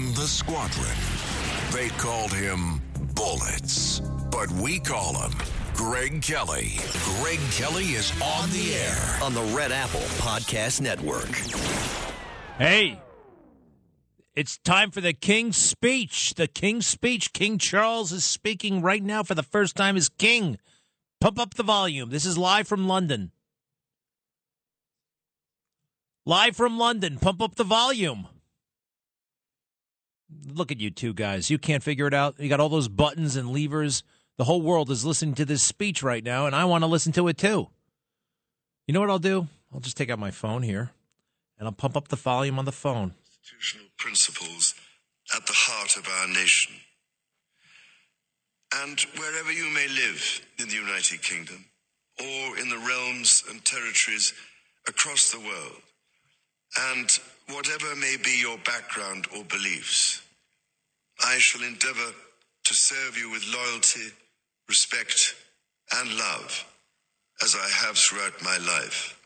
in 0.00 0.14
the 0.14 0.26
squadron. 0.26 0.96
They 1.72 1.88
called 1.98 2.32
him 2.32 2.80
Bullets, 3.14 4.00
but 4.30 4.50
we 4.52 4.78
call 4.78 5.14
him 5.20 5.32
Greg 5.74 6.22
Kelly. 6.22 6.72
Greg 7.18 7.38
Kelly 7.52 7.84
is 7.84 8.10
on 8.22 8.48
the 8.50 8.74
air 8.74 9.18
on 9.22 9.34
the 9.34 9.42
Red 9.54 9.72
Apple 9.72 10.00
Podcast 10.20 10.80
Network. 10.80 11.30
Hey, 12.56 13.00
it's 14.34 14.56
time 14.58 14.90
for 14.90 15.02
the 15.02 15.12
King's 15.12 15.58
speech. 15.58 16.34
The 16.34 16.46
King's 16.46 16.86
speech. 16.86 17.32
King 17.34 17.58
Charles 17.58 18.10
is 18.10 18.24
speaking 18.24 18.80
right 18.80 19.02
now 19.02 19.22
for 19.22 19.34
the 19.34 19.42
first 19.42 19.76
time 19.76 19.96
as 19.96 20.08
king. 20.08 20.58
Pump 21.20 21.38
up 21.38 21.54
the 21.54 21.62
volume. 21.62 22.08
This 22.08 22.24
is 22.24 22.38
live 22.38 22.66
from 22.66 22.88
London. 22.88 23.32
Live 26.24 26.56
from 26.56 26.78
London. 26.78 27.18
Pump 27.18 27.42
up 27.42 27.56
the 27.56 27.64
volume. 27.64 28.28
Look 30.46 30.70
at 30.70 30.80
you 30.80 30.90
two 30.90 31.12
guys. 31.12 31.50
You 31.50 31.58
can't 31.58 31.82
figure 31.82 32.06
it 32.06 32.14
out. 32.14 32.36
You 32.38 32.48
got 32.48 32.60
all 32.60 32.68
those 32.68 32.88
buttons 32.88 33.36
and 33.36 33.50
levers. 33.50 34.02
The 34.36 34.44
whole 34.44 34.62
world 34.62 34.90
is 34.90 35.04
listening 35.04 35.34
to 35.36 35.44
this 35.44 35.62
speech 35.62 36.02
right 36.02 36.24
now, 36.24 36.46
and 36.46 36.54
I 36.54 36.64
want 36.64 36.82
to 36.82 36.86
listen 36.86 37.12
to 37.12 37.28
it 37.28 37.36
too. 37.36 37.68
You 38.86 38.94
know 38.94 39.00
what 39.00 39.10
I'll 39.10 39.18
do? 39.18 39.48
I'll 39.72 39.80
just 39.80 39.96
take 39.96 40.10
out 40.10 40.18
my 40.18 40.30
phone 40.30 40.62
here 40.62 40.90
and 41.58 41.68
I'll 41.68 41.72
pump 41.72 41.96
up 41.96 42.08
the 42.08 42.16
volume 42.16 42.58
on 42.58 42.64
the 42.64 42.72
phone. 42.72 43.14
Constitutional 43.24 43.86
principles 43.98 44.74
at 45.36 45.46
the 45.46 45.52
heart 45.54 45.96
of 45.96 46.08
our 46.08 46.26
nation. 46.28 46.74
And 48.74 48.98
wherever 49.16 49.52
you 49.52 49.68
may 49.74 49.86
live 49.88 50.40
in 50.58 50.68
the 50.68 50.74
United 50.74 51.22
Kingdom 51.22 51.64
or 52.18 52.58
in 52.58 52.68
the 52.68 52.78
realms 52.78 53.44
and 53.48 53.64
territories 53.64 54.32
across 54.88 55.30
the 55.30 55.38
world, 55.38 55.82
and 56.92 57.18
whatever 57.54 57.94
may 57.96 58.16
be 58.22 58.38
your 58.40 58.58
background 58.58 59.26
or 59.36 59.44
beliefs, 59.44 60.22
I 61.24 61.38
shall 61.38 61.62
endeavor 61.62 62.12
to 62.64 62.74
serve 62.74 63.16
you 63.18 63.30
with 63.30 63.44
loyalty, 63.54 64.12
respect, 64.68 65.34
and 65.96 66.16
love 66.16 66.64
as 67.42 67.56
I 67.56 67.68
have 67.86 67.96
throughout 67.96 68.42
my 68.42 68.58
life. 68.58 69.18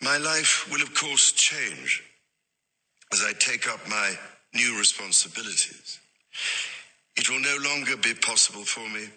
My 0.00 0.18
life 0.18 0.68
will, 0.70 0.82
of 0.82 0.94
course, 0.94 1.32
change 1.32 2.02
as 3.12 3.24
I 3.24 3.32
take 3.38 3.68
up 3.68 3.80
my 3.88 4.14
new 4.54 4.78
responsibilities. 4.78 5.98
It 7.16 7.28
will 7.28 7.40
no 7.40 7.56
longer 7.64 7.96
be 7.96 8.14
possible 8.14 8.64
for 8.64 8.88
me 8.88 9.08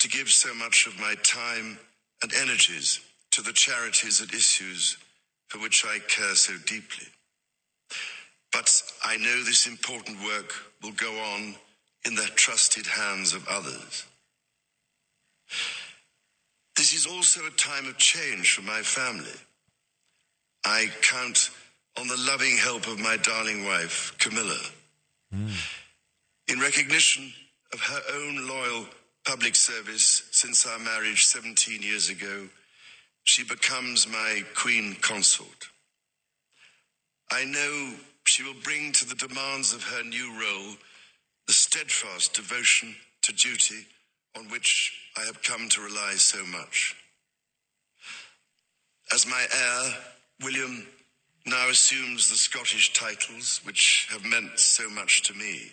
to 0.00 0.08
give 0.08 0.28
so 0.28 0.54
much 0.54 0.86
of 0.86 0.98
my 1.00 1.14
time 1.22 1.78
and 2.22 2.32
energies 2.34 3.00
to 3.32 3.42
the 3.42 3.52
charities 3.52 4.20
and 4.20 4.32
issues 4.32 4.96
for 5.50 5.58
which 5.58 5.84
I 5.84 5.98
care 5.98 6.34
so 6.34 6.54
deeply. 6.64 7.06
But 8.52 8.70
I 9.04 9.16
know 9.16 9.44
this 9.44 9.66
important 9.66 10.24
work 10.24 10.52
will 10.82 10.92
go 10.92 11.12
on 11.18 11.56
in 12.04 12.14
the 12.14 12.28
trusted 12.34 12.86
hands 12.86 13.34
of 13.34 13.46
others. 13.48 14.06
This 16.76 16.94
is 16.94 17.06
also 17.06 17.40
a 17.46 17.50
time 17.50 17.86
of 17.86 17.98
change 17.98 18.54
for 18.54 18.62
my 18.62 18.80
family. 18.80 19.38
I 20.64 20.86
count 21.02 21.50
on 21.98 22.06
the 22.06 22.16
loving 22.16 22.56
help 22.56 22.86
of 22.86 22.98
my 22.98 23.16
darling 23.16 23.64
wife, 23.64 24.14
Camilla. 24.18 24.58
Mm. 25.34 25.50
In 26.48 26.60
recognition 26.60 27.32
of 27.72 27.80
her 27.80 28.00
own 28.14 28.48
loyal 28.48 28.86
public 29.26 29.54
service 29.56 30.28
since 30.30 30.66
our 30.66 30.78
marriage 30.78 31.24
17 31.24 31.82
years 31.82 32.08
ago, 32.08 32.48
she 33.30 33.44
becomes 33.44 34.08
my 34.08 34.42
queen 34.56 34.96
consort. 35.02 35.68
I 37.30 37.44
know 37.44 37.94
she 38.24 38.42
will 38.42 38.60
bring 38.64 38.90
to 38.90 39.08
the 39.08 39.14
demands 39.14 39.72
of 39.72 39.84
her 39.84 40.02
new 40.02 40.32
role 40.32 40.74
the 41.46 41.52
steadfast 41.52 42.34
devotion 42.34 42.96
to 43.22 43.32
duty 43.32 43.86
on 44.36 44.48
which 44.48 44.92
I 45.16 45.26
have 45.26 45.44
come 45.44 45.68
to 45.68 45.80
rely 45.80 46.14
so 46.16 46.44
much. 46.44 46.96
As 49.14 49.28
my 49.28 49.46
heir, 49.54 49.94
William 50.42 50.88
now 51.46 51.68
assumes 51.68 52.28
the 52.28 52.34
Scottish 52.34 52.92
titles 52.94 53.60
which 53.62 54.08
have 54.10 54.24
meant 54.24 54.58
so 54.58 54.90
much 54.90 55.22
to 55.28 55.34
me. 55.34 55.70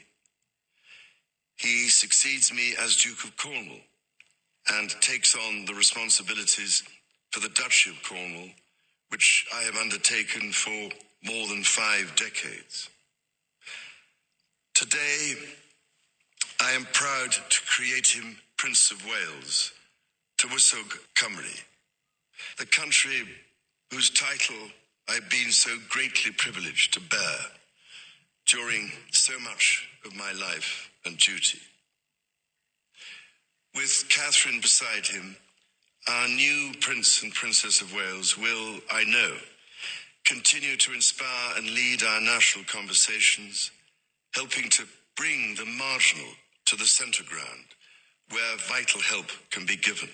He 1.55 1.89
succeeds 1.89 2.53
me 2.53 2.75
as 2.79 2.97
Duke 2.97 3.23
of 3.23 3.35
Cornwall 3.35 3.81
and 4.73 4.91
takes 5.01 5.35
on 5.35 5.65
the 5.65 5.73
responsibilities 5.73 6.83
for 7.37 7.47
the 7.47 7.53
Duchy 7.53 7.91
of 7.91 8.01
Cornwall, 8.01 8.49
which 9.09 9.45
I 9.53 9.61
have 9.61 9.75
undertaken 9.75 10.51
for 10.51 10.89
more 11.23 11.47
than 11.47 11.63
five 11.63 12.15
decades. 12.15 12.89
Today, 14.73 15.33
I 16.59 16.71
am 16.71 16.87
proud 16.93 17.31
to 17.33 17.61
create 17.67 18.07
him 18.07 18.37
Prince 18.57 18.89
of 18.89 19.05
Wales, 19.05 19.71
Tywysog 20.39 20.97
Cymru, 21.15 21.63
the 22.57 22.65
country 22.65 23.27
whose 23.91 24.09
title 24.09 24.71
I've 25.07 25.29
been 25.29 25.51
so 25.51 25.77
greatly 25.89 26.31
privileged 26.31 26.95
to 26.95 27.01
bear 27.01 27.37
during 28.47 28.91
so 29.11 29.37
much 29.41 29.87
of 30.05 30.15
my 30.15 30.31
life 30.31 30.89
and 31.05 31.17
duty. 31.19 31.59
With 33.75 34.05
Catherine 34.09 34.59
beside 34.59 35.05
him, 35.05 35.37
our 36.09 36.27
new 36.27 36.71
Prince 36.79 37.21
and 37.23 37.33
Princess 37.33 37.81
of 37.81 37.93
Wales 37.93 38.37
will, 38.37 38.79
I 38.91 39.03
know, 39.05 39.35
continue 40.25 40.77
to 40.77 40.93
inspire 40.93 41.57
and 41.57 41.65
lead 41.65 42.03
our 42.03 42.21
national 42.21 42.65
conversations, 42.65 43.71
helping 44.33 44.69
to 44.69 44.85
bring 45.15 45.55
the 45.55 45.65
marginal 45.65 46.31
to 46.65 46.75
the 46.75 46.85
centre 46.85 47.23
ground 47.23 47.65
where 48.29 48.57
vital 48.69 49.01
help 49.01 49.27
can 49.51 49.65
be 49.65 49.77
given. 49.77 50.09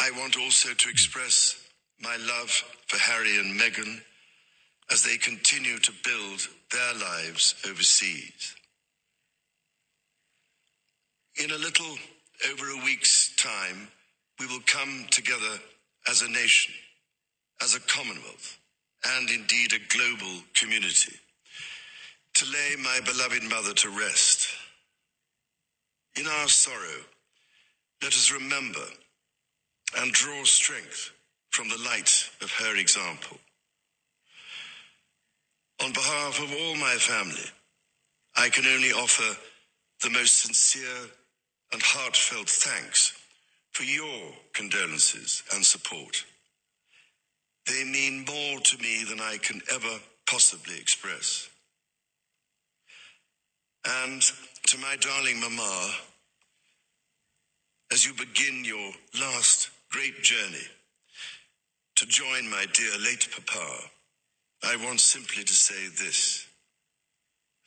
I 0.00 0.10
want 0.12 0.36
also 0.38 0.74
to 0.74 0.90
express 0.90 1.56
my 2.00 2.16
love 2.16 2.50
for 2.86 2.98
Harry 2.98 3.38
and 3.38 3.58
Meghan 3.58 4.00
as 4.90 5.02
they 5.02 5.16
continue 5.16 5.78
to 5.78 5.92
build 6.04 6.40
their 6.70 6.94
lives 6.94 7.54
overseas. 7.68 8.54
In 11.42 11.50
a 11.50 11.58
little 11.58 11.96
over 12.50 12.70
a 12.70 12.84
week's 12.84 13.27
time, 13.38 13.88
we 14.40 14.46
will 14.46 14.62
come 14.66 15.06
together 15.10 15.60
as 16.08 16.22
a 16.22 16.30
nation, 16.30 16.74
as 17.62 17.74
a 17.74 17.80
commonwealth, 17.80 18.58
and 19.16 19.30
indeed 19.30 19.72
a 19.72 19.96
global 19.96 20.42
community 20.54 21.14
to 22.34 22.44
lay 22.46 22.76
my 22.82 23.00
beloved 23.04 23.42
mother 23.44 23.72
to 23.74 23.88
rest. 23.90 24.48
In 26.18 26.26
our 26.26 26.48
sorrow, 26.48 27.02
let 28.02 28.12
us 28.12 28.32
remember 28.32 28.84
and 29.96 30.12
draw 30.12 30.44
strength 30.44 31.12
from 31.50 31.68
the 31.68 31.78
light 31.84 32.30
of 32.42 32.52
her 32.52 32.76
example. 32.76 33.38
On 35.84 35.92
behalf 35.92 36.42
of 36.42 36.52
all 36.52 36.74
my 36.76 36.94
family, 36.98 37.50
I 38.36 38.48
can 38.48 38.66
only 38.66 38.92
offer 38.92 39.36
the 40.02 40.10
most 40.10 40.40
sincere 40.40 41.10
and 41.72 41.82
heartfelt 41.82 42.48
thanks 42.48 43.17
for 43.78 43.84
your 43.84 44.32
condolences 44.54 45.44
and 45.54 45.64
support. 45.64 46.24
They 47.68 47.84
mean 47.84 48.24
more 48.26 48.58
to 48.58 48.78
me 48.78 49.04
than 49.08 49.20
I 49.20 49.38
can 49.40 49.62
ever 49.72 50.00
possibly 50.28 50.76
express. 50.80 51.48
And 53.86 54.20
to 54.66 54.78
my 54.78 54.96
darling 55.00 55.40
Mama, 55.40 55.92
as 57.92 58.04
you 58.04 58.14
begin 58.14 58.64
your 58.64 58.90
last 59.20 59.70
great 59.92 60.24
journey 60.24 60.66
to 61.98 62.06
join 62.06 62.50
my 62.50 62.66
dear 62.74 62.98
late 62.98 63.28
Papa, 63.30 63.76
I 64.64 64.74
want 64.84 64.98
simply 64.98 65.44
to 65.44 65.52
say 65.52 65.86
this. 66.04 66.44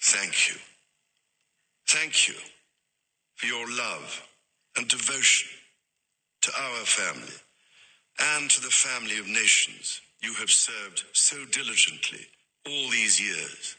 Thank 0.02 0.50
you. 0.50 0.56
Thank 1.88 2.28
you 2.28 2.36
for 3.38 3.46
your 3.46 3.66
love 3.78 4.28
and 4.76 4.90
devotion 4.90 5.61
to 6.42 6.52
our 6.52 6.86
family 6.86 7.38
and 8.20 8.50
to 8.50 8.62
the 8.62 8.70
family 8.70 9.18
of 9.20 9.28
nations 9.28 10.02
you 10.22 10.34
have 10.36 10.50
served 10.50 11.04
so 11.14 11.38
diligently 11.52 12.28
all 12.66 12.90
these 12.90 13.20
years. 13.20 13.76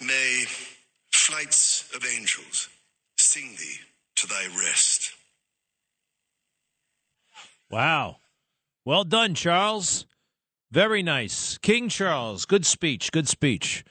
May 0.00 0.44
flights 1.12 1.90
of 1.94 2.04
angels 2.04 2.68
sing 3.16 3.54
thee 3.58 3.78
to 4.16 4.26
thy 4.26 4.46
rest. 4.58 5.12
Wow. 7.70 8.18
Well 8.84 9.04
done, 9.04 9.34
Charles. 9.34 10.06
Very 10.70 11.02
nice. 11.02 11.56
King 11.58 11.88
Charles. 11.88 12.44
Good 12.44 12.66
speech. 12.66 13.12
Good 13.12 13.28
speech. 13.28 13.84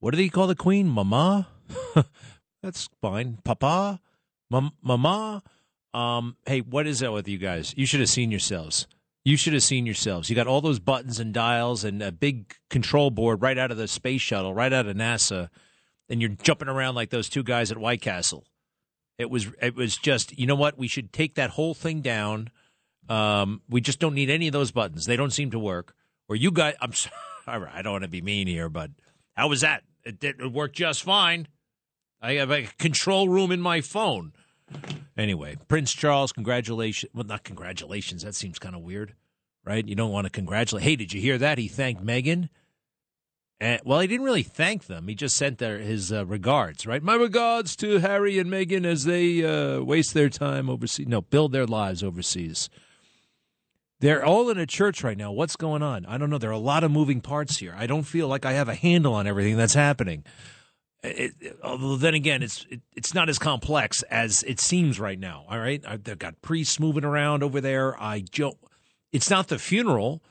What 0.00 0.12
did 0.12 0.20
he 0.20 0.30
call 0.30 0.46
the 0.46 0.54
queen? 0.54 0.88
Mama? 0.88 1.48
That's 2.62 2.88
fine. 3.02 3.38
Papa? 3.44 4.00
Mama? 4.50 5.42
Um, 5.94 6.36
hey, 6.46 6.60
what 6.60 6.86
is 6.86 7.00
that 7.00 7.12
with 7.12 7.28
you 7.28 7.38
guys? 7.38 7.74
You 7.76 7.86
should 7.86 8.00
have 8.00 8.08
seen 8.08 8.30
yourselves. 8.30 8.86
You 9.24 9.36
should 9.36 9.52
have 9.52 9.62
seen 9.62 9.86
yourselves. 9.86 10.30
You 10.30 10.36
got 10.36 10.46
all 10.46 10.60
those 10.60 10.78
buttons 10.78 11.20
and 11.20 11.34
dials 11.34 11.84
and 11.84 12.02
a 12.02 12.12
big 12.12 12.54
control 12.70 13.10
board 13.10 13.42
right 13.42 13.58
out 13.58 13.70
of 13.70 13.76
the 13.76 13.88
space 13.88 14.20
shuttle, 14.20 14.54
right 14.54 14.72
out 14.72 14.86
of 14.86 14.96
NASA, 14.96 15.48
and 16.08 16.20
you're 16.20 16.30
jumping 16.30 16.68
around 16.68 16.94
like 16.94 17.10
those 17.10 17.28
two 17.28 17.42
guys 17.42 17.70
at 17.70 17.78
White 17.78 18.00
Castle. 18.00 18.44
It 19.18 19.30
was 19.30 19.48
it 19.60 19.74
was 19.74 19.96
just 19.96 20.38
you 20.38 20.46
know 20.46 20.54
what 20.54 20.78
we 20.78 20.88
should 20.88 21.12
take 21.12 21.34
that 21.34 21.50
whole 21.50 21.74
thing 21.74 22.00
down. 22.00 22.50
Um, 23.08 23.62
we 23.68 23.80
just 23.80 23.98
don't 23.98 24.14
need 24.14 24.30
any 24.30 24.46
of 24.46 24.52
those 24.52 24.70
buttons. 24.70 25.06
They 25.06 25.16
don't 25.16 25.32
seem 25.32 25.50
to 25.50 25.58
work. 25.58 25.94
Or 26.28 26.36
you 26.36 26.50
guys, 26.52 26.74
I'm 26.80 26.92
sorry, 26.92 27.10
I 27.72 27.82
don't 27.82 27.92
want 27.92 28.04
to 28.04 28.08
be 28.08 28.20
mean 28.20 28.46
here, 28.46 28.68
but 28.68 28.90
how 29.34 29.48
was 29.48 29.62
that? 29.62 29.82
It, 30.04 30.22
it 30.22 30.52
worked 30.52 30.76
just 30.76 31.02
fine. 31.02 31.48
I 32.20 32.34
have 32.34 32.50
a 32.50 32.68
control 32.78 33.28
room 33.28 33.50
in 33.50 33.60
my 33.60 33.80
phone. 33.80 34.32
Anyway, 35.16 35.56
Prince 35.66 35.92
Charles, 35.92 36.32
congratulations. 36.32 37.10
Well, 37.14 37.24
not 37.24 37.44
congratulations. 37.44 38.22
That 38.22 38.34
seems 38.34 38.58
kind 38.58 38.76
of 38.76 38.82
weird, 38.82 39.14
right? 39.64 39.86
You 39.86 39.94
don't 39.94 40.12
want 40.12 40.26
to 40.26 40.30
congratulate. 40.30 40.84
Hey, 40.84 40.96
did 40.96 41.12
you 41.12 41.20
hear 41.20 41.38
that? 41.38 41.58
He 41.58 41.68
thanked 41.68 42.04
Meghan. 42.04 42.48
And, 43.60 43.80
well, 43.84 43.98
he 43.98 44.06
didn't 44.06 44.24
really 44.24 44.44
thank 44.44 44.86
them. 44.86 45.08
He 45.08 45.16
just 45.16 45.36
sent 45.36 45.58
their 45.58 45.78
his 45.78 46.12
uh, 46.12 46.24
regards, 46.24 46.86
right? 46.86 47.02
My 47.02 47.16
regards 47.16 47.74
to 47.76 47.98
Harry 47.98 48.38
and 48.38 48.48
Meghan 48.48 48.86
as 48.86 49.04
they 49.04 49.44
uh, 49.44 49.82
waste 49.82 50.14
their 50.14 50.28
time 50.28 50.70
overseas. 50.70 51.08
No, 51.08 51.22
build 51.22 51.50
their 51.50 51.66
lives 51.66 52.04
overseas. 52.04 52.70
They're 53.98 54.24
all 54.24 54.48
in 54.48 54.58
a 54.58 54.66
church 54.66 55.02
right 55.02 55.16
now. 55.16 55.32
What's 55.32 55.56
going 55.56 55.82
on? 55.82 56.06
I 56.06 56.18
don't 56.18 56.30
know. 56.30 56.38
There 56.38 56.50
are 56.50 56.52
a 56.52 56.58
lot 56.58 56.84
of 56.84 56.92
moving 56.92 57.20
parts 57.20 57.56
here. 57.56 57.74
I 57.76 57.88
don't 57.88 58.04
feel 58.04 58.28
like 58.28 58.46
I 58.46 58.52
have 58.52 58.68
a 58.68 58.74
handle 58.76 59.14
on 59.14 59.26
everything 59.26 59.56
that's 59.56 59.74
happening. 59.74 60.22
It, 61.02 61.34
it, 61.40 61.58
although 61.62 61.96
then 61.96 62.14
again, 62.14 62.42
it's 62.42 62.66
it, 62.70 62.80
it's 62.96 63.14
not 63.14 63.28
as 63.28 63.38
complex 63.38 64.02
as 64.04 64.42
it 64.42 64.58
seems 64.58 64.98
right 64.98 65.18
now. 65.18 65.44
All 65.48 65.58
right, 65.58 65.82
I, 65.86 65.96
they've 65.96 66.18
got 66.18 66.42
priests 66.42 66.80
moving 66.80 67.04
around 67.04 67.42
over 67.42 67.60
there. 67.60 68.00
I 68.02 68.20
don't. 68.20 68.58
It's 69.12 69.30
not 69.30 69.48
the 69.48 69.58
funeral 69.58 70.22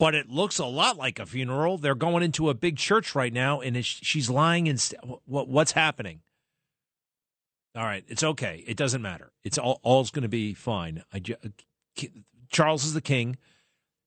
but 0.00 0.14
it 0.14 0.30
looks 0.30 0.58
a 0.58 0.64
lot 0.64 0.96
like 0.96 1.18
a 1.18 1.26
funeral. 1.26 1.76
They're 1.76 1.94
going 1.94 2.22
into 2.22 2.48
a 2.48 2.54
big 2.54 2.78
church 2.78 3.14
right 3.14 3.32
now, 3.32 3.60
and 3.60 3.84
she's 3.84 4.30
lying 4.30 4.66
in. 4.66 4.78
St- 4.78 4.98
what, 5.26 5.46
what's 5.46 5.72
happening? 5.72 6.22
All 7.76 7.84
right, 7.84 8.02
it's 8.08 8.24
okay. 8.24 8.64
It 8.66 8.78
doesn't 8.78 9.02
matter. 9.02 9.30
It's 9.44 9.58
all 9.58 9.78
all's 9.82 10.10
going 10.10 10.22
to 10.22 10.28
be 10.28 10.54
fine. 10.54 11.04
I, 11.12 11.20
uh, 11.44 12.06
Charles 12.48 12.84
is 12.84 12.94
the 12.94 13.02
king. 13.02 13.36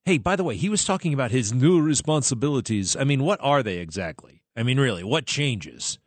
Hey, 0.04 0.18
by 0.18 0.36
the 0.36 0.44
way, 0.44 0.58
he 0.58 0.68
was 0.68 0.84
talking 0.84 1.14
about 1.14 1.30
his 1.30 1.54
new 1.54 1.80
responsibilities. 1.80 2.96
I 2.96 3.04
mean, 3.04 3.24
what 3.24 3.40
are 3.42 3.62
they 3.62 3.78
exactly? 3.78 4.43
I 4.56 4.64
mean, 4.64 4.80
really, 4.80 5.04
what 5.04 5.26
changes? 5.26 6.00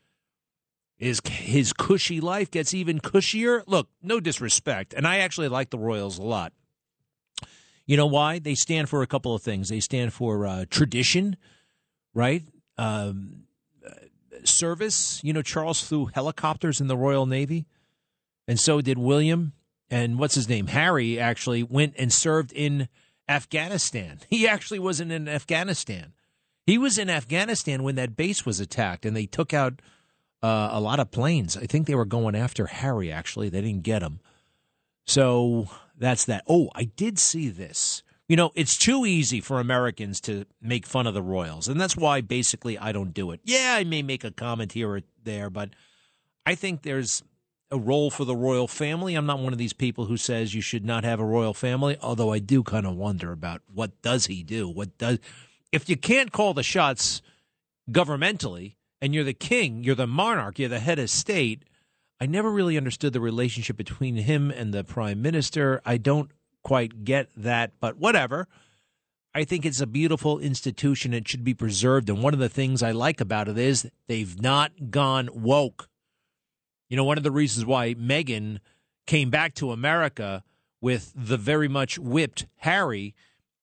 Is 0.99 1.21
his 1.29 1.73
cushy 1.73 2.21
life 2.21 2.51
gets 2.51 2.73
even 2.73 3.01
cushier? 3.01 3.63
Look, 3.67 3.89
no 4.03 4.19
disrespect, 4.19 4.95
and 4.95 5.07
I 5.07 5.19
actually 5.19 5.49
like 5.49 5.71
the 5.71 5.79
Royals 5.79 6.19
a 6.19 6.23
lot. 6.23 6.53
You 7.85 7.97
know 7.97 8.07
why? 8.07 8.39
They 8.39 8.55
stand 8.55 8.89
for 8.89 9.03
a 9.03 9.07
couple 9.07 9.35
of 9.35 9.43
things. 9.43 9.69
They 9.69 9.81
stand 9.81 10.13
for 10.13 10.47
uh, 10.47 10.65
tradition, 10.71 11.37
right? 12.15 12.43
Um, 12.79 13.45
service. 14.45 15.21
You 15.23 15.33
know, 15.33 15.43
Charles 15.43 15.81
flew 15.81 16.07
helicopters 16.07 16.81
in 16.81 16.89
the 16.89 16.97
Royal 16.97 17.27
Navy, 17.27 17.67
and 18.49 18.59
so 18.59 18.81
did 18.81 18.99
William. 18.99 19.53
And 19.89 20.19
what's 20.19 20.35
his 20.35 20.49
name? 20.49 20.67
Harry 20.67 21.21
actually 21.21 21.63
went 21.63 21.95
and 21.97 22.13
served 22.13 22.53
in 22.53 22.89
Afghanistan. 23.29 24.19
He 24.29 24.49
actually 24.49 24.81
wasn't 24.81 25.13
in 25.13 25.29
Afghanistan. 25.29 26.13
He 26.67 26.79
was 26.79 26.99
in 26.99 27.09
Afghanistan 27.09 27.85
when 27.85 27.95
that 27.95 28.17
base 28.17 28.45
was 28.45 28.59
attacked, 28.59 29.07
and 29.07 29.17
they 29.17 29.27
took 29.27 29.55
out 29.55 29.81
uh, 30.43 30.71
a 30.73 30.81
lot 30.81 31.01
of 31.01 31.13
planes. 31.13 31.57
I 31.57 31.67
think 31.67 31.87
they 31.87 31.95
were 31.95 32.05
going 32.05 32.35
after 32.35 32.67
Harry. 32.67 33.11
Actually, 33.11 33.49
they 33.49 33.61
didn't 33.61 33.85
get 33.85 34.03
him. 34.03 34.21
So 35.07 35.69
that's 35.97 36.25
that. 36.25 36.43
Oh, 36.49 36.71
I 36.75 36.85
did 36.85 37.19
see 37.19 37.49
this. 37.49 38.03
You 38.29 38.35
know, 38.35 38.51
it's 38.57 38.77
too 38.77 39.07
easy 39.07 39.41
for 39.41 39.61
Americans 39.61 40.21
to 40.23 40.47
make 40.61 40.85
fun 40.85 41.07
of 41.07 41.15
the 41.15 41.23
Royals, 41.23 41.69
and 41.69 41.81
that's 41.81 41.97
why 41.97 42.21
basically 42.21 42.77
I 42.77 42.91
don't 42.91 43.15
do 43.15 43.31
it. 43.31 43.41
Yeah, 43.45 43.77
I 43.79 43.85
may 43.85 44.03
make 44.03 44.25
a 44.25 44.33
comment 44.33 44.73
here 44.73 44.91
or 44.91 45.03
there, 45.23 45.49
but 45.49 45.71
I 46.45 46.57
think 46.57 46.83
there's 46.83 47.23
a 47.71 47.79
role 47.79 48.11
for 48.11 48.25
the 48.25 48.35
royal 48.35 48.67
family. 48.67 49.15
I'm 49.15 49.27
not 49.27 49.39
one 49.39 49.53
of 49.53 49.59
these 49.59 49.73
people 49.73 50.07
who 50.07 50.17
says 50.17 50.55
you 50.55 50.61
should 50.61 50.85
not 50.85 51.05
have 51.05 51.21
a 51.21 51.25
royal 51.25 51.55
family, 51.55 51.97
although 52.01 52.33
I 52.33 52.41
do 52.41 52.63
kind 52.63 52.87
of 52.87 52.97
wonder 52.97 53.31
about 53.31 53.63
what 53.73 54.03
does 54.03 54.27
he 54.27 54.43
do? 54.43 54.69
What 54.69 54.99
does 54.99 55.19
if 55.73 55.89
you 55.89 55.97
can't 55.97 56.33
call 56.33 56.55
the 56.55 56.63
shots 56.63 57.23
governmentally 57.91 58.77
and 59.01 59.15
you're 59.15 59.25
the 59.25 59.35
king, 59.35 59.85
you're 59.85 59.95
the 59.95 60.07
monarch, 60.07 60.59
you're 60.59 60.69
the 60.69 60.81
head 60.81 60.99
of 60.99 61.11
state, 61.11 61.65
I 62.21 62.27
never 62.27 62.51
really 62.51 62.77
understood 62.77 63.13
the 63.13 63.21
relationship 63.21 63.77
between 63.77 64.17
him 64.17 64.51
and 64.51 64.73
the 64.73 64.85
prime 64.85 65.21
minister. 65.21 65.83
I 65.85 65.99
don't 65.99 66.31
quite 66.63 67.05
get 67.05 67.29
that, 67.37 67.73
but 67.79 67.99
whatever. 67.99 68.49
I 69.35 69.45
think 69.45 69.67
it's 69.67 69.83
a 69.83 69.87
beautiful 69.87 70.39
institution. 70.39 71.13
It 71.13 71.29
should 71.29 71.45
be 71.45 71.53
preserved. 71.53 72.09
And 72.09 72.23
one 72.23 72.33
of 72.33 72.41
the 72.41 72.49
things 72.49 72.83
I 72.83 72.93
like 72.93 73.21
about 73.21 73.49
it 73.49 73.59
is 73.59 73.91
they've 74.09 74.41
not 74.41 74.91
gone 74.91 75.29
woke. 75.35 75.91
You 76.89 76.97
know, 76.97 77.05
one 77.05 77.19
of 77.19 77.25
the 77.25 77.31
reasons 77.31 77.67
why 77.67 77.93
Meghan 77.95 78.61
came 79.07 79.29
back 79.29 79.55
to 79.57 79.73
America 79.73 80.43
with 80.81 81.13
the 81.15 81.37
very 81.37 81.69
much 81.69 81.99
whipped 81.99 82.47
Harry 82.57 83.15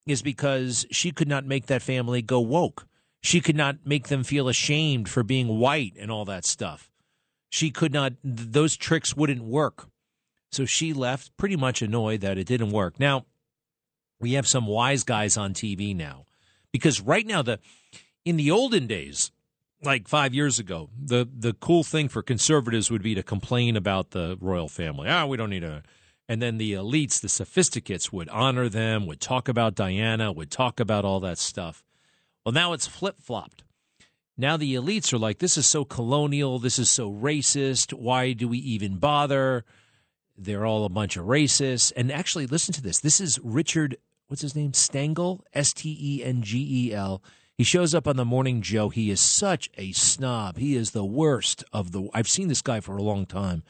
is 0.06 0.22
because 0.22 0.86
she 0.92 1.12
could 1.12 1.28
not 1.28 1.46
make 1.46 1.68
that 1.68 1.82
family 1.82 2.22
go 2.22 2.40
woke. 2.40 2.88
She 3.22 3.40
could 3.40 3.56
not 3.56 3.86
make 3.86 4.08
them 4.08 4.24
feel 4.24 4.50
ashamed 4.50 5.08
for 5.08 5.24
being 5.24 5.60
white 5.60 5.94
and 5.98 6.12
all 6.12 6.26
that 6.26 6.46
stuff 6.46 6.90
she 7.54 7.70
could 7.70 7.94
not, 7.94 8.14
those 8.24 8.76
tricks 8.76 9.16
wouldn't 9.16 9.44
work. 9.44 9.88
So 10.52 10.66
she 10.66 10.92
left 10.92 11.38
pretty 11.38 11.56
much 11.56 11.84
annoyed 11.84 12.22
that 12.22 12.40
it 12.40 12.48
didn't 12.48 12.72
work. 12.72 13.00
Now, 13.00 13.28
we 14.20 14.34
have 14.34 14.48
some 14.48 14.66
wise 14.66 15.04
guys 15.04 15.38
on 15.38 15.54
TV 15.54 15.96
now 15.96 16.26
because 16.72 17.00
right 17.00 17.28
now, 17.28 17.44
the 17.44 17.60
in 18.26 18.38
the 18.38 18.50
olden 18.50 18.88
days, 18.88 19.32
like 19.84 20.08
five 20.08 20.34
years 20.34 20.58
ago, 20.58 20.90
the, 21.00 21.30
the 21.32 21.54
cool 21.54 21.84
thing 21.84 22.10
for 22.10 22.24
conservatives 22.24 22.90
would 22.90 23.04
be 23.04 23.14
to 23.14 23.22
complain 23.22 23.78
about 23.78 24.12
the 24.12 24.36
royal 24.42 24.68
family. 24.68 25.08
Ah, 25.08 25.28
we 25.28 25.38
don't 25.38 25.52
need 25.52 25.64
a. 25.64 25.84
And 26.28 26.42
then 26.42 26.58
the 26.58 26.74
elites, 26.74 27.20
the 27.20 27.28
sophisticates, 27.28 28.14
would 28.14 28.30
honor 28.30 28.70
them, 28.70 29.06
would 29.06 29.20
talk 29.20 29.48
about 29.48 29.76
Diana, 29.76 30.32
would 30.32 30.50
talk 30.52 30.80
about 30.80 31.04
all 31.06 31.20
that 31.20 31.38
stuff. 31.38 31.84
Well, 32.46 32.54
now 32.54 32.74
it's 32.74 32.88
flip 32.88 33.20
flopped. 33.20 33.64
Now 34.38 34.58
the 34.58 34.74
elites 34.74 35.14
are 35.14 35.18
like, 35.18 35.40
this 35.40 35.58
is 35.58 35.68
so 35.68 35.86
colonial. 35.86 36.60
This 36.60 36.80
is 36.80 36.90
so 36.90 37.12
racist. 37.12 37.94
Why 37.94 38.34
do 38.34 38.48
we 38.48 38.58
even 38.58 38.98
bother? 38.98 39.64
They're 40.38 40.66
all 40.66 40.86
a 40.86 40.90
bunch 40.90 41.18
of 41.18 41.26
racists. 41.26 41.92
And 41.96 42.12
actually, 42.12 42.48
listen 42.48 42.74
to 42.74 42.82
this. 42.82 43.00
This 43.00 43.22
is 43.22 43.40
Richard, 43.44 43.98
what's 44.28 44.42
his 44.42 44.56
name? 44.56 44.74
Stengel, 44.74 45.46
S 45.54 45.74
T 45.74 45.96
E 46.00 46.24
N 46.24 46.42
G 46.42 46.88
E 46.88 46.94
L. 46.94 47.22
He 47.56 47.64
shows 47.64 47.94
up 47.94 48.08
on 48.08 48.18
the 48.18 48.26
Morning 48.26 48.64
Joe. 48.64 48.90
He 48.90 49.12
is 49.12 49.22
such 49.22 49.70
a 49.78 49.92
snob. 49.92 50.58
He 50.58 50.76
is 50.76 50.92
the 50.92 51.06
worst 51.06 51.64
of 51.72 51.92
the. 51.92 52.10
I've 52.14 52.28
seen 52.28 52.48
this 52.48 52.64
guy 52.64 52.80
for 52.80 52.98
a 52.98 53.04
long 53.04 53.28
time. 53.28 53.62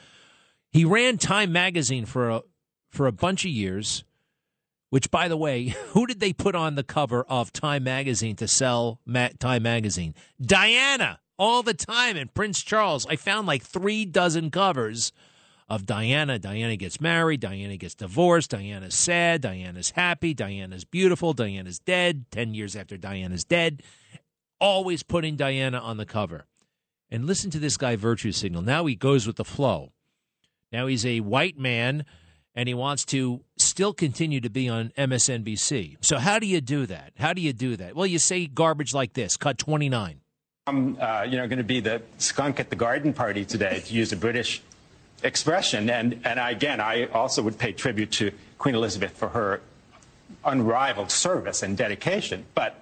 He 0.72 0.86
ran 0.86 1.18
Time 1.18 1.52
magazine 1.52 2.06
for 2.06 2.30
a 2.30 2.42
for 2.94 3.08
a 3.08 3.12
bunch 3.12 3.44
of 3.44 3.52
years. 3.52 4.04
Which, 4.90 5.10
by 5.10 5.28
the 5.28 5.38
way, 5.38 5.76
who 5.88 6.06
did 6.06 6.20
they 6.20 6.32
put 6.32 6.56
on 6.56 6.76
the 6.76 6.84
cover 6.84 7.24
of 7.24 7.52
Time 7.52 7.84
magazine 7.84 8.36
to 8.38 8.48
sell 8.48 9.00
Time 9.40 9.64
magazine? 9.64 10.14
Diana, 10.40 11.20
all 11.38 11.64
the 11.64 11.74
time, 11.74 12.16
and 12.16 12.34
Prince 12.34 12.62
Charles. 12.62 13.08
I 13.08 13.16
found 13.16 13.48
like 13.48 13.64
three 13.64 14.06
dozen 14.06 14.52
covers 14.52 15.12
of 15.68 15.88
Diana. 15.88 16.38
Diana 16.38 16.76
gets 16.76 17.02
married. 17.02 17.40
Diana 17.40 17.76
gets 17.78 17.96
divorced. 17.96 18.52
Diana's 18.52 18.94
sad. 18.94 19.42
Diana's 19.42 19.92
happy. 19.92 20.36
Diana's 20.36 20.86
beautiful. 20.86 21.34
Diana's 21.34 21.80
dead. 21.80 22.26
10 22.30 22.54
years 22.54 22.76
after 22.76 22.96
Diana's 22.96 23.44
dead. 23.44 23.82
Always 24.60 25.02
putting 25.02 25.36
Diana 25.36 25.80
on 25.80 25.98
the 25.98 26.06
cover. 26.06 26.46
And 27.10 27.26
listen 27.26 27.50
to 27.52 27.60
this 27.60 27.78
guy, 27.78 27.96
Virtue 27.96 28.32
Signal. 28.32 28.62
Now 28.62 28.86
he 28.86 28.96
goes 28.96 29.26
with 29.26 29.38
the 29.38 29.46
flow. 29.46 29.92
Now 30.72 30.86
he's 30.88 31.06
a 31.06 31.22
white 31.22 31.58
man 31.58 32.06
and 32.56 32.68
he 32.68 32.74
wants 32.74 33.06
to 33.06 33.42
still 33.58 33.94
continue 33.94 34.40
to 34.42 34.50
be 34.50 34.70
on 34.70 34.92
MSNBC. 34.98 35.98
So 36.02 36.18
how 36.18 36.40
do 36.40 36.46
you 36.46 36.62
do 36.62 36.86
that? 36.86 37.14
How 37.18 37.34
do 37.34 37.42
you 37.42 37.54
do 37.54 37.76
that? 37.78 37.96
Well, 37.96 38.06
you 38.06 38.20
say 38.20 38.46
garbage 38.46 38.94
like 38.94 39.14
this, 39.14 39.38
cut 39.38 39.58
29. 39.58 40.20
I'm, 40.66 40.98
uh, 41.00 41.24
you 41.24 41.38
know, 41.38 41.48
going 41.48 41.58
to 41.58 41.64
be 41.64 41.82
the 41.82 42.02
skunk 42.20 42.60
at 42.60 42.70
the 42.70 42.76
garden 42.76 43.12
party 43.12 43.44
today, 43.44 43.82
to 43.86 43.94
use 43.94 44.14
a 44.14 44.16
British 44.16 44.62
expression. 45.22 45.90
And, 45.90 46.22
and 46.24 46.40
I, 46.40 46.52
again, 46.52 46.80
I 46.80 47.08
also 47.08 47.42
would 47.42 47.58
pay 47.58 47.74
tribute 47.74 48.12
to 48.14 48.32
Queen 48.58 48.76
Elizabeth 48.76 49.12
for 49.12 49.30
her 49.30 49.62
unrivaled 50.46 51.12
service 51.12 51.64
and 51.64 51.78
dedication. 51.78 52.46
But 52.56 52.80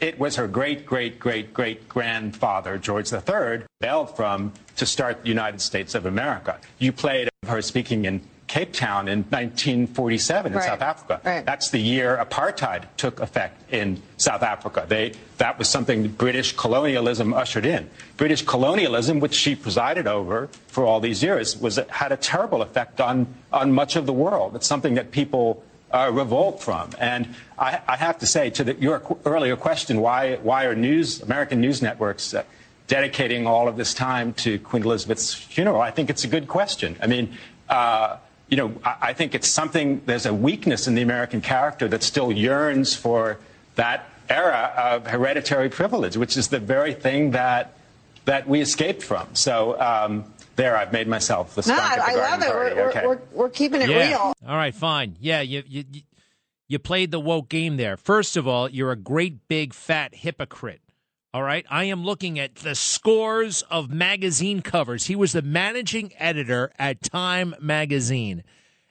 it 0.00 0.18
was 0.18 0.36
her 0.36 0.46
great, 0.46 0.86
great, 0.86 1.18
great, 1.18 1.52
great 1.52 1.88
grandfather, 1.88 2.78
George 2.78 3.12
III, 3.12 3.64
bailed 3.80 4.14
from 4.14 4.52
to 4.76 4.86
start 4.86 5.22
the 5.22 5.28
United 5.28 5.60
States 5.60 5.94
of 5.94 6.06
America. 6.06 6.58
You 6.78 6.92
played 6.92 7.28
her 7.46 7.62
speaking 7.62 8.04
in 8.04 8.20
Cape 8.48 8.72
Town 8.72 9.08
in 9.08 9.20
1947 9.24 10.52
in 10.52 10.58
right. 10.58 10.64
South 10.66 10.80
Africa. 10.80 11.20
Right. 11.22 11.44
That's 11.44 11.70
the 11.70 11.78
year 11.78 12.16
apartheid 12.16 12.84
took 12.96 13.20
effect 13.20 13.72
in 13.72 14.02
South 14.16 14.42
Africa. 14.42 14.86
They, 14.88 15.12
that 15.36 15.58
was 15.58 15.68
something 15.68 16.08
British 16.08 16.56
colonialism 16.56 17.34
ushered 17.34 17.66
in. 17.66 17.88
British 18.16 18.42
colonialism, 18.42 19.20
which 19.20 19.34
she 19.34 19.54
presided 19.54 20.06
over 20.06 20.48
for 20.66 20.84
all 20.84 20.98
these 20.98 21.22
years, 21.22 21.58
was 21.60 21.78
had 21.90 22.10
a 22.10 22.16
terrible 22.16 22.62
effect 22.62 23.00
on, 23.00 23.26
on 23.52 23.70
much 23.72 23.96
of 23.96 24.06
the 24.06 24.14
world. 24.14 24.56
It's 24.56 24.66
something 24.66 24.94
that 24.94 25.10
people 25.10 25.62
uh, 25.92 26.10
revolt 26.12 26.62
from. 26.62 26.90
And 26.98 27.34
I, 27.58 27.80
I, 27.86 27.96
have 27.96 28.18
to 28.18 28.26
say, 28.26 28.50
to 28.50 28.64
the, 28.64 28.74
your 28.74 29.02
earlier 29.24 29.56
question, 29.56 30.00
why, 30.00 30.36
why 30.36 30.64
are 30.64 30.74
news, 30.74 31.22
American 31.22 31.60
news 31.60 31.80
networks 31.82 32.34
uh, 32.34 32.44
dedicating 32.86 33.46
all 33.46 33.68
of 33.68 33.76
this 33.76 33.94
time 33.94 34.32
to 34.34 34.58
Queen 34.58 34.82
Elizabeth's 34.82 35.34
funeral? 35.34 35.80
I 35.80 35.90
think 35.90 36.10
it's 36.10 36.24
a 36.24 36.28
good 36.28 36.48
question. 36.48 36.96
I 37.00 37.06
mean, 37.06 37.36
uh, 37.68 38.16
you 38.48 38.56
know, 38.56 38.74
I, 38.84 38.96
I 39.00 39.12
think 39.12 39.34
it's 39.34 39.48
something, 39.48 40.02
there's 40.06 40.26
a 40.26 40.34
weakness 40.34 40.86
in 40.86 40.94
the 40.94 41.02
American 41.02 41.40
character 41.40 41.88
that 41.88 42.02
still 42.02 42.32
yearns 42.32 42.94
for 42.94 43.38
that 43.76 44.08
era 44.28 44.72
of 44.76 45.06
hereditary 45.06 45.68
privilege, 45.68 46.16
which 46.16 46.36
is 46.36 46.48
the 46.48 46.58
very 46.58 46.94
thing 46.94 47.32
that 47.32 47.74
that 48.24 48.46
we 48.46 48.60
escaped 48.60 49.02
from. 49.02 49.26
So 49.34 49.80
um, 49.80 50.24
there, 50.56 50.76
I've 50.76 50.92
made 50.92 51.08
myself 51.08 51.54
the 51.54 51.62
skunk 51.62 51.78
no, 51.78 51.84
at 51.84 51.96
the 51.96 52.02
I 52.02 52.14
love 52.14 52.42
it. 52.42 52.50
Party. 52.50 52.74
We're, 52.74 52.88
okay. 52.90 53.06
we're, 53.06 53.20
we're, 53.32 53.48
keeping 53.48 53.80
it 53.80 53.88
yeah. 53.88 54.08
real. 54.08 54.34
All 54.46 54.56
right, 54.56 54.74
fine. 54.74 55.16
Yeah, 55.18 55.40
you, 55.40 55.62
you 55.66 55.84
you 56.68 56.78
played 56.78 57.10
the 57.10 57.20
woke 57.20 57.48
game 57.48 57.78
there. 57.78 57.96
First 57.96 58.36
of 58.36 58.46
all, 58.46 58.68
you're 58.68 58.92
a 58.92 58.96
great 58.96 59.48
big 59.48 59.72
fat 59.72 60.14
hypocrite. 60.14 60.82
All 61.34 61.42
right, 61.42 61.66
I 61.68 61.84
am 61.84 62.04
looking 62.04 62.38
at 62.38 62.54
the 62.56 62.74
scores 62.74 63.60
of 63.70 63.90
magazine 63.90 64.62
covers. 64.62 65.06
He 65.06 65.14
was 65.14 65.32
the 65.32 65.42
managing 65.42 66.12
editor 66.16 66.72
at 66.78 67.02
Time 67.02 67.54
magazine. 67.60 68.44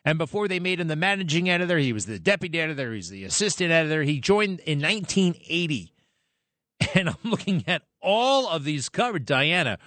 And 0.05 0.19
before 0.19 0.47
they 0.47 0.59
made 0.59 0.79
him 0.79 0.87
the 0.87 0.95
managing 0.95 1.49
editor, 1.49 1.79
he 1.79 1.91
was 1.91 2.05
the 2.05 2.19
deputy 2.19 2.59
editor, 2.59 2.93
he's 2.93 3.09
the 3.09 3.23
assistant 3.23 3.71
editor. 3.71 4.03
He 4.03 4.19
joined 4.19 4.59
in 4.61 4.79
1980. 4.79 5.93
And 6.93 7.09
I'm 7.09 7.17
looking 7.23 7.63
at 7.67 7.81
all 8.01 8.47
of 8.47 8.63
these 8.63 8.87
covered. 8.87 9.25
Diana, 9.25 9.79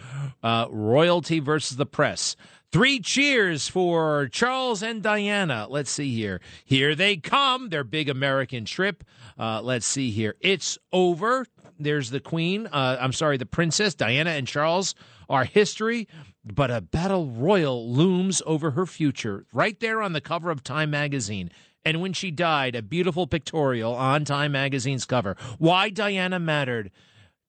uh, 0.42 0.66
royalty 0.70 1.38
versus 1.38 1.76
the 1.76 1.86
press. 1.86 2.34
Three 2.72 3.00
cheers 3.00 3.66
for 3.66 4.28
Charles 4.28 4.80
and 4.80 5.02
Diana. 5.02 5.66
Let's 5.68 5.90
see 5.90 6.14
here. 6.14 6.40
Here 6.64 6.94
they 6.94 7.16
come, 7.16 7.70
their 7.70 7.82
big 7.82 8.08
American 8.08 8.64
trip. 8.64 9.02
Uh, 9.36 9.60
let's 9.60 9.86
see 9.86 10.12
here. 10.12 10.36
It's 10.40 10.78
over. 10.92 11.46
There's 11.80 12.10
the 12.10 12.20
Queen. 12.20 12.68
Uh, 12.68 12.96
I'm 13.00 13.12
sorry, 13.12 13.38
the 13.38 13.46
Princess. 13.46 13.96
Diana 13.96 14.30
and 14.30 14.46
Charles 14.46 14.94
are 15.28 15.42
history, 15.42 16.06
but 16.44 16.70
a 16.70 16.80
battle 16.80 17.26
royal 17.26 17.92
looms 17.92 18.40
over 18.46 18.70
her 18.70 18.86
future 18.86 19.46
right 19.52 19.80
there 19.80 20.00
on 20.00 20.12
the 20.12 20.20
cover 20.20 20.48
of 20.52 20.62
Time 20.62 20.90
magazine. 20.90 21.50
And 21.84 22.00
when 22.00 22.12
she 22.12 22.30
died, 22.30 22.76
a 22.76 22.82
beautiful 22.82 23.26
pictorial 23.26 23.94
on 23.94 24.24
Time 24.24 24.52
magazine's 24.52 25.06
cover. 25.06 25.36
Why 25.58 25.90
Diana 25.90 26.38
mattered. 26.38 26.92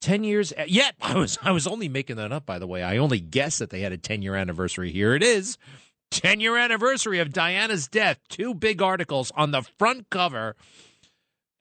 10 0.01 0.23
years 0.23 0.53
yet 0.67 0.95
I 1.01 1.15
was 1.15 1.37
I 1.41 1.51
was 1.51 1.67
only 1.67 1.87
making 1.87 2.17
that 2.17 2.31
up 2.31 2.45
by 2.45 2.59
the 2.59 2.67
way. 2.67 2.83
I 2.83 2.97
only 2.97 3.19
guessed 3.19 3.59
that 3.59 3.69
they 3.69 3.81
had 3.81 3.91
a 3.91 3.97
10 3.97 4.21
year 4.21 4.35
anniversary. 4.35 4.91
Here 4.91 5.15
it 5.15 5.23
is. 5.23 5.57
10 6.11 6.39
year 6.41 6.57
anniversary 6.57 7.19
of 7.19 7.31
Diana's 7.31 7.87
death. 7.87 8.19
Two 8.29 8.53
big 8.53 8.81
articles 8.81 9.31
on 9.35 9.51
the 9.51 9.61
front 9.79 10.09
cover. 10.09 10.55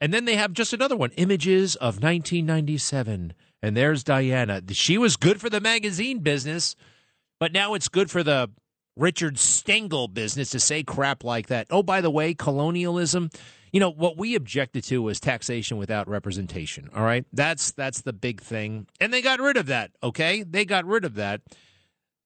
And 0.01 0.13
then 0.15 0.25
they 0.25 0.37
have 0.37 0.53
just 0.53 0.73
another 0.73 0.97
one, 0.97 1.11
Images 1.13 1.77
of 1.77 2.03
1997. 2.03 3.35
And 3.63 3.77
there's 3.77 4.03
Diana. 4.03 4.63
She 4.71 4.97
was 4.97 5.17
good 5.17 5.41
for 5.41 5.51
the 5.51 5.61
magazine 5.61 6.21
business, 6.21 6.75
but 7.39 7.53
now 7.53 7.75
it's 7.75 7.89
good 7.89 8.11
for 8.11 8.23
the 8.23 8.51
Richard 8.97 9.39
Stengel 9.39 10.09
business 10.09 10.51
to 10.51 10.61
say 10.61 10.83
crap 10.83 11.23
like 11.23 11.49
that. 11.49 11.67
Oh, 11.71 11.83
by 11.83 12.01
the 12.01 12.11
way, 12.11 12.35
colonialism. 12.35 13.31
You 13.73 13.81
know 13.81 13.91
what 13.91 14.17
we 14.17 14.35
objected 14.35 14.85
to 14.85 15.03
was 15.03 15.21
taxation 15.21 15.77
without 15.77 16.09
representation. 16.09 16.91
All 16.95 17.05
right, 17.05 17.25
that's 17.33 17.71
that's 17.73 18.03
the 18.03 18.13
big 18.13 18.41
thing, 18.41 18.87
and 19.01 19.13
they 19.13 19.23
got 19.23 19.41
rid 19.41 19.57
of 19.57 19.67
that. 19.67 19.93
Okay, 20.03 20.43
they 20.43 20.65
got 20.65 20.85
rid 20.85 21.05
of 21.05 21.15
that. 21.15 21.43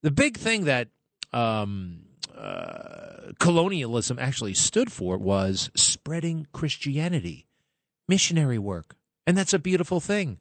The 0.01 0.11
big 0.11 0.37
thing 0.37 0.65
that 0.65 0.89
um, 1.33 2.05
uh, 2.35 3.31
colonialism 3.39 4.17
actually 4.19 4.53
stood 4.53 4.91
for 4.91 5.17
was 5.17 5.69
spreading 5.75 6.47
Christianity, 6.51 7.47
missionary 8.07 8.59
work, 8.59 8.95
and 9.27 9.37
that's 9.37 9.53
a 9.53 9.59
beautiful 9.59 9.99
thing. 9.99 10.39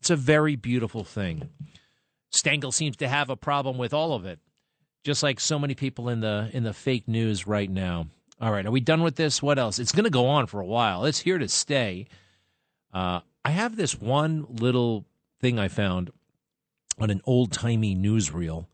It's 0.00 0.10
a 0.10 0.16
very 0.16 0.56
beautiful 0.56 1.02
thing. 1.04 1.50
Stengel 2.30 2.72
seems 2.72 2.96
to 2.98 3.08
have 3.08 3.30
a 3.30 3.36
problem 3.36 3.78
with 3.78 3.94
all 3.94 4.12
of 4.12 4.26
it, 4.26 4.38
just 5.04 5.22
like 5.22 5.40
so 5.40 5.58
many 5.58 5.74
people 5.74 6.08
in 6.08 6.20
the 6.20 6.50
in 6.52 6.62
the 6.62 6.72
fake 6.72 7.08
news 7.08 7.46
right 7.46 7.70
now. 7.70 8.06
All 8.38 8.52
right, 8.52 8.66
are 8.66 8.70
we 8.70 8.80
done 8.80 9.02
with 9.02 9.16
this? 9.16 9.42
What 9.42 9.58
else? 9.58 9.78
It's 9.78 9.92
going 9.92 10.04
to 10.04 10.10
go 10.10 10.26
on 10.26 10.46
for 10.46 10.60
a 10.60 10.66
while. 10.66 11.06
It's 11.06 11.20
here 11.20 11.38
to 11.38 11.48
stay. 11.48 12.06
Uh, 12.92 13.20
I 13.44 13.50
have 13.50 13.76
this 13.76 13.98
one 13.98 14.46
little 14.48 15.06
thing 15.40 15.58
I 15.58 15.68
found 15.68 16.10
on 16.98 17.10
an 17.10 17.22
old 17.24 17.52
timey 17.52 17.96
newsreel 17.96 18.66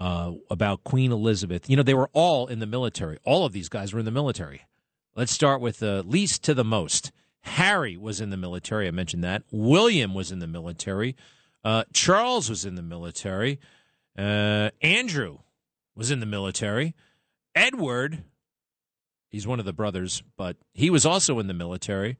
uh, 0.00 0.32
about 0.50 0.82
Queen 0.82 1.12
Elizabeth. 1.12 1.70
You 1.70 1.76
know, 1.76 1.82
they 1.82 1.94
were 1.94 2.10
all 2.12 2.48
in 2.48 2.58
the 2.58 2.66
military. 2.66 3.18
All 3.24 3.44
of 3.44 3.52
these 3.52 3.68
guys 3.68 3.92
were 3.92 4.00
in 4.00 4.06
the 4.06 4.10
military. 4.10 4.62
Let's 5.14 5.32
start 5.32 5.60
with 5.60 5.78
the 5.78 6.02
least 6.02 6.42
to 6.44 6.54
the 6.54 6.64
most. 6.64 7.12
Harry 7.42 7.96
was 7.96 8.20
in 8.20 8.30
the 8.30 8.36
military. 8.36 8.88
I 8.88 8.90
mentioned 8.90 9.22
that. 9.24 9.42
William 9.50 10.14
was 10.14 10.32
in 10.32 10.40
the 10.40 10.46
military. 10.46 11.16
Uh, 11.64 11.84
Charles 11.92 12.48
was 12.48 12.64
in 12.64 12.74
the 12.74 12.82
military. 12.82 13.60
Uh, 14.16 14.70
Andrew 14.82 15.38
was 15.94 16.10
in 16.10 16.20
the 16.20 16.26
military. 16.26 16.94
Edward, 17.54 18.24
he's 19.30 19.46
one 19.46 19.58
of 19.58 19.64
the 19.64 19.72
brothers, 19.72 20.22
but 20.36 20.56
he 20.74 20.90
was 20.90 21.06
also 21.06 21.38
in 21.38 21.46
the 21.46 21.54
military. 21.54 22.16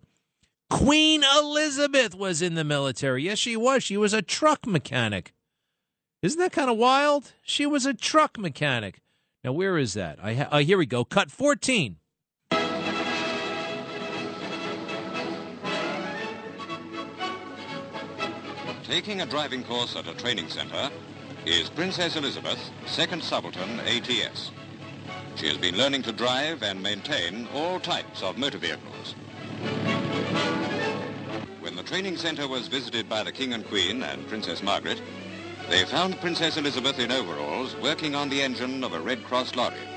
Queen 0.70 1.22
Elizabeth 1.36 2.14
was 2.14 2.40
in 2.40 2.54
the 2.54 2.64
military. 2.64 3.24
Yes, 3.24 3.38
she 3.38 3.56
was. 3.56 3.82
She 3.82 3.96
was 3.96 4.12
a 4.12 4.22
truck 4.22 4.66
mechanic. 4.66 5.34
Isn't 6.22 6.38
that 6.38 6.52
kind 6.52 6.70
of 6.70 6.76
wild? 6.76 7.32
She 7.42 7.66
was 7.66 7.86
a 7.86 7.94
truck 7.94 8.38
mechanic. 8.38 9.00
Now, 9.42 9.52
where 9.52 9.78
is 9.78 9.94
that? 9.94 10.18
I 10.22 10.34
ha- 10.34 10.48
uh, 10.50 10.58
here 10.58 10.78
we 10.78 10.86
go. 10.86 11.04
Cut 11.04 11.30
14. 11.30 11.96
Taking 18.84 19.20
a 19.22 19.26
driving 19.26 19.62
course 19.64 19.96
at 19.96 20.06
a 20.08 20.14
training 20.14 20.48
center 20.48 20.90
is 21.46 21.70
Princess 21.70 22.16
Elizabeth, 22.16 22.58
second 22.86 23.22
subaltern 23.22 23.80
ATS. 23.80 24.50
She 25.40 25.48
has 25.48 25.56
been 25.56 25.78
learning 25.78 26.02
to 26.02 26.12
drive 26.12 26.62
and 26.62 26.82
maintain 26.82 27.48
all 27.54 27.80
types 27.80 28.22
of 28.22 28.36
motor 28.36 28.58
vehicles. 28.58 29.14
When 31.60 31.76
the 31.76 31.82
training 31.82 32.18
center 32.18 32.46
was 32.46 32.68
visited 32.68 33.08
by 33.08 33.22
the 33.22 33.32
King 33.32 33.54
and 33.54 33.66
Queen 33.66 34.02
and 34.02 34.28
Princess 34.28 34.62
Margaret, 34.62 35.00
they 35.70 35.86
found 35.86 36.20
Princess 36.20 36.58
Elizabeth 36.58 36.98
in 36.98 37.10
overalls 37.10 37.74
working 37.76 38.14
on 38.14 38.28
the 38.28 38.42
engine 38.42 38.84
of 38.84 38.92
a 38.92 39.00
Red 39.00 39.24
Cross 39.24 39.56
lorry. 39.56 39.89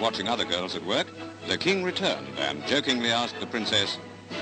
Watching 0.00 0.28
other 0.28 0.44
girls 0.44 0.74
at 0.74 0.84
work, 0.84 1.06
the 1.46 1.58
king 1.58 1.82
returned 1.82 2.26
and 2.38 2.66
jokingly 2.66 3.10
asked 3.10 3.38
the 3.40 3.46
princess, 3.46 3.98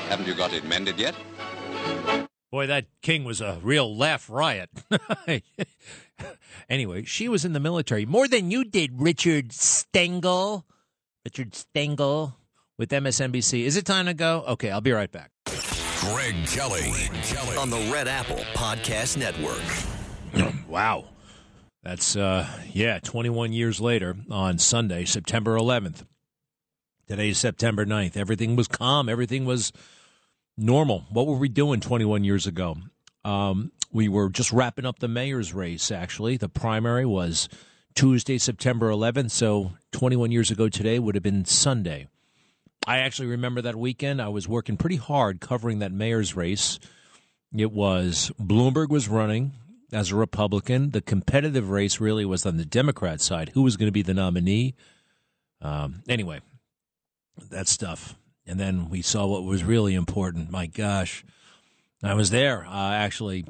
haven't 0.09 0.27
you 0.27 0.35
got 0.35 0.53
it 0.53 0.65
mended 0.65 0.99
yet? 0.99 1.15
Boy, 2.51 2.67
that 2.67 2.87
king 3.03 3.25
was 3.25 3.41
a 3.41 3.59
real 3.63 3.95
laugh 3.95 4.31
riot. 4.31 4.71
anyway, 6.69 7.05
she 7.05 7.29
was 7.29 7.45
in 7.45 7.53
the 7.53 7.61
military 7.61 8.07
more 8.07 8.27
than 8.27 8.51
you 8.51 8.65
did, 8.65 9.01
Richard 9.01 9.53
Stengel. 9.53 10.65
Richard 11.25 11.55
Stengel 11.55 12.39
with 12.79 12.91
MSNBC. 12.91 13.65
Is 13.65 13.77
it 13.77 13.85
time 13.85 14.07
to 14.07 14.15
go? 14.15 14.45
Okay, 14.49 14.71
I'll 14.71 14.81
be 14.81 14.93
right 14.93 15.13
back. 15.13 15.31
Greg 16.01 16.35
Kelly. 16.47 16.91
Kelly. 17.23 17.57
on 17.59 17.69
the 17.69 17.91
Red 17.93 18.09
Apple 18.09 18.43
Podcast 18.55 19.19
Network. 19.19 19.61
Wow. 20.69 21.07
That's, 21.89 22.17
uh, 22.17 22.47
yeah, 22.75 22.99
21 22.99 23.55
years 23.55 23.81
later 23.81 24.15
on 24.31 24.59
Sunday, 24.59 25.07
September 25.07 25.57
11th. 25.57 26.05
Today's 27.07 27.39
September 27.39 27.87
9th. 27.87 28.15
Everything 28.15 28.57
was 28.57 28.69
calm. 28.69 29.09
Everything 29.09 29.47
was 29.47 29.73
normal. 30.55 31.07
What 31.09 31.27
were 31.27 31.39
we 31.39 31.49
doing 31.49 31.81
21 31.81 32.25
years 32.25 32.47
ago? 32.47 32.77
Um, 33.25 33.73
we 33.91 34.07
were 34.07 34.29
just 34.29 34.53
wrapping 34.53 34.85
up 34.85 34.99
the 34.99 35.09
mayor's 35.09 35.55
race, 35.55 35.91
actually. 35.91 36.37
The 36.37 36.51
primary 36.51 37.07
was 37.07 37.49
Tuesday, 37.95 38.37
September 38.37 38.91
11th. 38.91 39.31
So 39.31 39.73
21 39.93 40.31
years 40.31 40.51
ago 40.51 40.69
today 40.69 40.99
would 40.99 41.15
have 41.15 41.25
been 41.25 41.47
Sunday. 41.47 42.09
I 42.87 42.99
actually 42.99 43.29
remember 43.29 43.63
that 43.63 43.77
weekend. 43.77 44.21
I 44.21 44.29
was 44.29 44.47
working 44.47 44.77
pretty 44.77 44.97
hard 44.97 45.41
covering 45.41 45.79
that 45.79 45.93
mayor's 45.93 46.37
race. 46.37 46.79
It 47.57 47.73
was 47.73 48.31
Bloomberg 48.39 48.91
was 48.91 49.09
running 49.09 49.53
as 49.93 50.11
a 50.11 50.17
Republican. 50.17 50.91
The 50.91 51.01
competitive 51.01 51.71
race 51.71 52.01
really 52.01 52.25
was 52.25 52.45
on 52.47 52.57
the 52.57 52.65
Democrat 52.65 53.21
side. 53.21 53.51
Who 53.55 53.63
was 53.63 53.77
going 53.77 53.89
to 53.89 53.93
be 53.93 54.03
the 54.03 54.15
nominee? 54.15 54.75
Um, 55.61 56.03
anyway, 56.09 56.41
that 57.51 57.69
stuff. 57.69 58.17
And 58.47 58.59
then 58.59 58.89
we 58.89 59.03
saw 59.03 59.27
what 59.27 59.45
was 59.45 59.65
really 59.65 59.95
important. 59.95 60.51
My 60.51 60.67
gosh, 60.67 61.25
I 62.03 62.15
was 62.15 62.31
there 62.31 62.67
uh, 62.67 62.93
actually 62.93 63.45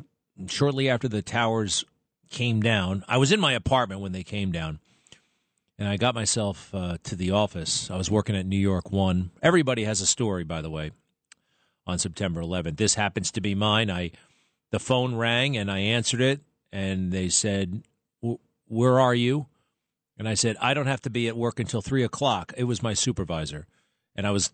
shortly 0.49 0.89
after 0.89 1.09
the 1.09 1.23
towers 1.23 1.85
came 2.31 2.61
down. 2.61 3.05
I 3.09 3.19
was 3.19 3.33
in 3.33 3.41
my 3.41 3.53
apartment 3.53 4.01
when 4.01 4.13
they 4.13 4.25
came 4.25 4.53
down. 4.53 4.81
and 5.79 5.89
I 5.89 5.97
got 5.97 6.15
myself 6.15 6.75
uh, 6.75 6.99
to 7.05 7.15
the 7.15 7.31
office. 7.31 7.91
I 7.91 7.97
was 7.97 8.11
working 8.11 8.37
at 8.37 8.47
New 8.47 8.59
York 8.59 8.91
One. 8.91 9.31
Everybody 9.43 9.85
has 9.85 10.01
a 10.01 10.07
story, 10.07 10.45
by 10.45 10.61
the 10.61 10.71
way, 10.71 10.91
on 11.87 11.99
September 11.99 12.41
11th. 12.41 12.77
This 12.77 12.95
happens 12.95 13.31
to 13.33 13.41
be 13.41 13.55
mine. 13.55 13.91
I 13.91 14.11
the 14.71 14.81
phone 14.81 15.15
rang 15.15 15.57
and 15.57 15.71
I 15.71 15.79
answered 15.79 16.21
it, 16.21 16.41
and 16.73 17.13
they 17.13 17.29
said, 17.29 17.83
"Where 18.67 19.01
are 19.01 19.15
you?" 19.15 19.47
And 20.17 20.29
I 20.29 20.35
said, 20.35 20.57
"I 20.61 20.75
don't 20.75 20.87
have 20.87 21.03
to 21.03 21.11
be 21.11 21.29
at 21.29 21.37
work 21.37 21.61
until 21.61 21.83
three 21.83 22.03
o'clock." 22.03 22.53
It 22.57 22.65
was 22.65 22.83
my 22.83 22.95
supervisor, 22.95 23.67
and 24.15 24.27
I 24.27 24.31
was 24.31 24.53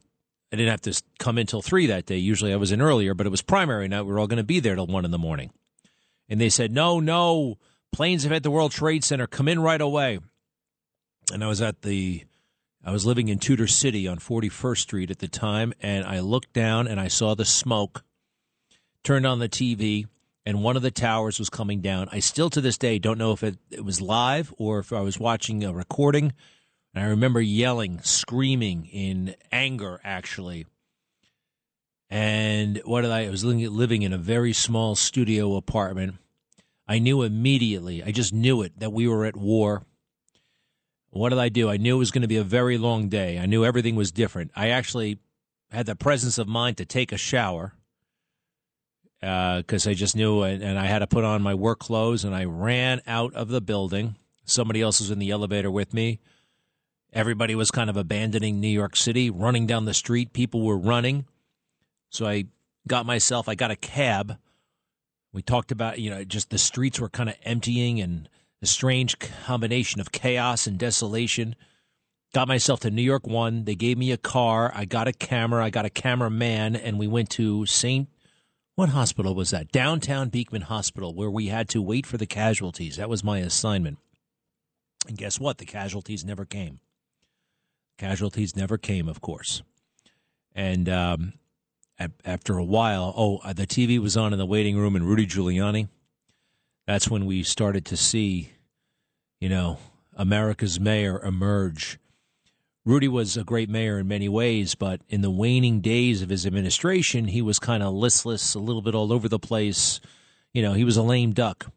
I 0.52 0.56
didn't 0.56 0.70
have 0.70 0.82
to 0.82 1.02
come 1.18 1.38
in 1.38 1.46
till 1.46 1.62
three 1.62 1.86
that 1.86 2.06
day. 2.06 2.18
Usually 2.18 2.52
I 2.52 2.56
was 2.56 2.70
in 2.70 2.80
earlier, 2.80 3.14
but 3.14 3.26
it 3.26 3.30
was 3.30 3.42
primary 3.42 3.88
night. 3.88 4.02
We 4.02 4.12
were 4.12 4.20
all 4.20 4.28
going 4.28 4.36
to 4.36 4.44
be 4.44 4.60
there 4.60 4.76
till 4.76 4.86
one 4.86 5.04
in 5.04 5.10
the 5.10 5.18
morning, 5.18 5.50
and 6.28 6.40
they 6.40 6.50
said, 6.50 6.72
"No, 6.72 7.00
no." 7.00 7.58
Planes 7.92 8.24
have 8.24 8.32
hit 8.32 8.42
the 8.42 8.50
World 8.50 8.72
Trade 8.72 9.04
Center. 9.04 9.28
Come 9.28 9.46
in 9.46 9.60
right 9.60 9.80
away 9.80 10.18
and 11.32 11.42
I 11.42 11.46
was 11.46 11.62
at 11.62 11.82
the 11.82 12.24
I 12.84 12.90
was 12.90 13.06
living 13.06 13.28
in 13.28 13.38
Tudor 13.38 13.66
City 13.66 14.06
on 14.06 14.18
41st 14.18 14.82
Street 14.82 15.10
at 15.10 15.18
the 15.18 15.28
time, 15.28 15.72
and 15.80 16.04
I 16.04 16.20
looked 16.20 16.52
down 16.52 16.86
and 16.86 17.00
I 17.00 17.08
saw 17.08 17.34
the 17.34 17.46
smoke. 17.46 18.04
Turned 19.04 19.26
on 19.26 19.38
the 19.38 19.48
TV, 19.48 20.06
and 20.44 20.62
one 20.62 20.76
of 20.76 20.82
the 20.82 20.90
towers 20.90 21.38
was 21.38 21.50
coming 21.50 21.80
down. 21.80 22.08
I 22.10 22.20
still 22.20 22.50
to 22.50 22.60
this 22.60 22.78
day 22.78 22.98
don't 22.98 23.18
know 23.18 23.32
if 23.32 23.42
it, 23.44 23.58
it 23.70 23.84
was 23.84 24.00
live 24.00 24.52
or 24.58 24.78
if 24.78 24.92
I 24.92 25.00
was 25.00 25.20
watching 25.20 25.62
a 25.62 25.72
recording. 25.72 26.32
And 26.94 27.04
I 27.04 27.08
remember 27.08 27.40
yelling, 27.40 28.00
screaming 28.02 28.86
in 28.86 29.34
anger, 29.52 30.00
actually. 30.04 30.66
And 32.08 32.80
what 32.84 33.02
did 33.02 33.10
I? 33.10 33.26
I 33.26 33.30
was 33.30 33.44
living 33.44 34.02
in 34.02 34.12
a 34.12 34.18
very 34.18 34.52
small 34.52 34.94
studio 34.94 35.56
apartment. 35.56 36.14
I 36.88 36.98
knew 36.98 37.22
immediately, 37.22 38.02
I 38.02 38.10
just 38.10 38.32
knew 38.32 38.62
it, 38.62 38.78
that 38.78 38.92
we 38.92 39.06
were 39.08 39.24
at 39.24 39.36
war 39.36 39.84
what 41.14 41.28
did 41.28 41.38
I 41.38 41.48
do? 41.48 41.70
I 41.70 41.76
knew 41.76 41.94
it 41.94 42.00
was 42.00 42.10
going 42.10 42.22
to 42.22 42.28
be 42.28 42.38
a 42.38 42.44
very 42.44 42.76
long 42.76 43.08
day. 43.08 43.38
I 43.38 43.46
knew 43.46 43.64
everything 43.64 43.94
was 43.94 44.10
different. 44.10 44.50
I 44.56 44.70
actually 44.70 45.20
had 45.70 45.86
the 45.86 45.94
presence 45.94 46.38
of 46.38 46.48
mind 46.48 46.76
to 46.78 46.84
take 46.84 47.12
a 47.12 47.16
shower 47.16 47.72
because 49.24 49.86
uh, 49.86 49.90
I 49.90 49.94
just 49.94 50.14
knew, 50.14 50.42
and, 50.42 50.62
and 50.62 50.78
I 50.78 50.84
had 50.84 50.98
to 50.98 51.06
put 51.06 51.24
on 51.24 51.40
my 51.40 51.54
work 51.54 51.78
clothes, 51.78 52.24
and 52.24 52.34
I 52.34 52.44
ran 52.44 53.00
out 53.06 53.32
of 53.32 53.48
the 53.48 53.62
building. 53.62 54.16
Somebody 54.44 54.82
else 54.82 55.00
was 55.00 55.10
in 55.10 55.18
the 55.18 55.30
elevator 55.30 55.70
with 55.70 55.94
me. 55.94 56.20
Everybody 57.10 57.54
was 57.54 57.70
kind 57.70 57.88
of 57.88 57.96
abandoning 57.96 58.60
New 58.60 58.68
York 58.68 58.96
City, 58.96 59.30
running 59.30 59.66
down 59.66 59.86
the 59.86 59.94
street. 59.94 60.34
People 60.34 60.62
were 60.62 60.76
running. 60.76 61.24
So 62.10 62.26
I 62.26 62.46
got 62.86 63.06
myself, 63.06 63.48
I 63.48 63.54
got 63.54 63.70
a 63.70 63.76
cab. 63.76 64.36
We 65.32 65.40
talked 65.40 65.72
about, 65.72 65.98
you 65.98 66.10
know, 66.10 66.22
just 66.24 66.50
the 66.50 66.58
streets 66.58 67.00
were 67.00 67.08
kind 67.08 67.30
of 67.30 67.36
emptying 67.44 68.00
and 68.00 68.28
a 68.60 68.66
strange 68.66 69.18
combination 69.18 70.02
of 70.02 70.12
chaos 70.12 70.66
and 70.66 70.78
desolation. 70.78 71.56
Got 72.34 72.48
myself 72.48 72.80
to 72.80 72.90
New 72.90 73.02
York 73.02 73.26
One. 73.26 73.64
They 73.64 73.74
gave 73.74 73.96
me 73.96 74.12
a 74.12 74.18
car. 74.18 74.70
I 74.74 74.84
got 74.84 75.08
a 75.08 75.12
camera. 75.12 75.64
I 75.64 75.70
got 75.70 75.86
a 75.86 75.90
cameraman, 75.90 76.76
and 76.76 76.98
we 76.98 77.06
went 77.06 77.30
to 77.30 77.64
St. 77.64 78.08
What 78.74 78.88
hospital 78.90 79.34
was 79.34 79.50
that? 79.50 79.70
Downtown 79.70 80.28
Beekman 80.28 80.62
Hospital, 80.62 81.14
where 81.14 81.30
we 81.30 81.46
had 81.46 81.68
to 81.70 81.82
wait 81.82 82.06
for 82.06 82.16
the 82.16 82.26
casualties. 82.26 82.96
That 82.96 83.08
was 83.08 83.22
my 83.22 83.38
assignment. 83.38 83.98
And 85.06 85.16
guess 85.16 85.38
what? 85.38 85.58
The 85.58 85.64
casualties 85.64 86.24
never 86.24 86.44
came. 86.44 86.80
Casualties 87.98 88.56
never 88.56 88.76
came, 88.76 89.08
of 89.08 89.20
course. 89.20 89.62
And 90.54 90.88
um, 90.88 91.34
after 92.24 92.58
a 92.58 92.64
while, 92.64 93.14
oh, 93.16 93.38
uh, 93.38 93.52
the 93.52 93.66
TV 93.66 93.98
was 94.00 94.16
on 94.16 94.32
in 94.32 94.38
the 94.38 94.46
waiting 94.46 94.76
room, 94.76 94.96
and 94.96 95.06
Rudy 95.06 95.26
Giuliani. 95.26 95.88
That's 96.86 97.08
when 97.08 97.26
we 97.26 97.42
started 97.44 97.84
to 97.86 97.96
see 97.96 98.50
you 99.44 99.50
know, 99.50 99.78
America's 100.16 100.80
mayor 100.80 101.22
emerge. 101.22 101.98
Rudy 102.86 103.08
was 103.08 103.36
a 103.36 103.44
great 103.44 103.70
mayor 103.70 103.98
in 103.98 104.08
many 104.08 104.28
ways, 104.28 104.74
but 104.74 105.00
in 105.08 105.22
the 105.22 105.30
waning 105.30 105.80
days 105.80 106.20
of 106.20 106.28
his 106.28 106.44
administration, 106.44 107.28
he 107.28 107.40
was 107.40 107.58
kind 107.58 107.82
of 107.82 107.94
listless, 107.94 108.54
a 108.54 108.58
little 108.58 108.82
bit 108.82 108.94
all 108.94 109.10
over 109.10 109.26
the 109.26 109.38
place. 109.38 110.00
You 110.52 110.60
know, 110.60 110.74
he 110.74 110.84
was 110.84 110.98
a 110.98 111.02
lame 111.02 111.32
duck. 111.32 111.72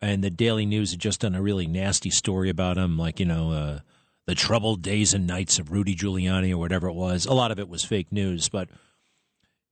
And 0.00 0.22
the 0.22 0.30
Daily 0.30 0.66
News 0.66 0.92
had 0.92 1.00
just 1.00 1.20
done 1.20 1.34
a 1.34 1.42
really 1.42 1.66
nasty 1.66 2.10
story 2.10 2.48
about 2.48 2.78
him, 2.78 2.96
like, 2.96 3.18
you 3.18 3.26
know, 3.26 3.50
uh, 3.50 3.78
the 4.26 4.36
troubled 4.36 4.82
days 4.82 5.12
and 5.12 5.26
nights 5.26 5.58
of 5.58 5.72
Rudy 5.72 5.96
Giuliani 5.96 6.52
or 6.52 6.58
whatever 6.58 6.86
it 6.86 6.94
was. 6.94 7.26
A 7.26 7.34
lot 7.34 7.50
of 7.50 7.58
it 7.58 7.68
was 7.68 7.84
fake 7.84 8.12
news, 8.12 8.48
but 8.48 8.70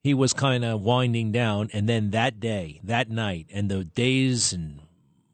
he 0.02 0.12
was 0.12 0.32
kind 0.32 0.64
of 0.64 0.82
winding 0.82 1.30
down. 1.30 1.70
And 1.72 1.88
then 1.88 2.10
that 2.10 2.40
day, 2.40 2.80
that 2.82 3.08
night, 3.08 3.46
and 3.52 3.70
the 3.70 3.84
days 3.84 4.52
and 4.52 4.80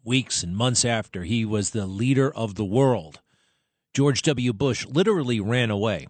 weeks 0.04 0.42
and 0.42 0.54
months 0.54 0.84
after 0.84 1.24
he 1.24 1.46
was 1.46 1.70
the 1.70 1.86
leader 1.86 2.30
of 2.30 2.56
the 2.56 2.64
world, 2.64 3.20
George 3.94 4.22
W. 4.22 4.52
Bush 4.52 4.84
literally 4.86 5.40
ran 5.40 5.70
away. 5.70 6.08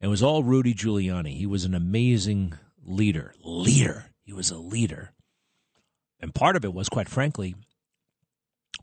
It 0.00 0.06
was 0.08 0.22
all 0.22 0.42
Rudy 0.42 0.74
Giuliani. 0.74 1.36
He 1.36 1.46
was 1.46 1.64
an 1.64 1.74
amazing 1.74 2.54
leader. 2.82 3.34
Leader. 3.44 4.06
He 4.24 4.32
was 4.32 4.50
a 4.50 4.56
leader. 4.56 5.12
And 6.20 6.34
part 6.34 6.56
of 6.56 6.64
it 6.64 6.72
was, 6.72 6.88
quite 6.88 7.08
frankly, 7.08 7.54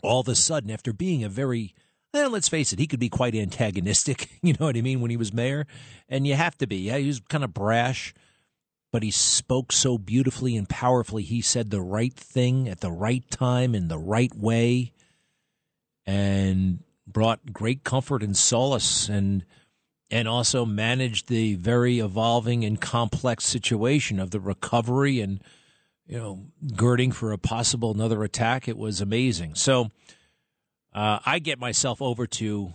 all 0.02 0.22
of 0.22 0.28
a 0.28 0.36
sudden, 0.36 0.70
after 0.70 0.94
being 0.94 1.24
a 1.24 1.30
very, 1.30 1.74
well, 2.14 2.30
let's 2.30 2.48
face 2.50 2.72
it, 2.72 2.80
he 2.80 2.88
could 2.88 3.00
be 3.00 3.10
quite 3.10 3.36
antagonistic, 3.36 4.30
you 4.42 4.54
know 4.54 4.68
what 4.68 4.78
I 4.78 4.82
mean, 4.82 5.02
when 5.02 5.12
he 5.12 5.18
was 5.18 5.34
mayor. 5.34 5.66
And 6.08 6.28
you 6.28 6.36
have 6.36 6.58
to 6.60 6.68
be. 6.68 6.78
Yeah, 6.78 6.98
he 6.98 7.08
was 7.08 7.20
kind 7.20 7.44
of 7.44 7.54
brash 7.54 8.14
but 8.96 9.04
he 9.04 9.12
spoke 9.12 9.74
so 9.74 9.98
beautifully 9.98 10.56
and 10.56 10.70
powerfully. 10.70 11.24
He 11.24 11.42
said 11.42 11.70
the 11.70 11.82
right 11.82 12.14
thing 12.14 12.70
at 12.70 12.80
the 12.80 12.94
right 12.94 13.30
time 13.30 13.76
in 13.76 13.90
the 13.90 13.98
right 13.98 14.34
way 14.34 14.94
and 16.06 16.80
brought 17.08 17.54
great 17.54 17.84
comfort 17.84 18.24
and 18.24 18.36
solace 18.36 19.10
and 19.10 19.46
and 20.12 20.28
also 20.28 20.66
managed 20.66 21.28
the 21.28 21.56
very 21.56 22.00
evolving 22.00 22.64
and 22.64 22.80
complex 22.80 23.44
situation 23.44 24.20
of 24.20 24.32
the 24.32 24.40
recovery 24.40 25.20
and 25.20 25.42
you 26.08 26.18
know 26.18 26.46
girding 26.76 27.12
for 27.12 27.32
a 27.32 27.38
possible 27.38 27.92
another 27.92 28.24
attack 28.24 28.68
it 28.68 28.78
was 28.78 29.02
amazing 29.02 29.56
so 29.56 29.92
uh, 30.94 31.20
i 31.26 31.40
get 31.40 31.60
myself 31.60 32.02
over 32.02 32.26
to 32.28 32.74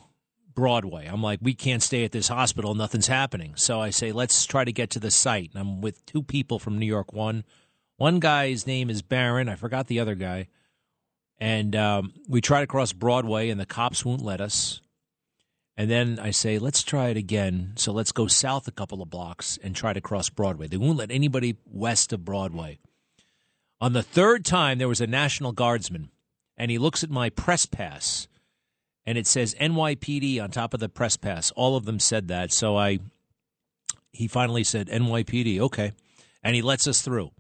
Broadway. 0.54 1.06
I'm 1.06 1.22
like, 1.22 1.38
we 1.40 1.54
can't 1.54 1.82
stay 1.82 2.04
at 2.04 2.12
this 2.12 2.28
hospital. 2.28 2.74
Nothing's 2.74 3.06
happening. 3.06 3.54
So 3.56 3.80
I 3.80 3.90
say, 3.90 4.12
let's 4.12 4.44
try 4.44 4.64
to 4.64 4.72
get 4.72 4.90
to 4.90 5.00
the 5.00 5.10
site. 5.10 5.50
And 5.54 5.60
I'm 5.60 5.80
with 5.80 6.04
two 6.06 6.22
people 6.22 6.58
from 6.58 6.78
New 6.78 6.86
York. 6.86 7.12
One, 7.12 7.44
one 7.96 8.20
guy's 8.20 8.66
name 8.66 8.90
is 8.90 9.00
Baron. 9.00 9.48
I 9.48 9.54
forgot 9.54 9.86
the 9.86 10.00
other 10.00 10.14
guy. 10.14 10.48
And 11.40 11.74
um, 11.74 12.12
we 12.28 12.40
try 12.40 12.60
to 12.60 12.66
cross 12.66 12.92
Broadway, 12.92 13.48
and 13.48 13.58
the 13.58 13.66
cops 13.66 14.04
won't 14.04 14.22
let 14.22 14.40
us. 14.40 14.80
And 15.76 15.90
then 15.90 16.18
I 16.18 16.30
say, 16.30 16.58
let's 16.58 16.82
try 16.82 17.08
it 17.08 17.16
again. 17.16 17.72
So 17.76 17.92
let's 17.92 18.12
go 18.12 18.26
south 18.26 18.68
a 18.68 18.72
couple 18.72 19.00
of 19.00 19.08
blocks 19.08 19.58
and 19.62 19.74
try 19.74 19.94
to 19.94 20.00
cross 20.00 20.28
Broadway. 20.28 20.68
They 20.68 20.76
won't 20.76 20.98
let 20.98 21.10
anybody 21.10 21.56
west 21.64 22.12
of 22.12 22.24
Broadway. 22.24 22.78
On 23.80 23.94
the 23.94 24.02
third 24.02 24.44
time, 24.44 24.76
there 24.76 24.88
was 24.88 25.00
a 25.00 25.06
National 25.06 25.52
Guardsman, 25.52 26.10
and 26.58 26.70
he 26.70 26.76
looks 26.76 27.02
at 27.02 27.08
my 27.08 27.30
press 27.30 27.64
pass 27.64 28.28
and 29.06 29.18
it 29.18 29.26
says 29.26 29.54
NYPD 29.60 30.40
on 30.42 30.50
top 30.50 30.74
of 30.74 30.80
the 30.80 30.88
press 30.88 31.16
pass. 31.16 31.50
All 31.52 31.76
of 31.76 31.84
them 31.84 31.98
said 31.98 32.28
that. 32.28 32.52
So 32.52 32.76
I, 32.76 33.00
he 34.12 34.28
finally 34.28 34.64
said 34.64 34.88
NYPD, 34.88 35.58
okay, 35.60 35.92
and 36.42 36.54
he 36.54 36.62
lets 36.62 36.86
us 36.86 37.02
through. 37.02 37.30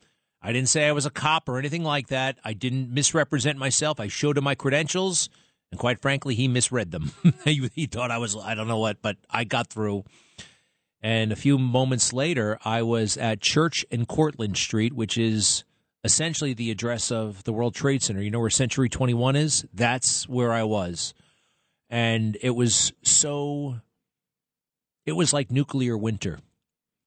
I 0.42 0.52
didn't 0.52 0.68
say 0.68 0.86
I 0.86 0.92
was 0.92 1.06
a 1.06 1.10
cop 1.10 1.48
or 1.48 1.58
anything 1.58 1.84
like 1.84 2.08
that. 2.08 2.38
I 2.44 2.52
didn't 2.54 2.92
misrepresent 2.92 3.58
myself. 3.58 4.00
I 4.00 4.08
showed 4.08 4.38
him 4.38 4.44
my 4.44 4.54
credentials, 4.54 5.28
and 5.70 5.78
quite 5.78 6.00
frankly, 6.00 6.34
he 6.34 6.48
misread 6.48 6.90
them. 6.90 7.12
he, 7.44 7.70
he 7.74 7.86
thought 7.86 8.10
I 8.10 8.18
was 8.18 8.36
I 8.36 8.54
don't 8.54 8.68
know 8.68 8.78
what, 8.78 9.02
but 9.02 9.16
I 9.28 9.44
got 9.44 9.68
through. 9.68 10.04
And 11.02 11.32
a 11.32 11.36
few 11.36 11.58
moments 11.58 12.12
later, 12.12 12.58
I 12.64 12.82
was 12.82 13.16
at 13.16 13.40
Church 13.40 13.86
and 13.90 14.06
Cortlandt 14.06 14.56
Street, 14.56 14.92
which 14.92 15.16
is 15.16 15.64
essentially 16.04 16.52
the 16.54 16.70
address 16.70 17.10
of 17.10 17.44
the 17.44 17.52
World 17.52 17.74
Trade 17.74 18.02
Center. 18.02 18.22
You 18.22 18.30
know 18.30 18.40
where 18.40 18.50
Century 18.50 18.88
21 18.88 19.36
is? 19.36 19.64
That's 19.72 20.28
where 20.28 20.52
I 20.52 20.62
was 20.64 21.14
and 21.90 22.38
it 22.40 22.50
was 22.50 22.92
so 23.02 23.80
it 25.04 25.12
was 25.12 25.32
like 25.32 25.50
nuclear 25.50 25.98
winter 25.98 26.38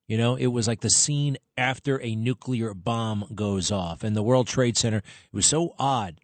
you 0.07 0.17
know 0.17 0.35
it 0.35 0.47
was 0.47 0.67
like 0.67 0.81
the 0.81 0.89
scene 0.89 1.37
after 1.57 2.01
a 2.01 2.15
nuclear 2.15 2.73
bomb 2.73 3.25
goes 3.33 3.71
off. 3.71 4.03
And 4.03 4.15
the 4.15 4.23
world 4.23 4.47
trade 4.47 4.77
center 4.77 4.97
it 4.97 5.33
was 5.33 5.45
so 5.45 5.75
odd 5.79 6.19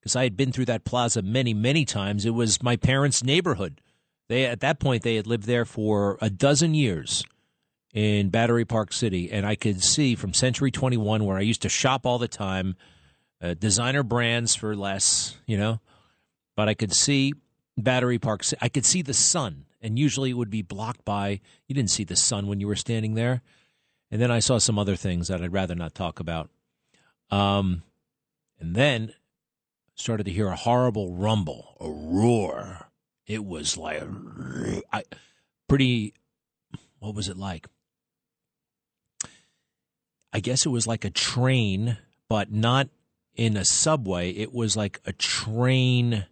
because 0.00 0.16
i 0.16 0.22
had 0.22 0.36
been 0.36 0.52
through 0.52 0.66
that 0.66 0.84
plaza 0.84 1.22
many 1.22 1.54
many 1.54 1.84
times. 1.84 2.24
It 2.24 2.30
was 2.30 2.62
my 2.62 2.76
parents 2.76 3.22
neighborhood. 3.24 3.80
They 4.28 4.46
at 4.46 4.60
that 4.60 4.78
point 4.78 5.02
they 5.02 5.16
had 5.16 5.26
lived 5.26 5.44
there 5.44 5.64
for 5.64 6.18
a 6.20 6.30
dozen 6.30 6.74
years 6.74 7.24
in 7.92 8.30
battery 8.30 8.64
park 8.64 8.92
city. 8.92 9.30
And 9.30 9.44
i 9.46 9.54
could 9.54 9.82
see 9.82 10.14
from 10.14 10.34
century 10.34 10.70
21 10.70 11.24
where 11.24 11.36
i 11.36 11.42
used 11.42 11.62
to 11.62 11.68
shop 11.68 12.06
all 12.06 12.18
the 12.18 12.28
time 12.28 12.76
uh, 13.42 13.54
designer 13.54 14.02
brands 14.02 14.54
for 14.54 14.76
less 14.76 15.36
you 15.46 15.56
know? 15.56 15.80
But 16.56 16.68
I 16.68 16.74
could 16.74 16.92
see 16.92 17.32
Battery 17.76 18.18
Park. 18.18 18.42
I 18.60 18.68
could 18.68 18.84
see 18.84 19.02
the 19.02 19.14
sun, 19.14 19.66
and 19.80 19.98
usually 19.98 20.30
it 20.30 20.34
would 20.34 20.50
be 20.50 20.62
blocked 20.62 21.04
by. 21.04 21.40
You 21.66 21.74
didn't 21.74 21.90
see 21.90 22.04
the 22.04 22.16
sun 22.16 22.46
when 22.46 22.60
you 22.60 22.66
were 22.66 22.76
standing 22.76 23.14
there. 23.14 23.42
And 24.10 24.20
then 24.20 24.30
I 24.30 24.40
saw 24.40 24.58
some 24.58 24.78
other 24.78 24.96
things 24.96 25.28
that 25.28 25.42
I'd 25.42 25.52
rather 25.52 25.74
not 25.74 25.94
talk 25.94 26.20
about. 26.20 26.50
Um, 27.30 27.82
and 28.58 28.74
then 28.74 29.14
started 29.94 30.24
to 30.24 30.32
hear 30.32 30.48
a 30.48 30.56
horrible 30.56 31.14
rumble, 31.14 31.76
a 31.80 31.88
roar, 31.88 32.88
It 33.26 33.44
was 33.44 33.76
like 33.76 34.02
I, 34.92 35.04
pretty. 35.68 36.14
What 36.98 37.14
was 37.14 37.28
it 37.28 37.36
like? 37.36 37.66
I 40.32 40.40
guess 40.40 40.66
it 40.66 40.70
was 40.70 40.86
like 40.86 41.04
a 41.04 41.10
train, 41.10 41.98
but 42.28 42.52
not 42.52 42.88
in 43.34 43.56
a 43.56 43.64
subway. 43.64 44.30
It 44.30 44.52
was 44.52 44.76
like 44.76 45.00
a 45.04 45.12
train 45.12 46.26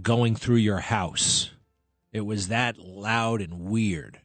going 0.00 0.34
through 0.36 0.56
your 0.56 0.80
house. 0.80 1.50
It 2.12 2.22
was 2.22 2.48
that 2.48 2.78
loud 2.78 3.40
and 3.40 3.60
weird. 3.60 4.20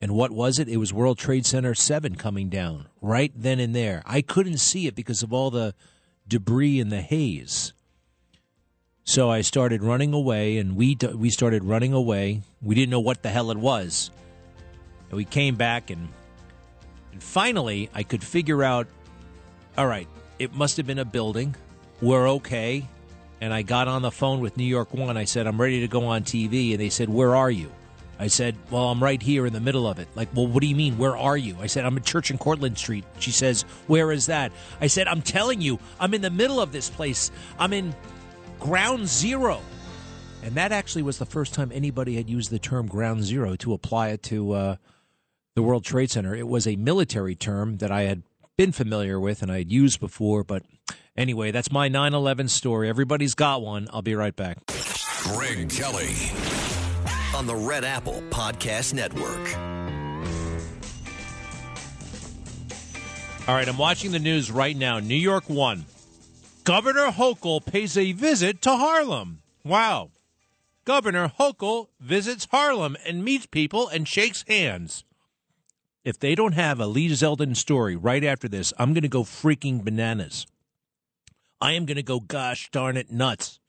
And 0.00 0.12
what 0.16 0.32
was 0.32 0.58
it? 0.58 0.68
It 0.68 0.78
was 0.78 0.92
World 0.92 1.18
Trade 1.18 1.46
Center 1.46 1.74
7 1.74 2.16
coming 2.16 2.48
down 2.48 2.88
right 3.00 3.32
then 3.36 3.60
and 3.60 3.74
there. 3.74 4.02
I 4.04 4.20
couldn't 4.20 4.58
see 4.58 4.88
it 4.88 4.96
because 4.96 5.22
of 5.22 5.32
all 5.32 5.50
the 5.50 5.74
debris 6.26 6.80
and 6.80 6.90
the 6.90 7.00
haze. 7.00 7.72
So 9.04 9.30
I 9.30 9.40
started 9.40 9.82
running 9.82 10.12
away, 10.12 10.58
and 10.58 10.76
we 10.76 10.96
we 11.14 11.30
started 11.30 11.64
running 11.64 11.92
away. 11.92 12.42
We 12.60 12.74
didn't 12.74 12.90
know 12.90 13.00
what 13.00 13.22
the 13.22 13.30
hell 13.30 13.50
it 13.50 13.58
was, 13.58 14.12
and 15.08 15.16
we 15.16 15.24
came 15.24 15.56
back, 15.56 15.90
and 15.90 16.08
and 17.12 17.22
finally 17.22 17.90
I 17.92 18.04
could 18.04 18.22
figure 18.22 18.62
out. 18.62 18.86
All 19.76 19.86
right, 19.86 20.06
it 20.38 20.54
must 20.54 20.76
have 20.76 20.86
been 20.86 21.00
a 21.00 21.04
building. 21.04 21.56
We're 22.00 22.28
okay. 22.30 22.86
And 23.42 23.52
I 23.52 23.62
got 23.62 23.88
on 23.88 24.02
the 24.02 24.12
phone 24.12 24.38
with 24.38 24.56
New 24.56 24.62
York 24.62 24.94
One. 24.94 25.16
I 25.16 25.24
said 25.24 25.48
I'm 25.48 25.60
ready 25.60 25.80
to 25.80 25.88
go 25.88 26.04
on 26.04 26.22
TV, 26.22 26.70
and 26.70 26.80
they 26.80 26.90
said, 26.90 27.08
"Where 27.08 27.34
are 27.34 27.50
you?" 27.50 27.72
I 28.22 28.28
said, 28.28 28.54
Well, 28.70 28.84
I'm 28.84 29.02
right 29.02 29.20
here 29.20 29.46
in 29.46 29.52
the 29.52 29.58
middle 29.58 29.84
of 29.84 29.98
it. 29.98 30.06
Like, 30.14 30.28
well, 30.32 30.46
what 30.46 30.60
do 30.60 30.68
you 30.68 30.76
mean? 30.76 30.96
Where 30.96 31.16
are 31.16 31.36
you? 31.36 31.56
I 31.60 31.66
said, 31.66 31.84
I'm 31.84 31.96
at 31.96 32.04
Church 32.04 32.30
in 32.30 32.38
Cortlandt 32.38 32.78
Street. 32.78 33.04
She 33.18 33.32
says, 33.32 33.62
Where 33.88 34.12
is 34.12 34.26
that? 34.26 34.52
I 34.80 34.86
said, 34.86 35.08
I'm 35.08 35.22
telling 35.22 35.60
you, 35.60 35.80
I'm 35.98 36.14
in 36.14 36.22
the 36.22 36.30
middle 36.30 36.60
of 36.60 36.70
this 36.70 36.88
place. 36.88 37.32
I'm 37.58 37.72
in 37.72 37.96
ground 38.60 39.08
zero. 39.08 39.60
And 40.44 40.54
that 40.54 40.70
actually 40.70 41.02
was 41.02 41.18
the 41.18 41.26
first 41.26 41.52
time 41.52 41.72
anybody 41.74 42.14
had 42.14 42.30
used 42.30 42.52
the 42.52 42.60
term 42.60 42.86
ground 42.86 43.24
zero 43.24 43.56
to 43.56 43.72
apply 43.72 44.10
it 44.10 44.22
to 44.24 44.52
uh, 44.52 44.76
the 45.56 45.62
World 45.62 45.84
Trade 45.84 46.12
Center. 46.12 46.32
It 46.32 46.46
was 46.46 46.68
a 46.68 46.76
military 46.76 47.34
term 47.34 47.78
that 47.78 47.90
I 47.90 48.02
had 48.02 48.22
been 48.56 48.72
familiar 48.72 49.18
with 49.18 49.42
and 49.42 49.50
I 49.50 49.58
had 49.58 49.72
used 49.72 50.00
before. 50.00 50.44
But 50.44 50.62
anyway, 51.16 51.50
that's 51.50 51.70
my 51.70 51.88
9 51.88 52.14
11 52.14 52.48
story. 52.48 52.88
Everybody's 52.88 53.34
got 53.34 53.62
one. 53.62 53.88
I'll 53.92 54.02
be 54.02 54.14
right 54.14 54.34
back. 54.34 54.58
Greg 55.22 55.70
Kelly 55.70 56.14
on 57.34 57.46
the 57.46 57.54
Red 57.54 57.84
Apple 57.84 58.22
Podcast 58.30 58.94
Network. 58.94 59.56
All 63.48 63.56
right, 63.56 63.68
I'm 63.68 63.78
watching 63.78 64.12
the 64.12 64.20
news 64.20 64.52
right 64.52 64.76
now. 64.76 65.00
New 65.00 65.16
York 65.16 65.50
1. 65.50 65.84
Governor 66.62 67.08
Hochul 67.10 67.64
pays 67.64 67.96
a 67.96 68.12
visit 68.12 68.62
to 68.62 68.76
Harlem. 68.76 69.42
Wow. 69.64 70.10
Governor 70.84 71.32
Hochul 71.40 71.88
visits 72.00 72.46
Harlem 72.52 72.96
and 73.04 73.24
meets 73.24 73.46
people 73.46 73.88
and 73.88 74.06
shakes 74.06 74.44
hands. 74.46 75.02
If 76.04 76.18
they 76.18 76.34
don't 76.34 76.52
have 76.52 76.80
a 76.80 76.86
Lee 76.86 77.08
Zeldin 77.08 77.56
story 77.56 77.94
right 77.94 78.24
after 78.24 78.48
this, 78.48 78.72
I'm 78.78 78.92
going 78.92 79.02
to 79.02 79.08
go 79.08 79.22
freaking 79.22 79.84
bananas. 79.84 80.46
I 81.60 81.72
am 81.72 81.86
going 81.86 81.96
to 81.96 82.02
go 82.02 82.18
gosh 82.18 82.70
darn 82.72 82.96
it 82.96 83.12
nuts. 83.12 83.60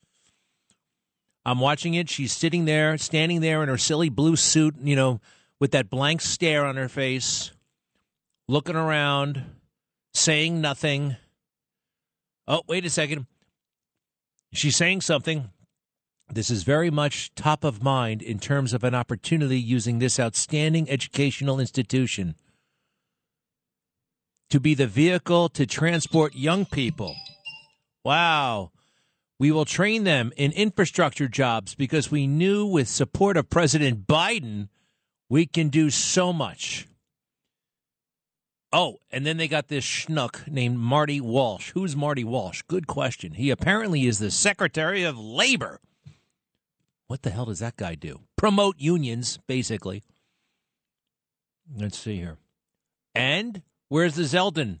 I'm 1.46 1.60
watching 1.60 1.94
it. 1.94 2.08
She's 2.08 2.32
sitting 2.32 2.64
there, 2.64 2.98
standing 2.98 3.40
there 3.40 3.62
in 3.62 3.68
her 3.68 3.78
silly 3.78 4.08
blue 4.08 4.34
suit, 4.34 4.74
you 4.82 4.96
know, 4.96 5.20
with 5.60 5.70
that 5.72 5.90
blank 5.90 6.20
stare 6.20 6.64
on 6.64 6.76
her 6.76 6.88
face, 6.88 7.52
looking 8.48 8.76
around, 8.76 9.44
saying 10.12 10.60
nothing. 10.60 11.16
Oh, 12.48 12.62
wait 12.66 12.84
a 12.84 12.90
second. 12.90 13.26
She's 14.52 14.76
saying 14.76 15.02
something. 15.02 15.50
This 16.34 16.50
is 16.50 16.64
very 16.64 16.90
much 16.90 17.32
top 17.36 17.62
of 17.62 17.80
mind 17.80 18.20
in 18.20 18.40
terms 18.40 18.72
of 18.72 18.82
an 18.82 18.92
opportunity 18.92 19.60
using 19.60 20.00
this 20.00 20.18
outstanding 20.18 20.90
educational 20.90 21.60
institution 21.60 22.34
to 24.50 24.58
be 24.58 24.74
the 24.74 24.88
vehicle 24.88 25.48
to 25.50 25.64
transport 25.64 26.34
young 26.34 26.64
people. 26.64 27.14
Wow. 28.04 28.72
We 29.38 29.52
will 29.52 29.64
train 29.64 30.02
them 30.02 30.32
in 30.36 30.50
infrastructure 30.50 31.28
jobs 31.28 31.76
because 31.76 32.10
we 32.10 32.26
knew 32.26 32.66
with 32.66 32.88
support 32.88 33.36
of 33.36 33.48
President 33.48 34.08
Biden, 34.08 34.70
we 35.28 35.46
can 35.46 35.68
do 35.68 35.88
so 35.88 36.32
much. 36.32 36.88
Oh, 38.72 38.98
and 39.12 39.24
then 39.24 39.36
they 39.36 39.46
got 39.46 39.68
this 39.68 39.84
schnook 39.84 40.48
named 40.48 40.78
Marty 40.78 41.20
Walsh. 41.20 41.70
Who's 41.70 41.94
Marty 41.94 42.24
Walsh? 42.24 42.62
Good 42.66 42.88
question. 42.88 43.34
He 43.34 43.50
apparently 43.50 44.06
is 44.06 44.18
the 44.18 44.32
Secretary 44.32 45.04
of 45.04 45.16
Labor. 45.16 45.78
What 47.06 47.22
the 47.22 47.30
hell 47.30 47.46
does 47.46 47.58
that 47.58 47.76
guy 47.76 47.94
do? 47.94 48.20
Promote 48.36 48.76
unions, 48.78 49.38
basically. 49.46 50.02
Let's 51.76 51.98
see 51.98 52.16
here. 52.16 52.38
And 53.14 53.62
where's 53.88 54.14
the 54.14 54.22
Zeldin? 54.22 54.80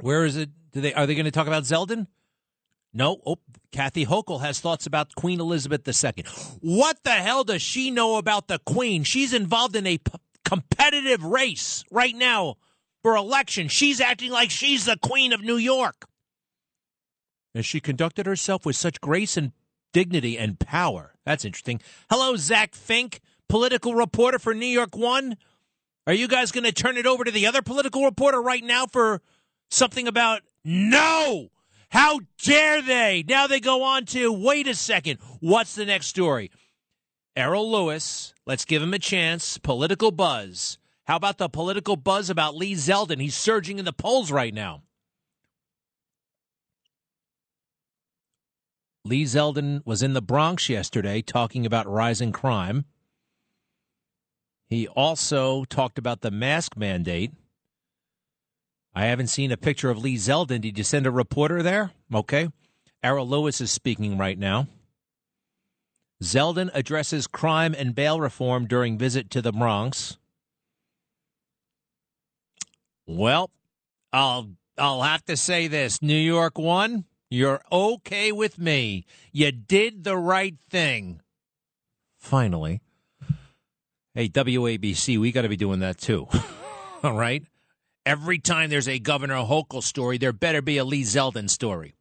Where 0.00 0.24
is 0.24 0.36
it? 0.36 0.50
Do 0.72 0.80
they 0.80 0.92
are 0.94 1.06
they 1.06 1.14
going 1.14 1.24
to 1.24 1.30
talk 1.30 1.46
about 1.46 1.64
Zeldin? 1.64 2.06
No. 2.92 3.20
Oh, 3.24 3.36
Kathy 3.72 4.06
Hochul 4.06 4.40
has 4.40 4.60
thoughts 4.60 4.86
about 4.86 5.14
Queen 5.14 5.40
Elizabeth 5.40 5.86
II. 5.86 6.24
What 6.60 6.98
the 7.04 7.10
hell 7.10 7.44
does 7.44 7.62
she 7.62 7.90
know 7.90 8.16
about 8.16 8.48
the 8.48 8.58
Queen? 8.60 9.04
She's 9.04 9.32
involved 9.32 9.76
in 9.76 9.86
a 9.86 9.98
p- 9.98 10.12
competitive 10.44 11.22
race 11.22 11.84
right 11.90 12.14
now 12.14 12.56
for 13.02 13.16
election. 13.16 13.68
She's 13.68 14.00
acting 14.00 14.30
like 14.30 14.50
she's 14.50 14.84
the 14.84 14.96
Queen 14.96 15.32
of 15.32 15.42
New 15.42 15.56
York. 15.56 16.06
And 17.54 17.64
she 17.64 17.80
conducted 17.80 18.26
herself 18.26 18.64
with 18.64 18.76
such 18.76 19.00
grace 19.00 19.36
and 19.36 19.52
dignity 19.92 20.38
and 20.38 20.58
power. 20.58 21.14
That's 21.24 21.44
interesting. 21.44 21.80
Hello, 22.10 22.36
Zach 22.36 22.74
Fink, 22.74 23.20
political 23.48 23.94
reporter 23.94 24.38
for 24.38 24.54
New 24.54 24.66
York 24.66 24.96
One. 24.96 25.36
Are 26.06 26.14
you 26.14 26.28
guys 26.28 26.52
going 26.52 26.64
to 26.64 26.72
turn 26.72 26.96
it 26.96 27.06
over 27.06 27.24
to 27.24 27.30
the 27.30 27.46
other 27.46 27.62
political 27.62 28.04
reporter 28.04 28.40
right 28.40 28.64
now 28.64 28.86
for 28.86 29.20
something 29.70 30.08
about 30.08 30.42
no? 30.64 31.48
How 31.90 32.20
dare 32.42 32.82
they? 32.82 33.24
Now 33.26 33.46
they 33.46 33.60
go 33.60 33.82
on 33.82 34.04
to 34.06 34.32
wait 34.32 34.66
a 34.68 34.74
second. 34.74 35.18
What's 35.40 35.74
the 35.74 35.86
next 35.86 36.06
story? 36.06 36.50
Errol 37.36 37.70
Lewis, 37.70 38.34
let's 38.46 38.64
give 38.64 38.82
him 38.82 38.94
a 38.94 38.98
chance. 38.98 39.58
Political 39.58 40.10
buzz. 40.12 40.78
How 41.04 41.16
about 41.16 41.38
the 41.38 41.48
political 41.48 41.96
buzz 41.96 42.28
about 42.28 42.56
Lee 42.56 42.74
Zeldin? 42.74 43.20
He's 43.20 43.36
surging 43.36 43.78
in 43.78 43.84
the 43.84 43.92
polls 43.92 44.30
right 44.30 44.52
now. 44.52 44.82
Lee 49.08 49.24
Zeldin 49.24 49.80
was 49.86 50.02
in 50.02 50.12
the 50.12 50.20
Bronx 50.20 50.68
yesterday 50.68 51.22
talking 51.22 51.64
about 51.64 51.88
rising 51.88 52.30
crime. 52.30 52.84
He 54.68 54.86
also 54.86 55.64
talked 55.64 55.96
about 55.96 56.20
the 56.20 56.30
mask 56.30 56.76
mandate. 56.76 57.32
I 58.94 59.06
haven't 59.06 59.28
seen 59.28 59.50
a 59.50 59.56
picture 59.56 59.88
of 59.88 59.96
Lee 59.96 60.16
Zeldin. 60.16 60.60
Did 60.60 60.76
you 60.76 60.84
send 60.84 61.06
a 61.06 61.10
reporter 61.10 61.62
there? 61.62 61.92
Okay. 62.12 62.50
Errol 63.02 63.26
Lewis 63.26 63.62
is 63.62 63.70
speaking 63.70 64.18
right 64.18 64.38
now. 64.38 64.68
Zeldin 66.22 66.70
addresses 66.74 67.26
crime 67.26 67.74
and 67.78 67.94
bail 67.94 68.20
reform 68.20 68.66
during 68.66 68.98
visit 68.98 69.30
to 69.30 69.40
the 69.40 69.52
Bronx. 69.52 70.18
Well, 73.06 73.50
I'll 74.12 74.50
I'll 74.76 75.00
have 75.02 75.24
to 75.26 75.36
say 75.36 75.66
this. 75.66 76.02
New 76.02 76.14
York 76.14 76.58
one, 76.58 77.04
you're 77.30 77.60
okay 77.70 78.32
with 78.32 78.58
me. 78.58 79.04
You 79.32 79.52
did 79.52 80.04
the 80.04 80.16
right 80.16 80.56
thing. 80.70 81.20
Finally. 82.16 82.80
Hey, 84.14 84.28
WABC, 84.28 85.18
we 85.18 85.30
got 85.30 85.42
to 85.42 85.48
be 85.48 85.56
doing 85.56 85.80
that 85.80 85.98
too. 85.98 86.26
All 87.02 87.16
right? 87.16 87.44
Every 88.04 88.38
time 88.38 88.70
there's 88.70 88.88
a 88.88 88.98
Governor 88.98 89.36
Hochul 89.36 89.82
story, 89.82 90.18
there 90.18 90.32
better 90.32 90.62
be 90.62 90.78
a 90.78 90.84
Lee 90.84 91.02
Zeldin 91.02 91.48
story. 91.48 91.94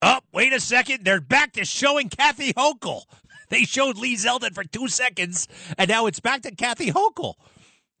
Oh, 0.00 0.20
wait 0.32 0.52
a 0.52 0.60
second. 0.60 1.04
They're 1.04 1.20
back 1.20 1.52
to 1.54 1.64
showing 1.64 2.08
Kathy 2.08 2.52
Hochul. 2.52 3.02
They 3.50 3.64
showed 3.64 3.98
Lee 3.98 4.16
Zeldin 4.16 4.54
for 4.54 4.64
two 4.64 4.88
seconds, 4.88 5.48
and 5.76 5.88
now 5.88 6.06
it's 6.06 6.18
back 6.18 6.42
to 6.42 6.50
Kathy 6.54 6.90
Hochul. 6.90 7.34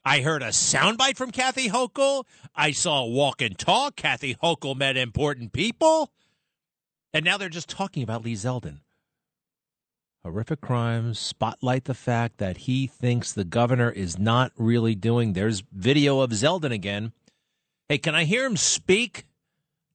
I 0.04 0.20
heard 0.20 0.42
a 0.42 0.48
soundbite 0.48 1.16
from 1.16 1.30
Kathy 1.30 1.68
Hochul. 1.68 2.24
I 2.54 2.72
saw 2.72 3.04
a 3.04 3.08
walk 3.08 3.40
and 3.40 3.58
talk. 3.58 3.96
Kathy 3.96 4.34
Hochul 4.34 4.76
met 4.76 4.96
important 4.96 5.52
people. 5.52 6.10
And 7.12 7.24
now 7.24 7.38
they're 7.38 7.48
just 7.48 7.70
talking 7.70 8.02
about 8.02 8.24
Lee 8.24 8.34
Zeldin 8.34 8.80
horrific 10.24 10.62
crimes, 10.62 11.18
spotlight 11.18 11.84
the 11.84 11.94
fact 11.94 12.38
that 12.38 12.56
he 12.56 12.86
thinks 12.86 13.30
the 13.32 13.44
governor 13.44 13.90
is 13.90 14.18
not 14.18 14.52
really 14.56 14.94
doing. 14.94 15.32
There's 15.34 15.62
video 15.70 16.20
of 16.20 16.30
Zeldin 16.30 16.72
again. 16.72 17.12
Hey, 17.90 17.98
can 17.98 18.14
I 18.14 18.24
hear 18.24 18.46
him 18.46 18.56
speak, 18.56 19.26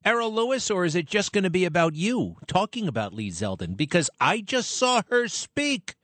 Errol 0.05 0.31
Lewis, 0.31 0.69
or 0.69 0.85
is 0.85 0.95
it 0.95 1.07
just 1.07 1.31
going 1.31 1.45
to 1.45 1.49
be 1.49 1.65
about 1.65 1.95
you 1.95 2.37
talking 2.45 2.87
about 2.87 3.13
Lee 3.13 3.31
Zeldin? 3.31 3.75
Because 3.75 4.11
I 4.21 4.41
just 4.41 4.69
saw 4.69 5.01
her 5.09 5.27
speak. 5.27 5.95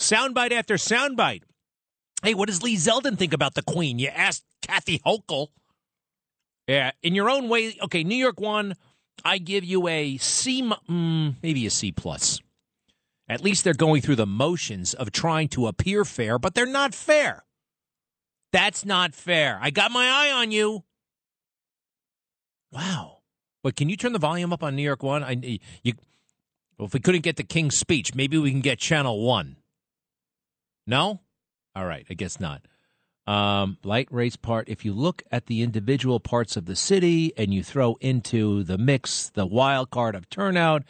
Soundbite 0.00 0.52
after 0.52 0.76
soundbite. 0.76 1.42
Hey, 2.22 2.34
what 2.34 2.48
does 2.48 2.62
Lee 2.62 2.76
Zeldin 2.76 3.18
think 3.18 3.32
about 3.32 3.54
the 3.54 3.62
Queen? 3.62 3.98
You 3.98 4.08
asked 4.08 4.44
Kathy 4.62 4.98
Hochul. 5.00 5.48
Yeah, 6.66 6.92
in 7.02 7.14
your 7.14 7.30
own 7.30 7.48
way. 7.48 7.76
Okay, 7.82 8.02
New 8.04 8.16
York 8.16 8.40
one. 8.40 8.74
I 9.24 9.38
give 9.38 9.64
you 9.64 9.88
a 9.88 10.18
C, 10.18 10.62
mm, 10.62 11.34
maybe 11.42 11.66
a 11.66 11.70
C 11.70 11.90
plus. 11.92 12.40
At 13.28 13.42
least 13.42 13.64
they're 13.64 13.74
going 13.74 14.02
through 14.02 14.16
the 14.16 14.26
motions 14.26 14.94
of 14.94 15.10
trying 15.10 15.48
to 15.48 15.66
appear 15.66 16.04
fair, 16.04 16.38
but 16.38 16.54
they're 16.54 16.66
not 16.66 16.94
fair. 16.94 17.44
That's 18.52 18.84
not 18.84 19.14
fair. 19.14 19.58
I 19.60 19.70
got 19.70 19.90
my 19.90 20.06
eye 20.06 20.30
on 20.30 20.52
you. 20.52 20.84
Wow. 22.70 23.18
But 23.62 23.74
can 23.74 23.88
you 23.88 23.96
turn 23.96 24.12
the 24.12 24.18
volume 24.18 24.52
up 24.52 24.62
on 24.62 24.76
New 24.76 24.82
York 24.82 25.02
One? 25.02 25.24
I 25.24 25.58
you. 25.82 25.94
Well, 26.78 26.86
if 26.86 26.94
we 26.94 27.00
couldn't 27.00 27.22
get 27.22 27.36
the 27.36 27.42
King's 27.42 27.76
speech, 27.76 28.14
maybe 28.14 28.38
we 28.38 28.50
can 28.50 28.60
get 28.60 28.78
Channel 28.78 29.20
One. 29.22 29.56
No. 30.86 31.20
All 31.76 31.84
right. 31.84 32.06
I 32.08 32.14
guess 32.14 32.40
not. 32.40 32.62
Um, 33.26 33.76
light 33.84 34.08
race 34.10 34.36
part. 34.36 34.68
If 34.68 34.84
you 34.84 34.94
look 34.94 35.22
at 35.30 35.46
the 35.46 35.60
individual 35.60 36.20
parts 36.20 36.56
of 36.56 36.64
the 36.64 36.74
city 36.74 37.32
and 37.36 37.52
you 37.52 37.62
throw 37.62 37.96
into 38.00 38.62
the 38.62 38.78
mix 38.78 39.28
the 39.28 39.44
wild 39.44 39.90
card 39.90 40.14
of 40.14 40.30
turnout, 40.30 40.84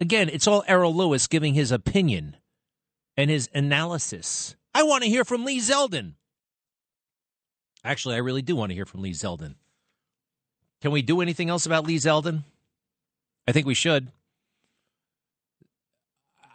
again, 0.00 0.30
it's 0.30 0.46
all 0.46 0.64
Errol 0.66 0.94
Lewis 0.94 1.26
giving 1.26 1.52
his 1.52 1.70
opinion 1.70 2.36
and 3.16 3.28
his 3.30 3.50
analysis. 3.52 4.56
I 4.74 4.84
want 4.84 5.02
to 5.02 5.10
hear 5.10 5.24
from 5.24 5.44
Lee 5.44 5.60
Zeldin. 5.60 6.14
Actually, 7.84 8.14
I 8.14 8.18
really 8.18 8.42
do 8.42 8.56
want 8.56 8.70
to 8.70 8.74
hear 8.74 8.86
from 8.86 9.02
Lee 9.02 9.12
Zeldin. 9.12 9.56
Can 10.80 10.90
we 10.90 11.02
do 11.02 11.20
anything 11.20 11.50
else 11.50 11.66
about 11.66 11.86
Lee 11.86 11.96
Zeldin? 11.98 12.44
I 13.46 13.52
think 13.52 13.66
we 13.66 13.74
should. 13.74 14.10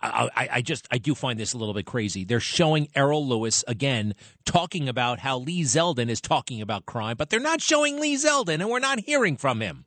I, 0.02 0.50
I, 0.54 0.62
just 0.62 0.88
I 0.92 0.98
do 0.98 1.14
find 1.14 1.40
this 1.40 1.54
a 1.54 1.58
little 1.58 1.74
bit 1.74 1.86
crazy. 1.86 2.24
They're 2.24 2.40
showing 2.40 2.88
Errol 2.96 3.28
Lewis 3.28 3.66
again 3.68 4.16
talking 4.46 4.88
about 4.88 5.20
how 5.20 5.40
Lee 5.40 5.64
Zeldin 5.64 6.10
is 6.10 6.22
talking 6.22 6.62
about 6.62 6.86
crime, 6.86 7.18
but 7.18 7.30
they're 7.30 7.40
not 7.40 7.62
showing 7.62 8.00
Lee 8.00 8.16
Zeldin, 8.16 8.62
and 8.62 8.70
we're 8.70 8.80
not 8.80 9.02
hearing 9.02 9.36
from 9.36 9.60
him. 9.60 9.86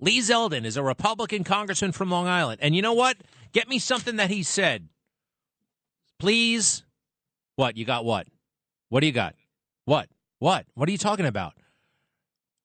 Lee 0.00 0.20
Zeldin 0.20 0.64
is 0.64 0.76
a 0.76 0.82
Republican 0.82 1.44
congressman 1.44 1.92
from 1.92 2.10
Long 2.10 2.26
Island, 2.26 2.60
and 2.62 2.74
you 2.74 2.82
know 2.82 2.94
what? 2.94 3.18
Get 3.52 3.68
me 3.68 3.78
something 3.78 4.16
that 4.16 4.30
he 4.30 4.42
said, 4.42 4.88
please. 6.18 6.84
What 7.56 7.76
you 7.76 7.84
got? 7.84 8.04
What? 8.04 8.28
What 8.88 9.00
do 9.00 9.06
you 9.06 9.12
got? 9.12 9.34
What? 9.84 10.08
What? 10.38 10.66
What 10.74 10.88
are 10.88 10.92
you 10.92 10.98
talking 10.98 11.26
about? 11.26 11.54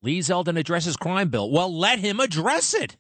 Lee 0.03 0.19
Zeldin 0.19 0.59
addresses 0.59 0.95
crime 0.95 1.29
bill. 1.29 1.49
Well, 1.49 1.75
let 1.75 1.99
him 1.99 2.19
address 2.19 2.73
it. 2.73 2.97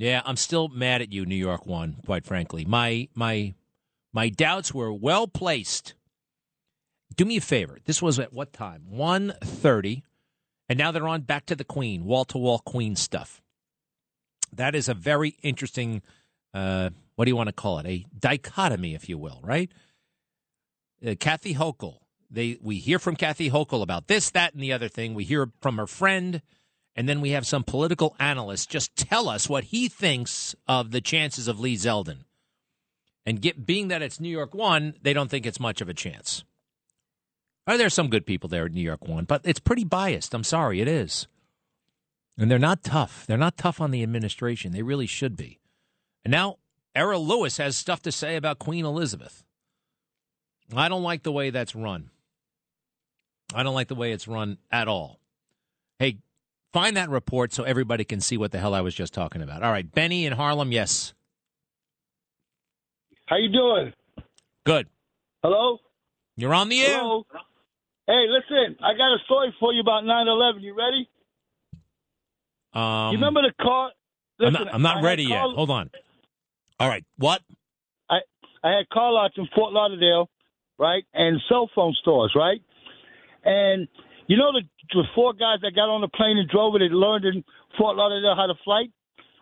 Yeah, 0.00 0.22
I'm 0.24 0.36
still 0.36 0.68
mad 0.68 1.02
at 1.02 1.12
you, 1.12 1.26
New 1.26 1.34
York 1.34 1.66
One. 1.66 1.96
Quite 2.06 2.24
frankly, 2.24 2.64
my 2.64 3.08
my 3.14 3.52
my 4.14 4.30
doubts 4.30 4.72
were 4.72 4.90
well 4.90 5.28
placed. 5.28 5.92
Do 7.14 7.26
me 7.26 7.36
a 7.36 7.42
favor. 7.42 7.76
This 7.84 8.00
was 8.00 8.18
at 8.18 8.32
what 8.32 8.54
time? 8.54 8.84
One 8.88 9.34
thirty, 9.42 10.02
and 10.70 10.78
now 10.78 10.90
they're 10.90 11.06
on 11.06 11.20
back 11.20 11.44
to 11.46 11.54
the 11.54 11.64
Queen, 11.64 12.06
wall 12.06 12.24
to 12.24 12.38
wall 12.38 12.60
Queen 12.60 12.96
stuff. 12.96 13.42
That 14.50 14.74
is 14.74 14.88
a 14.88 14.94
very 14.94 15.36
interesting. 15.42 16.00
Uh, 16.54 16.88
what 17.16 17.26
do 17.26 17.30
you 17.30 17.36
want 17.36 17.48
to 17.48 17.52
call 17.52 17.78
it? 17.78 17.86
A 17.86 18.06
dichotomy, 18.18 18.94
if 18.94 19.06
you 19.06 19.18
will, 19.18 19.40
right? 19.44 19.70
Uh, 21.06 21.14
Kathy 21.20 21.54
Hochul. 21.54 21.98
They 22.30 22.56
we 22.62 22.78
hear 22.78 22.98
from 22.98 23.16
Kathy 23.16 23.50
Hochul 23.50 23.82
about 23.82 24.08
this, 24.08 24.30
that, 24.30 24.54
and 24.54 24.62
the 24.62 24.72
other 24.72 24.88
thing. 24.88 25.12
We 25.12 25.24
hear 25.24 25.50
from 25.60 25.76
her 25.76 25.86
friend 25.86 26.40
and 26.96 27.08
then 27.08 27.20
we 27.20 27.30
have 27.30 27.46
some 27.46 27.64
political 27.64 28.14
analysts 28.18 28.66
just 28.66 28.94
tell 28.96 29.28
us 29.28 29.48
what 29.48 29.64
he 29.64 29.88
thinks 29.88 30.54
of 30.66 30.90
the 30.90 31.00
chances 31.00 31.48
of 31.48 31.60
Lee 31.60 31.76
Zeldin. 31.76 32.24
And 33.26 33.40
get, 33.40 33.64
being 33.66 33.88
that 33.88 34.02
it's 34.02 34.20
New 34.20 34.28
York 34.28 34.54
One, 34.54 34.94
they 35.02 35.12
don't 35.12 35.30
think 35.30 35.46
it's 35.46 35.60
much 35.60 35.80
of 35.80 35.88
a 35.88 35.94
chance. 35.94 36.44
Oh, 37.66 37.76
there's 37.76 37.94
some 37.94 38.10
good 38.10 38.26
people 38.26 38.48
there 38.48 38.66
at 38.66 38.72
New 38.72 38.80
York 38.80 39.06
One, 39.06 39.24
but 39.24 39.42
it's 39.44 39.60
pretty 39.60 39.84
biased. 39.84 40.34
I'm 40.34 40.44
sorry, 40.44 40.80
it 40.80 40.88
is. 40.88 41.28
And 42.36 42.50
they're 42.50 42.58
not 42.58 42.82
tough. 42.82 43.26
They're 43.26 43.36
not 43.36 43.56
tough 43.56 43.80
on 43.80 43.90
the 43.90 44.02
administration. 44.02 44.72
They 44.72 44.82
really 44.82 45.06
should 45.06 45.36
be. 45.36 45.60
And 46.24 46.32
now 46.32 46.56
Errol 46.94 47.24
Lewis 47.24 47.58
has 47.58 47.76
stuff 47.76 48.02
to 48.02 48.12
say 48.12 48.36
about 48.36 48.58
Queen 48.58 48.84
Elizabeth. 48.84 49.44
I 50.74 50.88
don't 50.88 51.02
like 51.02 51.22
the 51.22 51.32
way 51.32 51.50
that's 51.50 51.74
run. 51.74 52.10
I 53.54 53.62
don't 53.62 53.74
like 53.74 53.88
the 53.88 53.94
way 53.94 54.12
it's 54.12 54.28
run 54.28 54.58
at 54.70 54.88
all. 54.88 55.20
Hey, 55.98 56.18
Find 56.72 56.96
that 56.96 57.10
report 57.10 57.52
so 57.52 57.64
everybody 57.64 58.04
can 58.04 58.20
see 58.20 58.36
what 58.36 58.52
the 58.52 58.58
hell 58.58 58.74
I 58.74 58.80
was 58.80 58.94
just 58.94 59.12
talking 59.12 59.42
about. 59.42 59.62
All 59.62 59.72
right, 59.72 59.90
Benny 59.90 60.24
in 60.24 60.32
Harlem, 60.32 60.70
yes. 60.70 61.14
How 63.26 63.36
you 63.36 63.50
doing? 63.50 63.92
Good. 64.64 64.88
Hello? 65.42 65.78
You're 66.36 66.54
on 66.54 66.68
the 66.68 66.80
air. 66.80 66.98
Hello? 66.98 67.24
Hey, 68.06 68.26
listen, 68.28 68.76
I 68.82 68.92
got 68.94 69.14
a 69.14 69.18
story 69.24 69.54
for 69.58 69.72
you 69.72 69.80
about 69.80 70.04
9/11. 70.04 70.62
You 70.62 70.76
ready? 70.76 71.08
Um, 72.72 73.12
you 73.12 73.18
remember 73.18 73.42
the 73.42 73.52
car? 73.60 73.90
Listen, 74.38 74.56
I'm 74.56 74.64
not, 74.64 74.74
I'm 74.74 74.82
not 74.82 75.04
ready 75.04 75.24
yet. 75.24 75.40
Hold 75.40 75.70
on. 75.70 75.90
All 76.78 76.88
right, 76.88 77.04
what? 77.18 77.42
I 78.08 78.18
I 78.64 78.76
had 78.76 78.88
car 78.92 79.12
lots 79.12 79.34
in 79.36 79.48
Fort 79.54 79.72
Lauderdale, 79.72 80.28
right, 80.78 81.04
and 81.14 81.40
cell 81.48 81.68
phone 81.74 81.94
stores, 82.00 82.32
right, 82.34 82.60
and 83.44 83.86
you 84.30 84.36
know 84.36 84.52
the, 84.52 84.62
the 84.94 85.02
four 85.12 85.32
guys 85.32 85.58
that 85.62 85.74
got 85.74 85.90
on 85.90 86.02
the 86.02 86.08
plane 86.08 86.38
and 86.38 86.48
drove 86.48 86.76
it 86.76 86.82
and 86.82 86.94
learned 86.94 87.24
in 87.24 87.42
Fort 87.76 87.96
Lauderdale 87.96 88.36
how 88.36 88.46
to 88.46 88.54
fly? 88.62 88.84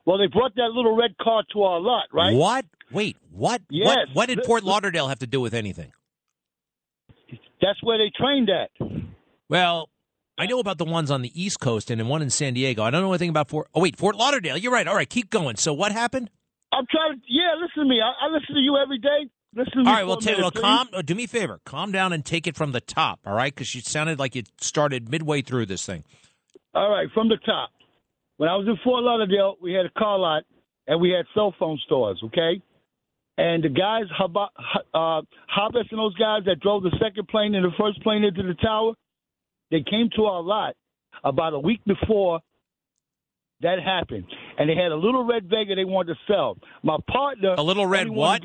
Well, 0.06 0.16
they 0.16 0.28
brought 0.28 0.54
that 0.54 0.70
little 0.72 0.96
red 0.96 1.14
car 1.18 1.42
to 1.52 1.62
our 1.62 1.78
lot, 1.78 2.04
right? 2.10 2.34
What? 2.34 2.64
Wait, 2.90 3.18
what? 3.30 3.60
Yes. 3.68 3.86
What, 3.86 4.08
what 4.14 4.28
did 4.28 4.46
Fort 4.46 4.64
Lauderdale 4.64 5.08
have 5.08 5.18
to 5.18 5.26
do 5.26 5.42
with 5.42 5.52
anything? 5.52 5.92
That's 7.60 7.78
where 7.82 7.98
they 7.98 8.10
trained 8.16 8.48
at. 8.48 8.70
Well, 9.50 9.90
I 10.38 10.46
know 10.46 10.58
about 10.58 10.78
the 10.78 10.86
ones 10.86 11.10
on 11.10 11.20
the 11.20 11.30
East 11.38 11.60
Coast 11.60 11.90
and 11.90 12.08
one 12.08 12.22
in 12.22 12.30
San 12.30 12.54
Diego. 12.54 12.82
I 12.82 12.88
don't 12.90 13.02
know 13.02 13.12
anything 13.12 13.28
about 13.28 13.50
Fort. 13.50 13.68
Oh 13.74 13.82
wait, 13.82 13.94
Fort 13.96 14.16
Lauderdale. 14.16 14.56
You're 14.56 14.72
right. 14.72 14.88
All 14.88 14.94
right, 14.94 15.10
keep 15.10 15.28
going. 15.28 15.56
So 15.56 15.74
what 15.74 15.92
happened? 15.92 16.30
I'm 16.72 16.86
trying 16.90 17.12
to. 17.12 17.20
Yeah, 17.28 17.60
listen 17.60 17.82
to 17.82 17.88
me. 17.88 18.00
I, 18.00 18.26
I 18.26 18.30
listen 18.30 18.54
to 18.54 18.60
you 18.60 18.78
every 18.78 18.98
day. 18.98 19.28
All 19.76 19.84
right, 19.84 20.06
well, 20.06 20.16
t- 20.16 20.34
well, 20.36 20.50
calm. 20.50 20.88
Do 21.04 21.14
me 21.14 21.24
a 21.24 21.28
favor, 21.28 21.60
calm 21.64 21.92
down 21.92 22.12
and 22.12 22.24
take 22.24 22.46
it 22.46 22.56
from 22.56 22.72
the 22.72 22.80
top. 22.80 23.20
All 23.26 23.34
right, 23.34 23.54
because 23.54 23.74
you 23.74 23.80
sounded 23.80 24.18
like 24.18 24.34
you 24.34 24.42
started 24.60 25.10
midway 25.10 25.42
through 25.42 25.66
this 25.66 25.84
thing. 25.84 26.04
All 26.74 26.90
right, 26.90 27.08
from 27.12 27.28
the 27.28 27.38
top. 27.44 27.70
When 28.36 28.48
I 28.48 28.56
was 28.56 28.66
in 28.68 28.76
Fort 28.84 29.02
Lauderdale, 29.02 29.56
we 29.60 29.72
had 29.72 29.84
a 29.86 29.90
car 29.90 30.18
lot 30.18 30.44
and 30.86 31.00
we 31.00 31.10
had 31.10 31.26
cell 31.34 31.54
phone 31.58 31.78
stores. 31.84 32.20
Okay, 32.24 32.62
and 33.36 33.62
the 33.62 33.68
guys, 33.68 34.04
uh, 34.20 35.22
Hobbs 35.46 35.88
and 35.90 35.98
those 35.98 36.14
guys 36.14 36.42
that 36.46 36.60
drove 36.60 36.82
the 36.82 36.96
second 37.00 37.28
plane 37.28 37.54
and 37.54 37.64
the 37.64 37.72
first 37.78 38.02
plane 38.02 38.24
into 38.24 38.42
the 38.42 38.54
tower, 38.54 38.94
they 39.70 39.82
came 39.88 40.10
to 40.16 40.24
our 40.24 40.42
lot 40.42 40.74
about 41.24 41.52
a 41.52 41.58
week 41.58 41.80
before 41.86 42.40
that 43.60 43.78
happened, 43.84 44.24
and 44.58 44.68
they 44.68 44.74
had 44.74 44.92
a 44.92 44.96
little 44.96 45.24
red 45.24 45.44
Vega 45.48 45.74
they 45.74 45.84
wanted 45.84 46.14
to 46.14 46.32
sell. 46.32 46.56
My 46.82 46.96
partner, 47.10 47.54
a 47.58 47.62
little 47.62 47.86
red 47.86 48.08
what? 48.08 48.42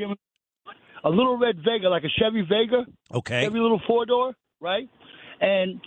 A 1.04 1.10
little 1.10 1.38
red 1.38 1.58
Vega, 1.58 1.90
like 1.90 2.04
a 2.04 2.10
Chevy 2.20 2.42
Vega. 2.42 2.86
Okay. 3.14 3.44
Chevy 3.44 3.60
little 3.60 3.82
four 3.88 4.06
door, 4.06 4.34
right? 4.62 4.90
And 5.42 5.82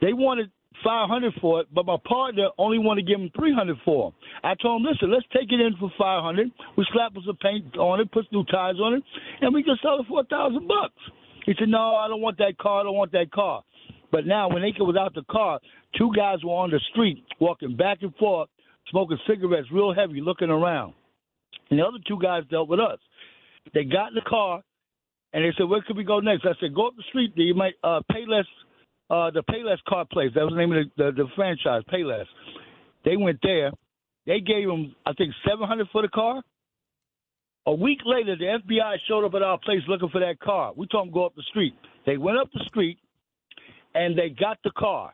they 0.00 0.12
wanted 0.12 0.50
five 0.84 1.08
hundred 1.08 1.34
for 1.40 1.60
it, 1.60 1.68
but 1.72 1.86
my 1.86 1.96
partner 2.06 2.48
only 2.58 2.78
wanted 2.78 3.06
to 3.06 3.12
give 3.12 3.20
him 3.20 3.30
three 3.36 3.54
hundred 3.54 3.78
for 3.84 4.08
it. 4.08 4.14
I 4.44 4.54
told 4.60 4.82
him, 4.82 4.88
listen, 4.90 5.10
let's 5.10 5.26
take 5.32 5.50
it 5.52 5.60
in 5.60 5.74
for 5.78 5.90
five 5.98 6.22
hundred. 6.22 6.50
We 6.76 6.86
slap 6.92 7.12
some 7.14 7.36
paint 7.36 7.76
on 7.76 8.00
it, 8.00 8.12
put 8.12 8.30
new 8.32 8.44
tires 8.44 8.78
on 8.80 8.94
it, 8.94 9.02
and 9.40 9.54
we 9.54 9.62
can 9.62 9.76
sell 9.82 10.00
it 10.00 10.06
for 10.08 10.20
a 10.20 10.24
thousand 10.24 10.68
bucks. 10.68 10.94
He 11.46 11.54
said, 11.58 11.68
no, 11.68 11.94
I 11.94 12.08
don't 12.08 12.20
want 12.20 12.38
that 12.38 12.58
car. 12.58 12.80
I 12.80 12.82
don't 12.84 12.96
want 12.96 13.12
that 13.12 13.30
car. 13.30 13.62
But 14.10 14.26
now, 14.26 14.48
when 14.48 14.62
they 14.62 14.72
was 14.78 14.96
out 14.98 15.14
the 15.14 15.22
car, 15.30 15.60
two 15.96 16.10
guys 16.14 16.38
were 16.44 16.52
on 16.52 16.70
the 16.70 16.80
street 16.90 17.24
walking 17.40 17.76
back 17.76 17.98
and 18.02 18.14
forth, 18.16 18.48
smoking 18.90 19.18
cigarettes 19.28 19.68
real 19.72 19.94
heavy, 19.94 20.20
looking 20.20 20.50
around. 20.50 20.94
And 21.70 21.78
the 21.78 21.84
other 21.84 21.98
two 22.06 22.18
guys 22.20 22.42
dealt 22.50 22.68
with 22.68 22.80
us. 22.80 22.98
They 23.74 23.84
got 23.84 24.08
in 24.08 24.14
the 24.14 24.22
car 24.28 24.62
and 25.32 25.44
they 25.44 25.52
said, 25.56 25.68
"Where 25.68 25.82
could 25.82 25.96
we 25.96 26.04
go 26.04 26.20
next?" 26.20 26.44
I 26.44 26.54
said, 26.60 26.74
"Go 26.74 26.88
up 26.88 26.96
the 26.96 27.02
street. 27.08 27.32
You 27.36 27.54
might 27.54 27.74
uh, 27.84 28.00
Payless, 28.10 28.46
uh, 29.10 29.30
the 29.30 29.42
Payless 29.50 29.78
car 29.88 30.04
place. 30.10 30.30
That 30.34 30.44
was 30.44 30.52
the 30.52 30.58
name 30.58 30.72
of 30.72 30.86
the, 30.96 31.04
the, 31.04 31.24
the 31.24 31.28
franchise, 31.34 31.82
Payless." 31.92 32.26
They 33.04 33.16
went 33.16 33.38
there. 33.42 33.70
They 34.26 34.40
gave 34.40 34.66
them, 34.66 34.94
I 35.04 35.12
think, 35.12 35.32
seven 35.46 35.66
hundred 35.68 35.88
for 35.92 36.02
the 36.02 36.08
car. 36.08 36.42
A 37.66 37.74
week 37.74 37.98
later, 38.04 38.36
the 38.36 38.44
FBI 38.44 38.96
showed 39.08 39.24
up 39.24 39.34
at 39.34 39.42
our 39.42 39.58
place 39.58 39.80
looking 39.88 40.08
for 40.08 40.20
that 40.20 40.38
car. 40.40 40.72
We 40.76 40.86
told 40.86 41.08
them 41.08 41.14
go 41.14 41.26
up 41.26 41.34
the 41.34 41.42
street. 41.50 41.74
They 42.06 42.16
went 42.16 42.38
up 42.38 42.48
the 42.52 42.64
street, 42.66 42.98
and 43.94 44.16
they 44.16 44.30
got 44.30 44.58
the 44.62 44.70
car. 44.78 45.12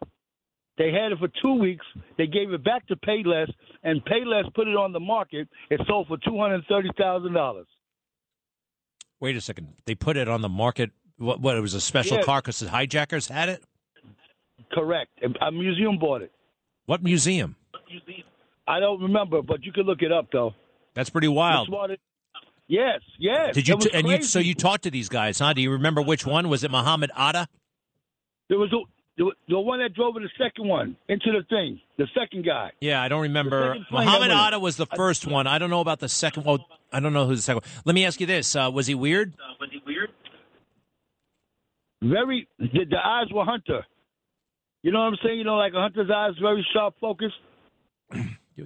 They 0.79 0.93
had 0.93 1.13
it 1.13 1.19
for 1.19 1.29
two 1.41 1.55
weeks. 1.55 1.85
They 2.19 2.27
gave 2.27 2.53
it 2.53 2.65
back 2.65 2.87
to 2.89 2.97
Payless, 2.97 3.51
and 3.83 4.05
Payless 4.05 4.53
put 4.55 4.69
it 4.69 4.77
on 4.77 4.93
the 4.93 5.01
market. 5.01 5.49
It 5.71 5.81
sold 5.87 6.09
for 6.09 6.19
two 6.19 6.39
hundred 6.39 6.65
thirty 6.69 6.91
thousand 6.99 7.33
dollars. 7.33 7.67
Wait 9.23 9.37
a 9.37 9.41
second. 9.41 9.69
They 9.87 9.95
put 9.95 10.17
it 10.17 10.27
on 10.29 10.41
the 10.43 10.49
market. 10.49 10.91
What? 11.17 11.41
what 11.41 11.57
it 11.57 11.61
was 11.61 11.75
a 11.75 11.81
special 11.81 12.17
Yeah. 12.17 12.25
car 12.25 12.41
because 12.41 12.59
the 12.59 12.69
hijackers 12.69 13.29
had 13.29 13.49
it. 13.49 13.63
Correct. 14.73 15.13
A 15.41 15.53
museum 15.53 15.97
bought 15.97 16.23
it. 16.23 16.33
What 16.87 17.05
museum? 17.05 17.55
I 18.67 18.81
don't 18.81 19.01
remember, 19.01 19.41
but 19.41 19.63
you 19.63 19.71
can 19.71 19.85
look 19.85 20.03
it 20.03 20.11
up 20.11 20.27
though. 20.33 20.55
That's 20.95 21.09
pretty 21.09 21.29
wild. 21.29 21.69
Yes, 22.67 23.01
yes. 23.17 23.55
Did 23.55 23.69
you? 23.69 23.77
T- 23.79 23.91
and 23.95 24.09
you? 24.09 24.23
So 24.23 24.41
you 24.41 24.55
talked 24.55 24.83
to 24.85 24.91
these 24.91 25.09
guys, 25.09 25.39
huh? 25.39 25.53
Do 25.53 25.63
you 25.63 25.71
remember 25.71 26.03
which 26.03 26.27
one 26.27 26.49
was 26.49 26.65
it? 26.65 26.73
Muhammad 26.73 27.13
Atta? 27.17 27.47
There 28.49 28.59
was 28.59 28.73
a 28.73 28.79
The, 29.19 29.31
the 29.49 29.61
one 29.61 29.79
that 29.81 29.95
drove 29.95 30.15
the 30.15 30.29
second 30.37 30.67
one 30.67 30.97
into 31.09 31.31
the 31.31 31.45
thing, 31.49 31.81
the 31.97 32.09
second 32.19 32.45
guy. 32.45 32.73
Yeah, 32.81 33.01
I 33.01 33.09
don't 33.09 33.23
remember. 33.23 33.77
Muhammad 33.93 34.33
Atta 34.33 34.59
was 34.59 34.77
the 34.79 34.87
first 34.87 35.29
one. 35.29 35.47
I 35.47 35.59
don't 35.59 35.71
know 35.71 35.81
about 35.81 36.01
the 36.01 36.09
second. 36.09 36.45
Well, 36.45 36.67
I 36.93 37.01
don't 37.01 37.13
know 37.13 37.27
who 37.27 37.35
the 37.35 37.43
second 37.43 37.63
one. 37.63 37.71
Let 37.85 37.95
me 37.95 38.05
ask 38.05 38.21
you 38.21 38.27
this: 38.27 38.55
uh, 38.55 38.71
Was 38.73 38.87
he 38.87 38.95
weird? 38.95 39.35
Uh, 39.35 39.55
was 39.61 39.71
he 39.71 39.81
weird? 39.87 40.11
Very, 42.03 42.49
the, 42.59 42.85
the 42.91 42.99
eyes 43.05 43.27
were 43.33 43.45
Hunter. 43.45 43.87
You 44.83 44.91
know 44.91 45.01
what 45.01 45.07
I'm 45.07 45.17
saying? 45.25 45.39
You 45.39 45.45
know, 45.45 45.57
like 45.57 45.73
a 45.73 45.81
Hunter's 45.81 46.11
eyes, 46.11 46.33
very 46.41 46.67
sharp 46.73 46.95
focused. 47.01 47.37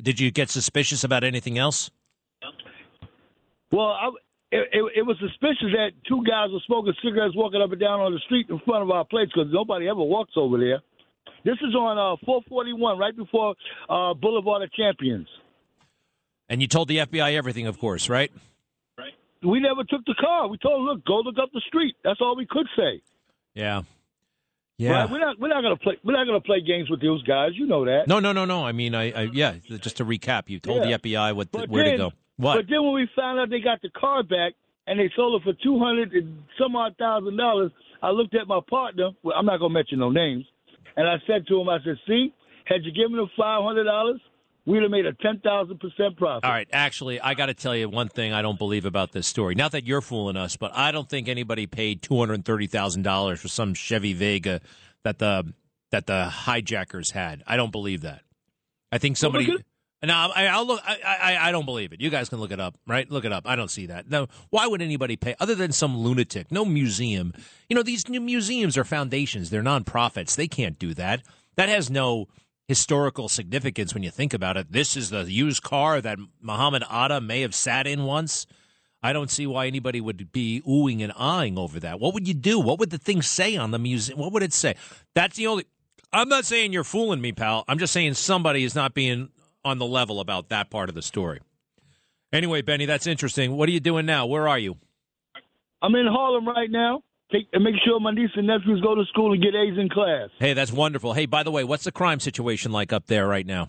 Did 0.02 0.18
you 0.18 0.30
get 0.30 0.48
suspicious 0.48 1.04
about 1.04 1.22
anything 1.22 1.58
else? 1.58 1.90
Well, 3.70 3.88
I, 3.88 4.08
it, 4.52 4.68
it, 4.72 4.92
it 4.98 5.02
was 5.02 5.16
suspicious 5.20 5.74
that 5.74 5.90
two 6.08 6.22
guys 6.28 6.48
were 6.50 6.60
smoking 6.66 6.94
cigarettes 7.04 7.34
walking 7.36 7.60
up 7.60 7.70
and 7.72 7.80
down 7.80 8.00
on 8.00 8.12
the 8.12 8.20
street 8.20 8.46
in 8.48 8.58
front 8.64 8.82
of 8.82 8.90
our 8.90 9.04
place 9.04 9.28
because 9.34 9.52
nobody 9.52 9.88
ever 9.88 10.02
walks 10.02 10.32
over 10.36 10.58
there. 10.58 10.80
This 11.44 11.56
is 11.62 11.74
on 11.74 11.98
uh, 11.98 12.16
441, 12.24 12.98
right 12.98 13.16
before 13.16 13.54
uh, 13.88 14.14
Boulevard 14.14 14.62
of 14.62 14.72
Champions. 14.72 15.28
And 16.48 16.60
you 16.62 16.68
told 16.68 16.88
the 16.88 16.98
FBI 16.98 17.34
everything, 17.34 17.66
of 17.66 17.78
course, 17.78 18.08
right? 18.08 18.30
Right. 18.98 19.12
We 19.42 19.60
never 19.60 19.82
took 19.84 20.04
the 20.06 20.14
car. 20.18 20.48
We 20.48 20.58
told 20.58 20.78
them, 20.80 20.86
look, 20.86 21.04
go 21.04 21.16
look 21.20 21.36
up 21.42 21.50
the 21.52 21.62
street. 21.66 21.96
That's 22.04 22.20
all 22.20 22.36
we 22.36 22.46
could 22.46 22.66
say. 22.76 23.02
Yeah. 23.54 23.82
Yeah. 24.78 24.90
Right? 25.02 25.10
We're 25.10 25.18
not 25.20 25.38
we're 25.40 25.48
not 25.48 25.62
gonna 25.62 25.76
play 25.76 25.96
we're 26.04 26.12
not 26.12 26.26
gonna 26.26 26.40
play 26.40 26.60
games 26.60 26.90
with 26.90 27.00
those 27.00 27.22
guys. 27.22 27.52
You 27.54 27.66
know 27.66 27.84
that. 27.86 28.06
No, 28.06 28.20
no, 28.20 28.32
no, 28.32 28.44
no. 28.44 28.64
I 28.64 28.72
mean, 28.72 28.94
I, 28.94 29.10
I 29.10 29.22
yeah. 29.32 29.54
Just 29.80 29.96
to 29.96 30.04
recap, 30.04 30.48
you 30.48 30.60
told 30.60 30.84
Yeah. 30.86 30.98
the 30.98 31.08
FBI 31.08 31.34
what 31.34 31.50
But 31.50 31.68
where 31.70 31.84
then, 31.84 31.92
to 31.92 31.98
go. 31.98 32.12
What? 32.36 32.56
But 32.56 32.66
then 32.68 32.82
when 32.84 32.92
we 32.94 33.08
found 33.16 33.40
out 33.40 33.48
they 33.48 33.60
got 33.60 33.80
the 33.82 33.88
car 33.90 34.22
back 34.22 34.52
and 34.86 35.00
they 35.00 35.10
sold 35.16 35.40
it 35.40 35.44
for 35.44 35.54
two 35.62 35.78
hundred 35.78 36.12
and 36.12 36.42
some 36.60 36.76
odd 36.76 36.94
thousand 36.98 37.36
dollars, 37.38 37.72
I 38.02 38.10
looked 38.10 38.34
at 38.34 38.46
my 38.46 38.60
partner. 38.68 39.10
Well, 39.22 39.34
I'm 39.36 39.46
not 39.46 39.58
gonna 39.60 39.72
mention 39.72 39.98
no 39.98 40.10
names, 40.10 40.44
and 40.96 41.08
I 41.08 41.16
said 41.26 41.46
to 41.48 41.58
him, 41.60 41.70
I 41.70 41.78
said, 41.82 41.96
"See, 42.06 42.34
had 42.66 42.84
you 42.84 42.92
given 42.92 43.16
them 43.16 43.30
five 43.36 43.62
hundred 43.64 43.84
dollars, 43.84 44.20
we'd 44.66 44.82
have 44.82 44.90
made 44.90 45.06
a 45.06 45.12
ten 45.14 45.40
thousand 45.40 45.80
percent 45.80 46.16
profit." 46.16 46.44
All 46.44 46.50
right, 46.50 46.68
actually, 46.72 47.20
I 47.20 47.34
got 47.34 47.46
to 47.46 47.54
tell 47.54 47.74
you 47.74 47.88
one 47.88 48.08
thing 48.08 48.32
I 48.32 48.42
don't 48.42 48.58
believe 48.58 48.84
about 48.84 49.12
this 49.12 49.26
story. 49.26 49.54
Not 49.54 49.72
that 49.72 49.86
you're 49.86 50.02
fooling 50.02 50.36
us, 50.36 50.56
but 50.56 50.72
I 50.74 50.92
don't 50.92 51.08
think 51.08 51.28
anybody 51.28 51.66
paid 51.66 52.02
two 52.02 52.18
hundred 52.18 52.44
thirty 52.44 52.66
thousand 52.66 53.02
dollars 53.02 53.40
for 53.40 53.48
some 53.48 53.72
Chevy 53.72 54.12
Vega 54.12 54.60
that 55.04 55.18
the 55.18 55.54
that 55.92 56.06
the 56.06 56.24
hijackers 56.24 57.12
had. 57.12 57.42
I 57.46 57.56
don't 57.56 57.72
believe 57.72 58.02
that. 58.02 58.22
I 58.92 58.98
think 58.98 59.16
somebody. 59.16 59.46
look 59.46 59.62
no, 60.02 60.14
I, 60.14 60.46
I'll 60.46 60.66
look. 60.66 60.80
I, 60.84 60.98
I 61.04 61.48
I 61.48 61.52
don't 61.52 61.64
believe 61.64 61.92
it. 61.92 62.00
You 62.00 62.10
guys 62.10 62.28
can 62.28 62.38
look 62.38 62.52
it 62.52 62.60
up, 62.60 62.76
right? 62.86 63.10
Look 63.10 63.24
it 63.24 63.32
up. 63.32 63.46
I 63.46 63.56
don't 63.56 63.70
see 63.70 63.86
that. 63.86 64.10
No, 64.10 64.28
why 64.50 64.66
would 64.66 64.82
anybody 64.82 65.16
pay 65.16 65.34
other 65.40 65.54
than 65.54 65.72
some 65.72 65.96
lunatic? 65.96 66.52
No 66.52 66.64
museum. 66.64 67.32
You 67.68 67.76
know, 67.76 67.82
these 67.82 68.08
new 68.08 68.20
museums 68.20 68.76
are 68.76 68.84
foundations. 68.84 69.50
They're 69.50 69.62
nonprofits. 69.62 70.36
They 70.36 70.48
can't 70.48 70.78
do 70.78 70.92
that. 70.94 71.22
That 71.56 71.68
has 71.70 71.90
no 71.90 72.28
historical 72.68 73.28
significance 73.28 73.94
when 73.94 74.02
you 74.02 74.10
think 74.10 74.34
about 74.34 74.56
it. 74.56 74.72
This 74.72 74.96
is 74.96 75.10
the 75.10 75.30
used 75.30 75.62
car 75.62 76.00
that 76.00 76.18
Muhammad 76.40 76.82
Atta 76.90 77.20
may 77.20 77.42
have 77.42 77.54
sat 77.54 77.86
in 77.86 78.04
once. 78.04 78.46
I 79.02 79.12
don't 79.12 79.30
see 79.30 79.46
why 79.46 79.66
anybody 79.66 80.00
would 80.00 80.32
be 80.32 80.62
oohing 80.66 81.02
and 81.02 81.12
eyeing 81.16 81.58
over 81.58 81.78
that. 81.80 82.00
What 82.00 82.14
would 82.14 82.26
you 82.26 82.34
do? 82.34 82.58
What 82.58 82.78
would 82.80 82.90
the 82.90 82.98
thing 82.98 83.22
say 83.22 83.56
on 83.56 83.70
the 83.70 83.78
museum? 83.78 84.18
What 84.18 84.32
would 84.32 84.42
it 84.42 84.52
say? 84.52 84.74
That's 85.14 85.36
the 85.36 85.46
only. 85.46 85.66
I'm 86.12 86.28
not 86.28 86.44
saying 86.44 86.72
you're 86.72 86.84
fooling 86.84 87.20
me, 87.20 87.32
pal. 87.32 87.64
I'm 87.68 87.78
just 87.78 87.92
saying 87.92 88.14
somebody 88.14 88.64
is 88.64 88.74
not 88.74 88.94
being 88.94 89.28
on 89.64 89.78
the 89.78 89.86
level 89.86 90.18
about 90.18 90.48
that 90.48 90.70
part 90.70 90.88
of 90.88 90.94
the 90.94 91.02
story. 91.02 91.40
Anyway, 92.32 92.62
Benny, 92.62 92.86
that's 92.86 93.06
interesting. 93.06 93.56
What 93.56 93.68
are 93.68 93.72
you 93.72 93.80
doing 93.80 94.06
now? 94.06 94.26
Where 94.26 94.48
are 94.48 94.58
you? 94.58 94.76
I'm 95.82 95.94
in 95.94 96.06
Harlem 96.06 96.48
right 96.48 96.70
now. 96.70 97.02
Take 97.32 97.48
and 97.52 97.64
make 97.64 97.74
sure 97.84 97.98
my 97.98 98.12
niece 98.12 98.30
and 98.36 98.46
nephews 98.46 98.80
go 98.82 98.94
to 98.94 99.04
school 99.06 99.32
and 99.32 99.42
get 99.42 99.54
A's 99.54 99.76
in 99.78 99.88
class. 99.88 100.28
Hey, 100.38 100.52
that's 100.54 100.72
wonderful. 100.72 101.12
Hey, 101.12 101.26
by 101.26 101.42
the 101.42 101.50
way, 101.50 101.64
what's 101.64 101.84
the 101.84 101.92
crime 101.92 102.20
situation 102.20 102.70
like 102.70 102.92
up 102.92 103.06
there 103.06 103.26
right 103.26 103.46
now? 103.46 103.68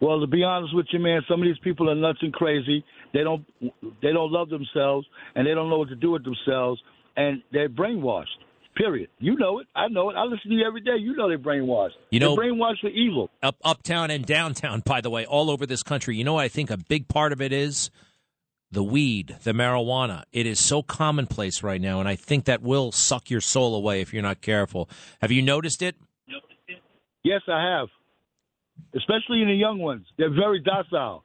Well, 0.00 0.18
to 0.20 0.26
be 0.26 0.42
honest 0.42 0.74
with 0.74 0.86
you, 0.92 0.98
man, 0.98 1.20
some 1.28 1.40
of 1.42 1.46
these 1.46 1.58
people 1.62 1.88
are 1.90 1.94
nuts 1.94 2.18
and 2.22 2.32
crazy. 2.32 2.84
They 3.12 3.22
don't 3.22 3.44
they 3.60 4.12
don't 4.12 4.32
love 4.32 4.48
themselves 4.48 5.06
and 5.34 5.46
they 5.46 5.54
don't 5.54 5.68
know 5.68 5.78
what 5.78 5.88
to 5.90 5.94
do 5.96 6.10
with 6.10 6.24
themselves 6.24 6.80
and 7.16 7.42
they're 7.52 7.68
brainwashed. 7.68 8.26
Period. 8.74 9.10
You 9.18 9.36
know 9.36 9.58
it. 9.58 9.66
I 9.76 9.88
know 9.88 10.08
it. 10.08 10.14
I 10.14 10.22
listen 10.24 10.50
to 10.50 10.56
you 10.56 10.64
every 10.66 10.80
day. 10.80 10.96
You 10.98 11.14
know 11.14 11.28
they're 11.28 11.38
brainwashed. 11.38 11.90
You 12.10 12.18
know- 12.20 12.34
they're 12.34 12.46
brainwashed 12.50 12.80
for 12.80 12.88
evil. 12.88 13.28
Up 13.42 13.56
uptown 13.62 14.10
and 14.10 14.24
downtown, 14.24 14.80
by 14.84 15.02
the 15.02 15.10
way, 15.10 15.26
all 15.26 15.50
over 15.50 15.66
this 15.66 15.82
country. 15.82 16.16
You 16.16 16.24
know 16.24 16.32
what 16.32 16.44
I 16.44 16.48
think 16.48 16.70
a 16.70 16.78
big 16.78 17.06
part 17.06 17.32
of 17.32 17.42
it 17.42 17.52
is? 17.52 17.90
The 18.72 18.82
weed, 18.82 19.36
the 19.44 19.52
marijuana. 19.52 20.24
It 20.32 20.46
is 20.46 20.58
so 20.58 20.82
commonplace 20.82 21.62
right 21.62 21.80
now, 21.80 22.00
and 22.00 22.08
I 22.08 22.16
think 22.16 22.46
that 22.46 22.62
will 22.62 22.90
suck 22.90 23.28
your 23.30 23.42
soul 23.42 23.74
away 23.74 24.00
if 24.00 24.14
you're 24.14 24.22
not 24.22 24.40
careful. 24.40 24.88
Have 25.20 25.30
you 25.30 25.42
noticed 25.42 25.82
it? 25.82 25.94
Yes, 27.22 27.42
I 27.48 27.62
have. 27.62 27.88
Especially 28.96 29.42
in 29.42 29.48
the 29.48 29.54
young 29.54 29.78
ones. 29.78 30.06
They're 30.16 30.34
very 30.34 30.58
docile. 30.60 31.22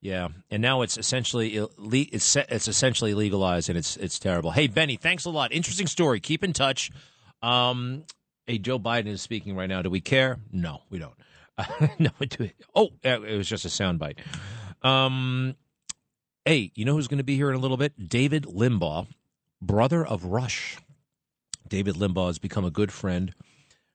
Yeah, 0.00 0.28
and 0.50 0.62
now 0.62 0.82
it's 0.82 0.96
essentially 0.96 1.56
ill- 1.56 1.72
it's 1.90 2.36
it's 2.36 2.68
essentially 2.68 3.14
legalized, 3.14 3.68
and 3.68 3.76
it's 3.76 3.96
it's 3.96 4.18
terrible. 4.18 4.50
Hey, 4.52 4.66
Benny, 4.68 4.96
thanks 4.96 5.24
a 5.24 5.30
lot. 5.30 5.50
Interesting 5.52 5.86
story. 5.86 6.20
Keep 6.20 6.44
in 6.44 6.52
touch. 6.52 6.90
Um, 7.42 8.04
hey, 8.46 8.58
Joe 8.58 8.78
Biden 8.78 9.08
is 9.08 9.22
speaking 9.22 9.56
right 9.56 9.68
now. 9.68 9.82
Do 9.82 9.90
we 9.90 10.00
care? 10.00 10.38
No, 10.52 10.82
we 10.90 10.98
don't. 10.98 11.14
no, 11.98 12.10
we 12.18 12.26
do. 12.26 12.50
Oh, 12.74 12.90
it 13.02 13.36
was 13.36 13.48
just 13.48 13.64
a 13.64 13.68
soundbite. 13.68 14.18
Um, 14.86 15.56
hey, 16.44 16.70
you 16.74 16.84
know 16.84 16.94
who's 16.94 17.08
going 17.08 17.18
to 17.18 17.24
be 17.24 17.36
here 17.36 17.48
in 17.48 17.56
a 17.56 17.60
little 17.60 17.76
bit? 17.76 18.08
David 18.08 18.44
Limbaugh, 18.44 19.06
brother 19.62 20.04
of 20.04 20.24
Rush. 20.24 20.76
David 21.66 21.94
Limbaugh 21.94 22.26
has 22.26 22.38
become 22.38 22.64
a 22.64 22.70
good 22.70 22.92
friend. 22.92 23.34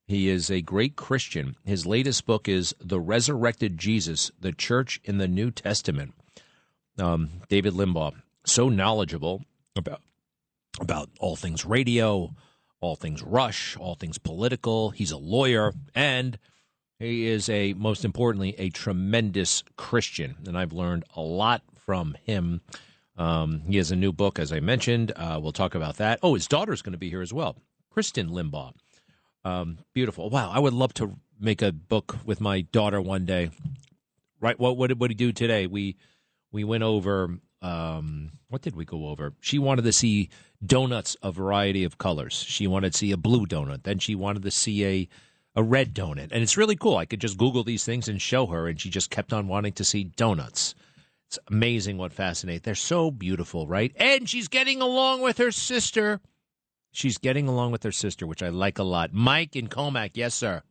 He 0.08 0.30
is 0.30 0.50
a 0.50 0.62
great 0.62 0.96
Christian. 0.96 1.56
His 1.64 1.86
latest 1.86 2.26
book 2.26 2.48
is 2.50 2.74
The 2.80 3.00
Resurrected 3.00 3.78
Jesus, 3.78 4.32
the 4.40 4.52
Church 4.52 5.00
in 5.04 5.20
the 5.20 5.28
New 5.28 5.52
Testament. 5.52 6.16
Um, 6.98 7.30
David 7.48 7.74
Limbaugh, 7.74 8.16
so 8.46 8.68
knowledgeable 8.68 9.44
about 9.76 10.02
about 10.80 11.10
all 11.20 11.36
things 11.36 11.66
radio, 11.66 12.34
all 12.82 12.96
things 12.96 13.22
Rush, 13.22 13.78
all 13.78 13.96
things 13.96 14.18
political. 14.18 14.90
He's 14.90 15.12
a 15.12 15.18
lawyer, 15.18 15.74
and 15.94 16.40
he 16.98 17.28
is 17.28 17.48
a 17.48 17.74
most 17.74 18.04
importantly 18.04 18.56
a 18.58 18.70
tremendous 18.70 19.64
Christian, 19.78 20.38
and 20.48 20.58
I've 20.58 20.74
learned 20.74 21.04
a 21.16 21.22
lot 21.22 21.62
from 21.86 22.16
him. 22.24 22.62
Um, 23.18 23.64
he 23.68 23.78
has 23.78 23.92
a 23.92 23.96
new 23.96 24.14
book, 24.14 24.40
as 24.40 24.54
I 24.54 24.60
mentioned. 24.62 25.12
Uh, 25.16 25.40
we'll 25.42 25.52
talk 25.52 25.76
about 25.76 25.98
that. 25.98 26.20
Oh, 26.24 26.36
his 26.36 26.48
daughter's 26.48 26.82
going 26.82 26.94
to 26.94 26.98
be 26.98 27.10
here 27.10 27.22
as 27.22 27.34
well, 27.34 27.58
Christen 27.90 28.30
Limbaugh. 28.30 28.74
Um, 29.44 29.80
beautiful. 29.94 30.30
Wow, 30.30 30.52
I 30.52 30.60
would 30.60 30.74
love 30.74 30.94
to 30.96 31.18
make 31.40 31.62
a 31.62 31.72
book 31.72 32.18
with 32.26 32.42
my 32.42 32.62
daughter 32.62 33.02
one 33.02 33.26
day. 33.26 33.52
Right? 34.40 34.60
What 34.60 34.78
what 34.78 34.88
did 34.88 35.00
what 35.00 35.12
he 35.12 35.16
do 35.16 35.32
today? 35.32 35.68
We 35.68 35.98
we 36.52 36.64
went 36.64 36.84
over. 36.84 37.40
Um, 37.62 38.32
what 38.48 38.62
did 38.62 38.76
we 38.76 38.86
go 38.86 39.08
over? 39.08 39.34
She 39.42 39.60
wanted 39.60 39.84
to 39.84 39.92
see 39.92 40.30
donuts 40.66 41.18
a 41.22 41.32
variety 41.32 41.84
of 41.84 41.98
colors. 41.98 42.34
She 42.34 42.68
wanted 42.68 42.94
to 42.94 42.98
see 42.98 43.12
a 43.12 43.18
blue 43.18 43.46
donut. 43.46 43.84
Then 43.84 44.00
she 44.00 44.16
wanted 44.16 44.44
to 44.44 44.52
see 44.52 44.86
a 44.86 45.10
a 45.56 45.64
red 45.64 45.94
donut, 45.94 46.32
and 46.32 46.42
it's 46.42 46.56
really 46.56 46.78
cool. 46.78 46.96
I 46.96 47.06
could 47.06 47.20
just 47.20 47.38
Google 47.38 47.64
these 47.64 47.84
things 47.84 48.08
and 48.08 48.22
show 48.22 48.46
her, 48.46 48.68
and 48.68 48.80
she 48.80 48.90
just 48.90 49.10
kept 49.10 49.34
on 49.34 49.48
wanting 49.48 49.74
to 49.74 49.84
see 49.84 50.06
donuts. 50.06 50.74
It's 51.30 51.38
amazing 51.48 52.00
what 52.00 52.12
fascinates. 52.12 52.66
They're 52.66 52.74
so 52.74 53.12
beautiful, 53.12 53.68
right? 53.68 53.92
And 53.98 54.28
she's 54.28 54.48
getting 54.48 54.82
along 54.82 55.22
with 55.22 55.38
her 55.38 55.52
sister. 55.52 56.22
She's 56.92 57.20
getting 57.20 57.48
along 57.48 57.72
with 57.72 57.84
her 57.84 57.92
sister, 57.92 58.26
which 58.26 58.42
I 58.42 58.50
like 58.50 58.80
a 58.80 58.84
lot. 58.84 59.14
Mike 59.14 59.56
in 59.56 59.68
Commack, 59.68 60.12
yes, 60.16 60.34
sir. 60.34 60.64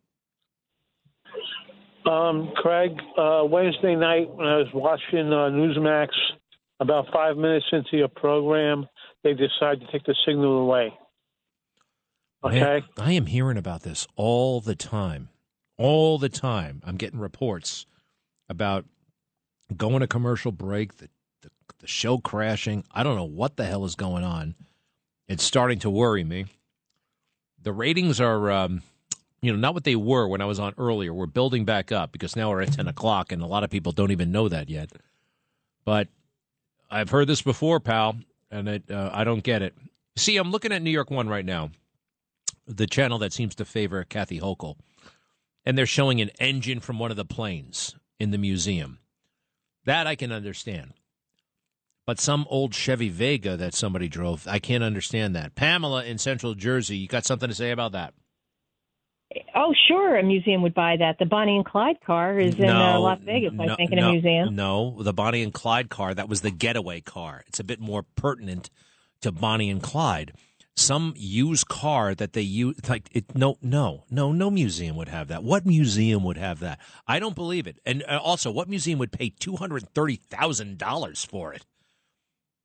Um, 2.04 2.50
Greg, 2.56 2.90
uh, 3.16 3.44
Wednesday 3.44 3.94
night 3.94 4.28
when 4.34 4.48
I 4.48 4.56
was 4.56 4.66
watching 4.74 5.32
uh, 5.32 5.48
Newsmax, 5.54 6.08
about 6.80 7.06
five 7.12 7.36
minutes 7.36 7.66
into 7.70 7.96
your 7.96 8.08
program, 8.08 8.84
they 9.22 9.34
decided 9.34 9.82
to 9.82 9.92
take 9.92 10.04
the 10.06 10.16
signal 10.26 10.58
away. 10.58 10.92
Okay. 12.42 12.82
I, 12.96 13.02
I 13.10 13.12
am 13.12 13.26
hearing 13.26 13.58
about 13.58 13.84
this 13.84 14.08
all 14.16 14.60
the 14.60 14.74
time. 14.74 15.28
All 15.76 16.18
the 16.18 16.28
time. 16.28 16.82
I'm 16.84 16.96
getting 16.96 17.20
reports 17.20 17.86
about 18.48 18.86
going 19.76 20.00
to 20.00 20.06
commercial 20.06 20.52
break, 20.52 20.96
the, 20.98 21.08
the, 21.42 21.50
the 21.80 21.86
show 21.86 22.18
crashing. 22.18 22.84
I 22.92 23.02
don't 23.02 23.16
know 23.16 23.24
what 23.24 23.56
the 23.56 23.64
hell 23.64 23.84
is 23.84 23.94
going 23.94 24.24
on. 24.24 24.54
It's 25.28 25.44
starting 25.44 25.78
to 25.80 25.90
worry 25.90 26.24
me. 26.24 26.46
The 27.62 27.72
ratings 27.72 28.20
are, 28.20 28.50
um, 28.50 28.82
you 29.42 29.52
know, 29.52 29.58
not 29.58 29.74
what 29.74 29.84
they 29.84 29.96
were 29.96 30.26
when 30.26 30.40
I 30.40 30.46
was 30.46 30.58
on 30.58 30.74
earlier. 30.78 31.12
We're 31.12 31.26
building 31.26 31.64
back 31.64 31.92
up 31.92 32.12
because 32.12 32.36
now 32.36 32.50
we're 32.50 32.62
at 32.62 32.72
10 32.72 32.88
o'clock, 32.88 33.32
and 33.32 33.42
a 33.42 33.46
lot 33.46 33.64
of 33.64 33.70
people 33.70 33.92
don't 33.92 34.12
even 34.12 34.32
know 34.32 34.48
that 34.48 34.70
yet. 34.70 34.90
But 35.84 36.08
I've 36.90 37.10
heard 37.10 37.28
this 37.28 37.42
before, 37.42 37.80
pal, 37.80 38.16
and 38.50 38.68
it, 38.68 38.90
uh, 38.90 39.10
I 39.12 39.24
don't 39.24 39.42
get 39.42 39.62
it. 39.62 39.74
See, 40.16 40.36
I'm 40.36 40.50
looking 40.50 40.72
at 40.72 40.82
New 40.82 40.90
York 40.90 41.10
One 41.10 41.28
right 41.28 41.44
now 41.44 41.70
the 42.68 42.86
channel 42.86 43.18
that 43.18 43.32
seems 43.32 43.54
to 43.56 43.64
favor 43.64 44.04
Kathy 44.04 44.38
Hochul, 44.38 44.76
and 45.64 45.76
they're 45.76 45.86
showing 45.86 46.20
an 46.20 46.30
engine 46.38 46.80
from 46.80 46.98
one 46.98 47.10
of 47.10 47.16
the 47.16 47.24
planes 47.24 47.96
in 48.20 48.30
the 48.30 48.38
museum. 48.38 48.98
That 49.88 50.06
I 50.06 50.16
can 50.16 50.32
understand. 50.32 50.92
But 52.06 52.20
some 52.20 52.46
old 52.50 52.74
Chevy 52.74 53.08
Vega 53.08 53.56
that 53.56 53.72
somebody 53.72 54.06
drove, 54.06 54.46
I 54.46 54.58
can't 54.58 54.84
understand 54.84 55.34
that. 55.34 55.54
Pamela 55.54 56.04
in 56.04 56.18
Central 56.18 56.52
Jersey, 56.54 56.98
you 56.98 57.08
got 57.08 57.24
something 57.24 57.48
to 57.48 57.54
say 57.54 57.70
about 57.70 57.92
that? 57.92 58.12
Oh, 59.54 59.72
sure, 59.88 60.18
a 60.18 60.22
museum 60.22 60.60
would 60.60 60.74
buy 60.74 60.96
that. 60.98 61.18
The 61.18 61.24
Bonnie 61.24 61.56
and 61.56 61.64
Clyde 61.64 62.02
car 62.04 62.38
is 62.38 62.56
in 62.56 62.68
uh, 62.68 62.92
No, 62.92 63.00
Las 63.00 63.20
Vegas, 63.24 63.54
I 63.58 63.76
think, 63.76 63.92
in 63.92 63.98
no, 63.98 64.10
a 64.10 64.12
museum. 64.12 64.54
No, 64.54 65.02
the 65.02 65.14
Bonnie 65.14 65.42
and 65.42 65.54
Clyde 65.54 65.88
car, 65.88 66.12
that 66.12 66.28
was 66.28 66.42
the 66.42 66.50
getaway 66.50 67.00
car. 67.00 67.44
It's 67.46 67.60
a 67.60 67.64
bit 67.64 67.80
more 67.80 68.02
pertinent 68.14 68.68
to 69.22 69.32
Bonnie 69.32 69.70
and 69.70 69.82
Clyde. 69.82 70.34
Some 70.78 71.12
used 71.16 71.66
car 71.68 72.14
that 72.14 72.32
they 72.34 72.42
use, 72.42 72.76
like 72.88 73.08
it. 73.12 73.34
No, 73.34 73.58
no, 73.60 74.04
no, 74.10 74.32
no 74.32 74.48
museum 74.50 74.94
would 74.96 75.08
have 75.08 75.28
that. 75.28 75.42
What 75.42 75.66
museum 75.66 76.22
would 76.24 76.36
have 76.38 76.60
that? 76.60 76.78
I 77.06 77.18
don't 77.18 77.34
believe 77.34 77.66
it. 77.66 77.80
And 77.84 78.04
uh, 78.08 78.20
also, 78.22 78.50
what 78.50 78.68
museum 78.68 78.98
would 79.00 79.10
pay 79.10 79.30
two 79.30 79.56
hundred 79.56 79.88
thirty 79.92 80.16
thousand 80.16 80.78
dollars 80.78 81.24
for 81.24 81.52
it? 81.52 81.66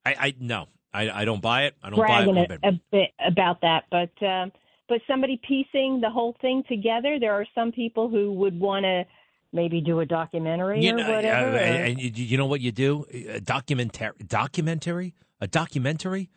I, 0.05 0.15
I 0.19 0.33
no, 0.39 0.67
I, 0.93 1.09
I 1.09 1.25
don't 1.25 1.41
buy 1.41 1.63
it. 1.63 1.75
I 1.81 1.89
don't 1.89 1.99
bragging 1.99 2.35
buy 2.35 2.41
a, 2.41 2.53
it. 2.53 2.59
a 2.63 2.71
bit 2.91 3.09
about 3.25 3.61
that, 3.61 3.85
but 3.89 4.11
um, 4.25 4.51
but 4.87 4.99
somebody 5.07 5.39
piecing 5.47 5.99
the 6.01 6.09
whole 6.09 6.35
thing 6.39 6.63
together, 6.69 7.17
there 7.19 7.33
are 7.33 7.47
some 7.55 7.71
people 7.71 8.09
who 8.09 8.33
would 8.33 8.59
want 8.59 8.83
to 8.83 9.05
maybe 9.53 9.81
do 9.81 10.01
a 10.01 10.05
documentary 10.05 10.83
You 10.83 10.93
or 10.93 10.97
know, 10.97 11.11
whatever. 11.11 11.49
uh, 11.49 11.53
or- 11.53 11.57
and 11.57 11.99
you, 11.99 12.11
you 12.25 12.37
know 12.37 12.45
what 12.45 12.61
you 12.61 12.71
do? 12.71 13.05
A 13.11 13.39
documentary, 13.39 14.13
documentary, 14.27 15.15
a 15.41 15.47
documentary. 15.47 16.29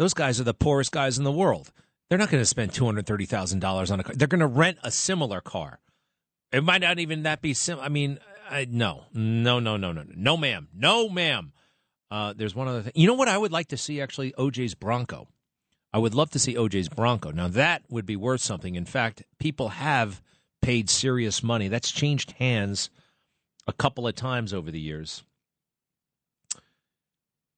Those 0.00 0.14
guys 0.14 0.40
are 0.40 0.44
the 0.44 0.54
poorest 0.54 0.92
guys 0.92 1.18
in 1.18 1.24
the 1.24 1.30
world. 1.30 1.72
They're 2.08 2.16
not 2.16 2.30
going 2.30 2.40
to 2.40 2.46
spend 2.46 2.72
two 2.72 2.86
hundred 2.86 3.04
thirty 3.06 3.26
thousand 3.26 3.58
dollars 3.58 3.90
on 3.90 4.00
a 4.00 4.02
car. 4.02 4.14
They're 4.14 4.28
going 4.28 4.40
to 4.40 4.46
rent 4.46 4.78
a 4.82 4.90
similar 4.90 5.42
car. 5.42 5.78
It 6.50 6.64
might 6.64 6.80
not 6.80 6.98
even 6.98 7.24
that 7.24 7.42
be 7.42 7.52
sim. 7.52 7.78
I 7.78 7.90
mean, 7.90 8.18
I, 8.48 8.66
no, 8.70 9.02
no, 9.12 9.60
no, 9.60 9.76
no, 9.76 9.92
no, 9.92 10.02
no, 10.08 10.36
ma'am, 10.38 10.68
no, 10.72 11.10
ma'am. 11.10 11.52
Uh, 12.10 12.32
there's 12.34 12.54
one 12.54 12.66
other 12.66 12.80
thing. 12.80 12.92
You 12.94 13.08
know 13.08 13.14
what 13.14 13.28
I 13.28 13.36
would 13.36 13.52
like 13.52 13.68
to 13.68 13.76
see? 13.76 14.00
Actually, 14.00 14.32
OJ's 14.38 14.74
Bronco. 14.74 15.28
I 15.92 15.98
would 15.98 16.14
love 16.14 16.30
to 16.30 16.38
see 16.38 16.54
OJ's 16.54 16.88
Bronco. 16.88 17.30
Now 17.30 17.48
that 17.48 17.82
would 17.90 18.06
be 18.06 18.16
worth 18.16 18.40
something. 18.40 18.76
In 18.76 18.86
fact, 18.86 19.22
people 19.38 19.68
have 19.68 20.22
paid 20.62 20.88
serious 20.88 21.42
money. 21.42 21.68
That's 21.68 21.90
changed 21.90 22.30
hands 22.38 22.88
a 23.66 23.74
couple 23.74 24.08
of 24.08 24.14
times 24.14 24.54
over 24.54 24.70
the 24.70 24.80
years. 24.80 25.24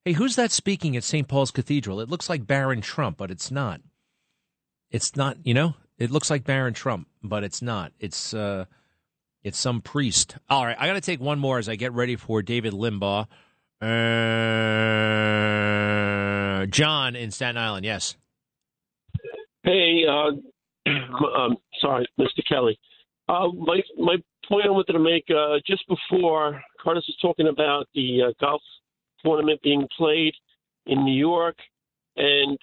Hey, 0.05 0.13
who's 0.13 0.35
that 0.35 0.51
speaking 0.51 0.97
at 0.97 1.03
St. 1.05 1.27
Paul's 1.29 1.51
Cathedral? 1.51 2.01
It 2.01 2.09
looks 2.09 2.29
like 2.29 2.45
Barron 2.45 2.81
Trump, 2.81 3.17
but 3.17 3.31
it's 3.31 3.49
not. 3.49 3.79
It's 4.91 5.15
not, 5.15 5.37
you 5.45 5.53
know? 5.53 5.75
It 5.97 6.11
looks 6.11 6.29
like 6.29 6.43
Barron 6.43 6.73
Trump, 6.73 7.07
but 7.23 7.45
it's 7.45 7.61
not. 7.61 7.93
It's 7.99 8.33
uh 8.33 8.65
it's 9.43 9.57
some 9.57 9.79
priest. 9.81 10.35
All 10.49 10.65
right, 10.65 10.75
I 10.77 10.87
got 10.87 10.93
to 10.93 11.01
take 11.01 11.21
one 11.21 11.39
more 11.39 11.57
as 11.57 11.69
I 11.69 11.75
get 11.75 11.93
ready 11.93 12.15
for 12.15 12.41
David 12.41 12.73
Limbaugh. 12.73 13.27
Uh, 13.81 13.85
John 16.67 17.15
in 17.15 17.31
Staten 17.31 17.57
Island, 17.57 17.85
yes. 17.85 18.15
Hey, 19.63 20.05
uh, 20.07 20.31
um, 21.37 21.57
sorry, 21.81 22.07
Mr. 22.19 22.41
Kelly. 22.47 22.79
Uh, 23.29 23.49
my 23.49 23.81
my 23.97 24.15
point 24.47 24.65
I 24.65 24.69
wanted 24.69 24.93
to 24.93 24.99
make 24.99 25.25
uh, 25.29 25.59
just 25.65 25.83
before 25.87 26.61
Curtis 26.79 27.05
was 27.07 27.17
talking 27.21 27.47
about 27.47 27.87
the 27.93 28.23
uh, 28.27 28.33
golf 28.39 28.61
tournament 29.23 29.61
being 29.61 29.87
played 29.97 30.33
in 30.85 31.03
New 31.03 31.17
York, 31.17 31.55
and 32.15 32.57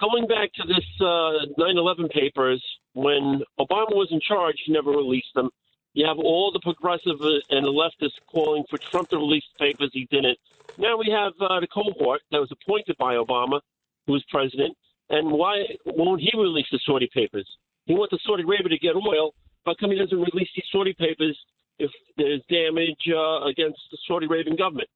going 0.00 0.26
back 0.26 0.52
to 0.54 0.62
this 0.66 0.84
uh, 1.00 1.46
9/11 1.58 2.10
papers, 2.10 2.62
when 2.94 3.42
Obama 3.58 3.94
was 3.94 4.08
in 4.10 4.20
charge, 4.20 4.56
he 4.64 4.72
never 4.72 4.90
released 4.90 5.34
them. 5.34 5.50
You 5.94 6.06
have 6.06 6.18
all 6.18 6.50
the 6.52 6.60
progressive 6.60 7.20
and 7.50 7.66
the 7.66 7.70
leftists 7.70 8.16
calling 8.30 8.64
for 8.70 8.78
Trump 8.90 9.10
to 9.10 9.16
release 9.16 9.44
the 9.52 9.66
papers. 9.66 9.90
He 9.92 10.08
didn't. 10.10 10.38
Now 10.78 10.96
we 10.96 11.10
have 11.10 11.32
uh, 11.40 11.60
the 11.60 11.66
cohort 11.66 12.22
that 12.30 12.38
was 12.38 12.50
appointed 12.50 12.96
by 12.98 13.14
Obama, 13.16 13.60
who 14.06 14.14
was 14.14 14.24
president. 14.30 14.76
And 15.10 15.30
why 15.30 15.64
won't 15.84 16.22
he 16.22 16.30
release 16.34 16.66
the 16.72 16.80
Saudi 16.86 17.10
papers? 17.12 17.46
He 17.84 17.94
wants 17.94 18.12
the 18.12 18.18
Saudi 18.24 18.42
Arabia 18.42 18.70
to 18.70 18.78
get 18.78 18.96
oil. 18.96 19.34
How 19.66 19.74
come 19.78 19.90
he 19.90 19.98
doesn't 19.98 20.16
release 20.16 20.48
these 20.56 20.64
Saudi 20.72 20.94
papers 20.94 21.38
if 21.78 21.90
there's 22.16 22.40
damage 22.48 23.04
uh, 23.08 23.44
against 23.44 23.80
the 23.90 23.98
Saudi 24.08 24.26
Arabian 24.26 24.56
government? 24.56 24.88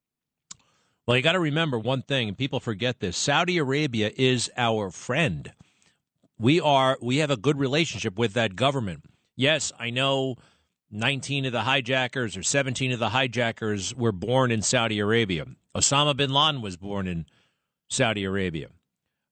Well, 1.07 1.15
you 1.15 1.23
got 1.23 1.31
to 1.31 1.39
remember 1.39 1.79
one 1.79 2.01
thing, 2.01 2.27
and 2.27 2.37
people 2.37 2.59
forget 2.59 2.99
this. 2.99 3.15
Saudi 3.15 3.57
Arabia 3.57 4.11
is 4.17 4.51
our 4.57 4.91
friend. 4.91 5.53
We 6.37 6.59
are 6.59 6.97
we 7.01 7.17
have 7.17 7.31
a 7.31 7.37
good 7.37 7.57
relationship 7.57 8.19
with 8.19 8.33
that 8.33 8.57
government. 8.57 9.05
Yes, 9.37 9.71
I 9.79 9.89
know 9.89 10.35
19 10.91 11.45
of 11.45 11.53
the 11.53 11.61
hijackers 11.61 12.35
or 12.35 12.43
17 12.43 12.91
of 12.91 12.99
the 12.99 13.09
hijackers 13.09 13.95
were 13.95 14.11
born 14.11 14.51
in 14.51 14.61
Saudi 14.61 14.99
Arabia. 14.99 15.45
Osama 15.73 16.15
bin 16.15 16.31
Laden 16.31 16.61
was 16.61 16.75
born 16.75 17.07
in 17.07 17.25
Saudi 17.87 18.25
Arabia. 18.25 18.67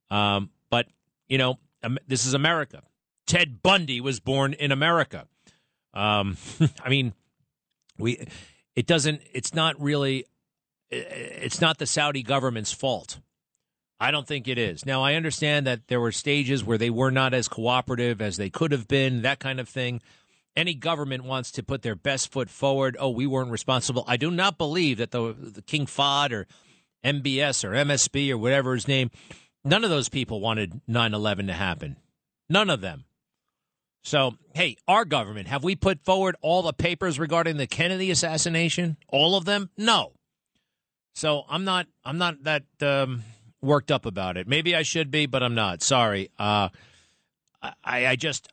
Um, 0.10 0.52
but, 0.70 0.88
you 1.28 1.38
know, 1.38 1.60
this 2.08 2.26
is 2.26 2.34
America. 2.34 2.84
Ted 3.28 3.62
Bundy 3.62 4.00
was 4.00 4.20
born 4.22 4.54
in 4.54 4.72
America. 4.72 5.28
Um, 5.94 6.38
I 6.84 6.90
mean, 6.90 7.14
we 7.98 8.28
it 8.76 8.88
doesn't 8.88 9.22
it's 9.34 9.54
not 9.54 9.80
really 9.82 10.26
it's 10.90 11.62
not 11.62 11.78
the 11.78 11.86
Saudi 11.86 12.24
government's 12.24 12.72
fault. 12.72 13.20
I 14.00 14.12
don't 14.12 14.28
think 14.28 14.48
it 14.48 14.58
is. 14.58 14.86
Now, 14.86 15.04
I 15.04 15.14
understand 15.16 15.66
that 15.68 15.88
there 15.88 16.02
were 16.02 16.12
stages 16.12 16.64
where 16.64 16.78
they 16.78 16.90
were 16.90 17.12
not 17.12 17.34
as 17.34 17.48
cooperative 17.48 18.22
as 18.22 18.38
they 18.38 18.50
could 18.50 18.72
have 18.72 18.88
been, 18.88 19.22
that 19.22 19.40
kind 19.40 19.60
of 19.60 19.70
thing. 19.70 20.02
Any 20.56 20.74
government 20.74 21.24
wants 21.24 21.52
to 21.52 21.64
put 21.64 21.82
their 21.82 21.96
best 21.96 22.32
foot 22.32 22.50
forward. 22.50 22.98
Oh, 23.00 23.10
we 23.10 23.28
weren't 23.28 23.52
responsible. 23.52 24.04
I 24.08 24.18
do 24.18 24.32
not 24.32 24.58
believe 24.58 24.98
that 24.98 25.12
the, 25.12 25.34
the 25.34 25.62
King 25.62 25.86
Fahd 25.86 26.32
or 26.32 26.48
MBS 27.04 27.64
or 27.64 27.72
MSB 27.72 28.32
or 28.32 28.38
whatever 28.38 28.74
his 28.74 28.88
name, 28.88 29.12
none 29.64 29.84
of 29.84 29.90
those 29.90 30.10
people 30.10 30.42
wanted 30.42 30.82
9 30.88 31.14
11 31.14 31.48
to 31.48 31.54
happen. 31.54 31.98
None 32.50 32.70
of 32.70 32.82
them. 32.82 33.06
So, 34.04 34.36
hey, 34.54 34.78
our 34.88 35.04
government, 35.04 35.48
have 35.48 35.64
we 35.64 35.76
put 35.76 36.04
forward 36.06 36.36
all 36.42 36.62
the 36.62 36.74
papers 36.74 37.18
regarding 37.18 37.58
the 37.58 37.66
Kennedy 37.66 38.12
assassination? 38.12 38.98
All 39.08 39.36
of 39.36 39.46
them? 39.46 39.72
No. 39.78 40.15
So 41.16 41.46
I'm 41.50 41.64
not 41.64 41.88
I'm 42.04 42.18
not 42.18 42.44
that 42.44 42.64
um, 42.82 43.24
worked 43.62 43.90
up 43.90 44.06
about 44.06 44.38
it. 44.38 44.48
Maybe 44.48 44.76
I 44.76 44.84
should 44.84 45.10
be, 45.10 45.26
but 45.26 45.42
I'm 45.42 45.56
not. 45.56 45.82
Sorry. 45.82 46.30
Uh, 46.38 46.70
I, 47.84 48.08
I 48.08 48.16
just 48.16 48.52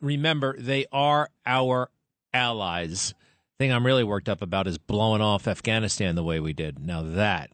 remember 0.00 0.56
they 0.58 0.86
are 0.90 1.28
our 1.46 1.90
allies. 2.34 3.14
Thing 3.58 3.70
I'm 3.72 3.86
really 3.86 4.04
worked 4.04 4.28
up 4.28 4.42
about 4.42 4.66
is 4.66 4.78
blowing 4.78 5.20
off 5.20 5.46
Afghanistan 5.46 6.14
the 6.14 6.24
way 6.24 6.40
we 6.40 6.52
did. 6.52 6.84
Now 6.84 7.02
that 7.02 7.50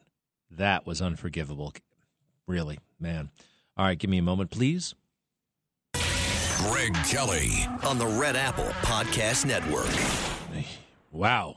that 0.51 0.87
was 0.87 1.03
unforgivable. 1.03 1.75
Really, 2.47 2.79
man. 2.99 3.31
All 3.77 3.85
right, 3.85 3.99
give 3.99 4.09
me 4.09 4.19
a 4.19 4.23
moment, 4.23 4.51
please. 4.51 4.95
Greg 5.95 6.95
Kelly 7.07 7.67
on 7.85 7.99
the 7.99 8.07
Red 8.07 8.37
Apple 8.37 8.65
Podcast 8.83 9.45
Network. 9.45 9.89
Wow. 11.13 11.57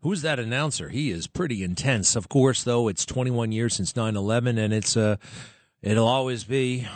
Who's 0.00 0.22
that 0.22 0.38
announcer? 0.38 0.88
He 0.88 1.10
is 1.10 1.26
pretty 1.26 1.64
intense. 1.64 2.14
Of 2.14 2.28
course, 2.28 2.62
though, 2.62 2.88
it's 2.88 3.04
21 3.04 3.50
years 3.52 3.74
since 3.74 3.92
9/11 3.94 4.58
and 4.58 4.72
it's 4.72 4.96
uh 4.96 5.16
it'll 5.82 6.06
always 6.06 6.44
be 6.44 6.86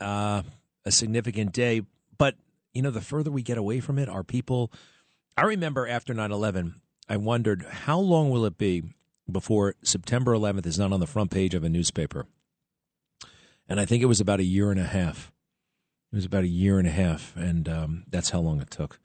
uh 0.00 0.42
a 0.84 0.90
significant 0.90 1.52
day, 1.52 1.82
but 2.16 2.36
you 2.72 2.80
know, 2.82 2.90
the 2.90 3.02
further 3.02 3.30
we 3.30 3.42
get 3.42 3.58
away 3.58 3.80
from 3.80 3.98
it, 3.98 4.08
our 4.08 4.24
people 4.24 4.72
I 5.36 5.42
remember 5.42 5.86
after 5.86 6.14
9/11, 6.14 6.74
I 7.08 7.16
wondered 7.16 7.64
how 7.64 7.98
long 7.98 8.30
will 8.30 8.44
it 8.46 8.56
be 8.56 8.82
before 9.30 9.74
September 9.82 10.32
11th 10.32 10.66
is 10.66 10.78
not 10.78 10.92
on 10.92 11.00
the 11.00 11.06
front 11.06 11.30
page 11.30 11.54
of 11.54 11.64
a 11.64 11.68
newspaper. 11.68 12.26
And 13.68 13.78
I 13.78 13.84
think 13.84 14.02
it 14.02 14.06
was 14.06 14.20
about 14.20 14.40
a 14.40 14.44
year 14.44 14.70
and 14.70 14.80
a 14.80 14.84
half. 14.84 15.32
It 16.12 16.16
was 16.16 16.24
about 16.24 16.42
a 16.42 16.48
year 16.48 16.78
and 16.78 16.88
a 16.88 16.92
half, 16.92 17.36
and 17.36 17.68
um, 17.68 18.04
that's 18.08 18.30
how 18.30 18.40
long 18.40 18.60
it 18.60 18.70
took. 18.70 18.98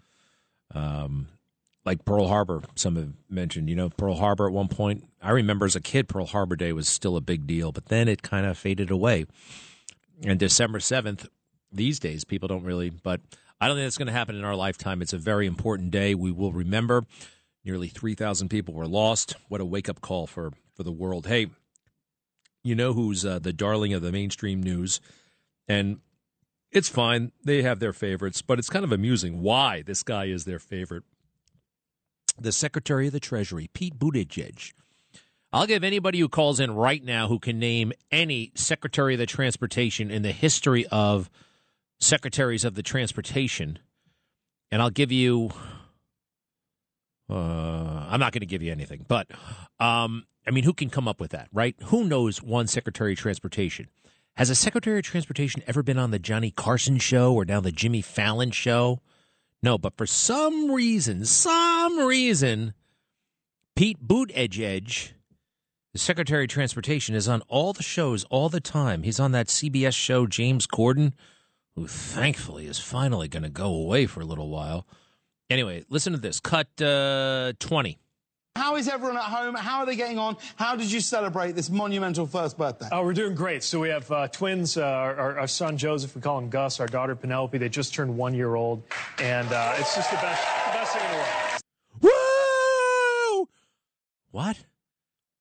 Um, 0.73 1.27
like 1.85 2.03
Pearl 2.03 2.27
Harbor, 2.27 2.63
some 2.75 2.95
have 2.95 3.13
mentioned. 3.29 3.69
You 3.69 3.75
know, 3.75 3.89
Pearl 3.89 4.15
Harbor 4.15 4.47
at 4.47 4.53
one 4.53 4.67
point. 4.67 5.07
I 5.21 5.31
remember 5.31 5.65
as 5.65 5.75
a 5.75 5.81
kid, 5.81 6.07
Pearl 6.09 6.25
Harbor 6.25 6.55
Day 6.55 6.73
was 6.73 6.87
still 6.87 7.15
a 7.15 7.21
big 7.21 7.45
deal, 7.45 7.71
but 7.71 7.87
then 7.87 8.07
it 8.07 8.21
kind 8.21 8.45
of 8.45 8.57
faded 8.57 8.89
away. 8.89 9.25
And 10.23 10.39
December 10.39 10.79
seventh, 10.79 11.27
these 11.71 11.99
days, 11.99 12.23
people 12.23 12.47
don't 12.47 12.63
really. 12.63 12.89
But 12.89 13.21
I 13.61 13.67
don't 13.67 13.77
think 13.77 13.85
that's 13.85 13.97
going 13.97 14.07
to 14.07 14.13
happen 14.13 14.35
in 14.35 14.43
our 14.43 14.55
lifetime. 14.55 15.01
It's 15.01 15.13
a 15.13 15.17
very 15.17 15.45
important 15.45 15.91
day. 15.91 16.15
We 16.15 16.31
will 16.31 16.51
remember. 16.51 17.05
Nearly 17.63 17.87
three 17.87 18.13
thousand 18.13 18.49
people 18.49 18.73
were 18.73 18.87
lost. 18.87 19.35
What 19.49 19.61
a 19.61 19.65
wake 19.65 19.89
up 19.89 20.01
call 20.01 20.27
for 20.27 20.51
for 20.75 20.83
the 20.83 20.91
world. 20.91 21.25
Hey, 21.27 21.47
you 22.63 22.75
know 22.75 22.93
who's 22.93 23.25
uh, 23.25 23.39
the 23.39 23.53
darling 23.53 23.93
of 23.93 24.01
the 24.01 24.11
mainstream 24.11 24.61
news, 24.61 25.01
and 25.67 25.99
it's 26.71 26.89
fine. 26.89 27.31
They 27.43 27.63
have 27.63 27.79
their 27.79 27.93
favorites, 27.93 28.41
but 28.41 28.59
it's 28.59 28.69
kind 28.69 28.85
of 28.85 28.91
amusing 28.91 29.41
why 29.41 29.81
this 29.81 30.03
guy 30.03 30.25
is 30.25 30.45
their 30.45 30.59
favorite. 30.59 31.03
The 32.39 32.51
Secretary 32.51 33.07
of 33.07 33.13
the 33.13 33.19
Treasury, 33.19 33.69
Pete 33.73 33.97
Buttigieg. 33.97 34.73
I'll 35.53 35.67
give 35.67 35.85
anybody 35.85 36.19
who 36.19 36.27
calls 36.27 36.59
in 36.59 36.75
right 36.75 37.01
now 37.01 37.29
who 37.29 37.39
can 37.39 37.59
name 37.59 37.93
any 38.11 38.51
Secretary 38.55 39.13
of 39.13 39.19
the 39.19 39.25
Transportation 39.25 40.11
in 40.11 40.21
the 40.21 40.33
history 40.33 40.85
of 40.87 41.29
Secretaries 41.99 42.65
of 42.65 42.75
the 42.75 42.83
Transportation, 42.83 43.79
and 44.69 44.81
I'll 44.81 44.89
give 44.89 45.11
you. 45.13 45.51
Uh, 47.29 48.05
I'm 48.09 48.19
not 48.19 48.33
going 48.33 48.41
to 48.41 48.45
give 48.45 48.61
you 48.61 48.71
anything, 48.71 49.05
but 49.07 49.27
um, 49.79 50.25
I 50.45 50.51
mean, 50.51 50.63
who 50.65 50.73
can 50.73 50.89
come 50.89 51.07
up 51.07 51.19
with 51.19 51.31
that, 51.31 51.47
right? 51.53 51.75
Who 51.85 52.03
knows 52.03 52.43
one 52.43 52.67
Secretary 52.67 53.13
of 53.13 53.19
Transportation? 53.19 53.87
Has 54.35 54.49
a 54.49 54.55
Secretary 54.55 54.99
of 54.99 55.05
Transportation 55.05 55.63
ever 55.65 55.81
been 55.81 55.97
on 55.97 56.11
the 56.11 56.19
Johnny 56.19 56.51
Carson 56.51 56.97
show 56.97 57.33
or 57.33 57.45
now 57.45 57.61
the 57.61 57.71
Jimmy 57.71 58.01
Fallon 58.01 58.51
show? 58.51 58.99
No, 59.65 59.79
but 59.79 59.97
for 59.97 60.05
some 60.05 60.71
reason, 60.71 61.25
some 61.25 61.97
reason, 61.97 62.75
Pete 63.75 63.97
Buttigieg, 63.99 65.13
the 65.91 65.97
Secretary 65.97 66.43
of 66.43 66.51
Transportation, 66.51 67.15
is 67.15 67.27
on 67.27 67.41
all 67.47 67.73
the 67.73 67.81
shows 67.81 68.25
all 68.25 68.47
the 68.47 68.61
time. 68.61 69.01
He's 69.01 69.19
on 69.19 69.31
that 69.31 69.47
CBS 69.47 69.95
show, 69.95 70.27
James 70.27 70.67
Corden, 70.67 71.13
who 71.75 71.87
thankfully 71.87 72.67
is 72.67 72.77
finally 72.77 73.27
going 73.27 73.41
to 73.41 73.49
go 73.49 73.73
away 73.73 74.05
for 74.05 74.21
a 74.21 74.25
little 74.25 74.49
while. 74.49 74.85
Anyway, 75.49 75.83
listen 75.89 76.13
to 76.13 76.19
this. 76.19 76.39
Cut 76.39 76.79
uh, 76.79 77.53
20. 77.57 77.97
How 78.55 78.77
is 78.77 78.87
everyone 78.87 79.17
at 79.17 79.23
home? 79.23 79.53
How 79.53 79.79
are 79.79 79.85
they 79.85 79.97
getting 79.97 80.17
on? 80.17 80.37
How 80.55 80.77
did 80.77 80.89
you 80.89 81.01
celebrate 81.01 81.51
this 81.51 81.69
monumental 81.69 82.25
first 82.25 82.57
birthday? 82.57 82.87
Oh, 82.89 83.03
we're 83.03 83.11
doing 83.11 83.35
great. 83.35 83.63
So 83.63 83.81
we 83.81 83.89
have 83.89 84.09
uh, 84.09 84.29
twins. 84.29 84.77
Uh, 84.77 84.83
our, 84.83 85.39
our, 85.39 85.47
son 85.47 85.77
Joseph, 85.77 86.15
we 86.15 86.21
call 86.21 86.37
him 86.37 86.49
Gus. 86.49 86.79
Our 86.79 86.87
daughter 86.87 87.15
Penelope. 87.15 87.57
They 87.57 87.67
just 87.67 87.93
turned 87.93 88.15
one 88.17 88.33
year 88.33 88.55
old, 88.55 88.83
and 89.19 89.51
uh, 89.51 89.75
it's 89.77 89.93
just 89.93 90.09
the 90.09 90.15
best, 90.17 90.41
the 90.67 90.71
best 90.71 90.93
thing 90.93 91.03
in 91.03 91.11
the 91.11 91.17
world. 91.17 92.11
Woo! 93.41 93.49
What? 94.31 94.65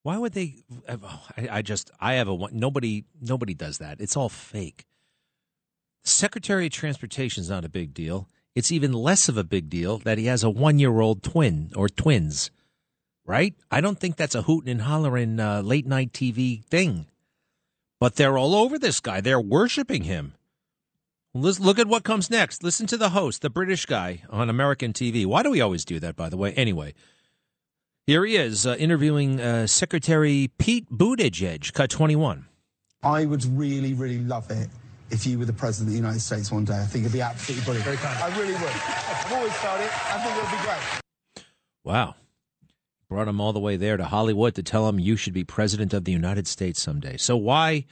Why 0.02 0.18
would 0.18 0.32
they? 0.32 0.64
I, 0.88 1.58
I 1.58 1.62
just, 1.62 1.92
I 2.00 2.14
have 2.14 2.26
a 2.26 2.34
one. 2.34 2.58
Nobody, 2.58 3.04
nobody 3.22 3.54
does 3.54 3.78
that. 3.78 4.00
It's 4.00 4.16
all 4.16 4.28
fake. 4.28 4.86
Secretary 6.02 6.66
of 6.66 6.72
Transportation 6.72 7.42
is 7.42 7.48
not 7.48 7.64
a 7.64 7.68
big 7.68 7.94
deal. 7.94 8.28
It's 8.56 8.72
even 8.72 8.92
less 8.92 9.28
of 9.28 9.38
a 9.38 9.44
big 9.44 9.70
deal 9.70 9.98
that 9.98 10.18
he 10.18 10.26
has 10.26 10.42
a 10.42 10.50
one-year-old 10.50 11.22
twin 11.22 11.70
or 11.74 11.88
twins 11.88 12.50
right? 13.26 13.54
I 13.70 13.80
don't 13.80 13.98
think 13.98 14.16
that's 14.16 14.34
a 14.34 14.42
hooting 14.42 14.70
and 14.70 14.82
hollering 14.82 15.40
uh, 15.40 15.62
late 15.62 15.86
night 15.86 16.12
TV 16.12 16.64
thing. 16.64 17.06
But 18.00 18.16
they're 18.16 18.36
all 18.36 18.54
over 18.54 18.78
this 18.78 19.00
guy. 19.00 19.20
They're 19.20 19.40
worshiping 19.40 20.04
him. 20.04 20.34
Let's 21.32 21.58
look 21.58 21.78
at 21.78 21.88
what 21.88 22.04
comes 22.04 22.30
next. 22.30 22.62
Listen 22.62 22.86
to 22.86 22.96
the 22.96 23.10
host, 23.10 23.42
the 23.42 23.50
British 23.50 23.86
guy 23.86 24.22
on 24.30 24.48
American 24.48 24.92
TV. 24.92 25.26
Why 25.26 25.42
do 25.42 25.50
we 25.50 25.60
always 25.60 25.84
do 25.84 25.98
that, 26.00 26.14
by 26.14 26.28
the 26.28 26.36
way? 26.36 26.52
Anyway, 26.52 26.94
here 28.06 28.24
he 28.24 28.36
is 28.36 28.66
uh, 28.66 28.76
interviewing 28.78 29.40
uh, 29.40 29.66
Secretary 29.66 30.50
Pete 30.58 30.88
Buttigieg, 30.90 31.72
cut 31.72 31.90
21. 31.90 32.46
I 33.02 33.24
would 33.24 33.44
really, 33.58 33.94
really 33.94 34.20
love 34.20 34.50
it 34.50 34.68
if 35.10 35.26
you 35.26 35.38
were 35.38 35.44
the 35.44 35.52
president 35.52 35.88
of 35.88 35.92
the 35.92 35.98
United 35.98 36.20
States 36.20 36.52
one 36.52 36.64
day. 36.64 36.78
I 36.78 36.86
think 36.86 37.04
it'd 37.04 37.12
be 37.12 37.20
absolutely 37.20 37.64
brilliant. 37.64 37.84
Very 37.84 37.96
kind. 37.96 38.16
I 38.22 38.38
really 38.38 38.52
would. 38.52 38.62
I've 38.62 39.32
always 39.32 39.52
felt 39.54 39.80
it. 39.80 39.90
I 39.90 40.22
think 40.22 40.36
it 40.36 40.42
would 40.42 40.50
be 40.50 40.64
great. 40.64 41.44
Wow 41.82 42.14
brought 43.08 43.28
him 43.28 43.40
all 43.40 43.52
the 43.52 43.60
way 43.60 43.76
there 43.76 43.96
to 43.96 44.04
Hollywood 44.04 44.54
to 44.54 44.62
tell 44.62 44.88
him 44.88 44.98
you 44.98 45.16
should 45.16 45.34
be 45.34 45.44
president 45.44 45.92
of 45.92 46.04
the 46.04 46.12
United 46.12 46.46
States 46.46 46.80
someday. 46.80 47.16
So 47.16 47.36
why 47.36 47.84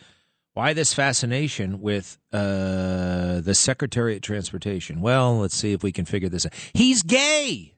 why 0.54 0.74
this 0.74 0.92
fascination 0.92 1.80
with 1.80 2.18
uh, 2.32 3.40
the 3.40 3.54
Secretary 3.54 4.16
of 4.16 4.22
Transportation? 4.22 5.00
Well, 5.00 5.38
let's 5.38 5.56
see 5.56 5.72
if 5.72 5.82
we 5.82 5.92
can 5.92 6.04
figure 6.04 6.28
this 6.28 6.44
out. 6.44 6.52
He's 6.74 7.02
gay. 7.02 7.74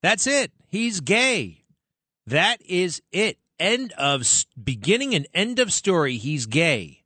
That's 0.00 0.26
it. 0.26 0.52
He's 0.68 1.00
gay. 1.00 1.64
That 2.26 2.62
is 2.62 3.02
it. 3.10 3.38
End 3.58 3.92
of 3.98 4.26
beginning 4.62 5.14
and 5.14 5.26
end 5.34 5.58
of 5.58 5.72
story. 5.72 6.16
He's 6.16 6.46
gay. 6.46 7.02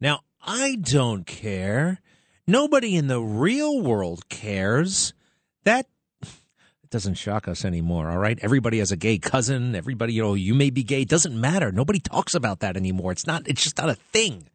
Now, 0.00 0.20
I 0.40 0.76
don't 0.80 1.26
care. 1.26 2.00
Nobody 2.46 2.96
in 2.96 3.08
the 3.08 3.20
real 3.20 3.80
world 3.80 4.28
cares. 4.28 5.12
That 5.64 5.86
it 6.88 6.92
doesn't 6.92 7.16
shock 7.16 7.48
us 7.48 7.66
anymore. 7.66 8.10
All 8.10 8.16
right. 8.16 8.38
Everybody 8.40 8.78
has 8.78 8.90
a 8.90 8.96
gay 8.96 9.18
cousin. 9.18 9.74
Everybody, 9.74 10.14
you 10.14 10.22
know, 10.22 10.32
you 10.32 10.54
may 10.54 10.70
be 10.70 10.82
gay. 10.82 11.02
It 11.02 11.08
doesn't 11.10 11.38
matter. 11.38 11.70
Nobody 11.70 12.00
talks 12.00 12.34
about 12.34 12.60
that 12.60 12.78
anymore. 12.78 13.12
It's 13.12 13.26
not, 13.26 13.46
it's 13.46 13.62
just 13.62 13.76
not 13.76 13.90
a 13.90 13.94
thing. 13.94 14.48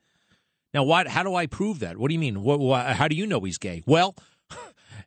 Now, 0.74 0.82
what, 0.82 1.08
how 1.08 1.22
do 1.22 1.36
I 1.36 1.46
prove 1.46 1.78
that? 1.82 1.98
What 1.98 2.08
do 2.08 2.16
you 2.16 2.20
mean? 2.20 2.42
What, 2.42 2.96
how 2.96 3.08
do 3.08 3.16
you 3.16 3.28
know 3.28 3.40
he's 3.42 3.60
gay? 3.60 3.84
Well, 3.86 4.16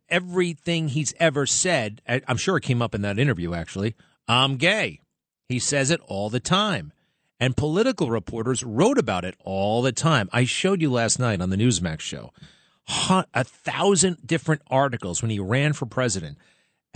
everything 0.08 0.86
he's 0.86 1.14
ever 1.18 1.46
said, 1.46 2.00
I'm 2.06 2.36
sure 2.36 2.56
it 2.58 2.62
came 2.62 2.80
up 2.80 2.94
in 2.94 3.02
that 3.02 3.18
interview, 3.18 3.54
actually. 3.54 3.96
I'm 4.28 4.56
gay. 4.56 5.00
He 5.48 5.58
says 5.58 5.90
it 5.90 6.00
all 6.06 6.30
the 6.30 6.38
time. 6.38 6.92
And 7.40 7.56
political 7.56 8.08
reporters 8.08 8.62
wrote 8.62 8.98
about 8.98 9.24
it 9.24 9.34
all 9.40 9.82
the 9.82 9.90
time. 9.90 10.28
I 10.32 10.44
showed 10.44 10.80
you 10.80 10.92
last 10.92 11.18
night 11.18 11.40
on 11.40 11.50
the 11.50 11.56
Newsmax 11.56 12.00
show 12.00 12.32
a 13.34 13.42
thousand 13.42 14.24
different 14.24 14.62
articles 14.70 15.22
when 15.22 15.30
he 15.32 15.40
ran 15.40 15.72
for 15.72 15.86
president 15.86 16.38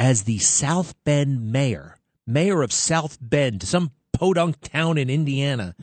as 0.00 0.22
the 0.22 0.38
South 0.38 0.94
Bend 1.04 1.52
mayor, 1.52 1.98
mayor 2.26 2.62
of 2.62 2.72
South 2.72 3.18
Bend, 3.20 3.62
some 3.62 3.90
podunk 4.14 4.58
town 4.62 4.96
in 4.96 5.10
Indiana. 5.10 5.74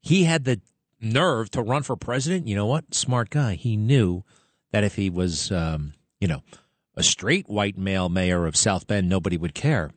He 0.00 0.22
had 0.24 0.44
the 0.44 0.60
nerve 1.00 1.50
to 1.50 1.60
run 1.60 1.82
for 1.82 1.96
president. 1.96 2.46
You 2.46 2.54
know 2.54 2.66
what? 2.66 2.94
Smart 2.94 3.30
guy. 3.30 3.56
He 3.56 3.76
knew 3.76 4.22
that 4.70 4.84
if 4.84 4.94
he 4.94 5.10
was, 5.10 5.50
um, 5.50 5.94
you 6.20 6.28
know, 6.28 6.44
a 6.94 7.02
straight 7.02 7.48
white 7.48 7.76
male 7.76 8.08
mayor 8.08 8.46
of 8.46 8.54
South 8.54 8.86
Bend, 8.86 9.08
nobody 9.08 9.36
would 9.36 9.54
care. 9.54 9.90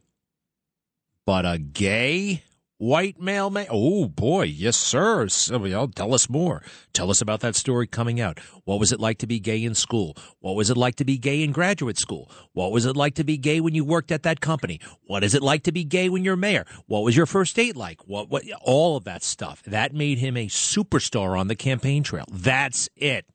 But 1.23 1.45
a 1.45 1.59
gay 1.59 2.41
white 2.77 3.19
male 3.19 3.49
man. 3.49 3.67
Oh 3.69 4.07
boy, 4.07 4.43
yes, 4.43 4.75
sir. 4.75 5.27
Tell 5.27 6.13
us 6.13 6.29
more. 6.29 6.63
Tell 6.93 7.09
us 7.09 7.21
about 7.21 7.39
that 7.41 7.55
story 7.55 7.87
coming 7.87 8.19
out. 8.19 8.39
What 8.63 8.79
was 8.79 8.91
it 8.91 8.99
like 8.99 9.19
to 9.19 9.27
be 9.27 9.39
gay 9.39 9.63
in 9.63 9.75
school? 9.75 10.15
What 10.39 10.55
was 10.55 10.69
it 10.69 10.77
like 10.77 10.95
to 10.95 11.05
be 11.05 11.17
gay 11.17 11.43
in 11.43 11.51
graduate 11.51 11.97
school? 11.97 12.29
What 12.53 12.71
was 12.71 12.85
it 12.85 12.95
like 12.95 13.15
to 13.15 13.23
be 13.23 13.37
gay 13.37 13.59
when 13.59 13.75
you 13.75 13.83
worked 13.85 14.11
at 14.11 14.23
that 14.23 14.41
company? 14.41 14.79
What 15.05 15.23
is 15.23 15.35
it 15.35 15.41
like 15.41 15.63
to 15.63 15.71
be 15.71 15.83
gay 15.83 16.09
when 16.09 16.23
you're 16.23 16.35
mayor? 16.35 16.65
What 16.87 17.03
was 17.03 17.15
your 17.15 17.25
first 17.25 17.55
date 17.55 17.75
like? 17.75 18.01
What, 18.07 18.29
what, 18.29 18.43
all 18.61 18.97
of 18.97 19.03
that 19.05 19.23
stuff. 19.23 19.63
That 19.63 19.93
made 19.93 20.17
him 20.17 20.37
a 20.37 20.47
superstar 20.47 21.39
on 21.39 21.47
the 21.47 21.55
campaign 21.55 22.03
trail. 22.03 22.25
That's 22.31 22.89
it. 22.95 23.25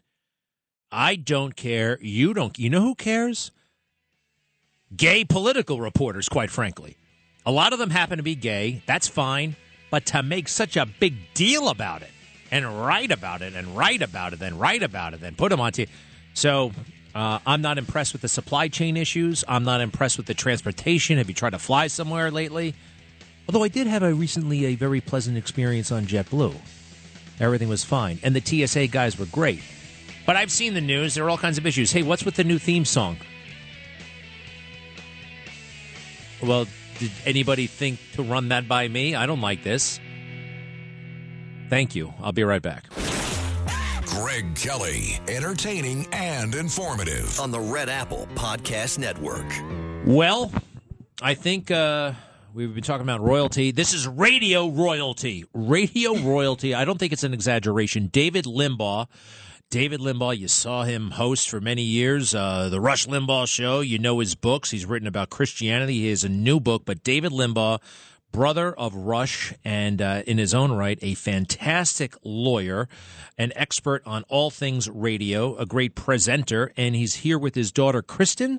I 0.93 1.17
don't 1.17 1.55
care. 1.55 1.99
You 2.01 2.35
don't. 2.35 2.59
You 2.59 2.69
know 2.71 2.81
who 2.81 2.95
cares? 2.95 3.53
Gay 4.97 5.25
political 5.25 5.81
reporters, 5.81 6.29
quite 6.29 6.51
frankly. 6.51 6.97
A 7.51 7.59
lot 7.61 7.73
of 7.73 7.81
them 7.81 7.91
happen 7.91 8.19
to 8.19 8.23
be 8.23 8.37
gay. 8.37 8.81
That's 8.87 9.09
fine. 9.09 9.57
But 9.91 10.07
to 10.07 10.23
make 10.23 10.47
such 10.47 10.77
a 10.77 10.87
big 10.87 11.35
deal 11.35 11.69
about 11.69 12.03
it 12.03 12.11
and 12.53 12.81
write 12.81 13.11
about 13.11 13.43
it 13.43 13.55
and 13.55 13.77
write 13.77 14.03
about 14.03 14.33
it, 14.33 14.41
and 14.41 14.61
write 14.61 14.85
about 14.85 15.15
it, 15.15 15.23
and 15.25 15.37
put 15.37 15.49
them 15.49 15.59
on 15.59 15.73
TV. 15.73 15.89
So 16.33 16.71
uh, 17.13 17.41
I'm 17.45 17.61
not 17.61 17.77
impressed 17.77 18.13
with 18.13 18.23
the 18.23 18.29
supply 18.29 18.69
chain 18.69 18.97
issues. 18.97 19.43
I'm 19.49 19.65
not 19.65 19.81
impressed 19.81 20.17
with 20.17 20.27
the 20.27 20.35
transportation. 20.35 21.19
Have 21.19 21.27
you 21.27 21.35
tried 21.35 21.51
to 21.51 21.59
fly 21.59 21.89
somewhere 21.89 22.31
lately? 22.31 22.77
Although 23.49 23.65
I 23.65 23.69
did 23.69 23.89
have 23.89 24.05
a 24.05 24.15
recently 24.15 24.67
a 24.67 24.77
very 24.77 25.01
pleasant 25.01 25.37
experience 25.37 25.91
on 25.91 26.07
JetBlue. 26.07 26.55
Everything 27.41 27.69
was 27.69 27.83
fine. 27.83 28.21
And 28.23 28.33
the 28.33 28.41
TSA 28.41 28.87
guys 28.87 29.19
were 29.19 29.27
great. 29.27 29.61
But 30.25 30.37
I've 30.37 30.53
seen 30.53 30.75
the 30.75 30.81
news. 30.81 31.15
There 31.15 31.25
are 31.25 31.31
all 31.31 31.37
kinds 31.37 31.59
of 31.59 31.67
issues. 31.67 31.91
Hey, 31.91 32.05
what's 32.05 32.25
with 32.25 32.37
the 32.37 32.45
new 32.45 32.61
theme 32.61 32.85
song? 32.85 33.17
Well, 36.41 36.69
did 37.01 37.11
anybody 37.25 37.67
think 37.67 37.99
to 38.13 38.23
run 38.23 38.49
that 38.51 38.69
by 38.69 38.87
me? 38.87 39.15
I 39.15 39.25
don't 39.27 39.41
like 39.41 39.65
this. 39.65 39.99
Thank 41.71 41.95
you. 41.95 42.13
I'll 42.23 42.33
be 42.33 42.45
right 42.45 42.61
back. 42.61 42.85
Greg 44.05 44.55
Kelly, 44.55 45.19
entertaining 45.27 46.07
and 46.13 46.55
informative 46.55 47.41
on 47.41 47.51
the 47.51 47.61
Red 47.61 47.89
Apple 47.89 48.29
Podcast 48.35 48.99
Network. 48.99 49.47
Well, 50.05 50.53
I 51.23 51.35
think 51.35 51.71
uh, 51.71 52.13
we've 52.53 52.75
been 52.75 52.85
talking 52.85 53.03
about 53.03 53.21
royalty. 53.23 53.71
This 53.71 53.95
is 53.95 54.07
radio 54.07 54.69
royalty. 54.69 55.45
Radio 55.55 56.17
royalty. 56.19 56.75
I 56.75 56.85
don't 56.85 56.99
think 56.99 57.13
it's 57.15 57.25
an 57.25 57.33
exaggeration. 57.33 58.09
David 58.09 58.45
Limbaugh 58.45 59.07
David 59.71 60.01
Limbaugh, 60.01 60.37
you 60.37 60.49
saw 60.49 60.83
him 60.83 61.13
host 61.13 61.49
for 61.49 61.61
many 61.61 61.83
years, 61.83 62.35
uh, 62.35 62.69
the 62.71 62.81
Rush 62.81 63.07
Limbaugh 63.07 63.47
Show. 63.47 63.79
You 63.79 64.01
know 64.01 64.19
his 64.19 64.35
books. 64.35 64.73
He's 64.73 64.85
written 64.85 65.07
about 65.07 65.31
Christianity. 65.31 66.01
He 66.01 66.11
has 66.11 66.25
a 66.25 66.29
new 66.29 66.59
book, 66.59 66.83
but 66.85 67.05
David 67.05 67.31
Limbaugh, 67.31 67.79
brother 68.33 68.73
of 68.73 68.97
Rush, 68.97 69.55
and 69.65 70.03
uh, 70.03 70.25
in 70.27 70.39
his 70.39 70.55
own 70.55 70.73
right, 70.73 70.99
a 71.03 71.15
fantastic 71.15 72.17
lawyer, 72.25 72.89
an 73.39 73.53
expert 73.55 74.03
on 74.05 74.25
all 74.25 74.51
things 74.51 74.91
radio, 74.91 75.55
a 75.57 75.67
great 75.67 75.95
presenter, 75.95 76.73
and 76.77 76.97
he's 76.97 77.15
here 77.17 77.39
with 77.39 77.55
his 77.55 77.71
daughter, 77.71 78.03
Christen. 78.03 78.59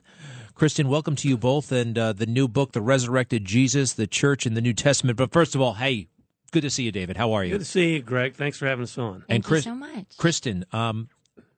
Christen, 0.56 0.88
welcome 0.88 1.18
to 1.18 1.28
you 1.28 1.36
both 1.36 1.74
and 1.74 1.98
uh, 1.98 2.14
the 2.14 2.26
new 2.26 2.48
book, 2.48 2.72
The 2.72 2.82
Resurrected 2.82 3.44
Jesus, 3.44 3.92
the 3.92 4.08
Church 4.08 4.46
and 4.46 4.56
the 4.56 4.62
New 4.62 4.74
Testament. 4.74 5.18
But 5.18 5.34
first 5.34 5.56
of 5.56 5.62
all, 5.62 5.74
hey, 5.74 6.08
Good 6.52 6.62
to 6.62 6.70
see 6.70 6.84
you, 6.84 6.92
David. 6.92 7.18
How 7.18 7.32
are 7.32 7.44
you? 7.44 7.52
Good 7.52 7.60
to 7.60 7.66
see 7.66 7.94
you, 7.94 8.02
Greg. 8.02 8.36
Thanks 8.36 8.58
for 8.58 8.68
having 8.68 8.84
us 8.84 8.98
on. 8.98 9.22
Thank 9.22 9.26
and 9.30 9.44
Chris, 9.44 9.66
you 9.66 9.72
so 9.72 9.76
much. 9.76 10.18
Christen, 10.18 10.66
um, 10.74 11.08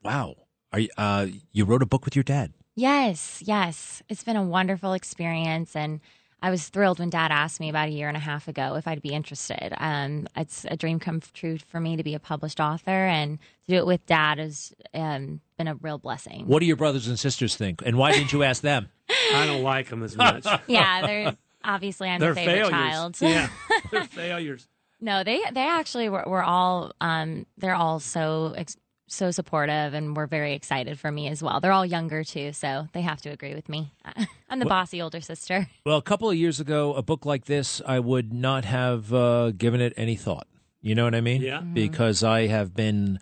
wow. 0.04 0.36
Are 0.72 0.80
you, 0.80 0.90
uh, 0.98 1.28
you 1.52 1.66
wrote 1.66 1.82
a 1.82 1.86
book 1.86 2.06
with 2.06 2.16
your 2.16 2.24
dad? 2.24 2.54
Yes, 2.76 3.42
yes. 3.46 4.02
It's 4.10 4.24
been 4.24 4.36
a 4.36 4.44
wonderful 4.44 4.94
experience. 4.94 5.76
And 5.76 6.00
I 6.44 6.50
was 6.50 6.68
thrilled 6.68 7.00
when 7.00 7.10
dad 7.10 7.32
asked 7.32 7.60
me 7.60 7.70
about 7.70 7.88
a 7.88 7.92
year 7.92 8.08
and 8.08 8.18
a 8.18 8.20
half 8.20 8.48
ago 8.48 8.76
if 8.76 8.88
I'd 8.88 9.02
be 9.02 9.14
interested. 9.14 9.74
Um, 9.78 10.28
it's 10.36 10.66
a 10.70 10.76
dream 10.76 11.00
come 11.00 11.22
true 11.34 11.58
for 11.58 11.80
me 11.80 11.96
to 11.96 12.04
be 12.04 12.16
a 12.16 12.20
published 12.20 12.60
author, 12.60 12.92
and 12.92 13.40
to 13.66 13.72
do 13.72 13.78
it 13.78 13.86
with 13.86 14.06
dad 14.06 14.40
has 14.40 14.74
um, 14.94 15.40
been 15.58 15.68
a 15.70 15.76
real 15.76 15.98
blessing. 15.98 16.46
What 16.46 16.60
do 16.60 16.66
your 16.66 16.76
brothers 16.76 17.08
and 17.08 17.18
sisters 17.18 17.56
think? 17.56 17.82
And 17.86 17.98
why 17.98 18.12
didn't 18.12 18.34
you 18.34 18.44
ask 18.44 18.62
them? 18.62 18.90
I 19.34 19.46
don't 19.46 19.64
like 19.64 19.90
them 19.90 20.04
as 20.04 20.18
much. 20.18 20.46
yeah, 20.68 21.06
they're 21.06 21.38
obviously 21.64 22.10
I'm 22.10 22.20
they're 22.20 22.34
the 22.34 22.42
favorite 22.42 22.70
failures. 22.70 22.70
child. 22.72 23.18
yeah, 23.22 23.50
they're 23.92 24.04
failures. 24.04 24.68
No, 25.04 25.24
they 25.24 25.42
they 25.52 25.68
actually 25.68 26.08
were, 26.10 26.24
were 26.26 26.44
all 26.44 26.94
um 27.02 27.46
they're 27.58 27.76
all 27.76 28.00
so 28.00 28.54
ex- 28.56 28.78
so 29.08 29.30
supportive 29.32 29.94
and 29.94 30.16
were 30.18 30.28
very 30.28 30.54
excited 30.54 30.98
for 30.98 31.12
me 31.12 31.28
as 31.28 31.44
well. 31.44 31.60
They're 31.60 31.74
all 31.74 31.86
younger 31.86 32.24
too, 32.24 32.54
so 32.54 32.88
they 32.94 33.02
have 33.02 33.22
to 33.24 33.30
agree 33.30 33.54
with 33.54 33.68
me. 33.70 33.92
I'm 34.50 34.60
the 34.60 34.66
Well- 34.66 34.70
bossy 34.80 35.02
older 35.02 35.22
sister. 35.22 35.68
Well, 35.86 35.98
a 35.98 36.02
couple 36.02 36.30
of 36.30 36.36
years 36.38 36.60
ago, 36.60 36.94
a 36.96 37.04
book 37.04 37.26
like 37.26 37.46
this, 37.46 37.82
I 37.86 38.00
would 38.00 38.32
not 38.34 38.66
have 38.66 39.14
uh, 39.14 39.52
given 39.52 39.82
it 39.82 39.94
any 39.98 40.16
thought. 40.16 40.48
You 40.82 40.96
know 40.96 41.04
what 41.04 41.16
I 41.16 41.22
mean? 41.22 41.42
Yeah. 41.42 41.60
Mhm. 41.62 41.74
Because 41.74 42.24
I 42.24 42.48
have 42.48 42.74
been 42.74 43.20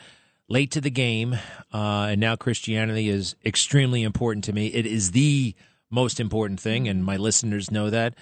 late 0.47 0.71
to 0.71 0.81
the 0.81 0.91
game, 0.91 1.33
uh, 1.73 2.07
and 2.11 2.21
now 2.21 2.35
Christianity 2.35 3.09
is 3.09 3.35
extremely 3.43 4.03
important 4.03 4.43
to 4.45 4.53
me. 4.53 4.67
It 4.67 4.85
is 4.85 5.11
the 5.11 5.55
most 5.89 6.19
important 6.19 6.59
thing, 6.59 6.87
and 6.87 7.03
my 7.03 7.17
listeners 7.17 7.69
know 7.71 7.89
that. 7.89 8.13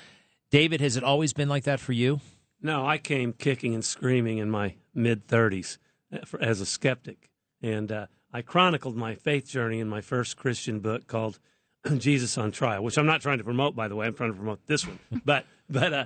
David, 0.50 0.82
has 0.82 0.96
it 0.98 1.04
always 1.04 1.34
been 1.34 1.50
like 1.50 1.66
that 1.66 1.80
for 1.80 1.94
you? 1.94 2.20
No, 2.62 2.86
I 2.86 2.98
came 2.98 3.34
kicking 3.34 3.74
and 3.74 3.84
screaming 3.84 4.38
in 4.38 4.50
my 4.50 4.76
mid 4.94 5.28
30s 5.28 5.78
as 6.40 6.62
a 6.62 6.66
skeptic. 6.66 7.30
And 7.62 7.92
uh, 7.92 8.08
I 8.34 8.42
chronicled 8.42 8.96
my 8.96 9.16
faith 9.16 9.48
journey 9.48 9.80
in 9.80 9.88
my 9.88 10.02
first 10.02 10.38
Christian 10.38 10.80
book 10.80 11.08
called 11.08 11.40
Jesus 11.98 12.38
on 12.38 12.52
Trial, 12.52 12.84
which 12.84 12.98
I'm 12.98 13.06
not 13.06 13.22
trying 13.22 13.38
to 13.38 13.44
promote, 13.44 13.76
by 13.76 13.88
the 13.88 13.96
way. 13.96 14.08
I'm 14.08 14.14
trying 14.14 14.32
to 14.32 14.38
promote 14.38 14.66
this 14.68 14.86
one. 14.86 15.00
but, 15.26 15.46
but, 15.70 15.94
uh, 15.94 16.06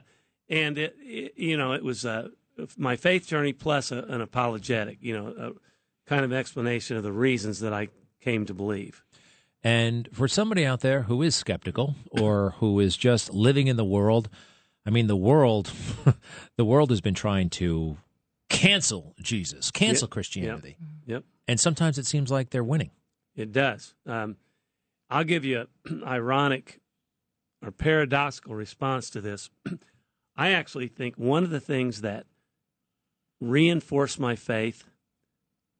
and 0.49 0.77
it, 0.77 0.95
it, 0.99 1.33
you 1.37 1.57
know, 1.57 1.73
it 1.73 1.83
was 1.83 2.05
uh, 2.05 2.29
my 2.77 2.95
faith 2.95 3.27
journey 3.27 3.53
plus 3.53 3.91
a, 3.91 3.99
an 3.99 4.21
apologetic, 4.21 4.99
you 5.01 5.17
know, 5.17 5.27
a 5.27 6.09
kind 6.09 6.23
of 6.23 6.33
explanation 6.33 6.97
of 6.97 7.03
the 7.03 7.11
reasons 7.11 7.59
that 7.61 7.73
I 7.73 7.89
came 8.21 8.45
to 8.45 8.53
believe. 8.53 9.03
And 9.63 10.09
for 10.11 10.27
somebody 10.27 10.65
out 10.65 10.81
there 10.81 11.03
who 11.03 11.21
is 11.21 11.35
skeptical 11.35 11.95
or 12.11 12.55
who 12.57 12.79
is 12.79 12.97
just 12.97 13.33
living 13.33 13.67
in 13.67 13.77
the 13.77 13.85
world, 13.85 14.29
I 14.85 14.89
mean, 14.89 15.07
the 15.07 15.15
world, 15.15 15.71
the 16.57 16.65
world 16.65 16.89
has 16.89 17.01
been 17.01 17.13
trying 17.13 17.49
to 17.51 17.97
cancel 18.49 19.15
Jesus, 19.21 19.71
cancel 19.71 20.05
Yep, 20.07 20.11
Christianity. 20.11 20.77
Yep. 21.05 21.15
yep. 21.15 21.23
And 21.47 21.59
sometimes 21.59 21.97
it 21.97 22.05
seems 22.05 22.31
like 22.31 22.49
they're 22.49 22.63
winning. 22.63 22.91
It 23.35 23.51
does. 23.51 23.95
Um, 24.05 24.37
I'll 25.09 25.23
give 25.23 25.45
you 25.45 25.67
an 25.85 26.03
ironic 26.05 26.79
or 27.63 27.71
paradoxical 27.71 28.55
response 28.55 29.09
to 29.11 29.21
this. 29.21 29.49
I 30.35 30.51
actually 30.51 30.87
think 30.87 31.15
one 31.15 31.43
of 31.43 31.49
the 31.49 31.59
things 31.59 32.01
that 32.01 32.25
reinforced 33.39 34.19
my 34.19 34.35
faith 34.35 34.85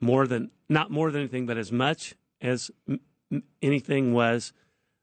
more 0.02 0.28
than, 0.28 0.52
not 0.70 0.92
more 0.92 1.12
than 1.12 1.22
anything, 1.22 1.46
but 1.46 1.58
as 1.58 1.72
much 1.72 2.16
as 2.42 2.70
m- 2.88 3.44
anything 3.62 4.14
was 4.14 4.54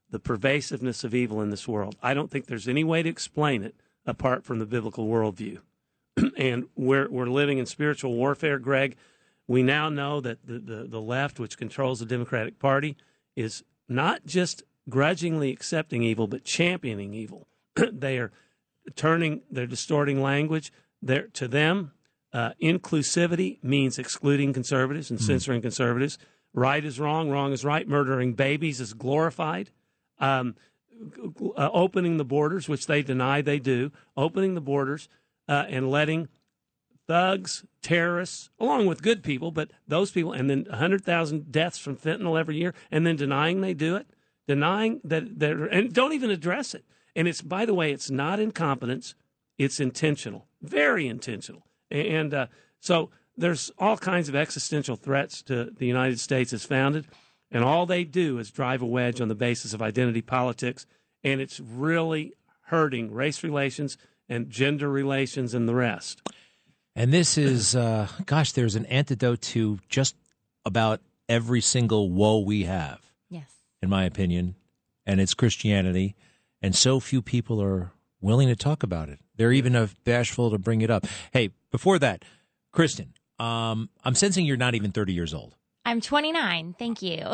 the 0.09 0.19
pervasiveness 0.19 1.03
of 1.03 1.15
evil 1.15 1.41
in 1.41 1.49
this 1.49 1.67
world. 1.67 1.95
I 2.01 2.13
don't 2.13 2.29
think 2.29 2.45
there's 2.45 2.67
any 2.67 2.83
way 2.83 3.01
to 3.01 3.09
explain 3.09 3.63
it 3.63 3.75
apart 4.05 4.43
from 4.43 4.59
the 4.59 4.65
biblical 4.65 5.07
worldview. 5.07 5.59
and 6.37 6.65
we're, 6.75 7.09
we're 7.09 7.25
living 7.27 7.57
in 7.57 7.65
spiritual 7.65 8.13
warfare, 8.13 8.59
Greg. 8.59 8.95
We 9.47 9.63
now 9.63 9.89
know 9.89 10.21
that 10.21 10.45
the, 10.45 10.59
the, 10.59 10.87
the 10.87 11.01
left, 11.01 11.39
which 11.39 11.57
controls 11.57 11.99
the 11.99 12.05
Democratic 12.05 12.59
Party, 12.59 12.97
is 13.35 13.63
not 13.87 14.25
just 14.25 14.63
grudgingly 14.89 15.51
accepting 15.51 16.03
evil, 16.03 16.27
but 16.27 16.43
championing 16.43 17.13
evil. 17.13 17.47
they 17.91 18.17
are 18.17 18.31
turning, 18.95 19.41
they're 19.49 19.67
distorting 19.67 20.21
language. 20.21 20.71
They're, 21.01 21.27
to 21.33 21.47
them, 21.47 21.91
uh, 22.33 22.51
inclusivity 22.61 23.61
means 23.63 23.99
excluding 23.99 24.53
conservatives 24.53 25.09
and 25.09 25.19
censoring 25.19 25.61
conservatives. 25.61 26.17
Right 26.53 26.83
is 26.83 26.99
wrong, 26.99 27.29
wrong 27.29 27.51
is 27.51 27.65
right. 27.65 27.87
Murdering 27.87 28.33
babies 28.33 28.79
is 28.79 28.93
glorified. 28.93 29.71
Um, 30.19 30.55
uh, 31.57 31.69
opening 31.73 32.17
the 32.17 32.25
borders, 32.25 32.69
which 32.69 32.87
they 32.87 33.01
deny 33.01 33.41
they 33.41 33.59
do, 33.59 33.91
opening 34.15 34.55
the 34.55 34.61
borders 34.61 35.09
uh, 35.47 35.65
and 35.67 35.89
letting 35.89 36.27
thugs, 37.07 37.65
terrorists, 37.81 38.49
along 38.59 38.85
with 38.85 39.01
good 39.01 39.23
people, 39.23 39.51
but 39.51 39.71
those 39.87 40.11
people, 40.11 40.31
and 40.31 40.49
then 40.49 40.65
100,000 40.69 41.51
deaths 41.51 41.77
from 41.77 41.97
fentanyl 41.97 42.39
every 42.39 42.57
year, 42.57 42.73
and 42.89 43.05
then 43.05 43.15
denying 43.15 43.61
they 43.61 43.73
do 43.73 43.95
it, 43.95 44.07
denying 44.47 45.01
that 45.03 45.39
they're, 45.39 45.65
and 45.65 45.93
don't 45.93 46.13
even 46.13 46.29
address 46.29 46.73
it. 46.73 46.85
And 47.15 47.27
it's, 47.27 47.41
by 47.41 47.65
the 47.65 47.73
way, 47.73 47.91
it's 47.91 48.09
not 48.09 48.39
incompetence, 48.39 49.15
it's 49.57 49.79
intentional, 49.79 50.47
very 50.61 51.07
intentional. 51.07 51.65
And 51.89 52.33
uh, 52.33 52.47
so 52.79 53.09
there's 53.35 53.71
all 53.77 53.97
kinds 53.97 54.29
of 54.29 54.35
existential 54.35 54.95
threats 54.95 55.41
to 55.43 55.65
the 55.65 55.85
United 55.85 56.19
States 56.19 56.53
as 56.53 56.63
founded, 56.63 57.07
and 57.51 57.63
all 57.63 57.85
they 57.85 58.03
do 58.03 58.39
is 58.39 58.49
drive 58.49 58.81
a 58.81 58.85
wedge 58.85 59.19
on 59.21 59.27
the 59.27 59.35
basis 59.35 59.73
of 59.73 59.81
identity 59.81 60.21
politics, 60.21 60.85
and 61.23 61.41
it's 61.41 61.59
really 61.59 62.33
hurting 62.65 63.13
race 63.13 63.43
relations 63.43 63.97
and 64.29 64.49
gender 64.49 64.89
relations 64.89 65.53
and 65.53 65.67
the 65.67 65.75
rest. 65.75 66.21
And 66.95 67.13
this 67.13 67.37
is, 67.37 67.75
uh, 67.75 68.07
gosh, 68.25 68.53
there's 68.53 68.75
an 68.75 68.85
antidote 68.85 69.41
to 69.41 69.79
just 69.89 70.15
about 70.65 71.01
every 71.27 71.61
single 71.61 72.09
woe 72.09 72.39
we 72.39 72.63
have. 72.63 72.99
Yes. 73.29 73.51
In 73.81 73.89
my 73.89 74.05
opinion, 74.05 74.55
and 75.05 75.19
it's 75.19 75.33
Christianity, 75.33 76.15
and 76.61 76.75
so 76.75 76.99
few 76.99 77.21
people 77.21 77.61
are 77.61 77.91
willing 78.21 78.47
to 78.47 78.55
talk 78.55 78.83
about 78.83 79.09
it. 79.09 79.19
They're 79.35 79.51
even 79.51 79.89
bashful 80.03 80.51
to 80.51 80.57
bring 80.57 80.81
it 80.81 80.91
up. 80.91 81.07
Hey, 81.33 81.49
before 81.71 81.97
that, 81.99 82.23
Christen, 82.71 83.13
um, 83.39 83.89
I'm 84.03 84.15
sensing 84.15 84.45
you're 84.45 84.57
not 84.57 84.75
even 84.75 84.91
30 84.91 85.13
years 85.13 85.33
old. 85.33 85.55
I'm 85.85 85.99
29. 86.01 86.75
Thank 86.77 87.01
you. 87.01 87.25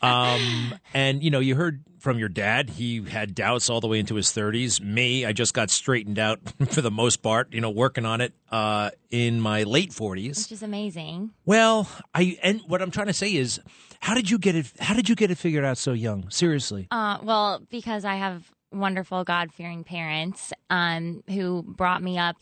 Um, 0.00 0.74
and 0.94 1.24
you 1.24 1.30
know, 1.30 1.40
you 1.40 1.56
heard 1.56 1.82
from 1.98 2.20
your 2.20 2.28
dad; 2.28 2.70
he 2.70 3.02
had 3.02 3.34
doubts 3.34 3.68
all 3.68 3.80
the 3.80 3.88
way 3.88 3.98
into 3.98 4.14
his 4.14 4.28
30s. 4.28 4.80
Me, 4.80 5.26
I 5.26 5.32
just 5.32 5.54
got 5.54 5.70
straightened 5.70 6.20
out 6.20 6.38
for 6.70 6.80
the 6.80 6.90
most 6.90 7.16
part. 7.16 7.52
You 7.52 7.60
know, 7.60 7.70
working 7.70 8.06
on 8.06 8.20
it 8.20 8.32
uh, 8.52 8.90
in 9.10 9.40
my 9.40 9.64
late 9.64 9.90
40s. 9.90 10.44
Which 10.44 10.52
is 10.52 10.62
amazing. 10.62 11.30
Well, 11.44 11.88
I 12.14 12.38
and 12.44 12.60
what 12.68 12.80
I'm 12.80 12.92
trying 12.92 13.08
to 13.08 13.12
say 13.12 13.34
is, 13.34 13.60
how 13.98 14.14
did 14.14 14.30
you 14.30 14.38
get 14.38 14.54
it? 14.54 14.72
How 14.78 14.94
did 14.94 15.08
you 15.08 15.16
get 15.16 15.32
it 15.32 15.38
figured 15.38 15.64
out 15.64 15.78
so 15.78 15.92
young? 15.92 16.30
Seriously. 16.30 16.86
Uh, 16.92 17.18
well, 17.22 17.60
because 17.68 18.04
I 18.04 18.14
have 18.14 18.52
wonderful 18.70 19.24
God 19.24 19.52
fearing 19.52 19.82
parents 19.82 20.52
um, 20.70 21.24
who 21.28 21.64
brought 21.64 22.02
me 22.04 22.18
up. 22.18 22.36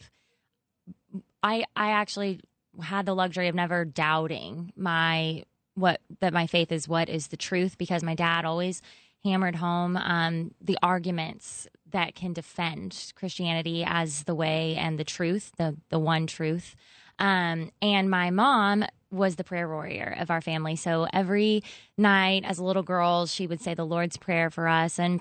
I 1.42 1.64
I 1.74 1.92
actually 1.92 2.40
had 2.82 3.06
the 3.06 3.14
luxury 3.14 3.48
of 3.48 3.54
never 3.54 3.84
doubting 3.84 4.72
my 4.76 5.44
what 5.74 6.00
that 6.20 6.32
my 6.32 6.46
faith 6.46 6.72
is 6.72 6.88
what 6.88 7.08
is 7.08 7.28
the 7.28 7.36
truth 7.36 7.76
because 7.76 8.02
my 8.02 8.14
dad 8.14 8.44
always 8.44 8.80
hammered 9.24 9.56
home 9.56 9.96
um, 9.96 10.52
the 10.60 10.78
arguments 10.82 11.66
that 11.90 12.14
can 12.14 12.32
defend 12.32 13.12
Christianity 13.14 13.84
as 13.86 14.24
the 14.24 14.34
way 14.34 14.76
and 14.76 14.98
the 14.98 15.04
truth, 15.04 15.52
the 15.56 15.76
the 15.90 15.98
one 15.98 16.26
truth. 16.26 16.74
Um, 17.18 17.70
and 17.80 18.10
my 18.10 18.30
mom 18.30 18.84
was 19.10 19.36
the 19.36 19.44
prayer 19.44 19.68
warrior 19.68 20.16
of 20.18 20.30
our 20.30 20.40
family. 20.40 20.76
So 20.76 21.06
every 21.12 21.62
night 21.96 22.44
as 22.44 22.58
a 22.58 22.64
little 22.64 22.82
girl, 22.82 23.26
she 23.26 23.46
would 23.46 23.60
say 23.60 23.74
the 23.74 23.86
Lord's 23.86 24.16
Prayer 24.16 24.50
for 24.50 24.68
us. 24.68 24.98
And 24.98 25.20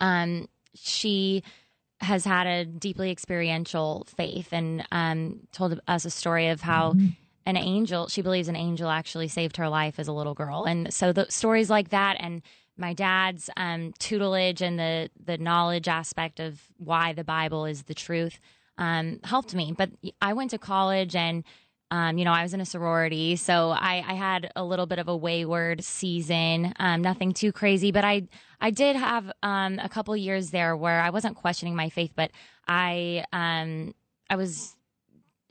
um, 0.00 0.48
she 0.74 1.42
has 2.00 2.24
had 2.24 2.46
a 2.46 2.64
deeply 2.64 3.10
experiential 3.10 4.06
faith 4.16 4.48
and 4.52 4.86
um, 4.92 5.40
told 5.52 5.80
us 5.88 6.04
a 6.04 6.10
story 6.10 6.48
of 6.48 6.60
how 6.60 6.94
an 7.46 7.56
angel, 7.56 8.08
she 8.08 8.22
believes 8.22 8.48
an 8.48 8.56
angel 8.56 8.90
actually 8.90 9.28
saved 9.28 9.56
her 9.56 9.68
life 9.68 9.98
as 9.98 10.08
a 10.08 10.12
little 10.12 10.34
girl. 10.34 10.64
And 10.64 10.92
so 10.92 11.12
the 11.12 11.26
stories 11.30 11.70
like 11.70 11.90
that 11.90 12.16
and 12.18 12.42
my 12.76 12.92
dad's 12.92 13.48
um, 13.56 13.94
tutelage 13.98 14.60
and 14.60 14.78
the, 14.78 15.10
the 15.24 15.38
knowledge 15.38 15.88
aspect 15.88 16.40
of 16.40 16.60
why 16.76 17.12
the 17.12 17.24
Bible 17.24 17.64
is 17.64 17.84
the 17.84 17.94
truth 17.94 18.38
um, 18.78 19.20
helped 19.24 19.54
me. 19.54 19.72
But 19.76 19.90
I 20.20 20.32
went 20.32 20.50
to 20.50 20.58
college 20.58 21.14
and 21.14 21.44
um, 21.90 22.18
you 22.18 22.24
know, 22.24 22.32
I 22.32 22.42
was 22.42 22.52
in 22.52 22.60
a 22.60 22.66
sorority, 22.66 23.36
so 23.36 23.70
I, 23.70 24.02
I 24.06 24.14
had 24.14 24.50
a 24.56 24.64
little 24.64 24.86
bit 24.86 24.98
of 24.98 25.06
a 25.06 25.16
wayward 25.16 25.84
season. 25.84 26.74
Um, 26.78 27.00
nothing 27.00 27.32
too 27.32 27.52
crazy, 27.52 27.92
but 27.92 28.04
I 28.04 28.22
I 28.60 28.70
did 28.70 28.96
have 28.96 29.30
um, 29.42 29.78
a 29.78 29.88
couple 29.88 30.16
years 30.16 30.50
there 30.50 30.76
where 30.76 31.00
I 31.00 31.10
wasn't 31.10 31.36
questioning 31.36 31.76
my 31.76 31.88
faith, 31.88 32.10
but 32.16 32.32
I 32.66 33.24
um, 33.32 33.94
I 34.28 34.34
was 34.34 34.74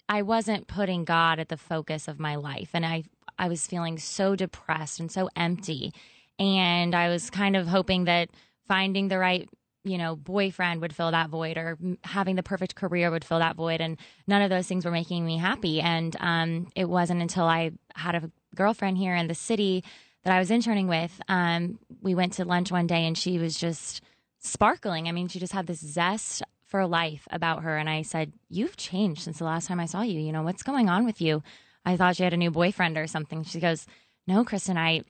I 0.09 0.23
wasn't 0.23 0.67
putting 0.67 1.05
God 1.05 1.39
at 1.39 1.47
the 1.47 1.57
focus 1.57 2.09
of 2.09 2.19
my 2.19 2.35
life, 2.35 2.71
and 2.73 2.85
I 2.85 3.03
I 3.39 3.47
was 3.47 3.65
feeling 3.65 3.97
so 3.97 4.35
depressed 4.35 4.99
and 4.99 5.09
so 5.09 5.29
empty, 5.37 5.93
and 6.37 6.93
I 6.93 7.07
was 7.07 7.29
kind 7.29 7.55
of 7.55 7.67
hoping 7.67 8.03
that 8.05 8.29
finding 8.67 9.07
the 9.07 9.19
right 9.19 9.47
you 9.85 9.97
know, 9.97 10.15
boyfriend 10.15 10.81
would 10.81 10.93
fill 10.93 11.11
that 11.11 11.29
void 11.29 11.57
or 11.57 11.77
having 12.03 12.35
the 12.35 12.43
perfect 12.43 12.75
career 12.75 13.11
would 13.11 13.23
fill 13.23 13.39
that 13.39 13.55
void. 13.55 13.79
And 13.81 13.97
none 14.27 14.41
of 14.41 14.49
those 14.49 14.67
things 14.67 14.83
were 14.83 14.91
making 14.91 15.25
me 15.25 15.37
happy. 15.37 15.79
And 15.79 16.15
um, 16.19 16.67
it 16.75 16.89
wasn't 16.89 17.21
until 17.21 17.45
I 17.45 17.71
had 17.93 18.15
a 18.15 18.31
girlfriend 18.55 18.97
here 18.97 19.15
in 19.15 19.27
the 19.27 19.35
city 19.35 19.83
that 20.23 20.33
I 20.33 20.39
was 20.39 20.49
interning 20.49 20.87
with. 20.87 21.21
Um, 21.29 21.79
we 22.01 22.15
went 22.15 22.33
to 22.33 22.45
lunch 22.45 22.71
one 22.71 22.87
day 22.87 23.05
and 23.05 23.17
she 23.17 23.37
was 23.37 23.57
just 23.57 24.01
sparkling. 24.39 25.07
I 25.07 25.11
mean, 25.11 25.27
she 25.27 25.39
just 25.39 25.53
had 25.53 25.67
this 25.67 25.79
zest 25.79 26.41
for 26.65 26.87
life 26.87 27.27
about 27.29 27.63
her. 27.63 27.77
And 27.77 27.89
I 27.89 28.01
said, 28.01 28.33
You've 28.49 28.75
changed 28.75 29.21
since 29.21 29.37
the 29.37 29.45
last 29.45 29.67
time 29.67 29.79
I 29.79 29.85
saw 29.85 30.01
you. 30.01 30.19
You 30.19 30.31
know, 30.31 30.41
what's 30.41 30.63
going 30.63 30.89
on 30.89 31.05
with 31.05 31.21
you? 31.21 31.43
I 31.85 31.95
thought 31.95 32.15
she 32.15 32.23
had 32.23 32.33
a 32.33 32.37
new 32.37 32.49
boyfriend 32.49 32.97
or 32.97 33.05
something. 33.05 33.43
She 33.43 33.59
goes, 33.59 33.85
No, 34.25 34.43
Christen, 34.43 34.77
I, 34.77 35.03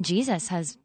Jesus 0.00 0.48
has 0.48 0.78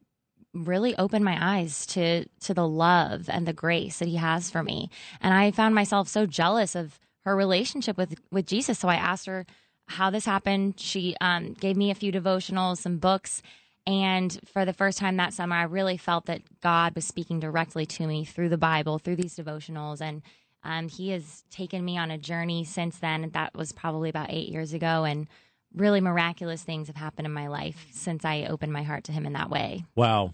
really 0.55 0.97
opened 0.97 1.25
my 1.25 1.37
eyes 1.39 1.85
to 1.85 2.25
to 2.39 2.53
the 2.53 2.67
love 2.67 3.29
and 3.29 3.47
the 3.47 3.53
grace 3.53 3.99
that 3.99 4.07
he 4.07 4.15
has 4.15 4.49
for 4.49 4.63
me 4.63 4.89
and 5.21 5.33
i 5.33 5.51
found 5.51 5.75
myself 5.75 6.07
so 6.07 6.25
jealous 6.25 6.75
of 6.75 6.99
her 7.25 7.35
relationship 7.35 7.97
with 7.97 8.15
with 8.31 8.45
Jesus. 8.45 8.79
So 8.79 8.87
I 8.87 8.95
asked 8.95 9.25
her 9.25 9.45
how 9.87 10.09
this 10.09 10.25
happened. 10.25 10.79
She 10.79 11.15
um, 11.19 11.53
gave 11.53 11.75
me 11.75 11.91
a 11.91 11.95
few 11.95 12.11
devotionals, 12.11 12.77
some 12.77 12.97
books, 12.97 13.41
and 13.85 14.39
for 14.45 14.63
the 14.65 14.73
first 14.73 14.97
time 14.97 15.17
that 15.17 15.33
summer, 15.33 15.55
I 15.55 15.63
really 15.63 15.97
felt 15.97 16.27
that 16.27 16.41
God 16.61 16.95
was 16.95 17.05
speaking 17.05 17.39
directly 17.39 17.85
to 17.87 18.07
me 18.07 18.25
through 18.25 18.49
the 18.49 18.57
Bible, 18.57 18.99
through 18.99 19.17
these 19.17 19.35
devotionals, 19.35 20.01
and 20.01 20.21
um, 20.63 20.87
He 20.87 21.09
has 21.09 21.43
taken 21.51 21.83
me 21.83 21.97
on 21.97 22.11
a 22.11 22.17
journey 22.17 22.63
since 22.63 22.97
then. 22.97 23.29
That 23.33 23.55
was 23.55 23.71
probably 23.71 24.09
about 24.09 24.31
eight 24.31 24.49
years 24.49 24.73
ago, 24.73 25.03
and 25.03 25.27
really 25.75 26.01
miraculous 26.01 26.63
things 26.63 26.87
have 26.87 26.95
happened 26.95 27.25
in 27.25 27.33
my 27.33 27.47
life 27.47 27.85
since 27.91 28.25
I 28.25 28.45
opened 28.45 28.73
my 28.73 28.83
heart 28.83 29.03
to 29.05 29.11
Him 29.11 29.25
in 29.25 29.33
that 29.33 29.49
way. 29.49 29.85
Wow. 29.95 30.33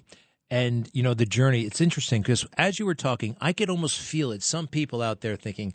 And, 0.50 0.90
you 0.94 1.02
know, 1.02 1.14
the 1.14 1.26
journey, 1.26 1.62
it's 1.62 1.80
interesting 1.80 2.22
because 2.22 2.46
as 2.58 2.78
you 2.78 2.86
were 2.86 2.96
talking, 2.96 3.38
I 3.40 3.54
could 3.54 3.70
almost 3.70 4.00
feel 4.00 4.32
it. 4.32 4.44
Some 4.44 4.68
people 4.68 5.02
out 5.02 5.22
there 5.22 5.36
thinking, 5.38 5.74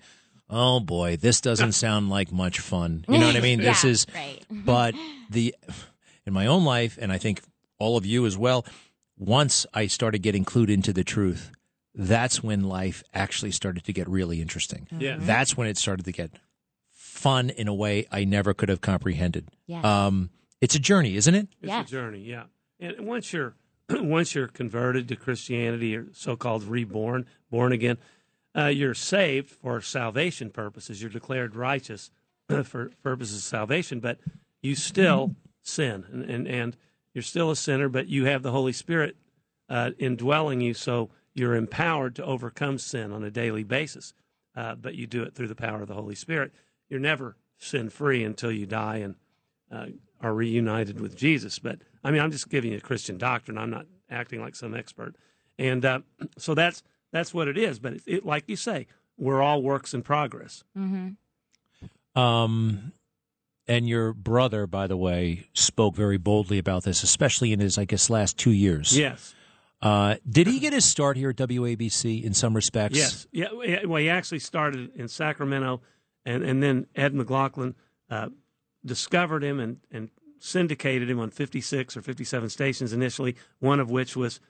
oh 0.50 0.80
boy, 0.80 1.16
this 1.16 1.40
doesn't 1.40 1.72
sound 1.84 2.10
like 2.10 2.30
much 2.30 2.60
fun. 2.60 3.04
You 3.08 3.18
know 3.18 3.26
what 3.26 3.36
I 3.36 3.40
mean? 3.40 3.60
This 3.60 3.84
Yeah, 3.84 3.90
is, 3.90 4.06
right. 4.14 4.44
but 4.50 4.94
the, 5.30 5.54
in 6.26 6.32
my 6.32 6.46
own 6.46 6.64
life, 6.64 6.98
and 7.00 7.10
I 7.10 7.18
think 7.18 7.40
all 7.78 7.96
of 7.96 8.04
you 8.04 8.26
as 8.26 8.36
well, 8.36 8.66
once 9.18 9.64
I 9.72 9.86
started 9.86 10.18
getting 10.18 10.44
clued 10.44 10.68
into 10.68 10.92
the 10.92 11.04
truth, 11.04 11.50
that's 11.94 12.42
when 12.42 12.64
life 12.64 13.02
actually 13.14 13.52
started 13.52 13.84
to 13.84 13.92
get 13.94 14.06
really 14.08 14.42
interesting. 14.42 14.86
Yeah. 14.90 15.16
That's 15.18 15.56
when 15.56 15.68
it 15.68 15.78
started 15.78 16.04
to 16.04 16.12
get 16.12 16.30
fun 17.16 17.50
in 17.50 17.68
a 17.68 17.74
way 17.74 18.06
I 18.12 18.24
never 18.24 18.54
could 18.54 18.68
have 18.68 18.80
comprehended. 18.80 19.48
Yes. 19.66 19.84
Um, 19.84 20.30
it's 20.60 20.74
a 20.74 20.78
journey, 20.78 21.16
isn't 21.16 21.34
it? 21.34 21.48
It's 21.62 21.72
a 21.72 21.92
journey, 21.92 22.20
yeah. 22.20 22.44
And 22.78 23.00
once 23.06 23.32
you're 23.32 23.54
once 23.90 24.34
you're 24.34 24.48
converted 24.48 25.08
to 25.08 25.16
Christianity 25.16 25.96
or 25.96 26.06
so-called 26.12 26.64
reborn, 26.64 27.26
born 27.50 27.72
again, 27.72 27.98
uh, 28.56 28.66
you're 28.66 28.94
saved 28.94 29.50
for 29.50 29.80
salvation 29.80 30.50
purposes. 30.50 31.00
You're 31.00 31.10
declared 31.10 31.54
righteous 31.54 32.10
for 32.64 32.90
purposes 33.02 33.38
of 33.38 33.44
salvation, 33.44 34.00
but 34.00 34.18
you 34.62 34.74
still 34.74 35.34
sin, 35.62 36.04
and, 36.10 36.24
and 36.24 36.48
and 36.48 36.76
you're 37.12 37.22
still 37.22 37.50
a 37.50 37.56
sinner, 37.56 37.88
but 37.88 38.08
you 38.08 38.26
have 38.26 38.42
the 38.42 38.52
Holy 38.52 38.72
Spirit 38.72 39.16
uh, 39.68 39.92
indwelling 39.98 40.60
you, 40.60 40.74
so 40.74 41.10
you're 41.34 41.54
empowered 41.54 42.14
to 42.16 42.24
overcome 42.24 42.78
sin 42.78 43.12
on 43.12 43.24
a 43.24 43.30
daily 43.30 43.64
basis. 43.64 44.12
Uh, 44.54 44.74
but 44.74 44.94
you 44.94 45.06
do 45.06 45.22
it 45.22 45.34
through 45.34 45.48
the 45.48 45.54
power 45.54 45.82
of 45.82 45.88
the 45.88 45.94
Holy 45.94 46.14
Spirit. 46.14 46.52
You're 46.88 47.00
never 47.00 47.36
sin 47.58 47.90
free 47.90 48.24
until 48.24 48.52
you 48.52 48.66
die 48.66 48.96
and 48.96 49.14
uh, 49.70 49.86
are 50.20 50.34
reunited 50.34 51.00
with 51.00 51.16
Jesus. 51.16 51.58
But 51.58 51.80
I 52.04 52.10
mean, 52.10 52.20
I'm 52.20 52.30
just 52.30 52.48
giving 52.48 52.72
you 52.72 52.78
a 52.78 52.80
Christian 52.80 53.18
doctrine. 53.18 53.58
I'm 53.58 53.70
not 53.70 53.86
acting 54.10 54.40
like 54.40 54.54
some 54.54 54.74
expert. 54.74 55.16
And 55.58 55.84
uh, 55.84 56.00
so 56.38 56.54
that's 56.54 56.82
that's 57.12 57.32
what 57.32 57.48
it 57.48 57.58
is. 57.58 57.78
But 57.78 57.94
it, 57.94 58.02
it, 58.06 58.26
like 58.26 58.44
you 58.48 58.56
say, 58.56 58.86
we're 59.16 59.42
all 59.42 59.62
works 59.62 59.94
in 59.94 60.02
progress. 60.02 60.64
Mm-hmm. 60.76 62.20
Um, 62.20 62.92
and 63.68 63.88
your 63.88 64.12
brother, 64.12 64.66
by 64.66 64.86
the 64.86 64.96
way, 64.96 65.48
spoke 65.52 65.96
very 65.96 66.18
boldly 66.18 66.58
about 66.58 66.84
this, 66.84 67.02
especially 67.02 67.52
in 67.52 67.60
his, 67.60 67.78
I 67.78 67.84
guess, 67.84 68.08
last 68.08 68.38
two 68.38 68.52
years. 68.52 68.96
Yes. 68.96 69.34
Uh, 69.82 70.16
did 70.28 70.46
he 70.46 70.58
get 70.58 70.72
his 70.72 70.84
start 70.84 71.16
here 71.16 71.30
at 71.30 71.36
WABC 71.36 72.22
in 72.24 72.32
some 72.32 72.54
respects? 72.54 72.96
Yes. 72.96 73.26
Yeah. 73.32 73.48
yeah, 73.62 73.84
Well, 73.84 74.00
he 74.00 74.08
actually 74.08 74.38
started 74.38 74.90
in 74.94 75.08
Sacramento, 75.08 75.82
and, 76.26 76.42
and 76.42 76.62
then 76.62 76.86
Ed 76.94 77.14
McLaughlin 77.14 77.74
uh, 78.10 78.28
discovered 78.84 79.42
him 79.42 79.60
and, 79.60 79.78
and 79.90 80.10
syndicated 80.38 81.08
him 81.08 81.20
on 81.20 81.30
56 81.30 81.96
or 81.96 82.02
57 82.02 82.50
stations 82.50 82.92
initially, 82.92 83.36
one 83.60 83.80
of 83.80 83.90
which 83.90 84.16
was 84.16 84.40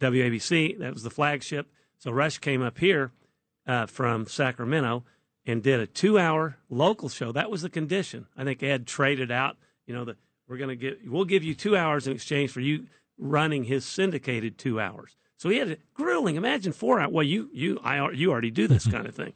WABC. 0.00 0.78
That 0.78 0.92
was 0.92 1.04
the 1.04 1.10
flagship. 1.10 1.68
So 1.98 2.10
Rush 2.10 2.38
came 2.38 2.60
up 2.60 2.78
here 2.78 3.12
uh, 3.66 3.86
from 3.86 4.26
Sacramento 4.26 5.04
and 5.46 5.62
did 5.62 5.80
a 5.80 5.86
two-hour 5.86 6.58
local 6.68 7.08
show. 7.08 7.32
That 7.32 7.50
was 7.50 7.62
the 7.62 7.70
condition. 7.70 8.26
I 8.36 8.44
think 8.44 8.62
Ed 8.62 8.86
traded 8.86 9.30
out. 9.30 9.56
You 9.86 9.94
know, 9.94 10.04
that 10.06 10.16
we're 10.48 10.56
going 10.56 10.70
to 10.70 10.76
get, 10.76 11.08
we'll 11.08 11.24
give 11.24 11.44
you 11.44 11.54
two 11.54 11.76
hours 11.76 12.06
in 12.06 12.14
exchange 12.14 12.50
for 12.50 12.60
you 12.60 12.86
running 13.18 13.64
his 13.64 13.84
syndicated 13.84 14.58
two 14.58 14.80
hours. 14.80 15.16
So 15.36 15.48
he 15.48 15.58
had 15.58 15.70
a 15.70 15.76
grueling. 15.92 16.36
Imagine 16.36 16.72
four 16.72 17.00
hours. 17.00 17.12
Well, 17.12 17.22
you 17.22 17.50
you 17.52 17.78
I 17.84 18.10
you 18.10 18.30
already 18.30 18.50
do 18.50 18.66
this 18.66 18.86
kind 18.90 19.06
of 19.06 19.14
thing, 19.14 19.34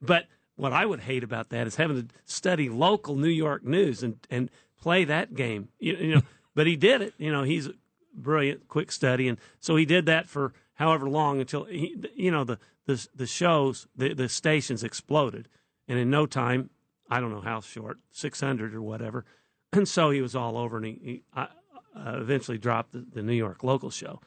but 0.00 0.26
what 0.60 0.72
I 0.72 0.84
would 0.84 1.00
hate 1.00 1.24
about 1.24 1.48
that 1.50 1.66
is 1.66 1.76
having 1.76 2.06
to 2.06 2.14
study 2.24 2.68
local 2.68 3.16
New 3.16 3.28
York 3.28 3.64
news 3.64 4.02
and 4.02 4.18
and 4.30 4.50
play 4.80 5.04
that 5.04 5.34
game. 5.34 5.68
You, 5.78 5.96
you 5.96 6.14
know, 6.16 6.22
but 6.54 6.66
he 6.66 6.76
did 6.76 7.00
it. 7.00 7.14
You 7.18 7.32
know, 7.32 7.44
he's 7.44 7.66
a 7.66 7.74
brilliant, 8.14 8.68
quick 8.68 8.92
study, 8.92 9.26
and 9.26 9.38
so 9.58 9.76
he 9.76 9.84
did 9.84 10.06
that 10.06 10.28
for 10.28 10.52
however 10.74 11.08
long 11.08 11.40
until 11.40 11.64
he, 11.64 11.96
you 12.14 12.30
know 12.30 12.44
the 12.44 12.58
the 12.86 13.06
the 13.14 13.26
shows 13.26 13.86
the 13.96 14.12
the 14.12 14.28
stations 14.28 14.84
exploded, 14.84 15.48
and 15.88 15.98
in 15.98 16.10
no 16.10 16.26
time, 16.26 16.70
I 17.08 17.20
don't 17.20 17.32
know 17.32 17.40
how 17.40 17.60
short, 17.60 17.98
six 18.10 18.40
hundred 18.40 18.74
or 18.74 18.82
whatever, 18.82 19.24
and 19.72 19.88
so 19.88 20.10
he 20.10 20.20
was 20.20 20.36
all 20.36 20.58
over, 20.58 20.76
and 20.76 20.86
he, 20.86 20.98
he 21.02 21.22
I, 21.34 21.48
uh, 21.96 22.18
eventually 22.20 22.58
dropped 22.58 22.92
the, 22.92 23.04
the 23.12 23.22
New 23.22 23.34
York 23.34 23.64
local 23.64 23.90
show. 23.90 24.20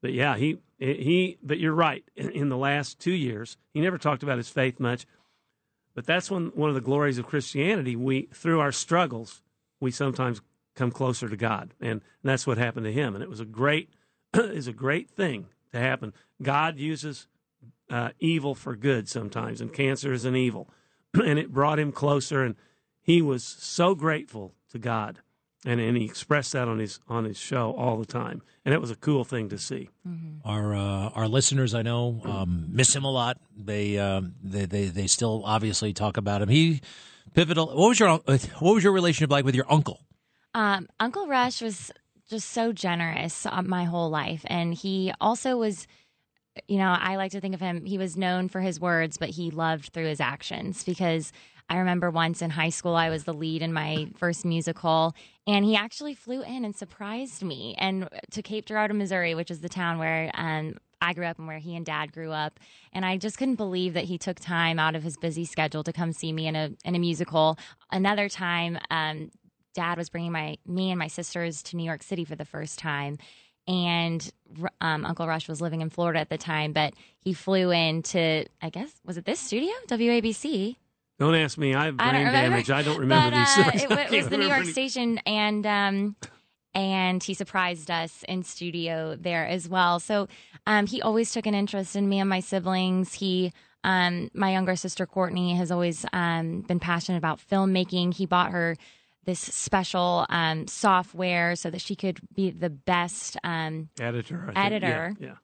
But 0.00 0.12
yeah, 0.12 0.36
he 0.36 0.58
he. 0.78 1.38
But 1.42 1.58
you're 1.58 1.74
right. 1.74 2.04
In, 2.16 2.30
in 2.42 2.48
the 2.48 2.56
last 2.56 2.98
two 2.98 3.12
years, 3.12 3.58
he 3.74 3.80
never 3.80 3.98
talked 3.98 4.22
about 4.22 4.38
his 4.38 4.48
faith 4.48 4.80
much. 4.80 5.06
But 5.94 6.06
that's 6.06 6.30
one 6.30 6.52
one 6.54 6.68
of 6.68 6.74
the 6.74 6.80
glories 6.80 7.18
of 7.18 7.26
Christianity. 7.26 7.96
We 7.96 8.28
through 8.32 8.60
our 8.60 8.72
struggles, 8.72 9.42
we 9.80 9.90
sometimes 9.90 10.40
come 10.74 10.90
closer 10.90 11.28
to 11.28 11.36
God, 11.36 11.74
and 11.80 12.00
that's 12.22 12.46
what 12.46 12.58
happened 12.58 12.86
to 12.86 12.92
him. 12.92 13.14
And 13.14 13.22
it 13.22 13.30
was 13.30 13.40
a 13.40 13.44
great 13.44 13.90
is 14.34 14.66
a 14.66 14.72
great 14.72 15.08
thing 15.08 15.46
to 15.72 15.78
happen. 15.78 16.12
God 16.42 16.78
uses 16.78 17.28
uh, 17.90 18.10
evil 18.18 18.54
for 18.54 18.74
good 18.74 19.08
sometimes, 19.08 19.60
and 19.60 19.72
cancer 19.72 20.12
is 20.12 20.24
an 20.24 20.36
evil, 20.36 20.68
and 21.14 21.38
it 21.38 21.52
brought 21.52 21.78
him 21.78 21.92
closer. 21.92 22.42
And 22.42 22.56
he 23.00 23.22
was 23.22 23.44
so 23.44 23.94
grateful 23.94 24.54
to 24.70 24.78
God, 24.78 25.20
and 25.64 25.80
and 25.80 25.96
he 25.96 26.04
expressed 26.04 26.52
that 26.52 26.68
on 26.68 26.78
his 26.78 27.00
on 27.08 27.24
his 27.24 27.38
show 27.38 27.74
all 27.76 27.96
the 27.98 28.06
time, 28.06 28.42
and 28.64 28.74
it 28.74 28.80
was 28.80 28.90
a 28.90 28.96
cool 28.96 29.24
thing 29.24 29.48
to 29.48 29.58
see. 29.58 29.88
Our 30.44 30.74
uh, 30.74 31.08
our 31.14 31.28
listeners, 31.28 31.74
I 31.74 31.82
know, 31.82 32.20
um, 32.24 32.68
miss 32.70 32.94
him 32.94 33.04
a 33.04 33.10
lot. 33.10 33.38
They, 33.56 33.98
um, 33.98 34.34
they 34.42 34.66
they 34.66 34.84
they 34.86 35.06
still 35.06 35.42
obviously 35.44 35.92
talk 35.92 36.16
about 36.16 36.42
him. 36.42 36.48
He 36.48 36.80
pivotal. 37.34 37.66
What 37.68 37.88
was 37.88 38.00
your 38.00 38.08
uh, 38.08 38.38
what 38.58 38.74
was 38.74 38.84
your 38.84 38.92
relationship 38.92 39.30
like 39.30 39.44
with 39.44 39.54
your 39.54 39.70
uncle? 39.70 40.00
Um, 40.54 40.88
Uncle 41.00 41.26
Rush 41.26 41.60
was 41.60 41.90
just 42.28 42.50
so 42.50 42.72
generous 42.72 43.46
uh, 43.46 43.62
my 43.62 43.84
whole 43.84 44.10
life, 44.10 44.42
and 44.46 44.74
he 44.74 45.12
also 45.20 45.56
was. 45.56 45.86
You 46.68 46.78
know, 46.78 46.94
I 46.96 47.16
like 47.16 47.32
to 47.32 47.40
think 47.40 47.56
of 47.56 47.60
him. 47.60 47.84
He 47.84 47.98
was 47.98 48.16
known 48.16 48.48
for 48.48 48.60
his 48.60 48.78
words, 48.78 49.16
but 49.18 49.30
he 49.30 49.50
loved 49.50 49.92
through 49.92 50.06
his 50.06 50.20
actions. 50.20 50.84
Because 50.84 51.32
I 51.68 51.78
remember 51.78 52.10
once 52.10 52.42
in 52.42 52.50
high 52.50 52.68
school, 52.68 52.94
I 52.94 53.10
was 53.10 53.24
the 53.24 53.32
lead 53.32 53.62
in 53.62 53.72
my 53.72 54.08
first 54.16 54.44
musical, 54.44 55.14
and 55.46 55.64
he 55.64 55.76
actually 55.76 56.14
flew 56.14 56.42
in 56.42 56.64
and 56.64 56.76
surprised 56.76 57.42
me 57.42 57.74
and 57.78 58.08
to 58.32 58.42
Cape 58.42 58.66
Girardeau, 58.66 58.94
Missouri, 58.94 59.34
which 59.34 59.50
is 59.50 59.60
the 59.60 59.68
town 59.68 59.98
where 59.98 60.30
um, 60.34 60.74
I 61.00 61.12
grew 61.12 61.26
up 61.26 61.38
and 61.38 61.46
where 61.46 61.58
he 61.58 61.76
and 61.76 61.84
Dad 61.84 62.12
grew 62.12 62.32
up. 62.32 62.60
And 62.92 63.04
I 63.04 63.16
just 63.16 63.38
couldn't 63.38 63.56
believe 63.56 63.94
that 63.94 64.04
he 64.04 64.18
took 64.18 64.40
time 64.40 64.78
out 64.78 64.94
of 64.94 65.02
his 65.02 65.16
busy 65.16 65.44
schedule 65.44 65.84
to 65.84 65.92
come 65.92 66.12
see 66.12 66.32
me 66.32 66.46
in 66.46 66.56
a 66.56 66.70
in 66.84 66.94
a 66.94 66.98
musical. 66.98 67.58
Another 67.90 68.28
time, 68.28 68.78
um, 68.90 69.30
Dad 69.74 69.98
was 69.98 70.08
bringing 70.08 70.32
my 70.32 70.56
me 70.66 70.90
and 70.90 70.98
my 70.98 71.08
sisters 71.08 71.62
to 71.64 71.76
New 71.76 71.84
York 71.84 72.02
City 72.02 72.24
for 72.24 72.36
the 72.36 72.44
first 72.44 72.78
time, 72.78 73.18
and 73.66 74.30
um, 74.80 75.04
Uncle 75.04 75.26
Rush 75.26 75.48
was 75.48 75.60
living 75.60 75.80
in 75.80 75.90
Florida 75.90 76.20
at 76.20 76.30
the 76.30 76.38
time, 76.38 76.72
but 76.72 76.94
he 77.18 77.32
flew 77.32 77.70
in 77.70 78.02
to 78.04 78.46
I 78.62 78.70
guess 78.70 78.90
was 79.04 79.16
it 79.16 79.24
this 79.24 79.40
studio 79.40 79.72
WABC. 79.88 80.76
Don't 81.18 81.34
ask 81.34 81.56
me. 81.56 81.74
I 81.74 81.86
have 81.86 81.96
I 81.98 82.10
brain 82.10 82.26
remember. 82.26 82.50
damage. 82.50 82.70
I 82.70 82.82
don't 82.82 82.98
remember 82.98 83.30
but, 83.30 83.38
these 83.38 83.48
uh, 83.48 83.78
stories. 83.78 84.10
It, 84.10 84.10
was 84.16 84.28
the 84.28 84.38
New 84.38 84.48
York 84.48 84.60
any- 84.60 84.72
station, 84.72 85.18
and 85.26 85.66
um, 85.66 86.16
and 86.74 87.22
he 87.22 87.34
surprised 87.34 87.90
us 87.90 88.24
in 88.28 88.42
studio 88.42 89.16
there 89.16 89.46
as 89.46 89.68
well. 89.68 90.00
So 90.00 90.28
um, 90.66 90.86
he 90.86 91.00
always 91.00 91.32
took 91.32 91.46
an 91.46 91.54
interest 91.54 91.94
in 91.94 92.08
me 92.08 92.18
and 92.18 92.28
my 92.28 92.40
siblings. 92.40 93.14
He, 93.14 93.52
um, 93.84 94.28
my 94.34 94.52
younger 94.52 94.74
sister 94.74 95.06
Courtney, 95.06 95.54
has 95.54 95.70
always 95.70 96.04
um, 96.12 96.62
been 96.62 96.80
passionate 96.80 97.18
about 97.18 97.38
filmmaking. 97.38 98.14
He 98.14 98.26
bought 98.26 98.50
her 98.50 98.76
this 99.24 99.40
special 99.40 100.26
um, 100.28 100.66
software 100.66 101.56
so 101.56 101.70
that 101.70 101.80
she 101.80 101.94
could 101.94 102.20
be 102.34 102.50
the 102.50 102.70
best 102.70 103.36
um, 103.44 103.88
editor. 104.00 104.52
I 104.54 104.68
think. 104.68 104.74
editor. 104.82 105.16
Yeah. 105.20 105.34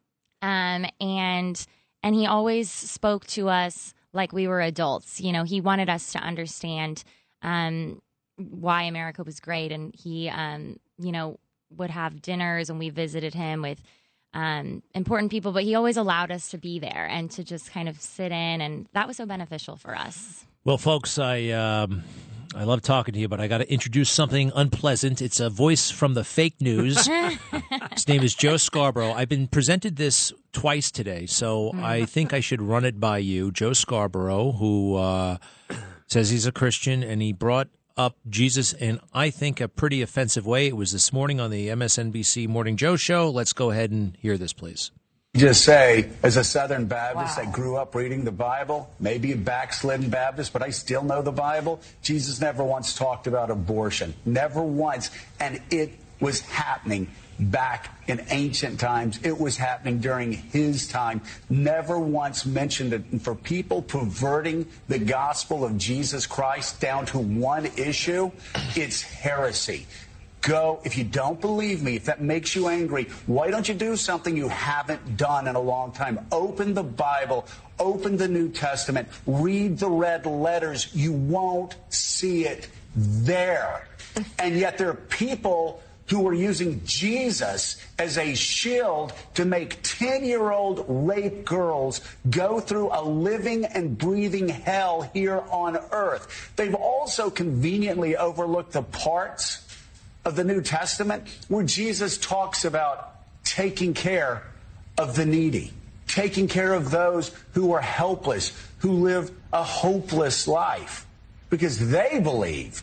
yeah. 0.43 0.77
um, 0.77 0.87
and 1.01 1.67
and 2.03 2.15
he 2.15 2.27
always 2.27 2.71
spoke 2.71 3.27
to 3.29 3.49
us 3.49 3.95
like 4.13 4.33
we 4.33 4.49
were 4.49 4.61
adults. 4.61 5.21
You 5.21 5.33
know, 5.33 5.45
he 5.45 5.61
wanted 5.61 5.89
us 5.89 6.13
to 6.13 6.19
understand 6.19 7.05
um, 7.43 8.01
why 8.37 8.83
America 8.85 9.23
was 9.23 9.41
great, 9.41 9.73
and 9.73 9.95
he, 9.95 10.29
um, 10.29 10.79
you 10.99 11.13
know, 11.13 11.39
would 11.77 11.91
have 11.91 12.23
dinners, 12.23 12.71
and 12.71 12.79
we 12.79 12.91
visited 12.91 13.35
him 13.35 13.63
with 13.63 13.83
um, 14.35 14.83
important 14.95 15.31
people. 15.31 15.53
But 15.53 15.65
he 15.65 15.75
always 15.75 15.97
allowed 15.97 16.31
us 16.31 16.51
to 16.51 16.59
be 16.59 16.79
there 16.79 17.07
and 17.11 17.31
to 17.33 17.45
just 17.45 17.73
kind 17.73 17.89
of 17.89 18.01
sit 18.01 18.33
in, 18.33 18.61
and 18.61 18.87
that 18.93 19.07
was 19.07 19.17
so 19.17 19.27
beneficial 19.27 19.77
for 19.77 19.97
us. 19.97 20.45
Well, 20.65 20.79
folks, 20.79 21.19
I 21.19 21.49
um, 21.51 22.03
I 22.55 22.65
love 22.65 22.83
talking 22.83 23.15
to 23.15 23.21
you, 23.21 23.29
but 23.29 23.41
I 23.41 23.47
got 23.47 23.59
to 23.59 23.73
introduce 23.73 24.11
something 24.11 24.51
unpleasant. 24.57 25.23
It's 25.23 25.39
a 25.39 25.49
voice 25.49 25.91
from 25.91 26.15
the 26.15 26.25
fake 26.25 26.61
news. 26.61 27.07
His 27.93 28.09
name 28.09 28.23
is 28.23 28.35
Joe 28.35 28.57
Scarborough. 28.57 29.13
I've 29.13 29.29
been 29.29 29.47
presented 29.47 29.95
this 29.95 30.33
twice 30.53 30.91
today, 30.91 31.27
so 31.27 31.71
I 31.77 32.05
think 32.07 32.33
I 32.33 32.41
should 32.41 32.61
run 32.61 32.85
it 32.85 32.99
by 32.99 33.19
you. 33.19 33.53
Joe 33.53 33.73
Scarborough, 33.73 34.53
who 34.53 34.97
uh, 34.97 35.37
says 36.09 36.31
he's 36.31 36.47
a 36.47 36.53
Christian, 36.53 37.05
and 37.05 37.23
he 37.23 37.33
brought 37.33 37.69
up 37.97 38.17
Jesus 38.29 38.73
in, 38.73 38.99
I 39.15 39.31
think, 39.31 39.61
a 39.61 39.69
pretty 39.69 40.03
offensive 40.03 40.45
way. 40.45 40.67
It 40.67 40.77
was 40.77 40.91
this 40.91 41.13
morning 41.13 41.39
on 41.39 41.51
the 41.51 41.69
MSNBC 41.69 42.49
Morning 42.49 42.77
Joe 42.77 42.97
show. 42.97 43.31
Let's 43.31 43.53
go 43.53 43.71
ahead 43.71 43.93
and 43.93 44.17
hear 44.17 44.37
this, 44.37 44.53
please. 44.53 44.91
Just 45.37 45.65
say, 45.65 46.11
as 46.25 46.37
a 46.37 46.43
Southern 46.43 46.87
Baptist 46.87 47.37
that 47.37 47.53
grew 47.53 47.77
up 47.77 47.95
reading 47.95 48.25
the 48.25 48.33
Bible, 48.33 48.91
maybe 48.99 49.31
a 49.31 49.37
backslidden 49.37 50.11
Baptist, 50.11 50.53
but 50.53 50.61
I 50.61 50.71
still 50.71 51.05
know 51.05 51.23
the 51.23 51.31
Bible. 51.31 51.81
Jesus 52.03 52.41
never 52.41 52.65
once 52.65 52.95
talked 52.97 53.29
about 53.29 53.49
abortion. 53.49 54.15
Never 54.25 54.61
once. 54.61 55.11
And 55.39 55.63
it 55.71 55.93
was 56.19 56.41
happening 56.41 57.09
back 57.39 57.97
in 58.09 58.27
ancient 58.31 58.81
times. 58.81 59.21
It 59.23 59.39
was 59.39 59.57
happening 59.57 60.01
during 60.01 60.33
his 60.33 60.89
time. 60.89 61.23
Never 61.49 61.97
once 61.97 62.45
mentioned 62.45 62.93
it. 62.93 63.05
And 63.13 63.23
for 63.23 63.37
people 63.37 63.83
perverting 63.83 64.67
the 64.89 64.99
gospel 64.99 65.65
of 65.65 65.79
Jesus 65.79 66.27
Christ 66.27 66.81
down 66.81 67.07
to 67.07 67.19
one 67.21 67.67
issue, 67.77 68.33
it's 68.75 69.01
heresy. 69.01 69.87
Go, 70.43 70.81
if 70.85 70.97
you 70.97 71.05
don't 71.05 71.41
believe 71.41 71.83
me, 71.83 71.97
if 71.97 72.07
that 72.07 72.23
makes 72.23 72.57
you 72.57 72.69
angry, 72.69 73.05
why 73.27 73.51
don't 73.51 73.69
you 73.69 73.75
do 73.75 73.95
something 73.95 74.37
you 74.37 74.49
haven't 74.49 75.17
done 75.17 75.47
in 75.47 75.55
a 75.55 75.61
long 75.61 75.93
time? 75.93 76.27
Open 76.33 76.73
the 76.73 76.83
Bible, 76.83 77.47
open 77.79 78.17
the 78.17 78.29
New 78.29 78.49
Testament, 78.49 79.09
read 79.27 79.79
the 79.79 79.91
red 79.91 80.25
letters. 80.25 80.89
You 80.95 81.13
won't 81.13 81.77
see 81.91 82.47
it 82.47 82.69
there. 82.97 83.87
And 84.39 84.57
yet 84.57 84.79
there 84.79 84.89
are 84.89 84.95
people 84.95 85.83
who 86.09 86.27
are 86.27 86.35
using 86.35 86.81
Jesus 86.85 87.77
as 87.99 88.19
a 88.19 88.35
shield 88.35 89.13
to 89.35 89.45
make 89.45 89.79
10 89.83 90.25
year 90.25 90.51
old 90.51 90.85
rape 90.89 91.45
girls 91.45 92.01
go 92.31 92.59
through 92.59 92.91
a 92.93 93.05
living 93.05 93.65
and 93.65 93.97
breathing 93.97 94.49
hell 94.49 95.03
here 95.15 95.45
on 95.51 95.79
earth. 95.93 96.53
They've 96.57 96.75
also 96.75 97.31
conveniently 97.31 98.17
overlooked 98.17 98.73
the 98.73 98.83
parts 98.83 99.70
of 100.25 100.37
the 100.37 100.45
New 100.45 100.61
Testament 100.61 101.27
where 101.49 101.65
Jesus 101.65 102.19
talks 102.19 102.65
about 102.65 103.15
taking 103.45 103.95
care 103.95 104.43
of 104.99 105.17
the 105.17 105.27
needy, 105.27 105.73
taking 106.07 106.49
care 106.49 106.75
of 106.75 106.91
those 106.91 107.35
who 107.53 107.73
are 107.73 107.81
helpless, 107.81 108.53
who 108.79 108.93
live 108.93 109.31
a 109.53 109.63
hopeless 109.63 110.47
life, 110.47 111.07
because 111.49 111.91
they 111.91 112.21
believe, 112.21 112.83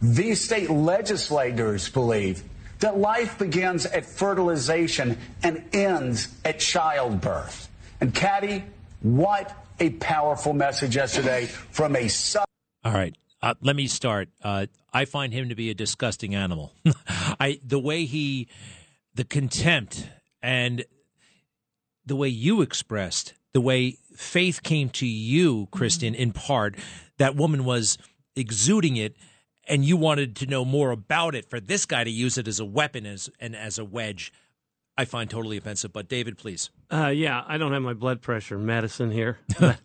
these 0.00 0.44
state 0.44 0.70
legislators 0.70 1.88
believe, 1.88 2.42
that 2.80 2.98
life 2.98 3.38
begins 3.38 3.86
at 3.86 4.04
fertilization 4.04 5.16
and 5.42 5.64
ends 5.72 6.28
at 6.44 6.60
childbirth. 6.60 7.68
And 8.00 8.14
Caddy, 8.14 8.64
what 9.00 9.56
a 9.80 9.90
powerful 9.90 10.52
message 10.52 10.96
yesterday 10.96 11.46
from 11.46 11.96
a. 11.96 12.08
All 12.84 12.92
right. 12.92 13.16
Uh, 13.44 13.52
let 13.60 13.76
me 13.76 13.86
start. 13.86 14.30
Uh, 14.42 14.64
I 14.90 15.04
find 15.04 15.30
him 15.30 15.50
to 15.50 15.54
be 15.54 15.68
a 15.68 15.74
disgusting 15.74 16.34
animal. 16.34 16.72
I 17.06 17.60
the 17.62 17.78
way 17.78 18.06
he, 18.06 18.48
the 19.14 19.24
contempt 19.24 20.08
and 20.42 20.86
the 22.06 22.16
way 22.16 22.28
you 22.28 22.62
expressed, 22.62 23.34
the 23.52 23.60
way 23.60 23.98
faith 24.16 24.62
came 24.62 24.88
to 24.90 25.06
you, 25.06 25.68
Christen, 25.72 26.14
in 26.14 26.32
part, 26.32 26.76
that 27.18 27.36
woman 27.36 27.66
was 27.66 27.98
exuding 28.34 28.96
it, 28.96 29.14
and 29.68 29.84
you 29.84 29.98
wanted 29.98 30.36
to 30.36 30.46
know 30.46 30.64
more 30.64 30.90
about 30.90 31.34
it. 31.34 31.44
For 31.44 31.60
this 31.60 31.84
guy 31.84 32.02
to 32.02 32.10
use 32.10 32.38
it 32.38 32.48
as 32.48 32.60
a 32.60 32.64
weapon 32.64 33.04
as 33.04 33.28
and 33.38 33.54
as 33.54 33.78
a 33.78 33.84
wedge, 33.84 34.32
I 34.96 35.04
find 35.04 35.28
totally 35.28 35.58
offensive. 35.58 35.92
But 35.92 36.08
David, 36.08 36.38
please. 36.38 36.70
Uh, 36.90 37.08
yeah, 37.08 37.44
I 37.46 37.58
don't 37.58 37.74
have 37.74 37.82
my 37.82 37.92
blood 37.92 38.22
pressure 38.22 38.56
medicine 38.56 39.10
here, 39.10 39.36
but 39.60 39.80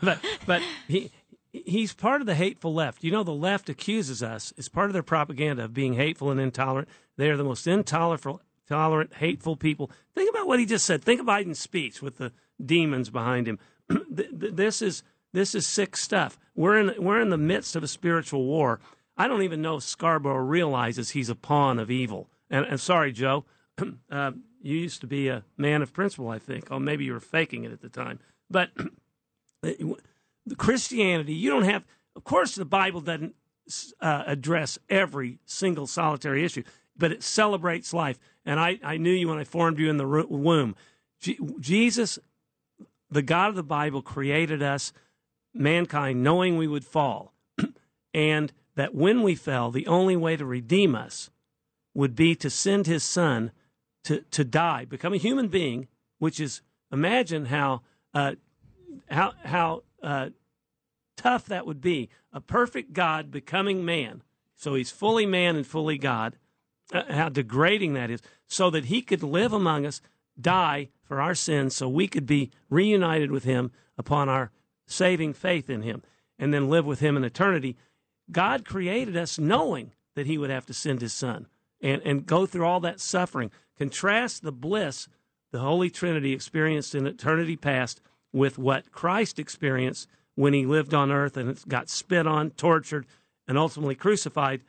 but, 0.00 0.20
but 0.46 0.62
he 0.86 1.10
he's 1.52 1.92
part 1.92 2.20
of 2.20 2.26
the 2.26 2.34
hateful 2.34 2.74
left. 2.74 3.04
You 3.04 3.10
know, 3.10 3.22
the 3.22 3.32
left 3.32 3.68
accuses 3.68 4.22
us 4.22 4.52
as 4.56 4.68
part 4.68 4.88
of 4.88 4.92
their 4.92 5.02
propaganda 5.02 5.64
of 5.64 5.74
being 5.74 5.94
hateful 5.94 6.30
and 6.30 6.40
intolerant. 6.40 6.88
They 7.16 7.30
are 7.30 7.36
the 7.36 7.44
most 7.44 7.66
intolerant, 7.66 8.40
tolerant, 8.68 9.14
hateful 9.14 9.56
people. 9.56 9.90
Think 10.14 10.30
about 10.30 10.46
what 10.46 10.58
he 10.58 10.66
just 10.66 10.86
said. 10.86 11.02
Think 11.02 11.20
of 11.20 11.26
Biden's 11.26 11.58
speech 11.58 12.02
with 12.02 12.18
the 12.18 12.32
demons 12.64 13.10
behind 13.10 13.46
him. 13.46 13.58
this 14.10 14.82
is 14.82 15.02
this 15.32 15.54
is 15.54 15.66
sick 15.66 15.96
stuff. 15.96 16.38
We're 16.54 16.78
in 16.78 17.02
we're 17.02 17.20
in 17.20 17.30
the 17.30 17.38
midst 17.38 17.76
of 17.76 17.82
a 17.82 17.88
spiritual 17.88 18.44
war. 18.44 18.80
I 19.16 19.28
don't 19.28 19.42
even 19.42 19.60
know 19.60 19.76
if 19.76 19.82
Scarborough 19.82 20.44
realizes 20.44 21.10
he's 21.10 21.28
a 21.28 21.34
pawn 21.34 21.78
of 21.78 21.90
evil. 21.90 22.28
And, 22.50 22.64
and 22.64 22.80
sorry, 22.80 23.12
Joe, 23.12 23.44
uh, 24.10 24.32
you 24.62 24.78
used 24.78 25.00
to 25.02 25.06
be 25.06 25.28
a 25.28 25.44
man 25.56 25.82
of 25.82 25.92
principle, 25.92 26.28
I 26.28 26.38
think. 26.38 26.68
Oh, 26.70 26.78
maybe 26.78 27.04
you 27.04 27.12
were 27.12 27.20
faking 27.20 27.64
it 27.64 27.72
at 27.72 27.82
the 27.82 27.88
time. 27.90 28.20
But 28.50 28.70
Christianity, 30.56 31.34
you 31.34 31.50
don't 31.50 31.64
have, 31.64 31.84
of 32.16 32.24
course, 32.24 32.54
the 32.54 32.64
Bible 32.64 33.00
doesn't 33.00 33.34
uh, 34.00 34.24
address 34.26 34.78
every 34.88 35.38
single 35.46 35.86
solitary 35.86 36.44
issue, 36.44 36.62
but 36.96 37.12
it 37.12 37.22
celebrates 37.22 37.94
life. 37.94 38.18
And 38.44 38.58
I, 38.58 38.78
I 38.82 38.96
knew 38.96 39.12
you 39.12 39.28
when 39.28 39.38
I 39.38 39.44
formed 39.44 39.78
you 39.78 39.88
in 39.88 39.96
the 39.96 40.26
womb. 40.28 40.74
Jesus, 41.60 42.18
the 43.10 43.22
God 43.22 43.50
of 43.50 43.54
the 43.54 43.62
Bible, 43.62 44.02
created 44.02 44.62
us, 44.62 44.92
mankind, 45.54 46.22
knowing 46.22 46.56
we 46.56 46.66
would 46.66 46.84
fall. 46.84 47.32
and 48.14 48.52
that 48.74 48.94
when 48.94 49.22
we 49.22 49.34
fell, 49.34 49.70
the 49.70 49.86
only 49.86 50.16
way 50.16 50.36
to 50.36 50.44
redeem 50.44 50.94
us 50.94 51.30
would 51.94 52.16
be 52.16 52.34
to 52.34 52.50
send 52.50 52.86
his 52.86 53.04
son 53.04 53.52
to, 54.04 54.22
to 54.30 54.44
die, 54.44 54.84
become 54.84 55.12
a 55.12 55.18
human 55.18 55.48
being, 55.48 55.86
which 56.18 56.40
is, 56.40 56.62
imagine 56.90 57.46
how, 57.46 57.82
uh, 58.14 58.32
how, 59.10 59.34
how 59.44 59.82
uh, 60.02 60.30
tough 61.16 61.46
that 61.46 61.66
would 61.66 61.80
be. 61.80 62.08
A 62.32 62.40
perfect 62.40 62.92
God 62.92 63.30
becoming 63.30 63.84
man. 63.84 64.22
So 64.56 64.74
he's 64.74 64.90
fully 64.90 65.26
man 65.26 65.56
and 65.56 65.66
fully 65.66 65.98
God. 65.98 66.36
Uh, 66.92 67.12
how 67.12 67.28
degrading 67.28 67.94
that 67.94 68.10
is. 68.10 68.20
So 68.46 68.70
that 68.70 68.86
he 68.86 69.02
could 69.02 69.22
live 69.22 69.52
among 69.52 69.86
us, 69.86 70.00
die 70.40 70.88
for 71.02 71.20
our 71.20 71.34
sins, 71.34 71.76
so 71.76 71.88
we 71.88 72.08
could 72.08 72.26
be 72.26 72.50
reunited 72.68 73.30
with 73.30 73.44
him 73.44 73.70
upon 73.96 74.28
our 74.28 74.50
saving 74.86 75.32
faith 75.32 75.70
in 75.70 75.82
him, 75.82 76.02
and 76.38 76.52
then 76.52 76.68
live 76.68 76.84
with 76.84 77.00
him 77.00 77.16
in 77.16 77.24
eternity. 77.24 77.76
God 78.30 78.64
created 78.64 79.16
us 79.16 79.38
knowing 79.38 79.92
that 80.14 80.26
he 80.26 80.36
would 80.36 80.50
have 80.50 80.66
to 80.66 80.74
send 80.74 81.00
his 81.00 81.12
son 81.12 81.46
and, 81.80 82.02
and 82.02 82.26
go 82.26 82.46
through 82.46 82.66
all 82.66 82.80
that 82.80 83.00
suffering. 83.00 83.50
Contrast 83.78 84.42
the 84.42 84.52
bliss 84.52 85.08
the 85.52 85.60
Holy 85.60 85.90
Trinity 85.90 86.32
experienced 86.32 86.94
in 86.94 87.06
eternity 87.06 87.56
past 87.56 88.00
with 88.32 88.58
what 88.58 88.92
Christ 88.92 89.38
experienced 89.38 90.08
when 90.34 90.54
he 90.54 90.66
lived 90.66 90.94
on 90.94 91.10
earth 91.10 91.36
and 91.36 91.58
got 91.68 91.88
spit 91.88 92.26
on, 92.26 92.50
tortured, 92.50 93.06
and 93.46 93.58
ultimately 93.58 93.94
crucified. 93.94 94.62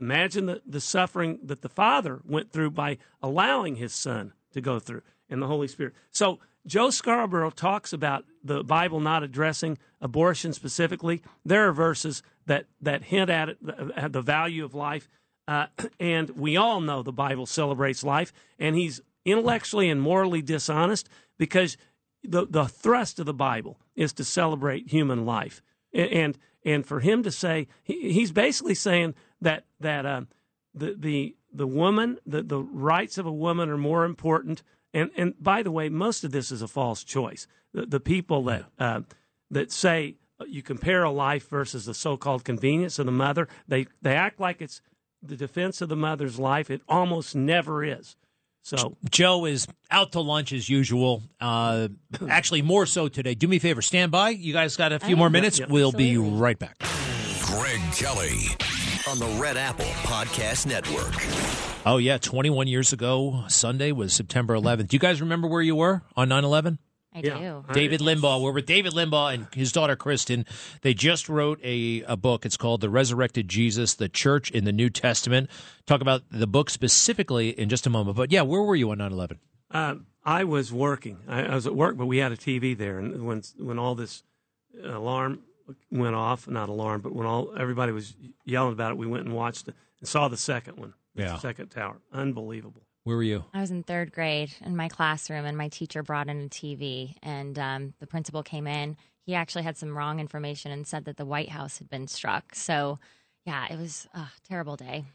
Imagine 0.00 0.46
the, 0.46 0.62
the 0.66 0.80
suffering 0.80 1.38
that 1.42 1.62
the 1.62 1.68
Father 1.68 2.20
went 2.24 2.52
through 2.52 2.70
by 2.70 2.98
allowing 3.22 3.76
his 3.76 3.94
Son 3.94 4.32
to 4.52 4.60
go 4.60 4.78
through 4.78 5.02
and 5.28 5.42
the 5.42 5.46
Holy 5.46 5.68
Spirit. 5.68 5.94
So, 6.10 6.38
Joe 6.66 6.90
Scarborough 6.90 7.50
talks 7.50 7.94
about 7.94 8.26
the 8.44 8.62
Bible 8.62 9.00
not 9.00 9.22
addressing 9.22 9.78
abortion 10.02 10.52
specifically. 10.52 11.22
There 11.42 11.66
are 11.66 11.72
verses 11.72 12.22
that, 12.44 12.66
that 12.82 13.04
hint 13.04 13.30
at 13.30 13.48
it, 13.48 13.58
the, 13.64 14.08
the 14.10 14.20
value 14.20 14.66
of 14.66 14.74
life. 14.74 15.08
Uh, 15.46 15.68
and 16.00 16.30
we 16.30 16.58
all 16.58 16.80
know 16.80 17.02
the 17.02 17.12
Bible 17.12 17.46
celebrates 17.46 18.04
life, 18.04 18.34
and 18.58 18.76
he's 18.76 19.00
intellectually 19.24 19.88
and 19.88 20.00
morally 20.00 20.42
dishonest 20.42 21.08
because 21.38 21.78
the 22.22 22.46
the 22.46 22.66
thrust 22.66 23.18
of 23.18 23.26
the 23.26 23.34
Bible 23.34 23.78
is 23.94 24.12
to 24.14 24.24
celebrate 24.24 24.88
human 24.88 25.24
life, 25.24 25.62
and 25.92 26.38
and 26.64 26.86
for 26.86 27.00
him 27.00 27.22
to 27.22 27.30
say 27.30 27.68
he, 27.82 28.12
he's 28.12 28.32
basically 28.32 28.74
saying 28.74 29.14
that 29.40 29.64
that 29.80 30.04
uh, 30.06 30.22
the 30.74 30.94
the 30.98 31.36
the 31.52 31.66
woman 31.66 32.18
the 32.26 32.42
the 32.42 32.60
rights 32.60 33.18
of 33.18 33.26
a 33.26 33.32
woman 33.32 33.68
are 33.68 33.78
more 33.78 34.04
important. 34.04 34.62
And 34.94 35.10
and 35.16 35.34
by 35.38 35.62
the 35.62 35.70
way, 35.70 35.88
most 35.88 36.24
of 36.24 36.30
this 36.30 36.50
is 36.50 36.62
a 36.62 36.68
false 36.68 37.04
choice. 37.04 37.46
The, 37.72 37.86
the 37.86 38.00
people 38.00 38.44
that 38.44 38.64
uh, 38.78 39.00
that 39.50 39.70
say 39.70 40.16
you 40.46 40.62
compare 40.62 41.02
a 41.02 41.10
life 41.10 41.48
versus 41.48 41.84
the 41.84 41.94
so-called 41.94 42.44
convenience 42.44 42.98
of 42.98 43.06
the 43.06 43.12
mother, 43.12 43.48
they 43.66 43.86
they 44.02 44.14
act 44.14 44.40
like 44.40 44.62
it's 44.62 44.80
the 45.22 45.36
defense 45.36 45.80
of 45.80 45.88
the 45.88 45.96
mother's 45.96 46.38
life. 46.38 46.70
It 46.70 46.82
almost 46.88 47.34
never 47.34 47.84
is. 47.84 48.16
So 48.62 48.96
Joe 49.10 49.46
is 49.46 49.66
out 49.90 50.12
to 50.12 50.20
lunch 50.20 50.52
as 50.52 50.68
usual. 50.68 51.22
Uh, 51.40 51.88
actually, 52.28 52.62
more 52.62 52.84
so 52.86 53.08
today. 53.08 53.34
Do 53.34 53.48
me 53.48 53.56
a 53.56 53.60
favor, 53.60 53.80
stand 53.82 54.12
by. 54.12 54.30
You 54.30 54.52
guys 54.52 54.76
got 54.76 54.92
a 54.92 54.98
few 54.98 55.16
more 55.16 55.30
minutes. 55.30 55.60
we'll 55.68 55.92
be 55.92 56.18
right 56.18 56.58
back. 56.58 56.78
Greg 57.42 57.80
Kelly 57.92 58.48
on 59.08 59.18
the 59.18 59.38
Red 59.40 59.56
Apple 59.56 59.86
Podcast 60.02 60.66
Network. 60.66 61.14
Oh 61.86 61.96
yeah, 61.96 62.18
21 62.18 62.66
years 62.68 62.92
ago, 62.92 63.44
Sunday 63.48 63.92
was 63.92 64.12
September 64.12 64.54
11th. 64.54 64.88
Do 64.88 64.96
you 64.96 64.98
guys 65.00 65.20
remember 65.22 65.48
where 65.48 65.62
you 65.62 65.76
were 65.76 66.02
on 66.16 66.28
9/11? 66.28 66.78
I 67.14 67.20
Yeah. 67.20 67.62
do. 67.66 67.72
David 67.72 68.00
Limbaugh. 68.00 68.42
We're 68.42 68.52
with 68.52 68.66
David 68.66 68.92
Limbaugh 68.92 69.32
and 69.34 69.46
his 69.54 69.72
daughter 69.72 69.96
Christen. 69.96 70.44
They 70.82 70.94
just 70.94 71.28
wrote 71.28 71.58
a, 71.64 72.02
a 72.02 72.16
book. 72.16 72.44
It's 72.44 72.56
called 72.56 72.80
The 72.82 72.90
Resurrected 72.90 73.48
Jesus, 73.48 73.94
the 73.94 74.08
Church 74.08 74.50
in 74.50 74.64
the 74.64 74.72
New 74.72 74.90
Testament. 74.90 75.48
Talk 75.86 76.00
about 76.00 76.22
the 76.30 76.46
book 76.46 76.68
specifically 76.70 77.50
in 77.50 77.68
just 77.68 77.86
a 77.86 77.90
moment. 77.90 78.16
But 78.16 78.30
yeah, 78.30 78.42
where 78.42 78.62
were 78.62 78.76
you 78.76 78.90
on 78.90 78.98
9 78.98 79.10
11? 79.12 79.38
Um, 79.70 80.06
I 80.24 80.44
was 80.44 80.72
working. 80.72 81.18
I, 81.26 81.44
I 81.44 81.54
was 81.54 81.66
at 81.66 81.74
work, 81.74 81.96
but 81.96 82.06
we 82.06 82.18
had 82.18 82.32
a 82.32 82.36
TV 82.36 82.76
there, 82.76 82.98
and 82.98 83.26
when 83.26 83.42
when 83.58 83.78
all 83.78 83.94
this 83.94 84.22
alarm 84.84 85.40
went 85.90 86.14
off, 86.14 86.46
not 86.48 86.68
alarm, 86.68 87.00
but 87.00 87.14
when 87.14 87.26
all 87.26 87.52
everybody 87.58 87.92
was 87.92 88.14
yelling 88.44 88.72
about 88.72 88.92
it, 88.92 88.98
we 88.98 89.06
went 89.06 89.24
and 89.26 89.34
watched 89.34 89.68
it 89.68 89.74
and 90.00 90.08
saw 90.08 90.28
the 90.28 90.36
second 90.36 90.76
one, 90.78 90.94
the 91.14 91.22
Yeah. 91.22 91.38
second 91.38 91.68
tower. 91.68 91.96
Unbelievable. 92.12 92.82
Where 93.08 93.16
were 93.16 93.22
you? 93.22 93.42
I 93.54 93.62
was 93.62 93.70
in 93.70 93.84
third 93.84 94.12
grade 94.12 94.52
in 94.62 94.76
my 94.76 94.90
classroom, 94.90 95.46
and 95.46 95.56
my 95.56 95.68
teacher 95.68 96.02
brought 96.02 96.28
in 96.28 96.42
a 96.42 96.48
TV, 96.50 97.14
and 97.22 97.58
um, 97.58 97.94
the 98.00 98.06
principal 98.06 98.42
came 98.42 98.66
in. 98.66 98.98
He 99.24 99.34
actually 99.34 99.62
had 99.62 99.78
some 99.78 99.96
wrong 99.96 100.20
information 100.20 100.72
and 100.72 100.86
said 100.86 101.06
that 101.06 101.16
the 101.16 101.24
White 101.24 101.48
House 101.48 101.78
had 101.78 101.88
been 101.88 102.06
struck. 102.06 102.54
So, 102.54 102.98
yeah, 103.46 103.64
it 103.70 103.78
was 103.78 104.06
a 104.12 104.26
terrible 104.46 104.76
day. 104.76 105.06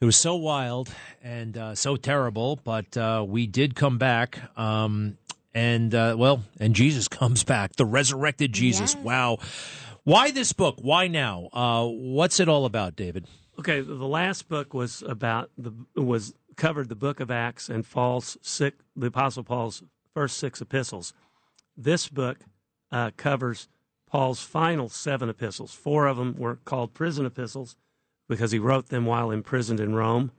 It 0.00 0.06
was 0.06 0.16
so 0.16 0.36
wild 0.36 0.88
and 1.22 1.58
uh, 1.58 1.74
so 1.74 1.96
terrible, 1.96 2.58
but 2.64 2.96
uh, 2.96 3.26
we 3.28 3.46
did 3.46 3.74
come 3.74 3.98
back. 3.98 4.38
Um, 4.58 5.18
and, 5.52 5.94
uh, 5.94 6.16
well, 6.16 6.44
and 6.58 6.74
Jesus 6.74 7.08
comes 7.08 7.44
back, 7.44 7.76
the 7.76 7.84
resurrected 7.84 8.54
Jesus. 8.54 8.96
Wow. 8.96 9.36
Why 10.04 10.30
this 10.30 10.54
book? 10.54 10.76
Why 10.80 11.08
now? 11.08 11.50
Uh, 11.52 11.84
what's 11.88 12.40
it 12.40 12.48
all 12.48 12.64
about, 12.64 12.96
David? 12.96 13.26
Okay, 13.58 13.82
the 13.82 13.92
last 13.92 14.48
book 14.48 14.72
was 14.74 15.02
about 15.06 15.50
the 15.58 15.72
was 15.94 16.34
covered 16.56 16.88
the 16.88 16.94
book 16.94 17.20
of 17.20 17.30
Acts 17.30 17.68
and 17.68 17.88
Paul's 17.88 18.36
six, 18.42 18.76
the 18.96 19.06
Apostle 19.08 19.44
Paul's 19.44 19.82
first 20.12 20.38
six 20.38 20.60
epistles. 20.60 21.12
This 21.76 22.08
book 22.08 22.38
uh, 22.92 23.10
covers 23.16 23.68
Paul's 24.08 24.42
final 24.42 24.88
seven 24.88 25.28
epistles. 25.28 25.74
Four 25.74 26.06
of 26.06 26.16
them 26.16 26.36
were 26.38 26.56
called 26.56 26.94
prison 26.94 27.26
epistles 27.26 27.76
because 28.28 28.52
he 28.52 28.58
wrote 28.58 28.88
them 28.88 29.04
while 29.06 29.30
imprisoned 29.30 29.80
in 29.80 29.94
Rome, 29.94 30.30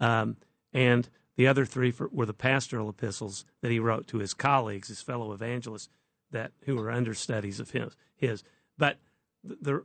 um, 0.00 0.36
and 0.72 1.08
the 1.36 1.46
other 1.46 1.64
three 1.64 1.92
for, 1.92 2.08
were 2.08 2.26
the 2.26 2.34
pastoral 2.34 2.90
epistles 2.90 3.44
that 3.62 3.70
he 3.70 3.78
wrote 3.78 4.08
to 4.08 4.18
his 4.18 4.34
colleagues, 4.34 4.88
his 4.88 5.02
fellow 5.02 5.32
evangelists, 5.32 5.88
that 6.30 6.52
who 6.64 6.76
were 6.76 6.90
understudies 6.90 7.60
of 7.60 7.70
his. 7.70 7.96
His, 8.16 8.42
but 8.76 8.98
the 9.44 9.84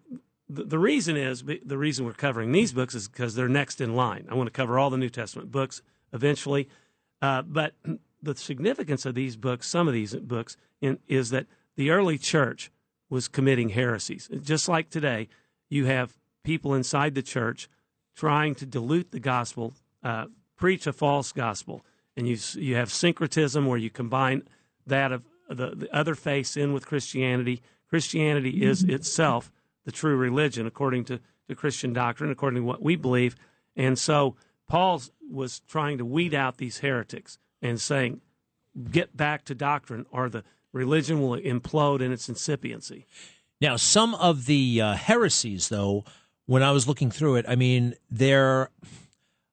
the, 0.53 0.79
reason 0.79 1.17
is 1.17 1.43
the 1.43 1.77
reason 1.77 2.05
we're 2.05 2.13
covering 2.13 2.51
these 2.51 2.73
books 2.73 2.95
is 2.95 3.07
because 3.07 3.35
they're 3.35 3.47
next 3.47 3.81
in 3.81 3.95
line. 3.95 4.27
I 4.29 4.35
want 4.35 4.47
to 4.47 4.51
cover 4.51 4.77
all 4.77 4.89
the 4.89 4.97
New 4.97 5.09
Testament 5.09 5.51
books 5.51 5.81
eventually, 6.11 6.69
uh, 7.21 7.41
but 7.41 7.73
the 8.21 8.35
significance 8.35 9.05
of 9.05 9.15
these 9.15 9.35
books, 9.35 9.67
some 9.67 9.87
of 9.87 9.93
these 9.93 10.15
books, 10.15 10.57
in, 10.81 10.99
is 11.07 11.29
that 11.31 11.47
the 11.75 11.89
early 11.89 12.17
church 12.17 12.71
was 13.09 13.27
committing 13.27 13.69
heresies. 13.69 14.29
Just 14.41 14.67
like 14.67 14.89
today, 14.89 15.27
you 15.69 15.85
have 15.85 16.17
people 16.43 16.73
inside 16.73 17.15
the 17.15 17.21
church 17.21 17.69
trying 18.15 18.55
to 18.55 18.65
dilute 18.65 19.11
the 19.11 19.19
gospel, 19.19 19.73
uh, 20.03 20.25
preach 20.55 20.87
a 20.87 20.93
false 20.93 21.31
gospel, 21.31 21.85
and 22.15 22.27
you 22.27 22.37
you 22.55 22.75
have 22.75 22.91
syncretism 22.91 23.65
where 23.65 23.77
you 23.77 23.89
combine 23.89 24.43
that 24.85 25.11
of 25.11 25.23
the, 25.49 25.71
the 25.75 25.95
other 25.95 26.15
faiths 26.15 26.55
in 26.57 26.73
with 26.73 26.85
Christianity. 26.85 27.61
Christianity 27.89 28.63
is 28.63 28.83
itself 28.83 29.51
the 29.85 29.91
true 29.91 30.15
religion 30.15 30.65
according 30.67 31.05
to, 31.05 31.19
to 31.47 31.55
Christian 31.55 31.93
doctrine, 31.93 32.31
according 32.31 32.61
to 32.61 32.65
what 32.65 32.81
we 32.81 32.95
believe. 32.95 33.35
And 33.75 33.97
so 33.97 34.35
Paul 34.67 35.01
was 35.29 35.59
trying 35.61 35.97
to 35.97 36.05
weed 36.05 36.33
out 36.33 36.57
these 36.57 36.79
heretics 36.79 37.37
and 37.61 37.79
saying, 37.79 38.21
get 38.91 39.15
back 39.15 39.45
to 39.45 39.55
doctrine 39.55 40.05
or 40.11 40.29
the 40.29 40.43
religion 40.71 41.21
will 41.21 41.37
implode 41.37 42.01
in 42.01 42.11
its 42.11 42.27
incipiency. 42.27 43.05
Now, 43.61 43.77
some 43.77 44.15
of 44.15 44.45
the 44.45 44.81
uh, 44.81 44.93
heresies, 44.93 45.69
though, 45.69 46.03
when 46.45 46.63
I 46.63 46.71
was 46.71 46.87
looking 46.87 47.11
through 47.11 47.35
it, 47.35 47.45
I 47.47 47.55
mean, 47.55 47.95
they're 48.09 48.69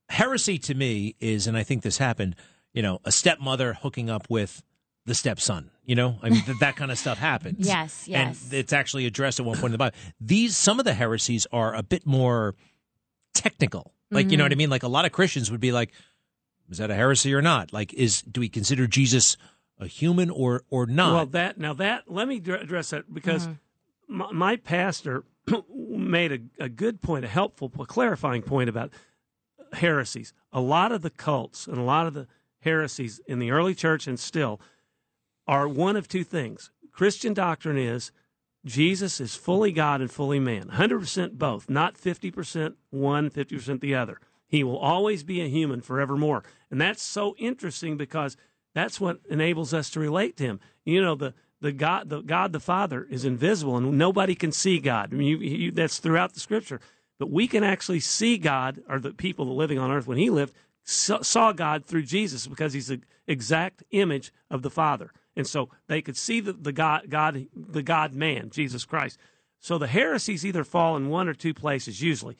heresy 0.08 0.58
to 0.58 0.74
me 0.74 1.14
is, 1.20 1.46
and 1.46 1.56
I 1.56 1.62
think 1.62 1.82
this 1.82 1.98
happened, 1.98 2.34
you 2.72 2.82
know, 2.82 3.00
a 3.04 3.12
stepmother 3.12 3.74
hooking 3.74 4.10
up 4.10 4.28
with 4.28 4.62
the 5.06 5.14
stepson. 5.14 5.70
You 5.90 5.96
know, 5.96 6.20
I 6.22 6.30
mean, 6.30 6.44
th- 6.44 6.60
that 6.60 6.76
kind 6.76 6.92
of 6.92 6.98
stuff 6.98 7.18
happens. 7.18 7.66
Yes, 7.66 8.06
yes. 8.06 8.44
And 8.44 8.54
it's 8.54 8.72
actually 8.72 9.06
addressed 9.06 9.40
at 9.40 9.44
one 9.44 9.56
point 9.56 9.66
in 9.66 9.72
the 9.72 9.78
Bible. 9.78 9.96
These, 10.20 10.56
some 10.56 10.78
of 10.78 10.84
the 10.84 10.94
heresies 10.94 11.48
are 11.50 11.74
a 11.74 11.82
bit 11.82 12.06
more 12.06 12.54
technical. 13.34 13.92
Like, 14.08 14.30
you 14.30 14.36
know 14.36 14.44
what 14.44 14.52
I 14.52 14.54
mm-hmm. 14.54 14.58
mean? 14.58 14.70
Like, 14.70 14.84
a 14.84 14.88
lot 14.88 15.04
of 15.04 15.10
Christians 15.10 15.50
would 15.50 15.58
be 15.58 15.72
like, 15.72 15.90
is 16.68 16.78
that 16.78 16.92
a 16.92 16.94
heresy 16.94 17.34
or 17.34 17.42
not? 17.42 17.72
Like, 17.72 17.92
is, 17.92 18.22
do 18.22 18.40
we 18.40 18.48
consider 18.48 18.86
Jesus 18.86 19.36
a 19.80 19.88
human 19.88 20.30
or, 20.30 20.62
or 20.70 20.86
not? 20.86 21.12
Well, 21.12 21.26
that 21.26 21.58
now 21.58 21.72
that 21.72 22.04
let 22.06 22.28
me 22.28 22.36
address 22.36 22.90
that 22.90 23.12
because 23.12 23.48
mm-hmm. 23.48 24.16
my, 24.16 24.30
my 24.30 24.56
pastor 24.58 25.24
made 25.74 26.30
a, 26.30 26.66
a 26.66 26.68
good 26.68 27.02
point, 27.02 27.24
a 27.24 27.28
helpful, 27.28 27.68
a 27.80 27.84
clarifying 27.84 28.42
point 28.42 28.68
about 28.68 28.92
heresies. 29.72 30.32
A 30.52 30.60
lot 30.60 30.92
of 30.92 31.02
the 31.02 31.10
cults 31.10 31.66
and 31.66 31.78
a 31.78 31.82
lot 31.82 32.06
of 32.06 32.14
the 32.14 32.28
heresies 32.60 33.20
in 33.26 33.40
the 33.40 33.50
early 33.50 33.74
church 33.74 34.06
and 34.06 34.20
still 34.20 34.60
are 35.50 35.66
one 35.66 35.96
of 35.96 36.06
two 36.06 36.22
things. 36.22 36.70
Christian 36.92 37.34
doctrine 37.34 37.76
is 37.76 38.12
Jesus 38.64 39.20
is 39.20 39.34
fully 39.34 39.72
God 39.72 40.00
and 40.00 40.08
fully 40.08 40.38
man, 40.38 40.68
100% 40.74 41.32
both, 41.32 41.68
not 41.68 41.96
50% 41.96 42.74
one, 42.90 43.30
50% 43.30 43.80
the 43.80 43.96
other. 43.96 44.20
He 44.46 44.62
will 44.62 44.78
always 44.78 45.24
be 45.24 45.40
a 45.40 45.48
human 45.48 45.80
forevermore. 45.80 46.44
And 46.70 46.80
that's 46.80 47.02
so 47.02 47.34
interesting 47.36 47.96
because 47.96 48.36
that's 48.74 49.00
what 49.00 49.18
enables 49.28 49.74
us 49.74 49.90
to 49.90 50.00
relate 50.00 50.36
to 50.36 50.44
him. 50.44 50.60
You 50.84 51.02
know, 51.02 51.16
the 51.16 51.34
the 51.60 51.72
God, 51.72 52.08
the 52.08 52.22
God 52.22 52.52
the 52.52 52.60
Father 52.60 53.06
is 53.10 53.24
invisible, 53.24 53.76
and 53.76 53.98
nobody 53.98 54.34
can 54.34 54.50
see 54.50 54.78
God. 54.78 55.12
I 55.12 55.16
mean, 55.16 55.28
you, 55.28 55.36
you, 55.38 55.70
that's 55.72 55.98
throughout 55.98 56.32
the 56.32 56.40
Scripture. 56.40 56.80
But 57.18 57.30
we 57.30 57.46
can 57.46 57.62
actually 57.62 58.00
see 58.00 58.38
God, 58.38 58.80
or 58.88 58.98
the 58.98 59.12
people 59.12 59.54
living 59.54 59.78
on 59.78 59.90
earth 59.90 60.06
when 60.06 60.16
He 60.16 60.30
lived 60.30 60.54
saw 60.84 61.52
God 61.52 61.84
through 61.84 62.04
Jesus 62.04 62.46
because 62.46 62.72
He's 62.72 62.88
the 62.88 63.02
exact 63.26 63.82
image 63.90 64.32
of 64.50 64.62
the 64.62 64.70
Father, 64.70 65.12
and 65.40 65.48
so 65.48 65.70
they 65.88 66.02
could 66.02 66.16
see 66.16 66.40
the, 66.40 66.52
the 66.52 66.72
God, 66.72 67.06
God, 67.08 67.46
the 67.54 67.82
God 67.82 68.14
Man, 68.14 68.50
Jesus 68.50 68.84
Christ. 68.84 69.18
So 69.58 69.76
the 69.78 69.88
heresies 69.88 70.46
either 70.46 70.64
fall 70.64 70.96
in 70.96 71.08
one 71.08 71.28
or 71.28 71.34
two 71.34 71.52
places. 71.52 72.00
Usually, 72.00 72.36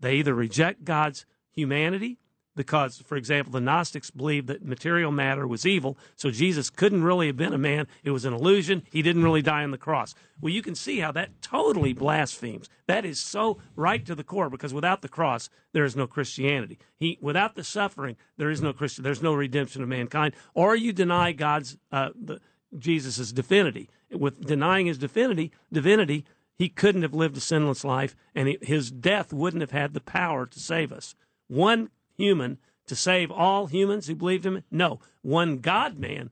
they 0.00 0.14
either 0.14 0.34
reject 0.34 0.84
God's 0.84 1.26
humanity 1.50 2.18
because, 2.56 2.98
for 2.98 3.16
example, 3.16 3.52
the 3.52 3.60
Gnostics 3.60 4.10
believed 4.10 4.46
that 4.48 4.64
material 4.64 5.10
matter 5.10 5.46
was 5.46 5.66
evil, 5.66 5.98
so 6.16 6.30
Jesus 6.30 6.70
couldn't 6.70 7.04
really 7.04 7.26
have 7.26 7.36
been 7.36 7.52
a 7.52 7.58
man. 7.58 7.86
It 8.02 8.10
was 8.10 8.24
an 8.24 8.32
illusion. 8.32 8.82
He 8.90 9.02
didn't 9.02 9.24
really 9.24 9.42
die 9.42 9.64
on 9.64 9.70
the 9.70 9.78
cross. 9.78 10.14
Well, 10.40 10.52
you 10.52 10.62
can 10.62 10.74
see 10.74 11.00
how 11.00 11.12
that 11.12 11.42
totally 11.42 11.92
blasphemes. 11.92 12.68
That 12.86 13.04
is 13.04 13.18
so 13.18 13.58
right 13.76 14.04
to 14.06 14.14
the 14.14 14.24
core 14.24 14.50
because 14.50 14.74
without 14.74 15.02
the 15.02 15.08
cross, 15.08 15.48
there 15.72 15.84
is 15.84 15.96
no 15.96 16.06
Christianity. 16.06 16.78
He, 16.96 17.18
without 17.20 17.54
the 17.54 17.64
suffering, 17.64 18.16
there 18.36 18.50
is 18.50 18.62
no 18.62 18.72
Christian. 18.72 19.04
There's 19.04 19.22
no 19.22 19.34
redemption 19.34 19.82
of 19.82 19.88
mankind. 19.88 20.34
Or 20.54 20.76
you 20.76 20.92
deny 20.92 21.32
God's 21.32 21.76
uh, 21.90 22.10
the, 22.14 22.40
Jesus' 22.76 23.32
divinity. 23.32 23.88
With 24.10 24.46
denying 24.46 24.86
his 24.86 24.98
divinity, 24.98 25.50
divinity, 25.72 26.24
he 26.56 26.68
couldn't 26.68 27.02
have 27.02 27.14
lived 27.14 27.36
a 27.36 27.40
sinless 27.40 27.84
life, 27.84 28.14
and 28.34 28.56
his 28.62 28.90
death 28.90 29.32
wouldn't 29.32 29.60
have 29.60 29.72
had 29.72 29.92
the 29.92 30.00
power 30.00 30.46
to 30.46 30.60
save 30.60 30.92
us. 30.92 31.14
One 31.48 31.90
human 32.16 32.58
to 32.86 32.94
save 32.94 33.30
all 33.30 33.66
humans 33.66 34.06
who 34.06 34.14
believed 34.14 34.46
him? 34.46 34.62
No, 34.70 35.00
one 35.22 35.58
God 35.58 35.98
man 35.98 36.30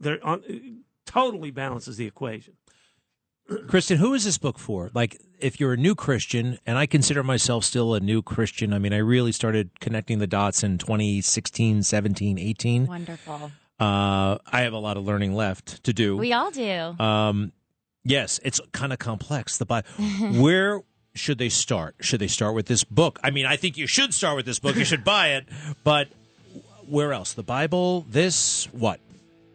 there 0.00 0.18
totally 1.04 1.50
balances 1.50 1.96
the 1.96 2.06
equation. 2.06 2.54
Christen, 3.66 3.98
who 3.98 4.14
is 4.14 4.24
this 4.24 4.38
book 4.38 4.58
for? 4.58 4.90
Like, 4.94 5.20
if 5.40 5.58
you're 5.58 5.72
a 5.72 5.76
new 5.76 5.96
Christian, 5.96 6.58
and 6.66 6.78
I 6.78 6.86
consider 6.86 7.24
myself 7.24 7.64
still 7.64 7.94
a 7.94 8.00
new 8.00 8.22
Christian, 8.22 8.72
I 8.72 8.78
mean, 8.78 8.92
I 8.92 8.98
really 8.98 9.32
started 9.32 9.80
connecting 9.80 10.20
the 10.20 10.28
dots 10.28 10.62
in 10.62 10.78
2016, 10.78 11.82
17, 11.82 12.38
18. 12.38 12.86
Wonderful. 12.86 13.50
Uh, 13.80 14.38
I 14.46 14.60
have 14.60 14.72
a 14.72 14.78
lot 14.78 14.96
of 14.96 15.04
learning 15.04 15.34
left 15.34 15.82
to 15.84 15.92
do. 15.92 16.16
We 16.16 16.32
all 16.32 16.52
do. 16.52 16.94
Um, 17.00 17.52
yes, 18.04 18.38
it's 18.44 18.60
kind 18.72 18.92
of 18.92 19.00
complex. 19.00 19.58
The 19.58 19.66
Bible. 19.66 19.88
Where 20.40 20.82
should 21.14 21.38
they 21.38 21.48
start? 21.48 21.96
Should 22.00 22.20
they 22.20 22.28
start 22.28 22.54
with 22.54 22.66
this 22.66 22.84
book? 22.84 23.18
I 23.22 23.30
mean, 23.30 23.46
I 23.46 23.56
think 23.56 23.76
you 23.76 23.86
should 23.86 24.14
start 24.14 24.36
with 24.36 24.46
this 24.46 24.58
book. 24.58 24.76
You 24.76 24.84
should 24.84 25.04
buy 25.04 25.30
it. 25.30 25.46
But 25.82 26.08
where 26.86 27.12
else? 27.12 27.32
The 27.32 27.42
Bible. 27.42 28.06
This 28.08 28.66
what? 28.72 29.00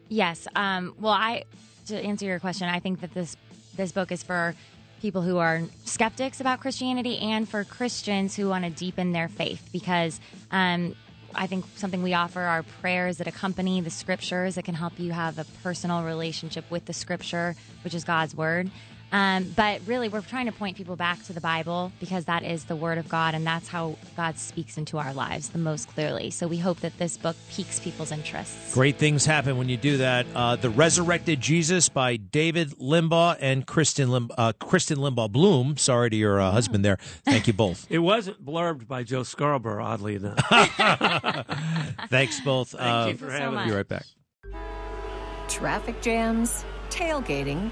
Yes. 0.09 0.47
Um, 0.55 0.93
well, 0.99 1.13
I 1.13 1.43
to 1.87 1.99
answer 1.99 2.25
your 2.25 2.39
question, 2.39 2.67
I 2.67 2.79
think 2.79 3.01
that 3.01 3.13
this 3.13 3.35
this 3.75 3.91
book 3.91 4.11
is 4.11 4.23
for 4.23 4.55
people 5.01 5.21
who 5.21 5.37
are 5.37 5.61
skeptics 5.83 6.39
about 6.39 6.59
Christianity 6.59 7.19
and 7.19 7.47
for 7.47 7.63
Christians 7.63 8.35
who 8.35 8.49
want 8.49 8.63
to 8.63 8.71
deepen 8.71 9.11
their 9.11 9.27
faith 9.27 9.69
because 9.71 10.19
um, 10.51 10.95
I 11.35 11.47
think 11.47 11.65
something 11.75 12.01
we 12.01 12.13
offer 12.13 12.39
are 12.41 12.63
prayers 12.81 13.17
that 13.17 13.27
accompany 13.27 13.81
the 13.81 13.89
scriptures 13.89 14.55
that 14.55 14.63
can 14.63 14.75
help 14.75 14.99
you 14.99 15.11
have 15.11 15.37
a 15.37 15.45
personal 15.61 16.03
relationship 16.03 16.69
with 16.71 16.85
the 16.85 16.93
scripture, 16.93 17.55
which 17.83 17.93
is 17.93 18.03
God's 18.03 18.35
word. 18.35 18.71
Um, 19.11 19.53
but 19.55 19.79
really, 19.85 20.09
we're 20.09 20.21
trying 20.21 20.47
to 20.47 20.51
point 20.51 20.75
people 20.75 20.95
back 20.97 21.23
to 21.25 21.33
the 21.33 21.39
Bible 21.39 21.91
because 21.99 22.25
that 22.25 22.43
is 22.43 22.65
the 22.65 22.75
Word 22.75 22.97
of 22.97 23.07
God, 23.07 23.33
and 23.33 23.45
that's 23.47 23.67
how 23.69 23.95
God 24.17 24.37
speaks 24.37 24.77
into 24.77 24.97
our 24.97 25.13
lives 25.13 25.49
the 25.49 25.57
most 25.57 25.87
clearly. 25.89 26.31
So 26.31 26.47
we 26.47 26.57
hope 26.57 26.81
that 26.81 26.97
this 26.97 27.15
book 27.15 27.35
piques 27.49 27.79
people's 27.79 28.11
interests. 28.11 28.73
Great 28.73 28.97
things 28.97 29.25
happen 29.25 29.57
when 29.57 29.69
you 29.69 29.77
do 29.77 29.97
that. 29.97 30.25
Uh, 30.35 30.55
the 30.57 30.69
Resurrected 30.69 31.39
Jesus 31.39 31.87
by 31.87 32.17
David 32.17 32.71
Limbaugh 32.71 33.37
and 33.39 33.65
Christen 33.65 34.11
Lim- 34.11 34.31
uh, 34.37 34.51
Christen 34.59 34.97
Limbaugh 34.97 35.31
Bloom. 35.31 35.77
Sorry 35.77 36.09
to 36.09 36.15
your 36.15 36.41
uh, 36.41 36.51
husband 36.51 36.83
there. 36.83 36.97
Thank 37.23 37.47
you 37.47 37.53
both. 37.53 37.85
It 37.95 37.99
wasn't 37.99 38.43
blurbed 38.43 38.87
by 38.87 39.03
Joe 39.03 39.23
Scarborough, 39.23 39.85
oddly 39.85 40.15
enough. 40.15 40.37
Thanks 42.09 42.39
both. 42.41 42.69
Thank 42.71 42.81
Uh, 42.83 43.07
you 43.11 43.17
for 43.17 43.31
having 43.31 43.67
Be 43.69 43.73
right 43.73 43.87
back. 43.87 44.05
Traffic 45.47 46.01
jams, 46.01 46.65
tailgating, 46.89 47.71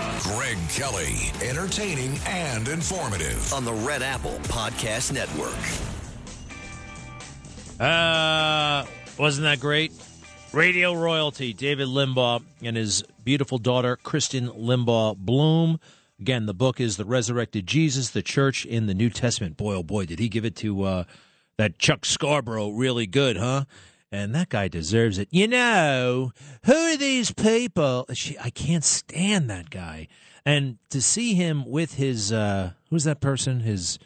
Greg 0.61 0.69
Kelly, 0.69 1.31
entertaining 1.41 2.17
and 2.27 2.67
informative. 2.67 3.53
On 3.53 3.65
the 3.65 3.73
Red 3.73 4.01
Apple 4.01 4.37
Podcast 4.43 5.11
Network. 5.13 5.55
Uh, 7.79 8.85
wasn't 9.17 9.45
that 9.45 9.59
great? 9.59 9.91
Radio 10.53 10.93
royalty, 10.93 11.53
David 11.53 11.87
Limbaugh 11.87 12.43
and 12.61 12.75
his 12.75 13.03
beautiful 13.23 13.57
daughter, 13.57 13.95
Christen 13.95 14.49
Limbaugh 14.49 15.17
Bloom. 15.17 15.79
Again, 16.19 16.45
the 16.45 16.53
book 16.53 16.79
is 16.79 16.97
The 16.97 17.05
Resurrected 17.05 17.65
Jesus, 17.65 18.09
the 18.09 18.21
Church 18.21 18.65
in 18.65 18.85
the 18.85 18.93
New 18.93 19.09
Testament. 19.09 19.57
Boy, 19.57 19.75
oh 19.75 19.83
boy, 19.83 20.05
did 20.05 20.19
he 20.19 20.29
give 20.29 20.45
it 20.45 20.55
to 20.57 20.83
uh, 20.83 21.03
that 21.57 21.79
Chuck 21.79 22.05
Scarborough 22.05 22.69
really 22.69 23.07
good, 23.07 23.37
huh? 23.37 23.63
And 24.11 24.35
that 24.35 24.49
guy 24.49 24.67
deserves 24.67 25.17
it. 25.17 25.29
You 25.31 25.47
know, 25.47 26.33
who 26.65 26.73
are 26.73 26.97
these 26.97 27.31
people? 27.31 28.05
She, 28.13 28.37
I 28.39 28.49
can't 28.49 28.83
stand 28.83 29.49
that 29.49 29.69
guy. 29.69 30.09
And 30.45 30.79
to 30.89 31.01
see 31.01 31.33
him 31.33 31.65
with 31.65 31.93
his, 31.93 32.33
uh, 32.33 32.71
who's 32.89 33.05
that 33.05 33.21
person? 33.21 33.61
His, 33.61 33.99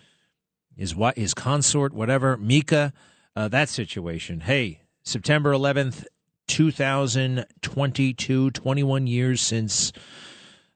his 0.78 0.96
what? 0.96 1.18
His 1.18 1.34
consort, 1.34 1.94
whatever, 1.94 2.38
Mika. 2.38 2.94
Uh, 3.36 3.48
that 3.50 3.68
situation. 3.68 4.42
Hey, 4.42 4.82
September 5.04 5.52
11th, 5.52 6.06
2022, 6.48 8.52
21 8.52 9.08
years 9.08 9.42
since 9.42 9.92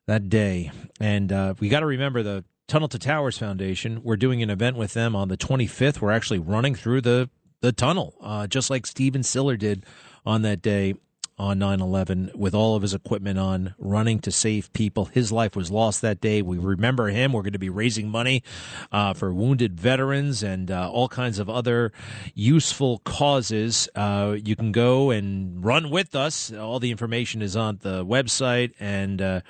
that 0.07 0.27
day. 0.27 0.71
And 0.99 1.31
uh, 1.31 1.53
we 1.59 1.69
got 1.69 1.81
to 1.81 1.85
remember 1.85 2.23
the 2.23 2.43
Tunnel 2.67 2.87
to 2.89 2.99
Towers 2.99 3.37
Foundation. 3.37 4.01
We're 4.03 4.17
doing 4.17 4.43
an 4.43 4.49
event 4.49 4.75
with 4.75 4.93
them 4.93 5.15
on 5.15 5.29
the 5.29 5.37
25th. 5.37 6.01
We're 6.01 6.11
actually 6.11 6.39
running 6.39 6.75
through 6.75 6.99
the, 7.01 7.29
the 7.61 7.71
tunnel, 7.71 8.15
uh, 8.21 8.47
just 8.47 8.69
like 8.69 8.85
Stephen 8.85 9.23
Siller 9.23 9.57
did 9.57 9.85
on 10.25 10.41
that 10.43 10.61
day 10.61 10.95
on 11.39 11.57
9 11.57 11.79
11 11.79 12.31
with 12.35 12.53
all 12.53 12.75
of 12.75 12.81
his 12.81 12.93
equipment 12.93 13.39
on, 13.39 13.73
running 13.79 14.19
to 14.19 14.31
save 14.31 14.71
people. 14.73 15.05
His 15.05 15.31
life 15.31 15.55
was 15.55 15.71
lost 15.71 16.01
that 16.01 16.19
day. 16.19 16.41
We 16.41 16.57
remember 16.57 17.07
him. 17.07 17.31
We're 17.31 17.43
going 17.43 17.53
to 17.53 17.59
be 17.59 17.69
raising 17.69 18.09
money 18.09 18.43
uh, 18.91 19.13
for 19.13 19.33
wounded 19.33 19.79
veterans 19.79 20.43
and 20.43 20.69
uh, 20.69 20.91
all 20.91 21.07
kinds 21.07 21.39
of 21.39 21.49
other 21.49 21.93
useful 22.33 22.99
causes. 22.99 23.87
Uh, 23.95 24.35
you 24.43 24.57
can 24.57 24.73
go 24.73 25.11
and 25.11 25.63
run 25.63 25.89
with 25.89 26.13
us. 26.13 26.51
All 26.51 26.79
the 26.79 26.91
information 26.91 27.41
is 27.41 27.55
on 27.55 27.79
the 27.81 28.05
website 28.05 28.73
and 28.79 29.21
uh, 29.21 29.41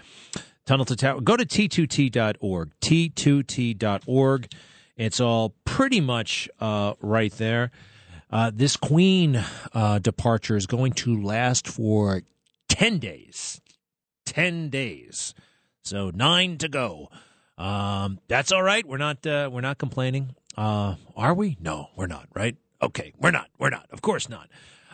Tunnel 0.67 0.85
to 0.85 0.95
Tower. 0.95 1.21
Go 1.21 1.35
to 1.35 1.45
t2t.org. 1.45 2.71
t2t.org. 2.79 4.51
It's 4.95 5.19
all 5.19 5.55
pretty 5.65 6.01
much 6.01 6.49
uh, 6.59 6.93
right 7.01 7.31
there. 7.33 7.71
Uh, 8.31 8.51
this 8.53 8.77
Queen 8.77 9.43
uh, 9.73 9.99
departure 9.99 10.55
is 10.55 10.67
going 10.67 10.93
to 10.93 11.19
last 11.21 11.67
for 11.67 12.21
10 12.67 12.99
days. 12.99 13.59
10 14.25 14.69
days. 14.69 15.33
So 15.83 16.11
nine 16.13 16.57
to 16.59 16.69
go. 16.69 17.09
Um, 17.57 18.19
that's 18.27 18.51
all 18.51 18.61
right. 18.61 18.85
We're 18.85 18.97
not 18.97 19.25
uh, 19.25 19.49
we're 19.51 19.61
not 19.61 19.79
complaining. 19.79 20.35
Uh, 20.55 20.95
are 21.15 21.33
we? 21.33 21.57
No, 21.59 21.89
we're 21.95 22.07
not. 22.07 22.27
Right? 22.35 22.55
Okay, 22.81 23.13
we're 23.19 23.31
not. 23.31 23.49
We're 23.57 23.71
not. 23.71 23.87
Of 23.91 24.01
course 24.01 24.29
not. 24.29 24.49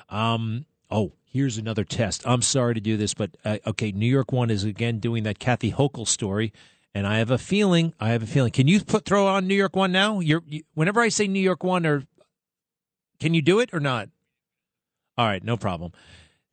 Um, 0.09 0.65
oh, 0.89 1.11
here's 1.25 1.57
another 1.57 1.83
test. 1.83 2.23
I'm 2.25 2.41
sorry 2.41 2.73
to 2.73 2.79
do 2.81 2.97
this, 2.97 3.13
but 3.13 3.35
uh, 3.43 3.57
okay. 3.67 3.91
New 3.91 4.09
York 4.09 4.31
One 4.31 4.49
is 4.49 4.63
again 4.63 4.99
doing 4.99 5.23
that 5.23 5.37
Kathy 5.37 5.71
Hochul 5.71 6.07
story, 6.07 6.53
and 6.93 7.05
I 7.05 7.17
have 7.17 7.29
a 7.29 7.37
feeling. 7.37 7.93
I 7.99 8.09
have 8.09 8.23
a 8.23 8.27
feeling. 8.27 8.51
Can 8.51 8.67
you 8.67 8.79
put 8.81 9.05
throw 9.05 9.27
on 9.27 9.47
New 9.47 9.55
York 9.55 9.75
One 9.75 9.91
now? 9.91 10.19
You're 10.21 10.43
you, 10.47 10.63
whenever 10.73 11.01
I 11.01 11.09
say 11.09 11.27
New 11.27 11.41
York 11.41 11.63
One, 11.63 11.85
or 11.85 12.03
can 13.19 13.33
you 13.33 13.41
do 13.41 13.59
it 13.59 13.69
or 13.73 13.79
not? 13.79 14.09
All 15.17 15.25
right, 15.25 15.43
no 15.43 15.57
problem. 15.57 15.91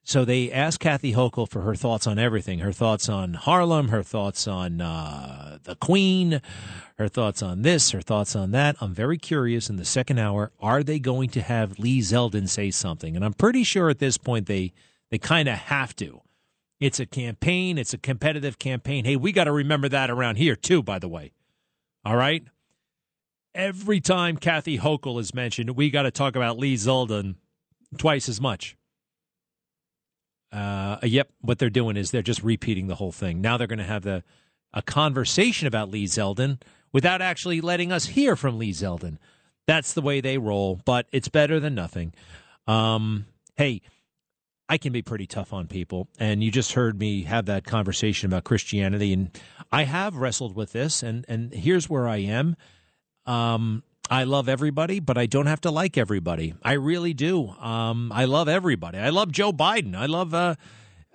So 0.05 0.25
they 0.25 0.51
asked 0.51 0.81
Kathy 0.81 1.13
Hochul 1.13 1.49
for 1.49 1.63
her 1.63 1.77
thoughts 1.77 2.09
on 2.09 2.19
everything 2.19 2.59
her 2.59 2.73
thoughts 2.73 3.09
on 3.09 3.35
Harlem, 3.35 3.89
her 3.89 4.03
thoughts 4.03 4.49
on 4.49 4.81
uh, 4.81 5.59
the 5.63 5.77
Queen, 5.77 6.43
her 6.99 7.07
thoughts 7.07 7.41
on 7.41 7.63
this, 7.63 7.93
her 7.93 8.01
thoughts 8.01 8.35
on 8.35 8.51
that. 8.51 8.77
I'm 8.81 8.95
very 8.95 9.17
curious 9.17 9.71
in 9.71 9.77
the 9.77 9.85
second 9.85 10.19
hour, 10.19 10.51
are 10.61 10.83
they 10.83 10.99
going 10.99 11.29
to 11.31 11.41
have 11.41 11.79
Lee 11.79 12.01
Zeldin 12.01 12.49
say 12.49 12.73
something? 12.73 13.15
And 13.15 13.25
I'm 13.25 13.33
pretty 13.33 13.63
sure 13.63 13.91
at 13.91 14.01
this 14.01 14.19
point 14.19 14.47
they, 14.47 14.73
they 15.11 15.19
kind 15.19 15.49
of 15.49 15.57
have 15.57 15.95
to. 15.97 16.21
It's 16.81 16.99
a 16.99 17.07
campaign, 17.07 17.79
it's 17.79 17.95
a 17.95 17.99
competitive 17.99 18.59
campaign. 18.59 19.05
Hey, 19.05 19.15
we 19.15 19.31
got 19.31 19.45
to 19.45 19.53
remember 19.53 19.89
that 19.89 20.11
around 20.11 20.35
here, 20.35 20.57
too, 20.57 20.83
by 20.83 20.99
the 20.99 21.09
way. 21.09 21.33
All 22.05 22.17
right? 22.17 22.43
Every 23.55 24.01
time 24.01 24.37
Kathy 24.37 24.79
Hochul 24.79 25.21
is 25.21 25.35
mentioned, 25.35 25.71
we 25.71 25.91
got 25.91 26.03
to 26.03 26.11
talk 26.11 26.37
about 26.37 26.59
Lee 26.59 26.75
Zeldin 26.75 27.37
twice 27.99 28.29
as 28.29 28.41
much. 28.41 28.77
Uh, 30.51 30.99
yep, 31.03 31.31
what 31.41 31.59
they're 31.59 31.71
doing 31.71 31.97
is 31.97 32.11
they're 32.11 32.23
just 32.23 32.43
repeating 32.43 32.87
the 32.87 32.95
whole 32.95 33.13
thing. 33.13 33.41
Now 33.41 33.57
they're 33.57 33.67
going 33.67 33.79
to 33.79 33.85
have 33.85 34.03
the 34.03 34.23
a 34.75 34.83
conversation 34.83 35.67
about 35.67 35.91
Lee 35.91 36.07
Zeldin 36.07 36.61
without 36.93 37.21
actually 37.21 37.61
letting 37.61 37.93
us 37.93 38.07
hear 38.07 38.37
from 38.37 38.59
Lee 38.59 38.73
Zeldin. 38.73 39.19
That's 39.67 39.93
the 39.93 40.01
way 40.01 40.21
they 40.21 40.39
roll, 40.39 40.81
but 40.85 41.07
it's 41.13 41.29
better 41.29 41.61
than 41.61 41.75
nothing. 41.75 42.15
Um, 42.67 43.27
hey, 43.57 43.83
I 44.69 44.79
can 44.79 44.93
be 44.93 45.03
pretty 45.03 45.27
tough 45.27 45.53
on 45.53 45.67
people, 45.67 46.09
and 46.19 46.43
you 46.43 46.51
just 46.51 46.73
heard 46.73 46.99
me 46.99 47.25
have 47.25 47.47
that 47.47 47.65
conversation 47.65 48.27
about 48.27 48.45
Christianity, 48.45 49.13
and 49.13 49.31
I 49.71 49.85
have 49.85 50.17
wrestled 50.17 50.57
with 50.57 50.73
this, 50.73 51.03
and 51.03 51.27
and 51.29 51.53
here's 51.53 51.91
where 51.91 52.09
I 52.09 52.19
am. 52.19 52.57
Um, 53.27 53.83
I 54.11 54.25
love 54.25 54.49
everybody, 54.49 55.01
but 55.01 55.17
I 55.17 55.27
don't 55.27 55.47
have 55.47 55.63
to 55.63 55.71
like 55.71 55.97
everybody. 55.97 56.55
I 56.63 56.73
really 56.73 57.15
do. 57.15 57.49
Um, 57.49 58.13
I 58.13 58.27
love 58.27 58.49
everybody. 58.49 58.99
I 58.99 59.11
love 59.11 59.33
Joe 59.33 59.53
Biden. 59.53 59.97
I 59.97 60.07
love. 60.07 60.35
Uh, 60.35 60.57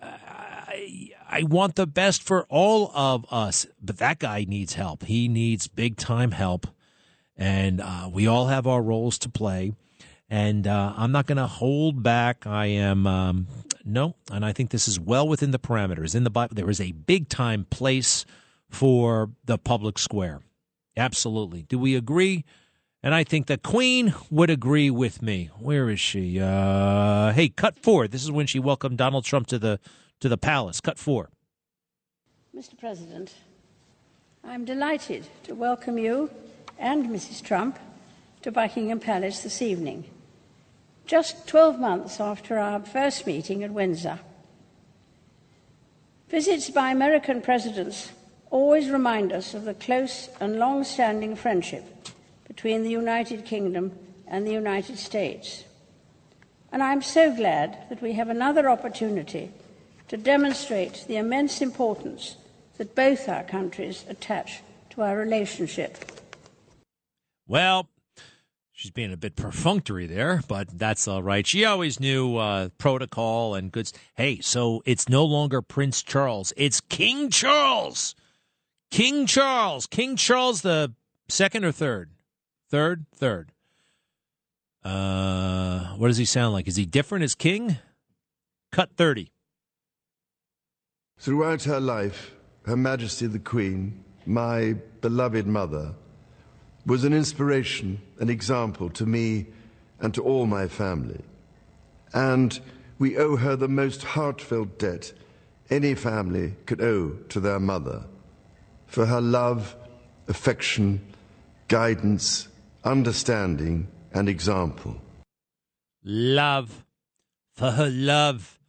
I, 0.02 1.10
I 1.30 1.44
want 1.44 1.76
the 1.76 1.86
best 1.86 2.24
for 2.24 2.46
all 2.50 2.92
of 2.96 3.26
us, 3.32 3.68
but 3.82 3.98
that 3.98 4.20
guy 4.20 4.46
needs 4.48 4.74
help. 4.74 5.04
He 5.04 5.28
needs 5.28 5.68
big 5.68 5.98
time 5.98 6.32
help, 6.32 6.68
and 7.36 7.82
uh, 7.82 8.10
we 8.12 8.26
all 8.28 8.48
have 8.48 8.66
our 8.66 8.82
roles 8.82 9.20
to 9.20 9.30
play. 9.30 9.74
And 10.30 10.68
uh, 10.68 10.94
I'm 10.98 11.12
not 11.12 11.26
going 11.26 11.38
to 11.38 11.48
hold 11.48 12.04
back. 12.04 12.46
I 12.46 12.66
am 12.68 13.08
um, 13.08 13.48
no, 13.86 14.16
and 14.32 14.46
I 14.46 14.54
think 14.54 14.72
this 14.72 14.88
is 14.88 15.00
well 15.00 15.28
within 15.28 15.52
the 15.52 15.60
parameters 15.60 16.16
in 16.16 16.24
the 16.24 16.30
Bible. 16.30 16.56
There 16.56 16.70
is 16.70 16.82
a 16.82 16.92
big 16.92 17.30
time 17.30 17.66
place 17.70 18.26
for 18.70 19.32
the 19.46 19.58
public 19.58 19.98
square. 19.98 20.42
Absolutely. 20.98 21.62
Do 21.64 21.78
we 21.78 21.96
agree? 21.96 22.44
And 23.04 23.14
I 23.14 23.24
think 23.24 23.46
the 23.46 23.58
Queen 23.58 24.14
would 24.32 24.50
agree 24.50 24.90
with 24.90 25.22
me. 25.22 25.52
Where 25.60 25.90
is 25.90 26.00
she? 26.00 26.40
Uh, 26.40 27.32
hey, 27.32 27.50
cut 27.50 27.78
four. 27.80 28.08
This 28.08 28.24
is 28.24 28.32
when 28.32 28.48
she 28.48 28.60
welcomed 28.60 28.98
Donald 28.98 29.24
Trump 29.24 29.48
to 29.48 29.60
the 29.60 29.80
to 30.20 30.28
the 30.28 30.38
palace. 30.38 30.82
Cut 30.82 30.98
four. 30.98 31.30
Mr. 32.56 32.78
President, 32.78 33.36
I'm 34.44 34.66
delighted 34.66 35.28
to 35.44 35.54
welcome 35.54 36.00
you 36.00 36.32
and 36.80 37.06
Mrs. 37.06 37.44
Trump 37.44 37.78
to 38.42 38.52
Buckingham 38.52 39.00
Palace 39.00 39.42
this 39.42 39.62
evening, 39.62 40.06
just 41.06 41.48
12 41.48 41.80
months 41.80 42.20
after 42.20 42.58
our 42.58 42.80
first 42.80 43.28
meeting 43.28 43.64
at 43.64 43.72
Windsor. 43.72 44.20
Visits 46.30 46.70
by 46.72 46.92
American 46.92 47.42
presidents 47.42 48.12
always 48.50 48.90
remind 48.90 49.32
us 49.32 49.54
of 49.54 49.66
the 49.66 49.74
close 49.74 50.30
and 50.40 50.58
long 50.58 50.84
standing 50.84 51.36
friendship 51.36 51.84
between 52.48 52.84
the 52.84 52.90
United 52.90 53.46
Kingdom 53.46 53.92
and 54.28 54.46
the 54.46 54.52
United 54.52 54.98
States. 54.98 55.64
And 56.72 56.84
I'm 56.84 57.02
so 57.02 57.34
glad 57.36 57.78
that 57.90 58.02
we 58.02 58.14
have 58.14 58.30
another 58.30 58.70
opportunity 58.70 59.52
to 60.10 60.18
demonstrate 60.18 61.06
the 61.08 61.18
immense 61.18 61.62
importance 61.62 62.36
that 62.78 62.96
both 62.96 63.28
our 63.28 63.44
countries 63.44 64.06
attach 64.10 64.62
to 64.92 65.02
our 65.02 65.18
relationship. 65.18 65.98
Well, 67.48 67.90
she's 68.72 68.92
being 68.92 69.14
a 69.14 69.18
bit 69.18 69.36
perfunctory 69.36 70.08
there, 70.08 70.42
but 70.48 70.68
that's 70.78 71.08
all 71.08 71.24
right. 71.24 71.46
She 71.48 71.66
always 71.66 72.00
knew 72.00 72.38
uh, 72.38 72.70
protocol 72.78 73.56
and 73.56 73.72
goods. 73.72 73.94
Hey, 74.16 74.40
so 74.42 74.82
it's 74.86 75.10
no 75.10 75.24
longer 75.26 75.62
Prince 75.62 76.04
Charles; 76.04 76.54
it's 76.58 76.82
King 76.82 77.30
Charles. 77.30 78.16
King 78.90 79.26
Charles, 79.26 79.86
King 79.86 80.16
Charles 80.16 80.62
the 80.62 80.94
second 81.28 81.66
or 81.66 81.72
third, 81.72 82.12
third, 82.70 83.06
third. 83.14 83.52
Uh, 84.84 85.96
what 85.98 86.08
does 86.08 86.18
he 86.18 86.26
sound 86.26 86.54
like? 86.54 86.68
Is 86.68 86.78
he 86.78 86.86
different 86.86 87.24
as 87.24 87.36
king? 87.36 87.78
Cut 88.72 88.92
thirty. 88.96 89.32
Throughout 91.20 91.64
her 91.64 91.80
life, 91.80 92.32
Her 92.66 92.78
Majesty 92.78 93.28
the 93.28 93.40
Queen, 93.40 94.04
my 94.26 94.74
beloved 95.02 95.48
mother, 95.48 95.94
was 96.86 97.04
an 97.04 97.14
inspiration, 97.14 98.02
an 98.20 98.30
example 98.30 98.90
to 98.92 99.06
me 99.06 99.48
and 100.00 100.14
to 100.14 100.24
all 100.24 100.46
my 100.46 100.68
family. 100.68 101.22
And 102.14 102.60
we 103.00 103.18
owe 103.18 103.36
her 103.36 103.56
the 103.56 103.68
most 103.68 104.04
heartfelt 104.04 104.80
debt 104.80 105.12
any 105.70 105.96
family 105.96 106.56
could 106.66 106.82
owe 106.82 107.10
to 107.30 107.40
their 107.40 107.60
mother 107.60 108.06
for 108.88 109.06
her 109.06 109.22
love, 109.22 109.76
affection, 110.28 111.02
guidance, 111.68 112.48
understanding, 112.84 113.88
and 114.14 114.28
example. 114.28 115.00
Love. 116.04 116.86
For 117.54 117.72
her 117.72 117.90
love. 117.90 118.60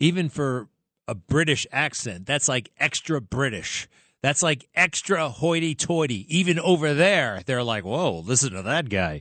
Even 0.00 0.28
for 0.28 0.68
a 1.06 1.14
British 1.14 1.66
accent, 1.70 2.26
that's 2.26 2.48
like 2.48 2.70
extra 2.78 3.20
British. 3.20 3.88
That's 4.22 4.42
like 4.42 4.68
extra 4.74 5.28
hoity 5.28 5.74
toity. 5.74 6.26
Even 6.36 6.58
over 6.58 6.94
there, 6.94 7.42
they're 7.44 7.64
like, 7.64 7.84
whoa, 7.84 8.18
listen 8.18 8.52
to 8.52 8.62
that 8.62 8.88
guy. 8.88 9.20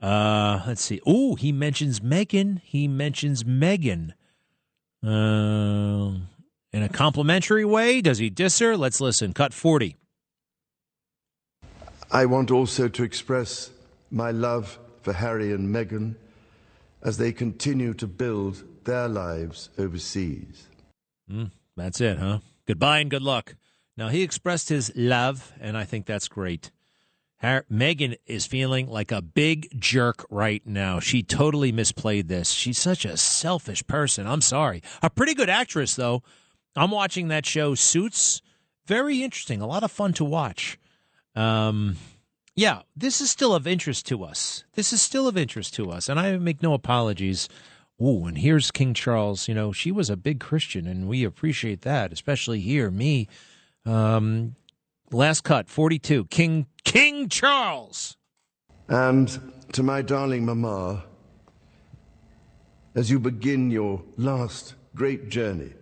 Uh, 0.00 0.62
let's 0.66 0.82
see. 0.82 1.00
Oh, 1.06 1.34
he 1.34 1.50
mentions 1.50 2.00
Meghan. 2.00 2.60
He 2.62 2.86
mentions 2.86 3.42
Meghan. 3.44 4.12
Uh, 5.02 6.26
in 6.74 6.82
a 6.82 6.88
complimentary 6.88 7.64
way? 7.64 8.00
Does 8.00 8.18
he 8.18 8.28
diss 8.28 8.58
her? 8.58 8.76
Let's 8.76 9.00
listen. 9.00 9.32
Cut 9.32 9.54
40. 9.54 9.96
I 12.10 12.26
want 12.26 12.50
also 12.50 12.88
to 12.88 13.02
express 13.04 13.70
my 14.10 14.32
love 14.32 14.76
for 15.02 15.12
Harry 15.12 15.52
and 15.52 15.72
Meghan 15.72 16.16
as 17.00 17.16
they 17.16 17.30
continue 17.30 17.94
to 17.94 18.08
build 18.08 18.64
their 18.84 19.06
lives 19.06 19.70
overseas. 19.78 20.66
Mm, 21.30 21.52
that's 21.76 22.00
it, 22.00 22.18
huh? 22.18 22.40
Goodbye 22.66 22.98
and 22.98 23.10
good 23.10 23.22
luck. 23.22 23.54
Now, 23.96 24.08
he 24.08 24.22
expressed 24.22 24.68
his 24.68 24.90
love, 24.96 25.52
and 25.60 25.78
I 25.78 25.84
think 25.84 26.06
that's 26.06 26.26
great. 26.26 26.72
Meghan 27.40 28.16
is 28.26 28.46
feeling 28.46 28.88
like 28.88 29.12
a 29.12 29.22
big 29.22 29.68
jerk 29.80 30.26
right 30.30 30.66
now. 30.66 30.98
She 30.98 31.22
totally 31.22 31.72
misplayed 31.72 32.26
this. 32.26 32.50
She's 32.50 32.78
such 32.78 33.04
a 33.04 33.16
selfish 33.16 33.86
person. 33.86 34.26
I'm 34.26 34.40
sorry. 34.40 34.82
A 35.02 35.10
pretty 35.10 35.34
good 35.34 35.50
actress, 35.50 35.94
though. 35.94 36.22
I'm 36.76 36.90
watching 36.90 37.28
that 37.28 37.46
show, 37.46 37.74
Suits. 37.74 38.42
Very 38.86 39.22
interesting. 39.22 39.60
A 39.60 39.66
lot 39.66 39.82
of 39.82 39.90
fun 39.90 40.12
to 40.14 40.24
watch. 40.24 40.78
Um, 41.34 41.96
yeah, 42.56 42.82
this 42.96 43.20
is 43.20 43.30
still 43.30 43.54
of 43.54 43.66
interest 43.66 44.06
to 44.06 44.22
us. 44.24 44.64
This 44.74 44.92
is 44.92 45.02
still 45.02 45.26
of 45.26 45.36
interest 45.36 45.74
to 45.74 45.90
us, 45.90 46.08
and 46.08 46.20
I 46.20 46.36
make 46.36 46.62
no 46.62 46.74
apologies. 46.74 47.48
Ooh, 48.00 48.26
and 48.26 48.38
here's 48.38 48.70
King 48.70 48.94
Charles. 48.94 49.48
You 49.48 49.54
know, 49.54 49.72
she 49.72 49.90
was 49.90 50.10
a 50.10 50.16
big 50.16 50.40
Christian, 50.40 50.86
and 50.86 51.08
we 51.08 51.24
appreciate 51.24 51.82
that, 51.82 52.12
especially 52.12 52.60
here, 52.60 52.90
me. 52.90 53.28
Um, 53.86 54.56
last 55.10 55.42
cut, 55.42 55.68
42. 55.68 56.26
King 56.26 56.66
King 56.84 57.28
Charles. 57.28 58.16
And 58.88 59.52
to 59.72 59.82
my 59.82 60.02
darling 60.02 60.44
Mama, 60.44 61.04
as 62.94 63.10
you 63.10 63.18
begin 63.18 63.70
your 63.70 64.02
last 64.16 64.74
great 64.94 65.28
journey 65.28 65.72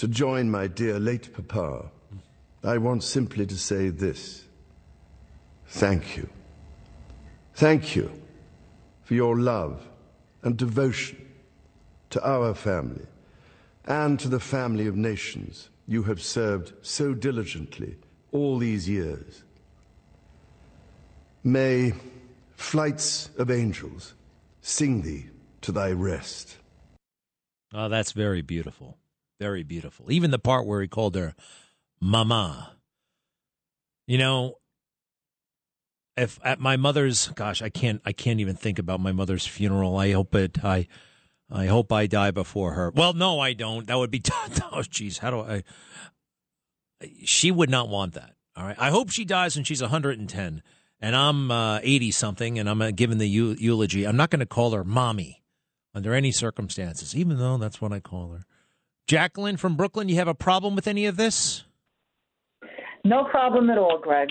to 0.00 0.08
join 0.08 0.50
my 0.50 0.66
dear 0.66 0.98
late 0.98 1.30
Papa, 1.30 1.90
I 2.64 2.78
want 2.78 3.02
simply 3.02 3.44
to 3.44 3.58
say 3.58 3.90
this. 3.90 4.46
Thank 5.66 6.16
you. 6.16 6.26
Thank 7.52 7.94
you 7.94 8.10
for 9.02 9.12
your 9.12 9.36
love 9.36 9.86
and 10.42 10.56
devotion 10.56 11.28
to 12.08 12.26
our 12.26 12.54
family 12.54 13.04
and 13.84 14.18
to 14.20 14.28
the 14.28 14.40
family 14.40 14.86
of 14.86 14.96
nations 14.96 15.68
you 15.86 16.04
have 16.04 16.22
served 16.22 16.72
so 16.80 17.12
diligently 17.12 17.96
all 18.32 18.56
these 18.56 18.88
years. 18.88 19.44
May 21.44 21.92
flights 22.56 23.28
of 23.36 23.50
angels 23.50 24.14
sing 24.62 25.02
thee 25.02 25.26
to 25.60 25.72
thy 25.72 25.92
rest. 25.92 26.56
Oh, 27.74 27.90
that's 27.90 28.12
very 28.12 28.40
beautiful. 28.40 28.96
Very 29.40 29.62
beautiful. 29.62 30.12
Even 30.12 30.30
the 30.30 30.38
part 30.38 30.66
where 30.66 30.82
he 30.82 30.86
called 30.86 31.16
her 31.16 31.34
Mama. 31.98 32.76
You 34.06 34.18
know, 34.18 34.56
if 36.16 36.38
at 36.44 36.60
my 36.60 36.76
mother's 36.76 37.28
gosh, 37.28 37.62
I 37.62 37.70
can't 37.70 38.02
I 38.04 38.12
can't 38.12 38.40
even 38.40 38.54
think 38.54 38.78
about 38.78 39.00
my 39.00 39.12
mother's 39.12 39.46
funeral. 39.46 39.96
I 39.96 40.12
hope 40.12 40.34
it 40.34 40.62
I 40.62 40.86
I 41.50 41.66
hope 41.66 41.90
I 41.90 42.06
die 42.06 42.32
before 42.32 42.74
her. 42.74 42.90
Well, 42.94 43.14
no, 43.14 43.40
I 43.40 43.54
don't. 43.54 43.86
That 43.86 43.96
would 43.96 44.10
be 44.10 44.20
oh 44.28 44.82
jeez, 44.82 45.18
how 45.18 45.30
do 45.30 45.40
I 45.40 45.62
She 47.24 47.50
would 47.50 47.70
not 47.70 47.88
want 47.88 48.12
that. 48.12 48.34
All 48.56 48.64
right. 48.64 48.76
I 48.78 48.90
hope 48.90 49.10
she 49.10 49.24
dies 49.24 49.56
when 49.56 49.64
she's 49.64 49.80
110 49.80 50.62
and 51.00 51.16
I'm 51.16 51.50
uh, 51.50 51.80
80 51.82 52.10
something 52.10 52.58
and 52.58 52.68
I'm 52.68 52.82
uh, 52.82 52.90
giving 52.90 53.16
the 53.16 53.28
eulogy. 53.28 54.04
I'm 54.06 54.16
not 54.16 54.28
going 54.28 54.40
to 54.40 54.46
call 54.46 54.72
her 54.72 54.84
mommy 54.84 55.42
under 55.94 56.12
any 56.12 56.30
circumstances, 56.30 57.16
even 57.16 57.38
though 57.38 57.56
that's 57.56 57.80
what 57.80 57.92
I 57.92 58.00
call 58.00 58.32
her. 58.32 58.44
Jacqueline 59.10 59.56
from 59.56 59.74
Brooklyn, 59.74 60.08
you 60.08 60.14
have 60.14 60.28
a 60.28 60.34
problem 60.34 60.76
with 60.76 60.86
any 60.86 61.04
of 61.04 61.16
this? 61.16 61.64
No 63.04 63.24
problem 63.24 63.68
at 63.68 63.76
all, 63.76 63.98
Greg. 64.00 64.28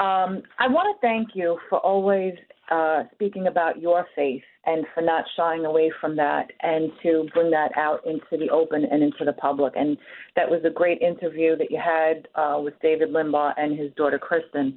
Um, 0.00 0.42
I 0.58 0.66
want 0.66 0.92
to 0.92 1.00
thank 1.00 1.28
you 1.34 1.60
for 1.68 1.78
always 1.78 2.34
uh, 2.72 3.04
speaking 3.14 3.46
about 3.46 3.80
your 3.80 4.04
faith 4.16 4.42
and 4.66 4.84
for 4.94 5.00
not 5.00 5.24
shying 5.36 5.64
away 5.64 5.92
from 6.00 6.16
that 6.16 6.50
and 6.60 6.90
to 7.04 7.28
bring 7.32 7.52
that 7.52 7.70
out 7.76 8.04
into 8.04 8.36
the 8.36 8.50
open 8.50 8.84
and 8.90 9.00
into 9.00 9.24
the 9.24 9.32
public. 9.34 9.74
And 9.76 9.96
that 10.34 10.50
was 10.50 10.60
a 10.64 10.70
great 10.70 11.00
interview 11.00 11.56
that 11.56 11.70
you 11.70 11.78
had 11.78 12.26
uh, 12.34 12.60
with 12.60 12.74
David 12.82 13.10
Limbaugh 13.10 13.54
and 13.58 13.78
his 13.78 13.92
daughter 13.96 14.18
Christen. 14.18 14.76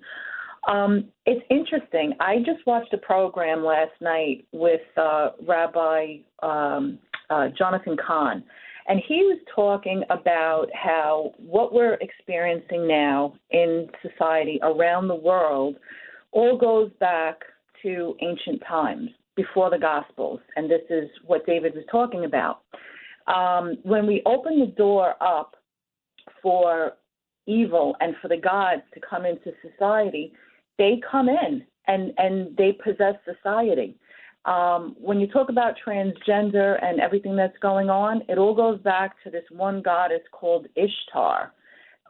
Um, 0.68 1.06
it's 1.26 1.44
interesting. 1.50 2.14
I 2.20 2.38
just 2.38 2.68
watched 2.68 2.94
a 2.94 3.00
program 3.00 3.66
last 3.66 4.00
night 4.00 4.46
with 4.52 4.82
uh, 4.96 5.30
Rabbi 5.48 6.18
um, 6.44 7.00
uh, 7.32 7.48
Jonathan 7.58 7.98
Cahn, 7.98 8.44
and 8.88 9.02
he 9.08 9.16
was 9.16 9.40
talking 9.56 10.04
about 10.10 10.68
how 10.74 11.32
what 11.38 11.74
we're 11.74 11.96
experiencing 11.96 12.88
now 12.88 13.34
in 13.52 13.88
society 14.02 14.60
around 14.62 15.08
the 15.08 15.16
world 15.16 15.76
all 16.32 16.58
goes 16.58 16.92
back 17.00 17.40
to 17.82 18.16
ancient 18.22 18.62
times 18.68 19.10
before 19.36 19.70
the 19.70 19.78
Gospels. 19.78 20.40
And 20.56 20.70
this 20.70 20.82
is 20.90 21.10
what 21.26 21.46
David 21.46 21.74
was 21.76 21.86
talking 21.92 22.26
about. 22.26 22.62
Um, 23.28 23.78
when 23.84 24.06
we 24.06 24.22
open 24.26 24.60
the 24.60 24.74
door 24.78 25.16
up 25.22 25.56
for 26.42 26.94
evil 27.46 27.96
and 28.00 28.16
for 28.22 28.28
the 28.28 28.38
gods 28.38 28.82
to 28.94 29.00
come 29.08 29.26
into 29.26 29.52
society, 29.62 30.34
they 30.78 31.00
come 31.10 31.30
in 31.30 31.64
and, 31.88 32.14
and 32.18 32.56
they 32.58 32.78
possess 32.84 33.16
society. 33.26 33.96
Um, 34.46 34.96
when 35.00 35.20
you 35.20 35.28
talk 35.28 35.50
about 35.50 35.76
transgender 35.86 36.84
and 36.84 37.00
everything 37.00 37.36
that's 37.36 37.58
going 37.62 37.90
on, 37.90 38.22
it 38.28 38.38
all 38.38 38.54
goes 38.54 38.80
back 38.82 39.16
to 39.24 39.30
this 39.30 39.46
one 39.52 39.82
goddess 39.82 40.22
called 40.32 40.68
Ishtar. 40.76 41.54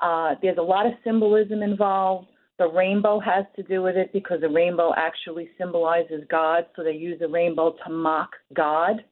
Uh, 0.02 0.36
there's 0.42 0.58
a 0.58 0.62
lot 0.62 0.86
of 0.86 0.94
symbolism 1.04 1.62
involved. 1.62 2.28
The 2.58 2.68
rainbow 2.68 3.20
has 3.20 3.46
to 3.56 3.64
do 3.64 3.82
with 3.82 3.96
it 3.96 4.12
because 4.14 4.42
the 4.42 4.50
rainbow 4.50 4.94
actually 4.98 5.50
symbolizes 5.58 6.24
God, 6.30 6.66
so 6.76 6.84
they 6.84 6.92
use 6.92 7.20
the 7.20 7.28
rainbow 7.28 7.76
to 7.86 7.92
mock 7.92 8.32
God. 8.54 9.04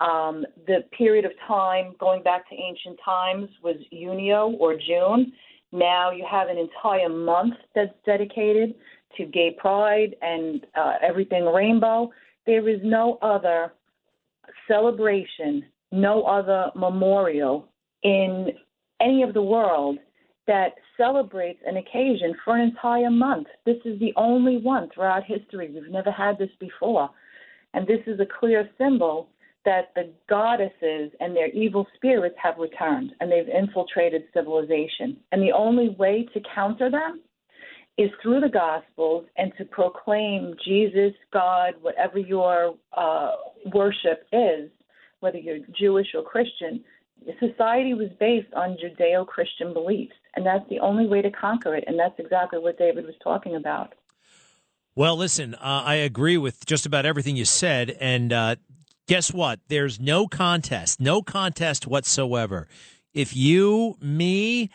Um, 0.00 0.44
the 0.66 0.84
period 0.96 1.24
of 1.24 1.32
time 1.46 1.94
going 2.00 2.22
back 2.22 2.48
to 2.48 2.54
ancient 2.54 2.98
times 3.04 3.48
was 3.62 3.76
Junio 3.92 4.56
or 4.58 4.74
June. 4.74 5.32
Now 5.72 6.10
you 6.10 6.26
have 6.28 6.48
an 6.48 6.58
entire 6.58 7.08
month 7.08 7.54
that's 7.74 7.92
dedicated 8.06 8.74
to 9.16 9.24
gay 9.26 9.56
pride 9.58 10.16
and 10.22 10.66
uh, 10.74 10.94
everything 11.02 11.44
rainbow. 11.44 12.10
There 12.46 12.68
is 12.68 12.80
no 12.82 13.18
other 13.22 13.72
celebration, 14.66 15.64
no 15.92 16.22
other 16.22 16.70
memorial 16.74 17.68
in 18.02 18.48
any 19.00 19.22
of 19.22 19.34
the 19.34 19.42
world 19.42 19.98
that 20.46 20.74
celebrates 20.96 21.60
an 21.66 21.76
occasion 21.76 22.34
for 22.44 22.56
an 22.56 22.62
entire 22.62 23.10
month. 23.10 23.46
This 23.64 23.76
is 23.84 23.98
the 24.00 24.12
only 24.16 24.58
one 24.58 24.88
throughout 24.92 25.24
history. 25.24 25.70
We've 25.72 25.90
never 25.90 26.10
had 26.10 26.38
this 26.38 26.50
before. 26.58 27.10
And 27.72 27.86
this 27.86 28.00
is 28.06 28.18
a 28.20 28.26
clear 28.26 28.68
symbol 28.76 29.28
that 29.64 29.92
the 29.94 30.10
goddesses 30.28 31.12
and 31.20 31.36
their 31.36 31.48
evil 31.50 31.86
spirits 31.94 32.36
have 32.42 32.58
returned 32.58 33.12
and 33.20 33.30
they've 33.30 33.48
infiltrated 33.48 34.22
civilization. 34.34 35.18
And 35.32 35.42
the 35.42 35.52
only 35.52 35.90
way 35.90 36.26
to 36.34 36.40
counter 36.54 36.90
them 36.90 37.20
is 38.00 38.10
through 38.22 38.40
the 38.40 38.48
Gospels 38.48 39.26
and 39.36 39.52
to 39.58 39.64
proclaim 39.66 40.54
Jesus, 40.64 41.12
God, 41.32 41.74
whatever 41.82 42.18
your 42.18 42.74
uh, 42.96 43.32
worship 43.74 44.26
is, 44.32 44.70
whether 45.20 45.36
you're 45.36 45.58
Jewish 45.78 46.06
or 46.14 46.22
Christian. 46.22 46.82
Society 47.38 47.92
was 47.92 48.08
based 48.18 48.52
on 48.54 48.78
Judeo 48.82 49.26
Christian 49.26 49.74
beliefs, 49.74 50.14
and 50.34 50.46
that's 50.46 50.66
the 50.70 50.78
only 50.78 51.06
way 51.06 51.20
to 51.20 51.30
conquer 51.30 51.74
it, 51.74 51.84
and 51.86 51.98
that's 51.98 52.18
exactly 52.18 52.58
what 52.58 52.78
David 52.78 53.04
was 53.04 53.14
talking 53.22 53.54
about. 53.54 53.92
Well, 54.94 55.16
listen, 55.16 55.54
uh, 55.54 55.82
I 55.84 55.96
agree 55.96 56.38
with 56.38 56.64
just 56.64 56.86
about 56.86 57.04
everything 57.04 57.36
you 57.36 57.44
said. 57.44 57.94
And 58.00 58.32
uh, 58.32 58.56
guess 59.06 59.30
what? 59.30 59.60
There's 59.68 60.00
no 60.00 60.26
contest, 60.26 61.00
no 61.00 61.20
contest 61.20 61.86
whatsoever. 61.86 62.66
If 63.12 63.36
you, 63.36 63.96
me, 64.00 64.70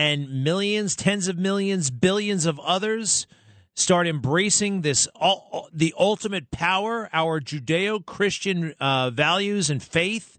and 0.00 0.42
millions, 0.42 0.96
tens 0.96 1.28
of 1.28 1.36
millions, 1.36 1.90
billions 1.90 2.46
of 2.46 2.58
others 2.60 3.26
start 3.74 4.06
embracing 4.06 4.80
this 4.80 5.06
all, 5.14 5.68
the 5.74 5.92
ultimate 5.98 6.50
power, 6.50 7.10
our 7.12 7.38
Judeo-Christian 7.38 8.74
uh, 8.80 9.10
values 9.10 9.68
and 9.68 9.82
faith, 9.82 10.38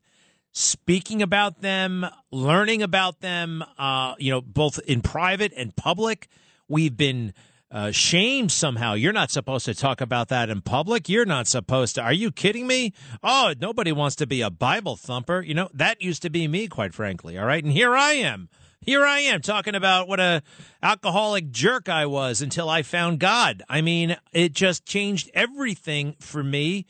speaking 0.51 1.21
about 1.21 1.61
them, 1.61 2.07
learning 2.31 2.81
about 2.81 3.21
them, 3.21 3.63
uh, 3.77 4.15
you 4.17 4.31
know, 4.31 4.41
both 4.41 4.79
in 4.87 5.01
private 5.01 5.53
and 5.55 5.75
public. 5.75 6.27
We've 6.67 6.97
been 6.97 7.31
uh, 7.69 7.91
shamed 7.91 8.51
somehow. 8.51 8.95
You're 8.95 9.13
not 9.13 9.29
supposed 9.29 9.65
to 9.65 9.75
talk 9.75 10.01
about 10.01 10.29
that 10.29 10.49
in 10.49 10.61
public. 10.61 11.07
You're 11.07 11.25
not 11.25 11.45
supposed 11.45 11.93
to. 11.95 12.01
Are 12.01 12.11
you 12.11 12.31
kidding 12.31 12.65
me? 12.65 12.93
Oh, 13.21 13.53
nobody 13.61 13.91
wants 13.91 14.15
to 14.15 14.25
be 14.25 14.41
a 14.41 14.49
Bible 14.49 14.95
thumper. 14.95 15.39
You 15.39 15.53
know, 15.53 15.69
that 15.71 16.01
used 16.01 16.23
to 16.23 16.31
be 16.31 16.47
me, 16.47 16.67
quite 16.67 16.95
frankly. 16.95 17.37
All 17.37 17.45
right. 17.45 17.63
And 17.63 17.71
here 17.71 17.95
I 17.95 18.13
am. 18.13 18.49
Here 18.83 19.05
I 19.05 19.19
am 19.19 19.41
talking 19.41 19.75
about 19.75 20.07
what 20.07 20.19
a 20.19 20.41
alcoholic 20.81 21.51
jerk 21.51 21.87
I 21.87 22.07
was 22.07 22.41
until 22.41 22.67
I 22.67 22.81
found 22.81 23.19
God. 23.19 23.61
I 23.69 23.81
mean, 23.81 24.17
it 24.33 24.53
just 24.53 24.85
changed 24.85 25.29
everything 25.35 26.15
for 26.19 26.43
me. 26.43 26.87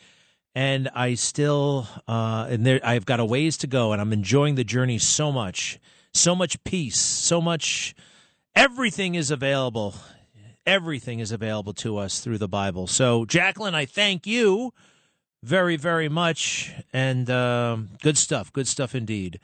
And 0.55 0.89
I 0.95 1.15
still, 1.15 1.87
uh, 2.07 2.47
and 2.49 2.65
there, 2.65 2.79
I've 2.83 3.05
got 3.05 3.19
a 3.19 3.25
ways 3.25 3.57
to 3.57 3.67
go, 3.67 3.91
and 3.91 4.01
I'm 4.01 4.13
enjoying 4.13 4.55
the 4.55 4.63
journey 4.63 4.99
so 4.99 5.31
much, 5.31 5.79
so 6.13 6.33
much 6.33 6.61
peace, 6.63 6.99
so 6.99 7.41
much. 7.41 7.93
Everything 8.55 9.15
is 9.15 9.31
available 9.31 9.95
everything 10.65 11.19
is 11.19 11.31
available 11.31 11.73
to 11.73 11.97
us 11.97 12.19
through 12.19 12.37
the 12.37 12.47
Bible. 12.47 12.87
So, 12.87 13.25
Jacqueline, 13.25 13.75
I 13.75 13.85
thank 13.85 14.27
you 14.27 14.73
very, 15.43 15.75
very 15.75 16.09
much. 16.09 16.71
And 16.93 17.29
um, 17.29 17.89
good 18.01 18.17
stuff. 18.17 18.53
Good 18.53 18.67
stuff 18.67 18.93
indeed. 18.93 19.39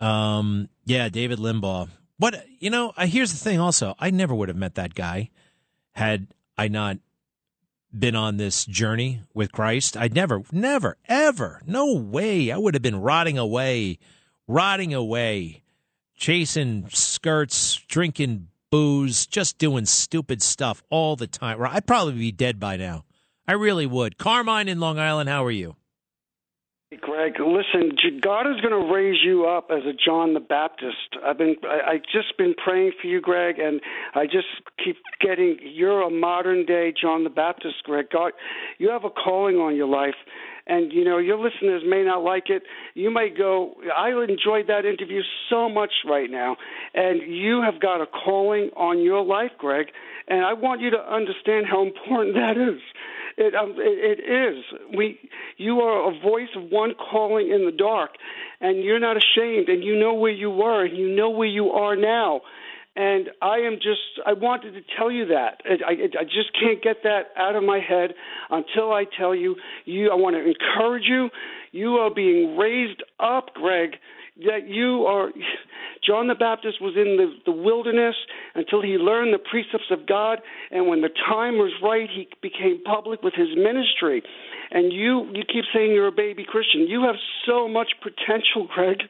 Um, 0.00 0.68
yeah, 0.84 1.08
David 1.08 1.38
Limbaugh. 1.38 1.88
What, 2.16 2.44
you 2.58 2.70
know, 2.70 2.92
uh, 2.96 3.06
here's 3.06 3.32
the 3.32 3.38
thing 3.38 3.58
also. 3.58 3.94
I 3.98 4.10
never 4.10 4.34
would 4.34 4.48
have 4.48 4.56
met 4.56 4.74
that 4.74 4.94
guy 4.94 5.30
had 5.92 6.28
I 6.56 6.68
not 6.68 6.98
been 7.96 8.14
on 8.14 8.36
this 8.36 8.64
journey 8.64 9.22
with 9.34 9.52
Christ. 9.52 9.96
I'd 9.96 10.14
never, 10.14 10.42
never, 10.52 10.96
ever, 11.06 11.60
no 11.66 11.94
way. 11.94 12.50
I 12.50 12.56
would 12.56 12.74
have 12.74 12.82
been 12.82 13.00
rotting 13.00 13.38
away, 13.38 13.98
rotting 14.46 14.94
away, 14.94 15.62
chasing 16.14 16.88
skirts, 16.90 17.76
drinking 17.88 18.48
booze, 18.70 19.26
just 19.26 19.58
doing 19.58 19.86
stupid 19.86 20.42
stuff 20.42 20.82
all 20.90 21.16
the 21.16 21.26
time. 21.26 21.58
I'd 21.62 21.86
probably 21.86 22.14
be 22.14 22.32
dead 22.32 22.60
by 22.60 22.76
now. 22.76 23.04
I 23.48 23.52
really 23.52 23.86
would. 23.86 24.16
Carmine 24.16 24.68
in 24.68 24.78
Long 24.78 24.98
Island, 24.98 25.28
how 25.28 25.44
are 25.44 25.50
you? 25.50 25.76
Greg, 26.98 27.34
listen, 27.38 27.96
God 28.20 28.50
is 28.50 28.60
going 28.60 28.72
to 28.72 28.92
raise 28.92 29.22
you 29.24 29.46
up 29.46 29.70
as 29.70 29.84
a 29.84 29.92
John 29.92 30.34
the 30.34 30.40
Baptist. 30.40 30.96
I've 31.24 31.38
been, 31.38 31.54
I, 31.62 31.92
I 31.92 31.98
just 31.98 32.36
been 32.36 32.52
praying 32.52 32.94
for 33.00 33.06
you, 33.06 33.20
Greg, 33.20 33.60
and 33.60 33.80
I 34.16 34.24
just 34.26 34.48
keep 34.84 34.96
getting. 35.20 35.56
You're 35.62 36.02
a 36.02 36.10
modern 36.10 36.66
day 36.66 36.92
John 37.00 37.22
the 37.22 37.30
Baptist, 37.30 37.84
Greg. 37.84 38.06
God, 38.12 38.32
you 38.78 38.90
have 38.90 39.04
a 39.04 39.10
calling 39.10 39.54
on 39.54 39.76
your 39.76 39.86
life, 39.86 40.16
and 40.66 40.92
you 40.92 41.04
know 41.04 41.18
your 41.18 41.38
listeners 41.38 41.84
may 41.86 42.02
not 42.02 42.24
like 42.24 42.50
it. 42.50 42.64
You 42.94 43.12
may 43.12 43.28
go, 43.28 43.74
I 43.96 44.08
enjoyed 44.08 44.66
that 44.66 44.84
interview 44.84 45.22
so 45.48 45.68
much 45.68 45.92
right 46.04 46.28
now, 46.28 46.56
and 46.92 47.22
you 47.22 47.62
have 47.62 47.80
got 47.80 48.00
a 48.00 48.06
calling 48.06 48.70
on 48.76 49.00
your 49.00 49.24
life, 49.24 49.52
Greg, 49.58 49.86
and 50.26 50.44
I 50.44 50.54
want 50.54 50.80
you 50.80 50.90
to 50.90 50.98
understand 50.98 51.66
how 51.70 51.86
important 51.86 52.34
that 52.34 52.56
is. 52.56 52.80
It, 53.36 53.54
um, 53.54 53.74
it, 53.78 54.20
it 54.20 54.54
is. 54.56 54.64
We, 54.94 55.18
you 55.60 55.80
are 55.80 56.10
a 56.10 56.18
voice 56.20 56.48
of 56.56 56.70
one 56.70 56.94
calling 56.94 57.50
in 57.50 57.66
the 57.66 57.72
dark, 57.72 58.10
and 58.60 58.82
you're 58.82 59.00
not 59.00 59.16
ashamed, 59.16 59.68
and 59.68 59.84
you 59.84 59.98
know 59.98 60.14
where 60.14 60.32
you 60.32 60.50
were, 60.50 60.84
and 60.84 60.96
you 60.96 61.08
know 61.14 61.30
where 61.30 61.48
you 61.48 61.70
are 61.70 61.96
now 61.96 62.40
and 62.96 63.30
I 63.40 63.58
am 63.58 63.76
just, 63.76 64.20
I 64.26 64.32
wanted 64.32 64.72
to 64.72 64.80
tell 64.98 65.10
you 65.10 65.26
that. 65.26 65.60
I, 65.64 65.92
I, 65.92 65.92
I 66.20 66.24
just 66.24 66.52
can't 66.58 66.82
get 66.82 66.96
that 67.04 67.28
out 67.36 67.54
of 67.54 67.62
my 67.62 67.78
head 67.78 68.14
until 68.50 68.92
I 68.92 69.04
tell 69.18 69.34
you, 69.34 69.56
you, 69.84 70.10
I 70.10 70.16
want 70.16 70.34
to 70.34 70.44
encourage 70.44 71.04
you. 71.06 71.30
You 71.70 71.94
are 71.94 72.12
being 72.12 72.56
raised 72.56 73.02
up, 73.20 73.54
Greg, 73.54 73.92
that 74.44 74.66
you 74.66 75.04
are, 75.06 75.30
John 76.06 76.26
the 76.26 76.34
Baptist 76.34 76.80
was 76.80 76.94
in 76.96 77.16
the, 77.16 77.52
the 77.52 77.56
wilderness 77.56 78.16
until 78.56 78.82
he 78.82 78.98
learned 78.98 79.32
the 79.32 79.38
precepts 79.38 79.90
of 79.90 80.06
God. 80.06 80.40
And 80.72 80.88
when 80.88 81.00
the 81.00 81.10
time 81.28 81.54
was 81.54 81.72
right, 81.82 82.08
he 82.10 82.28
became 82.42 82.82
public 82.82 83.22
with 83.22 83.34
his 83.34 83.48
ministry. 83.56 84.22
And 84.70 84.92
you, 84.92 85.26
you 85.34 85.42
keep 85.44 85.64
saying 85.74 85.92
you're 85.92 86.06
a 86.06 86.12
baby 86.12 86.44
Christian. 86.46 86.86
You 86.86 87.02
have 87.02 87.16
so 87.46 87.68
much 87.68 87.92
potential, 88.02 88.68
Greg. 88.72 89.02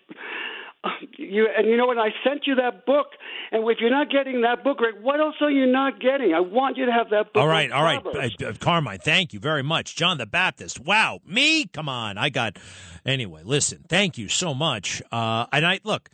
You 1.19 1.47
and 1.55 1.67
you 1.69 1.77
know 1.77 1.85
what? 1.85 1.99
I 1.99 2.09
sent 2.25 2.47
you 2.47 2.55
that 2.55 2.87
book, 2.87 3.09
and 3.53 3.69
if 3.69 3.81
you're 3.81 3.91
not 3.91 4.09
getting 4.09 4.41
that 4.41 4.65
book, 4.65 4.79
Greg, 4.79 4.95
what 5.03 5.21
else 5.21 5.35
are 5.43 5.51
you 5.51 5.67
not 5.67 6.01
getting? 6.01 6.33
I 6.33 6.41
want 6.41 6.79
you 6.79 6.87
to 6.87 6.93
have 6.93 7.11
that 7.11 7.35
book. 7.35 7.43
All 7.43 7.47
right, 7.47 7.71
all 7.71 7.83
right, 7.83 8.03
uh, 8.43 8.55
Carmine. 8.59 8.99
Thank 8.99 9.35
you 9.35 9.41
very 9.41 9.63
much, 9.63 9.95
John 9.95 10.17
the 10.17 10.25
Baptist. 10.25 10.81
Wow, 10.81 11.21
me? 11.27 11.67
Come 11.67 11.91
on, 11.91 12.17
I 12.17 12.31
got. 12.31 12.59
Anyway, 13.05 13.43
listen. 13.45 13.85
Thank 13.91 14.17
you 14.17 14.29
so 14.29 14.55
much. 14.55 15.03
Uh, 15.13 15.45
and 15.53 15.67
I 15.67 15.81
look. 15.85 16.09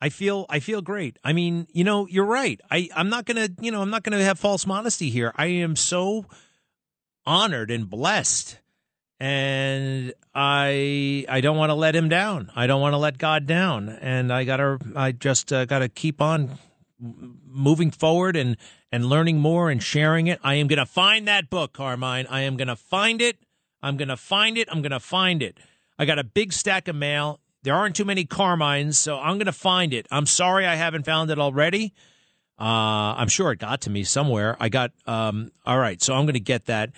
I 0.00 0.08
feel 0.08 0.46
I 0.48 0.60
feel 0.60 0.82
great. 0.82 1.16
I 1.24 1.32
mean, 1.32 1.66
you 1.72 1.82
know, 1.82 2.06
you're 2.06 2.24
right. 2.24 2.60
I 2.70 2.88
I'm 2.94 3.08
not 3.08 3.24
gonna 3.24 3.48
you 3.60 3.72
know 3.72 3.82
I'm 3.82 3.90
not 3.90 4.04
gonna 4.04 4.22
have 4.22 4.38
false 4.38 4.66
modesty 4.66 5.10
here. 5.10 5.32
I 5.36 5.46
am 5.46 5.74
so 5.74 6.26
honored 7.26 7.72
and 7.72 7.90
blessed 7.90 8.58
and 9.22 10.12
I 10.34 11.24
I 11.28 11.40
don't 11.40 11.56
want 11.56 11.70
to 11.70 11.74
let 11.74 11.94
him 11.94 12.08
down. 12.08 12.50
I 12.56 12.66
don't 12.66 12.80
want 12.80 12.94
to 12.94 12.98
let 12.98 13.18
God 13.18 13.46
down, 13.46 13.88
and 13.88 14.32
I 14.32 14.42
gotta 14.42 14.80
I 14.96 15.12
just 15.12 15.52
uh, 15.52 15.64
gotta 15.64 15.88
keep 15.88 16.20
on 16.20 16.58
moving 17.46 17.92
forward 17.92 18.34
and 18.34 18.56
and 18.90 19.04
learning 19.04 19.38
more 19.38 19.70
and 19.70 19.80
sharing 19.80 20.26
it. 20.26 20.40
I 20.42 20.54
am 20.54 20.66
gonna 20.66 20.86
find 20.86 21.28
that 21.28 21.50
book, 21.50 21.72
Carmine. 21.72 22.26
I 22.30 22.40
am 22.40 22.56
gonna 22.56 22.74
find 22.74 23.22
it. 23.22 23.36
I'm 23.80 23.96
gonna 23.96 24.16
find 24.16 24.58
it. 24.58 24.68
I'm 24.72 24.82
gonna 24.82 24.98
find 24.98 25.40
it. 25.40 25.56
I 26.00 26.04
got 26.04 26.18
a 26.18 26.24
big 26.24 26.52
stack 26.52 26.88
of 26.88 26.96
mail. 26.96 27.38
There 27.62 27.76
aren't 27.76 27.94
too 27.94 28.04
many 28.04 28.24
Carmines, 28.24 28.98
so 28.98 29.20
I'm 29.20 29.38
gonna 29.38 29.52
find 29.52 29.94
it. 29.94 30.08
I'm 30.10 30.26
sorry 30.26 30.66
I 30.66 30.74
haven't 30.74 31.04
found 31.04 31.30
it 31.30 31.38
already. 31.38 31.94
Uh, 32.58 33.14
I'm 33.16 33.28
sure 33.28 33.52
it 33.52 33.60
got 33.60 33.82
to 33.82 33.90
me 33.90 34.02
somewhere. 34.02 34.56
I 34.58 34.68
got 34.68 34.90
um, 35.06 35.52
all 35.64 35.78
right, 35.78 36.02
so 36.02 36.12
I'm 36.12 36.26
gonna 36.26 36.40
get 36.40 36.64
that. 36.66 36.90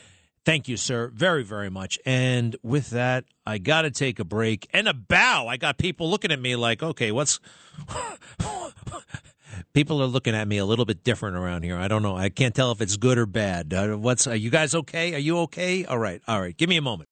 Thank 0.44 0.68
you, 0.68 0.76
sir, 0.76 1.10
very, 1.14 1.42
very 1.42 1.70
much. 1.70 1.98
And 2.04 2.54
with 2.62 2.90
that, 2.90 3.24
I 3.46 3.56
got 3.56 3.82
to 3.82 3.90
take 3.90 4.18
a 4.18 4.24
break 4.24 4.68
and 4.74 4.86
a 4.86 4.92
bow. 4.92 5.46
I 5.48 5.56
got 5.56 5.78
people 5.78 6.10
looking 6.10 6.30
at 6.30 6.40
me 6.40 6.54
like, 6.54 6.82
okay, 6.82 7.12
what's. 7.12 7.40
people 9.72 10.02
are 10.02 10.06
looking 10.06 10.34
at 10.34 10.46
me 10.46 10.58
a 10.58 10.66
little 10.66 10.84
bit 10.84 11.02
different 11.02 11.36
around 11.36 11.62
here. 11.62 11.78
I 11.78 11.88
don't 11.88 12.02
know. 12.02 12.14
I 12.14 12.28
can't 12.28 12.54
tell 12.54 12.72
if 12.72 12.82
it's 12.82 12.98
good 12.98 13.16
or 13.16 13.24
bad. 13.24 13.72
Uh, 13.72 13.96
what's. 13.96 14.26
Are 14.26 14.36
you 14.36 14.50
guys 14.50 14.74
okay? 14.74 15.14
Are 15.14 15.18
you 15.18 15.38
okay? 15.40 15.86
All 15.86 15.98
right. 15.98 16.20
All 16.28 16.40
right. 16.40 16.54
Give 16.54 16.68
me 16.68 16.76
a 16.76 16.82
moment. 16.82 17.08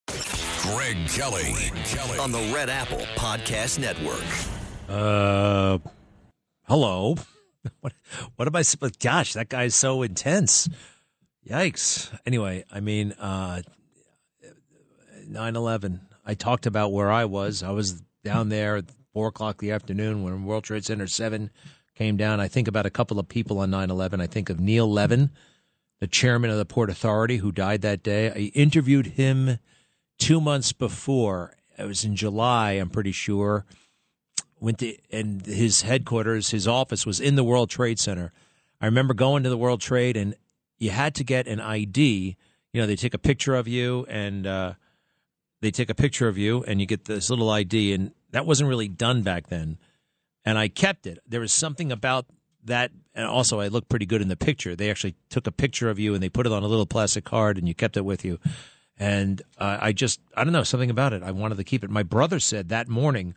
Greg 0.61 0.97
Kelly. 1.09 1.55
Greg 1.55 1.85
Kelly. 1.87 2.19
On 2.19 2.33
the 2.33 2.53
Red 2.55 2.69
Apple 2.69 3.07
Podcast 3.17 3.79
Network. 3.79 4.23
Uh. 4.89 5.79
Hello. 6.65 7.17
what, 7.81 7.93
what 8.37 8.47
am 8.47 8.57
I. 8.57 8.63
Supposed 8.63 9.01
Gosh, 9.01 9.33
that 9.33 9.49
guy's 9.49 9.75
so 9.75 10.03
intense. 10.03 10.69
Yikes. 11.49 12.17
Anyway, 12.25 12.65
I 12.71 12.81
mean, 12.81 13.13
uh, 13.13 13.63
9-11, 15.29 16.01
I 16.25 16.35
talked 16.35 16.67
about 16.67 16.93
where 16.93 17.11
I 17.11 17.25
was. 17.25 17.63
I 17.63 17.71
was 17.71 18.03
down 18.25 18.49
there 18.49 18.77
at 18.77 18.85
4 19.13 19.29
o'clock 19.29 19.59
the 19.59 19.73
afternoon 19.73 20.23
when 20.23 20.45
World 20.45 20.65
Trade 20.65 20.85
Center 20.85 21.07
7 21.07 21.51
came 21.97 22.17
down. 22.17 22.41
I 22.41 22.49
think 22.49 22.69
about 22.69 22.87
a 22.87 22.91
couple 22.91 23.19
of 23.19 23.29
people 23.29 23.59
on 23.59 23.71
9-11. 23.71 24.21
I 24.21 24.27
think 24.27 24.51
of 24.51 24.61
Neil 24.61 24.91
Levin, 24.91 25.31
the 26.01 26.07
chairman 26.07 26.51
of 26.51 26.59
the 26.59 26.65
Port 26.65 26.91
Authority 26.91 27.39
who 27.39 27.53
died 27.53 27.83
that 27.83 28.03
day. 28.03 28.31
I 28.31 28.53
interviewed 28.55 29.07
him 29.07 29.59
two 30.19 30.41
months 30.41 30.73
before. 30.73 31.57
It 31.77 31.85
was 31.85 32.05
in 32.05 32.15
July, 32.17 32.73
I'm 32.73 32.91
pretty 32.91 33.13
sure. 33.13 33.67
Went 34.61 34.79
to, 34.79 34.97
and 35.11 35.45
his 35.45 35.83
headquarters, 35.83 36.51
his 36.51 36.69
office 36.69 37.05
was 37.05 37.19
in 37.19 37.35
the 37.35 37.45
World 37.45 37.69
Trade 37.69 37.99
Center. 37.99 38.33
I 38.81 38.87
remember 38.87 39.13
going 39.13 39.43
to 39.43 39.49
the 39.49 39.59
World 39.59 39.81
Trade 39.81 40.17
and 40.17 40.35
you 40.83 40.91
had 40.91 41.15
to 41.15 41.23
get 41.23 41.47
an 41.47 41.61
ID. 41.61 42.37
You 42.73 42.81
know, 42.81 42.89
they 42.89 42.97
take 42.97 43.15
a 43.15 43.19
picture 43.19 43.55
of 43.55 43.69
you 43.69 44.05
and 44.09 44.45
uh, 44.45 44.75
they 45.61 45.71
take 45.71 45.91
a 45.91 45.95
picture 45.95 46.27
of 46.27 46.37
you 46.37 46.65
and 46.65 46.81
you 46.81 46.87
get 46.87 47.05
this 47.05 47.31
little 47.31 47.51
ID. 47.51 47.95
And 47.95 48.11
that 48.33 48.47
wasn't 48.47 48.69
really 48.69 48.89
done 48.89 49.23
back 49.23 49.47
then. 49.47 49.79
And 50.45 50.59
I 50.59 50.67
kept 50.67 51.07
it. 51.07 51.21
There 51.25 51.39
was 51.39 51.53
something 51.53 51.93
about 51.93 52.27
that, 52.65 52.91
and 53.15 53.27
also 53.27 53.61
I 53.61 53.69
looked 53.69 53.91
pretty 53.91 54.07
good 54.07 54.23
in 54.23 54.27
the 54.27 54.37
picture. 54.37 54.75
They 54.75 54.91
actually 54.91 55.15
took 55.31 55.47
a 55.47 55.53
picture 55.53 55.89
of 55.89 56.01
you 56.01 56.15
and 56.15 56.23
they 56.23 56.29
put 56.29 56.47
it 56.47 56.53
on 56.53 56.65
a 56.65 56.67
little 56.69 56.87
plastic 56.87 57.25
card 57.25 57.59
and 57.59 57.69
you 57.69 57.77
kept 57.77 57.97
it 57.97 58.05
with 58.05 58.25
you. 58.25 58.41
And 58.99 59.41
uh, 59.59 59.79
I 59.81 59.93
just, 59.93 60.21
I 60.37 60.43
don't 60.43 60.53
know, 60.53 60.65
something 60.65 60.91
about 60.91 61.13
it. 61.13 61.23
I 61.23 61.31
wanted 61.31 61.59
to 61.59 61.65
keep 61.65 61.85
it. 61.85 61.91
My 61.91 62.03
brother 62.03 62.41
said 62.41 62.71
that 62.71 62.89
morning 62.89 63.37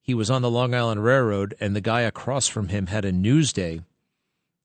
he 0.00 0.14
was 0.14 0.30
on 0.30 0.40
the 0.40 0.50
Long 0.50 0.74
Island 0.74 1.04
Railroad 1.04 1.54
and 1.60 1.76
the 1.76 1.82
guy 1.82 2.00
across 2.00 2.48
from 2.48 2.68
him 2.68 2.86
had 2.86 3.04
a 3.04 3.12
Newsday 3.12 3.84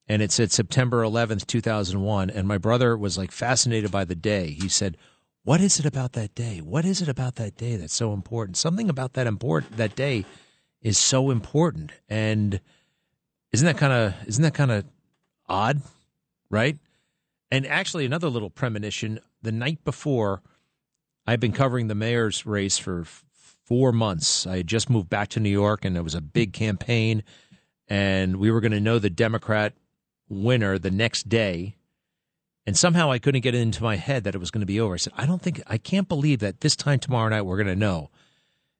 and 0.08 0.20
it 0.20 0.30
said 0.32 0.52
September 0.52 1.02
11th, 1.02 1.46
2001. 1.46 2.30
And 2.30 2.46
my 2.46 2.58
brother 2.58 2.96
was 2.96 3.16
like 3.16 3.32
fascinated 3.32 3.90
by 3.90 4.04
the 4.04 4.14
day. 4.14 4.50
He 4.50 4.68
said, 4.68 4.96
What 5.44 5.60
is 5.60 5.78
it 5.78 5.86
about 5.86 6.12
that 6.12 6.34
day? 6.34 6.58
What 6.58 6.84
is 6.84 7.00
it 7.00 7.08
about 7.08 7.36
that 7.36 7.56
day 7.56 7.76
that's 7.76 7.94
so 7.94 8.12
important? 8.12 8.56
Something 8.56 8.90
about 8.90 9.14
that 9.14 9.26
important 9.26 9.76
that 9.76 9.96
day 9.96 10.26
is 10.82 10.98
so 10.98 11.30
important. 11.30 11.92
And 12.08 12.60
isn't 13.52 13.66
that 13.66 13.78
kind 13.78 13.92
of 13.92 14.14
isn't 14.28 14.42
that 14.42 14.54
kind 14.54 14.70
of 14.70 14.84
odd, 15.48 15.80
right? 16.50 16.78
And 17.50 17.66
actually, 17.66 18.04
another 18.04 18.28
little 18.28 18.50
premonition: 18.50 19.20
the 19.42 19.52
night 19.52 19.84
before, 19.84 20.42
I've 21.26 21.40
been 21.40 21.52
covering 21.52 21.88
the 21.88 21.94
mayor's 21.94 22.44
race 22.44 22.78
for 22.78 23.04
four 23.64 23.92
months. 23.92 24.46
I 24.46 24.58
had 24.58 24.66
just 24.66 24.90
moved 24.90 25.08
back 25.08 25.28
to 25.30 25.40
New 25.40 25.50
York, 25.50 25.84
and 25.84 25.96
it 25.96 26.02
was 26.02 26.14
a 26.14 26.20
big 26.20 26.52
campaign, 26.52 27.22
and 27.88 28.36
we 28.36 28.50
were 28.50 28.60
going 28.60 28.72
to 28.72 28.80
know 28.80 28.98
the 28.98 29.08
Democrat 29.08 29.72
winner 30.28 30.78
the 30.78 30.90
next 30.90 31.28
day. 31.28 31.76
And 32.66 32.76
somehow 32.76 33.10
I 33.10 33.18
couldn't 33.18 33.42
get 33.42 33.54
it 33.54 33.60
into 33.60 33.82
my 33.82 33.96
head 33.96 34.24
that 34.24 34.34
it 34.34 34.38
was 34.38 34.50
going 34.50 34.60
to 34.60 34.66
be 34.66 34.80
over. 34.80 34.94
I 34.94 34.98
said, 34.98 35.12
I 35.16 35.26
don't 35.26 35.42
think, 35.42 35.62
I 35.66 35.76
can't 35.76 36.08
believe 36.08 36.38
that 36.40 36.60
this 36.60 36.76
time 36.76 36.98
tomorrow 36.98 37.28
night 37.28 37.42
we're 37.42 37.58
going 37.58 37.66
to 37.66 37.76
know. 37.76 38.10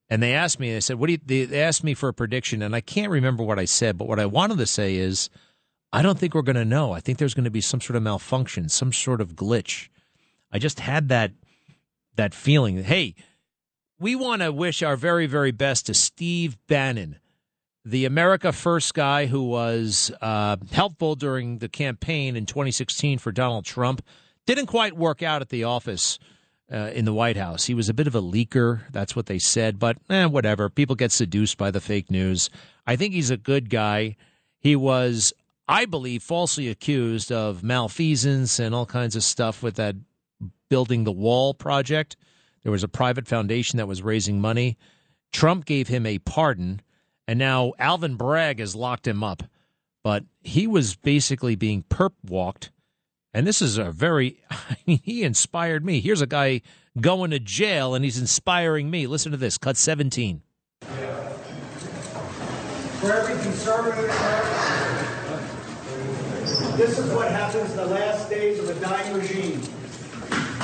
And 0.09 0.21
they 0.21 0.33
asked 0.33 0.59
me, 0.59 0.73
they 0.73 0.81
said, 0.81 0.97
what 0.97 1.07
do 1.07 1.13
you, 1.13 1.47
they, 1.47 1.61
asked 1.61 1.83
me 1.83 1.93
for 1.93 2.09
a 2.09 2.13
prediction, 2.13 2.61
and 2.61 2.75
I 2.75 2.81
can't 2.81 3.11
remember 3.11 3.43
what 3.43 3.59
I 3.59 3.65
said, 3.65 3.97
but 3.97 4.07
what 4.07 4.19
I 4.19 4.25
wanted 4.25 4.59
to 4.59 4.65
say 4.65 4.95
is, 4.95 5.29
I 5.91 6.01
don't 6.01 6.19
think 6.19 6.33
we're 6.33 6.41
going 6.41 6.55
to 6.57 6.65
know. 6.65 6.91
I 6.91 6.99
think 6.99 7.17
there's 7.17 7.33
going 7.33 7.45
to 7.45 7.51
be 7.51 7.61
some 7.61 7.79
sort 7.79 7.95
of 7.95 8.03
malfunction, 8.03 8.69
some 8.69 8.91
sort 8.91 9.21
of 9.21 9.35
glitch. 9.35 9.87
I 10.51 10.59
just 10.59 10.79
had 10.79 11.09
that 11.09 11.31
that 12.15 12.33
feeling. 12.33 12.83
Hey, 12.83 13.15
we 13.99 14.15
want 14.15 14.41
to 14.41 14.51
wish 14.51 14.83
our 14.83 14.95
very 14.95 15.25
very 15.25 15.51
best 15.51 15.85
to 15.85 15.93
Steve 15.93 16.57
Bannon, 16.67 17.17
the 17.85 18.05
America 18.05 18.51
First 18.51 18.93
guy 18.93 19.27
who 19.27 19.43
was 19.43 20.11
uh, 20.21 20.57
helpful 20.71 21.15
during 21.15 21.59
the 21.59 21.69
campaign 21.69 22.35
in 22.35 22.45
2016 22.45 23.19
for 23.19 23.31
Donald 23.31 23.65
Trump. 23.65 24.03
Didn't 24.45 24.65
quite 24.65 24.97
work 24.97 25.23
out 25.23 25.41
at 25.41 25.49
the 25.49 25.63
office 25.63 26.19
uh, 26.71 26.91
in 26.93 27.05
the 27.05 27.13
White 27.13 27.37
House. 27.37 27.65
He 27.65 27.73
was 27.73 27.87
a 27.87 27.93
bit 27.93 28.07
of 28.07 28.15
a 28.15 28.21
leaker. 28.21 28.81
That's 28.91 29.15
what 29.15 29.27
they 29.27 29.39
said. 29.39 29.79
But 29.79 29.97
eh, 30.09 30.25
whatever. 30.25 30.69
People 30.69 30.95
get 30.95 31.11
seduced 31.11 31.57
by 31.57 31.71
the 31.71 31.79
fake 31.79 32.09
news. 32.09 32.49
I 32.87 32.95
think 32.95 33.13
he's 33.13 33.31
a 33.31 33.37
good 33.37 33.69
guy. 33.69 34.15
He 34.59 34.75
was 34.75 35.31
I 35.67 35.85
believe, 35.85 36.21
falsely 36.21 36.69
accused 36.69 37.31
of 37.31 37.63
malfeasance 37.63 38.59
and 38.59 38.75
all 38.75 38.85
kinds 38.85 39.15
of 39.15 39.23
stuff 39.23 39.63
with 39.63 39.75
that 39.75 39.95
building 40.69 41.03
the 41.03 41.11
wall 41.11 41.53
project. 41.53 42.15
There 42.63 42.71
was 42.71 42.83
a 42.83 42.87
private 42.87 43.27
foundation 43.27 43.77
that 43.77 43.87
was 43.87 44.03
raising 44.03 44.39
money. 44.39 44.77
Trump 45.31 45.65
gave 45.65 45.87
him 45.87 46.05
a 46.05 46.19
pardon, 46.19 46.81
and 47.27 47.39
now 47.39 47.73
Alvin 47.79 48.15
Bragg 48.15 48.59
has 48.59 48.75
locked 48.75 49.07
him 49.07 49.23
up. 49.23 49.43
But 50.03 50.23
he 50.41 50.67
was 50.67 50.95
basically 50.95 51.55
being 51.55 51.83
perp 51.83 52.11
walked. 52.23 52.71
And 53.33 53.47
this 53.47 53.61
is 53.61 53.77
a 53.77 53.91
very, 53.91 54.43
I 54.49 54.77
mean, 54.85 54.99
he 55.03 55.23
inspired 55.23 55.83
me. 55.83 55.99
Here's 55.99 56.21
a 56.21 56.27
guy 56.27 56.61
going 57.01 57.31
to 57.31 57.39
jail, 57.39 57.95
and 57.95 58.05
he's 58.05 58.19
inspiring 58.19 58.89
me. 58.89 59.07
Listen 59.07 59.31
to 59.31 59.37
this, 59.37 59.57
cut 59.57 59.77
17. 59.77 60.41
For 62.99 63.11
every 63.11 63.41
conservative 63.43 64.11
this 66.77 66.99
is 66.99 67.09
what 67.13 67.31
happens 67.31 67.71
in 67.71 67.77
the 67.77 67.85
last 67.85 68.29
days 68.29 68.59
of 68.59 68.69
a 68.69 68.79
dying 68.81 69.13
regime. 69.13 69.61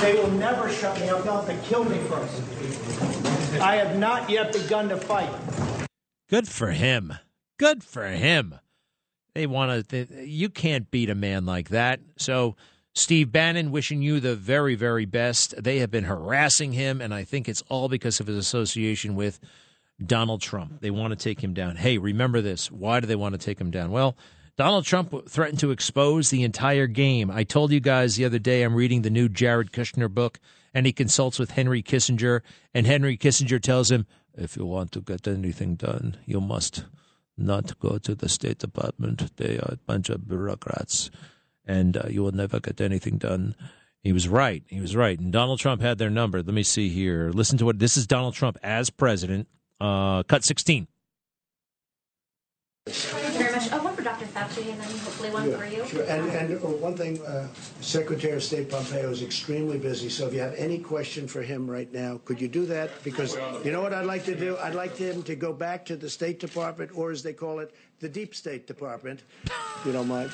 They 0.00 0.14
will 0.14 0.30
never 0.32 0.70
shut 0.70 1.00
me 1.00 1.08
up. 1.08 1.24
They'll 1.24 1.40
have 1.40 1.46
to 1.46 1.68
kill 1.68 1.84
me 1.84 1.98
first. 2.00 2.42
I 3.60 3.76
have 3.76 3.98
not 3.98 4.28
yet 4.28 4.52
begun 4.52 4.90
to 4.90 4.98
fight. 4.98 5.30
Good 6.32 6.48
for 6.48 6.70
him. 6.70 7.12
Good 7.58 7.84
for 7.84 8.06
him. 8.06 8.54
They 9.34 9.46
want 9.46 9.86
to. 9.90 10.26
You 10.26 10.48
can't 10.48 10.90
beat 10.90 11.10
a 11.10 11.14
man 11.14 11.44
like 11.44 11.68
that. 11.68 12.00
So, 12.16 12.56
Steve 12.94 13.30
Bannon, 13.30 13.70
wishing 13.70 14.00
you 14.00 14.18
the 14.18 14.34
very, 14.34 14.74
very 14.74 15.04
best. 15.04 15.62
They 15.62 15.80
have 15.80 15.90
been 15.90 16.04
harassing 16.04 16.72
him, 16.72 17.02
and 17.02 17.12
I 17.12 17.24
think 17.24 17.50
it's 17.50 17.62
all 17.68 17.90
because 17.90 18.18
of 18.18 18.28
his 18.28 18.38
association 18.38 19.14
with 19.14 19.40
Donald 20.02 20.40
Trump. 20.40 20.80
They 20.80 20.90
want 20.90 21.10
to 21.10 21.22
take 21.22 21.44
him 21.44 21.52
down. 21.52 21.76
Hey, 21.76 21.98
remember 21.98 22.40
this. 22.40 22.70
Why 22.72 23.00
do 23.00 23.06
they 23.06 23.14
want 23.14 23.34
to 23.34 23.38
take 23.38 23.60
him 23.60 23.70
down? 23.70 23.90
Well, 23.90 24.16
Donald 24.56 24.86
Trump 24.86 25.28
threatened 25.28 25.58
to 25.58 25.70
expose 25.70 26.30
the 26.30 26.44
entire 26.44 26.86
game. 26.86 27.30
I 27.30 27.44
told 27.44 27.72
you 27.72 27.80
guys 27.80 28.16
the 28.16 28.24
other 28.24 28.38
day 28.38 28.62
I'm 28.62 28.74
reading 28.74 29.02
the 29.02 29.10
new 29.10 29.28
Jared 29.28 29.70
Kushner 29.70 30.08
book, 30.08 30.40
and 30.72 30.86
he 30.86 30.94
consults 30.94 31.38
with 31.38 31.50
Henry 31.50 31.82
Kissinger, 31.82 32.40
and 32.72 32.86
Henry 32.86 33.18
Kissinger 33.18 33.60
tells 33.60 33.90
him, 33.90 34.06
if 34.36 34.56
you 34.56 34.66
want 34.66 34.92
to 34.92 35.00
get 35.00 35.26
anything 35.28 35.76
done, 35.76 36.16
you 36.24 36.40
must 36.40 36.84
not 37.36 37.78
go 37.78 37.98
to 37.98 38.14
the 38.14 38.28
State 38.28 38.58
Department. 38.58 39.36
They 39.36 39.58
are 39.58 39.72
a 39.72 39.78
bunch 39.86 40.08
of 40.10 40.28
bureaucrats, 40.28 41.10
and 41.64 41.96
uh, 41.96 42.04
you 42.08 42.22
will 42.22 42.32
never 42.32 42.60
get 42.60 42.80
anything 42.80 43.18
done. 43.18 43.54
He 44.02 44.12
was 44.12 44.28
right. 44.28 44.64
He 44.66 44.80
was 44.80 44.96
right. 44.96 45.18
And 45.18 45.32
Donald 45.32 45.60
Trump 45.60 45.80
had 45.80 45.98
their 45.98 46.10
number. 46.10 46.42
Let 46.42 46.54
me 46.54 46.64
see 46.64 46.88
here. 46.88 47.30
Listen 47.32 47.58
to 47.58 47.64
what 47.64 47.78
this 47.78 47.96
is 47.96 48.06
Donald 48.06 48.34
Trump 48.34 48.58
as 48.62 48.90
president. 48.90 49.48
Uh, 49.80 50.22
cut 50.24 50.44
16. 50.44 50.88
Fauci, 54.48 54.70
and 54.70 54.80
then 54.80 54.88
hopefully 54.88 55.30
one 55.30 55.50
Yeah, 55.50 55.56
for 55.56 55.66
you. 55.66 55.86
Sure. 55.86 56.02
And, 56.04 56.28
and 56.30 56.54
uh, 56.54 56.68
one 56.68 56.96
thing, 56.96 57.20
uh, 57.24 57.48
Secretary 57.80 58.34
of 58.34 58.42
State 58.42 58.70
Pompeo 58.70 59.10
is 59.10 59.22
extremely 59.22 59.78
busy, 59.78 60.08
so 60.08 60.26
if 60.26 60.34
you 60.34 60.40
have 60.40 60.54
any 60.54 60.78
question 60.78 61.28
for 61.28 61.42
him 61.42 61.70
right 61.70 61.92
now, 61.92 62.20
could 62.24 62.40
you 62.40 62.48
do 62.48 62.66
that? 62.66 62.90
Because 63.04 63.36
you 63.64 63.72
know 63.72 63.82
what 63.82 63.92
I'd 63.92 64.06
like 64.06 64.24
to 64.24 64.34
do? 64.34 64.56
I'd 64.58 64.74
like 64.74 64.96
him 64.96 65.22
to 65.24 65.36
go 65.36 65.52
back 65.52 65.84
to 65.86 65.96
the 65.96 66.10
State 66.10 66.40
Department, 66.40 66.90
or 66.94 67.10
as 67.10 67.22
they 67.22 67.32
call 67.32 67.60
it, 67.60 67.74
the 68.00 68.08
Deep 68.08 68.34
State 68.34 68.66
Department. 68.66 69.22
You 69.84 69.92
don't 69.92 70.08
mind? 70.08 70.30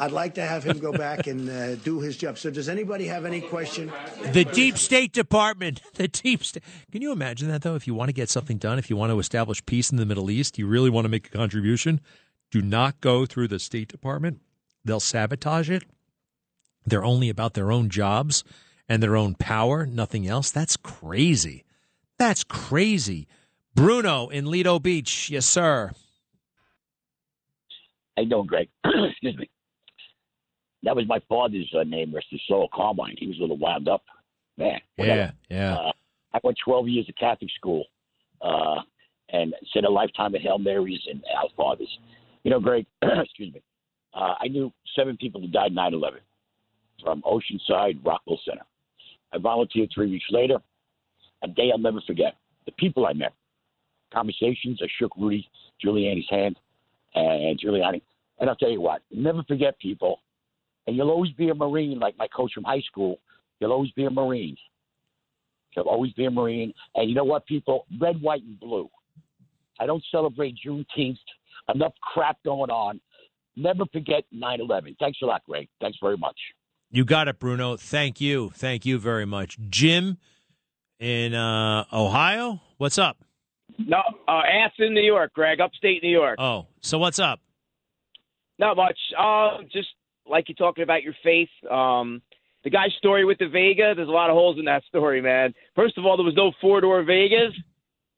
I'd 0.00 0.12
like 0.12 0.34
to 0.36 0.42
have 0.42 0.64
him 0.64 0.78
go 0.78 0.92
back 0.92 1.26
and 1.26 1.50
uh, 1.50 1.74
do 1.74 2.00
his 2.00 2.16
job. 2.16 2.38
So, 2.38 2.50
does 2.50 2.70
anybody 2.70 3.06
have 3.06 3.26
any 3.26 3.42
question? 3.42 3.92
The 4.32 4.46
Deep 4.46 4.78
State 4.78 5.12
Department. 5.12 5.82
The 6.00 6.08
Deep 6.08 6.42
State. 6.44 6.62
Can 6.90 7.02
you 7.02 7.12
imagine 7.12 7.48
that, 7.48 7.60
though? 7.60 7.74
If 7.74 7.86
you 7.86 7.94
want 7.94 8.08
to 8.08 8.14
get 8.14 8.30
something 8.30 8.56
done, 8.56 8.78
if 8.78 8.88
you 8.88 8.96
want 8.96 9.12
to 9.12 9.18
establish 9.18 9.64
peace 9.66 9.90
in 9.90 9.98
the 9.98 10.06
Middle 10.06 10.30
East, 10.30 10.56
you 10.58 10.66
really 10.66 10.88
want 10.88 11.04
to 11.04 11.10
make 11.10 11.26
a 11.26 11.30
contribution, 11.30 12.00
do 12.50 12.62
not 12.62 13.00
go 13.00 13.26
through 13.26 13.48
the 13.48 13.58
State 13.58 13.88
Department. 13.88 14.40
They'll 14.84 15.00
sabotage 15.00 15.70
it. 15.70 15.84
They're 16.86 17.04
only 17.04 17.28
about 17.28 17.54
their 17.54 17.70
own 17.70 17.88
jobs 17.88 18.42
and 18.88 19.02
their 19.02 19.16
own 19.16 19.34
power, 19.34 19.86
nothing 19.86 20.26
else. 20.26 20.50
That's 20.50 20.76
crazy. 20.76 21.64
That's 22.18 22.42
crazy. 22.44 23.28
Bruno 23.74 24.28
in 24.28 24.50
Lido 24.50 24.78
Beach. 24.78 25.30
Yes, 25.30 25.46
sir. 25.46 25.92
How 28.16 28.22
you 28.22 28.28
doing, 28.28 28.46
Greg? 28.46 28.68
Excuse 28.84 29.36
me. 29.36 29.48
That 30.82 30.96
was 30.96 31.06
my 31.06 31.20
father's 31.28 31.72
uh, 31.78 31.84
name, 31.84 32.12
Mr. 32.12 32.38
soul, 32.48 32.68
Carmine. 32.74 33.16
He 33.18 33.26
was 33.26 33.38
a 33.38 33.42
little 33.42 33.58
wound 33.58 33.88
up. 33.88 34.02
Man. 34.56 34.80
Yeah, 34.98 35.30
yeah. 35.48 35.76
Uh, 35.76 35.92
I 36.34 36.40
went 36.42 36.58
12 36.64 36.88
years 36.88 37.08
of 37.08 37.14
Catholic 37.16 37.50
school 37.56 37.84
uh, 38.42 38.80
and 39.30 39.54
said 39.72 39.84
a 39.84 39.90
lifetime 39.90 40.34
of 40.34 40.42
Hail 40.42 40.58
Marys 40.58 41.00
and 41.08 41.22
Our 41.36 41.48
Fathers. 41.56 41.98
You 42.44 42.50
know, 42.50 42.60
Greg, 42.60 42.86
excuse 43.02 43.54
me. 43.54 43.62
Uh, 44.14 44.34
I 44.40 44.48
knew 44.48 44.72
seven 44.96 45.16
people 45.16 45.40
who 45.40 45.48
died 45.48 45.72
9 45.72 45.94
11 45.94 46.20
from 47.02 47.22
Oceanside, 47.22 48.04
Rockville 48.04 48.40
Centre. 48.44 48.64
I 49.32 49.38
volunteered 49.38 49.90
three 49.94 50.10
weeks 50.10 50.26
later. 50.30 50.58
A 51.42 51.48
day 51.48 51.70
I'll 51.72 51.78
never 51.78 52.00
forget. 52.06 52.36
The 52.66 52.72
people 52.72 53.06
I 53.06 53.12
met, 53.12 53.32
conversations. 54.12 54.80
I 54.82 54.88
shook 54.98 55.12
Rudy 55.16 55.48
Giuliani's 55.84 56.28
hand 56.28 56.56
and 57.14 57.58
Giuliani. 57.58 58.02
And 58.38 58.48
I'll 58.48 58.56
tell 58.56 58.70
you 58.70 58.80
what, 58.80 59.02
never 59.10 59.42
forget 59.44 59.78
people. 59.78 60.20
And 60.86 60.96
you'll 60.96 61.10
always 61.10 61.32
be 61.32 61.50
a 61.50 61.54
Marine, 61.54 61.98
like 61.98 62.16
my 62.18 62.26
coach 62.28 62.52
from 62.54 62.64
high 62.64 62.80
school. 62.80 63.20
You'll 63.60 63.72
always 63.72 63.90
be 63.92 64.06
a 64.06 64.10
Marine. 64.10 64.56
You'll 65.76 65.88
always 65.88 66.12
be 66.14 66.24
a 66.24 66.30
Marine. 66.30 66.72
And 66.94 67.08
you 67.08 67.14
know 67.14 67.24
what, 67.24 67.46
people? 67.46 67.86
Red, 68.00 68.20
white, 68.20 68.42
and 68.42 68.58
blue. 68.58 68.88
I 69.78 69.86
don't 69.86 70.02
celebrate 70.10 70.56
Juneteenth. 70.66 71.18
Enough 71.74 71.94
crap 72.12 72.38
going 72.44 72.70
on. 72.70 73.00
Never 73.56 73.84
forget 73.92 74.24
9 74.32 74.60
11. 74.60 74.96
Thanks 74.98 75.18
a 75.22 75.26
lot, 75.26 75.42
Greg. 75.48 75.68
Thanks 75.80 75.98
very 76.00 76.16
much. 76.16 76.36
You 76.90 77.04
got 77.04 77.28
it, 77.28 77.38
Bruno. 77.38 77.76
Thank 77.76 78.20
you. 78.20 78.50
Thank 78.54 78.84
you 78.84 78.98
very 78.98 79.26
much. 79.26 79.58
Jim 79.68 80.18
in 80.98 81.34
uh, 81.34 81.84
Ohio. 81.92 82.60
What's 82.78 82.98
up? 82.98 83.18
No, 83.78 84.02
uh, 84.28 84.42
Aston, 84.66 84.94
New 84.94 85.02
York, 85.02 85.32
Greg, 85.32 85.60
upstate 85.60 86.02
New 86.02 86.10
York. 86.10 86.36
Oh, 86.38 86.66
so 86.80 86.98
what's 86.98 87.18
up? 87.18 87.40
Not 88.58 88.76
much. 88.76 88.98
Uh, 89.18 89.58
just 89.72 89.88
like 90.28 90.48
you're 90.48 90.56
talking 90.56 90.82
about 90.82 91.02
your 91.02 91.14
faith. 91.22 91.48
Um, 91.70 92.20
the 92.62 92.70
guy's 92.70 92.92
story 92.98 93.24
with 93.24 93.38
the 93.38 93.48
Vega, 93.48 93.94
there's 93.94 94.08
a 94.08 94.12
lot 94.12 94.28
of 94.28 94.34
holes 94.34 94.58
in 94.58 94.66
that 94.66 94.82
story, 94.84 95.22
man. 95.22 95.54
First 95.74 95.96
of 95.96 96.04
all, 96.04 96.16
there 96.16 96.26
was 96.26 96.34
no 96.36 96.52
four 96.60 96.80
door 96.80 97.02
Vegas. 97.02 97.54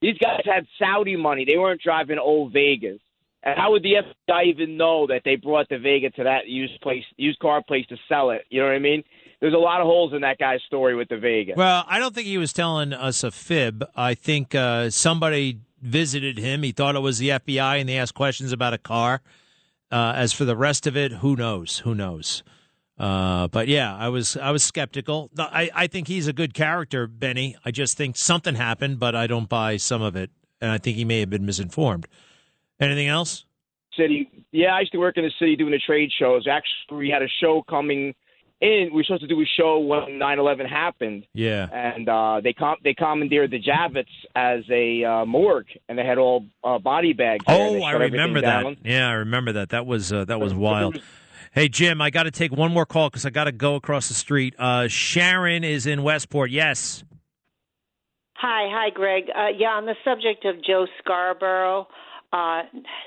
These 0.01 0.19
guys 0.19 0.41
had 0.45 0.67
Saudi 0.81 1.15
money. 1.15 1.45
They 1.45 1.57
weren't 1.57 1.81
driving 1.81 2.19
old 2.19 2.53
Vegas. 2.53 2.99
And 3.43 3.59
how 3.59 3.73
would 3.73 3.83
the 3.83 3.95
FBI 4.31 4.47
even 4.47 4.77
know 4.77 5.07
that 5.09 5.23
they 5.25 5.37
brought 5.37 5.69
the 5.69 5.79
Vega 5.79 6.11
to 6.11 6.25
that 6.25 6.47
used 6.47 6.81
place, 6.81 7.05
used 7.17 7.41
car 7.41 7.63
place 7.63 7.87
to 7.89 7.97
sell 8.09 8.31
it? 8.31 8.43
You 8.51 8.61
know 8.61 8.67
what 8.67 8.75
I 8.75 8.79
mean? 8.79 9.03
There's 9.41 9.55
a 9.55 9.59
lot 9.59 9.81
of 9.81 9.87
holes 9.87 10.13
in 10.13 10.21
that 10.21 10.39
guy's 10.39 10.61
story 10.67 10.95
with 10.95 11.09
the 11.09 11.19
Vega. 11.19 11.55
Well, 11.57 11.85
I 11.89 11.99
don't 11.99 12.15
think 12.15 12.29
he 12.29 12.39
was 12.39 12.53
telling 12.53 12.93
us 12.93 13.25
a 13.25 13.33
fib. 13.33 13.85
I 13.97 14.15
think 14.15 14.55
uh, 14.55 14.91
somebody 14.91 15.59
visited 15.81 16.39
him. 16.39 16.63
He 16.63 16.71
thought 16.71 16.95
it 16.95 17.01
was 17.01 17.19
the 17.19 17.31
FBI, 17.31 17.81
and 17.81 17.89
they 17.89 17.99
asked 17.99 18.15
questions 18.15 18.53
about 18.53 18.73
a 18.73 18.79
car. 18.79 19.21
Uh, 19.91 20.15
as 20.17 20.33
for 20.33 20.45
the 20.45 20.57
rest 20.57 20.87
of 20.87 20.97
it, 20.97 21.13
who 21.13 21.37
knows? 21.37 21.79
Who 21.81 21.95
knows? 21.95 22.45
Uh, 22.99 23.49
but 23.49 23.69
yeah, 23.69 23.95
I 23.95 24.09
was 24.09 24.37
I 24.37 24.53
was 24.53 24.63
skeptical. 24.63 25.31
I, 25.37 25.71
I 25.75 25.87
think 25.89 26.07
he's 26.07 26.29
a 26.29 26.33
good 26.33 26.55
character, 26.55 27.07
Benny. 27.07 27.57
I 27.65 27.73
just 27.73 27.97
think 27.97 28.17
something 28.17 28.55
happened, 28.55 29.01
but 29.01 29.17
I 29.17 29.27
don't 29.27 29.49
buy 29.49 29.77
some 29.77 30.01
of 30.01 30.15
it, 30.15 30.31
and 30.61 30.71
I 30.71 30.79
think 30.79 30.97
he 30.97 31.05
may 31.05 31.21
have 31.21 31.29
been 31.31 31.45
misinformed. 31.45 32.07
Anything 32.83 33.09
else? 33.09 33.45
City. 33.97 34.29
Yeah, 34.53 34.75
I 34.75 34.81
used 34.81 34.93
to 34.93 34.99
work 34.99 35.17
in 35.17 35.25
the 35.25 35.31
city 35.39 35.55
doing 35.57 35.73
the 35.73 35.79
trade 35.79 36.11
shows. 36.19 36.47
Actually, 36.51 36.97
we 36.99 37.09
had 37.11 37.23
a 37.23 37.29
show 37.41 37.63
coming 37.69 38.15
in. 38.61 38.89
We 38.91 38.97
were 38.97 39.05
supposed 39.05 39.23
to 39.23 39.29
do 39.29 39.41
a 39.41 39.45
show 39.45 39.79
when 39.79 40.19
9/11 40.19 40.69
happened. 40.69 41.27
Yeah. 41.35 41.69
And 41.73 42.09
uh, 42.09 42.41
they 42.43 42.53
com- 42.55 42.79
they 42.83 42.95
commandeered 42.95 43.51
the 43.51 43.61
Javits 43.61 44.07
as 44.35 44.61
a 44.71 45.05
uh, 45.05 45.25
morgue, 45.27 45.67
and 45.89 45.99
they 45.99 46.05
had 46.05 46.17
all 46.19 46.47
uh, 46.65 46.79
body 46.79 47.13
bags. 47.13 47.45
Oh, 47.47 47.75
They 47.75 47.83
I 47.83 47.93
remember 47.93 48.41
that. 48.41 48.63
down. 48.63 48.77
Yeah, 48.83 49.09
I 49.09 49.13
remember 49.13 49.53
that. 49.53 49.69
That 49.71 49.85
was 49.87 50.13
uh, 50.13 50.25
that 50.25 50.41
was 50.41 50.55
wild. 50.55 51.01
Hey 51.55 51.69
Jim, 51.69 52.01
I 52.01 52.09
got 52.09 52.23
to 52.23 52.31
take 52.31 52.51
one 52.51 52.73
more 52.73 52.87
call 52.87 53.11
because 53.11 53.27
I 53.27 53.31
got 53.31 53.45
to 53.45 53.53
go 53.53 53.75
across 53.75 54.09
the 54.09 54.15
street. 54.15 54.55
Uh, 54.59 54.89
Sharon 54.89 55.65
is 55.65 55.87
in 55.87 56.03
Westport. 56.03 56.51
Yes. 56.51 57.05
Hi, 58.37 58.69
hi, 58.73 58.89
Greg. 58.91 59.25
Uh, 59.29 59.49
yeah, 59.57 59.69
on 59.69 59.85
the 59.85 59.95
subject 60.03 60.45
of 60.47 60.65
Joe 60.65 60.87
Scarborough 61.01 61.87
uh, 62.33 62.63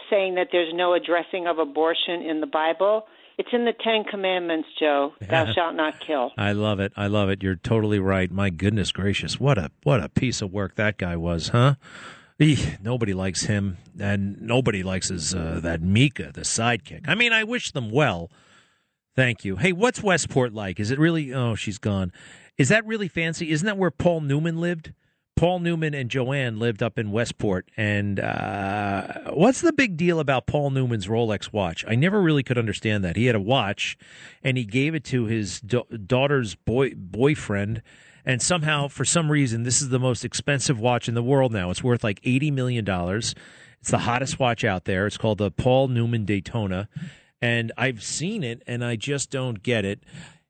saying 0.09 0.35
that 0.35 0.47
there's 0.51 0.73
no 0.73 0.93
addressing 0.93 1.47
of 1.47 1.57
abortion 1.57 2.21
in 2.21 2.41
the 2.41 2.47
Bible, 2.47 3.05
it's 3.37 3.49
in 3.51 3.65
the 3.65 3.73
Ten 3.83 4.03
Commandments, 4.09 4.69
Joe. 4.79 5.13
Thou 5.21 5.51
shalt 5.53 5.75
not 5.75 5.99
kill. 6.05 6.31
I 6.37 6.53
love 6.53 6.79
it. 6.79 6.93
I 6.95 7.07
love 7.07 7.29
it. 7.29 7.43
You're 7.43 7.55
totally 7.55 7.99
right. 7.99 8.31
My 8.31 8.49
goodness 8.49 8.91
gracious, 8.91 9.39
what 9.39 9.57
a 9.57 9.71
what 9.83 10.01
a 10.01 10.09
piece 10.09 10.41
of 10.41 10.51
work 10.51 10.75
that 10.75 10.97
guy 10.97 11.15
was, 11.17 11.49
huh? 11.49 11.75
Eeh, 12.39 12.81
nobody 12.81 13.13
likes 13.13 13.43
him, 13.43 13.77
and 13.99 14.41
nobody 14.41 14.83
likes 14.83 15.07
his 15.09 15.33
uh, 15.33 15.59
that 15.63 15.81
Mika, 15.81 16.31
the 16.33 16.41
sidekick. 16.41 17.07
I 17.07 17.15
mean, 17.15 17.33
I 17.33 17.43
wish 17.43 17.71
them 17.71 17.89
well. 17.91 18.29
Thank 19.15 19.45
you. 19.45 19.55
Hey, 19.55 19.71
what's 19.71 20.03
Westport 20.03 20.53
like? 20.53 20.79
Is 20.79 20.91
it 20.91 20.99
really? 20.99 21.33
Oh, 21.33 21.55
she's 21.55 21.77
gone. 21.77 22.11
Is 22.57 22.69
that 22.69 22.85
really 22.85 23.07
fancy? 23.07 23.51
Isn't 23.51 23.65
that 23.65 23.77
where 23.77 23.91
Paul 23.91 24.21
Newman 24.21 24.59
lived? 24.59 24.93
Paul 25.35 25.59
Newman 25.59 25.93
and 25.93 26.09
Joanne 26.09 26.59
lived 26.59 26.81
up 26.81 26.97
in 26.97 27.11
Westport. 27.11 27.69
And 27.75 28.19
uh, 28.19 29.31
what's 29.33 29.61
the 29.61 29.73
big 29.73 29.97
deal 29.97 30.19
about 30.19 30.47
Paul 30.47 30.69
Newman's 30.69 31.07
Rolex 31.07 31.51
watch? 31.51 31.83
I 31.87 31.95
never 31.95 32.21
really 32.21 32.43
could 32.43 32.57
understand 32.57 33.03
that. 33.03 33.17
He 33.17 33.25
had 33.25 33.35
a 33.35 33.41
watch, 33.41 33.97
and 34.43 34.57
he 34.57 34.63
gave 34.63 34.95
it 34.95 35.03
to 35.05 35.25
his 35.25 35.59
da- 35.59 35.83
daughter's 35.83 36.55
boy 36.55 36.93
boyfriend. 36.95 37.81
And 38.25 38.41
somehow, 38.41 38.87
for 38.87 39.05
some 39.05 39.29
reason, 39.29 39.63
this 39.63 39.81
is 39.81 39.89
the 39.89 39.99
most 39.99 40.25
expensive 40.25 40.79
watch 40.79 41.07
in 41.07 41.15
the 41.15 41.21
world 41.21 41.51
now. 41.51 41.69
It's 41.69 41.83
worth 41.83 42.03
like 42.03 42.19
eighty 42.23 42.49
million 42.49 42.85
dollars. 42.85 43.35
It's 43.81 43.91
the 43.91 43.99
hottest 43.99 44.39
watch 44.39 44.63
out 44.63 44.85
there. 44.85 45.05
It's 45.05 45.17
called 45.17 45.37
the 45.37 45.51
Paul 45.51 45.89
Newman 45.89 46.25
Daytona, 46.25 46.89
and 47.39 47.71
I've 47.77 48.01
seen 48.01 48.43
it, 48.43 48.63
and 48.65 48.83
I 48.83 48.95
just 48.95 49.29
don't 49.29 49.61
get 49.61 49.85
it. 49.85 50.01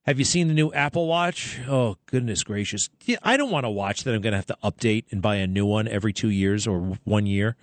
Have 0.06 0.20
you 0.20 0.26
seen 0.26 0.48
the 0.48 0.54
new 0.54 0.72
Apple 0.72 1.08
Watch? 1.08 1.60
Oh 1.68 1.98
goodness 2.06 2.44
gracious! 2.44 2.92
I 3.24 3.38
don't 3.38 3.50
want 3.50 3.66
a 3.66 3.72
watch 3.72 4.04
that 4.04 4.14
I'm 4.14 4.22
going 4.22 4.34
to 4.34 4.38
have 4.38 4.46
to 4.46 4.58
update 4.64 5.06
and 5.10 5.20
buy 5.20 5.38
a 5.38 5.48
new 5.48 5.66
one 5.66 5.88
every 5.88 6.14
two 6.14 6.30
years 6.30 6.68
or 6.68 7.00
one 7.06 7.26
year. 7.26 7.56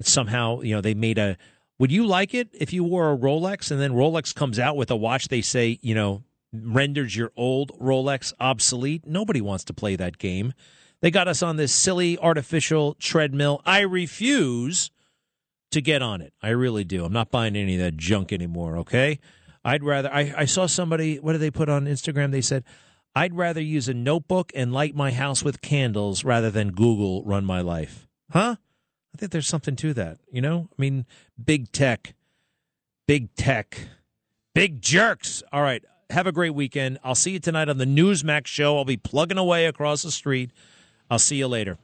Somehow, 0.00 0.60
you 0.60 0.72
know, 0.72 0.80
they 0.80 0.94
made 0.94 1.18
a. 1.18 1.36
Would 1.80 1.90
you 1.90 2.06
like 2.06 2.32
it 2.32 2.48
if 2.52 2.72
you 2.72 2.84
wore 2.84 3.12
a 3.12 3.16
Rolex 3.16 3.72
and 3.72 3.80
then 3.80 3.90
Rolex 3.90 4.32
comes 4.32 4.60
out 4.60 4.76
with 4.76 4.88
a 4.92 4.96
watch 4.96 5.28
they 5.28 5.40
say 5.40 5.80
you 5.82 5.96
know 5.96 6.22
renders 6.52 7.16
your 7.16 7.32
old 7.34 7.76
Rolex 7.80 8.32
obsolete? 8.38 9.04
Nobody 9.04 9.40
wants 9.40 9.64
to 9.64 9.74
play 9.74 9.96
that 9.96 10.18
game. 10.18 10.52
They 11.00 11.10
got 11.10 11.26
us 11.26 11.42
on 11.42 11.56
this 11.56 11.74
silly 11.74 12.16
artificial 12.18 12.94
treadmill. 13.00 13.62
I 13.66 13.80
refuse 13.80 14.92
to 15.72 15.80
get 15.80 16.02
on 16.02 16.20
it. 16.20 16.34
I 16.40 16.50
really 16.50 16.84
do. 16.84 17.04
I'm 17.04 17.12
not 17.12 17.32
buying 17.32 17.56
any 17.56 17.74
of 17.74 17.80
that 17.80 17.96
junk 17.96 18.32
anymore. 18.32 18.76
Okay. 18.76 19.18
I'd 19.64 19.84
rather. 19.84 20.12
I, 20.12 20.32
I 20.36 20.44
saw 20.44 20.66
somebody. 20.66 21.18
What 21.18 21.32
did 21.32 21.40
they 21.40 21.50
put 21.50 21.68
on 21.68 21.86
Instagram? 21.86 22.30
They 22.30 22.40
said, 22.40 22.64
"I'd 23.14 23.34
rather 23.34 23.60
use 23.60 23.88
a 23.88 23.94
notebook 23.94 24.52
and 24.54 24.72
light 24.72 24.94
my 24.94 25.10
house 25.12 25.42
with 25.42 25.60
candles 25.60 26.24
rather 26.24 26.50
than 26.50 26.70
Google 26.72 27.22
run 27.24 27.44
my 27.44 27.60
life." 27.60 28.08
Huh? 28.30 28.56
I 29.14 29.18
think 29.18 29.32
there's 29.32 29.48
something 29.48 29.76
to 29.76 29.92
that. 29.94 30.18
You 30.30 30.40
know, 30.40 30.68
I 30.70 30.80
mean, 30.80 31.04
big 31.42 31.72
tech, 31.72 32.14
big 33.06 33.34
tech, 33.34 33.78
big 34.54 34.80
jerks. 34.80 35.42
All 35.52 35.62
right. 35.62 35.84
Have 36.10 36.26
a 36.26 36.32
great 36.32 36.54
weekend. 36.54 36.98
I'll 37.04 37.14
see 37.14 37.32
you 37.32 37.38
tonight 37.38 37.68
on 37.68 37.78
the 37.78 37.84
Newsmax 37.84 38.48
show. 38.48 38.76
I'll 38.76 38.84
be 38.84 38.96
plugging 38.96 39.38
away 39.38 39.66
across 39.66 40.02
the 40.02 40.10
street. 40.10 40.50
I'll 41.08 41.20
see 41.20 41.36
you 41.36 41.46
later. 41.46 41.78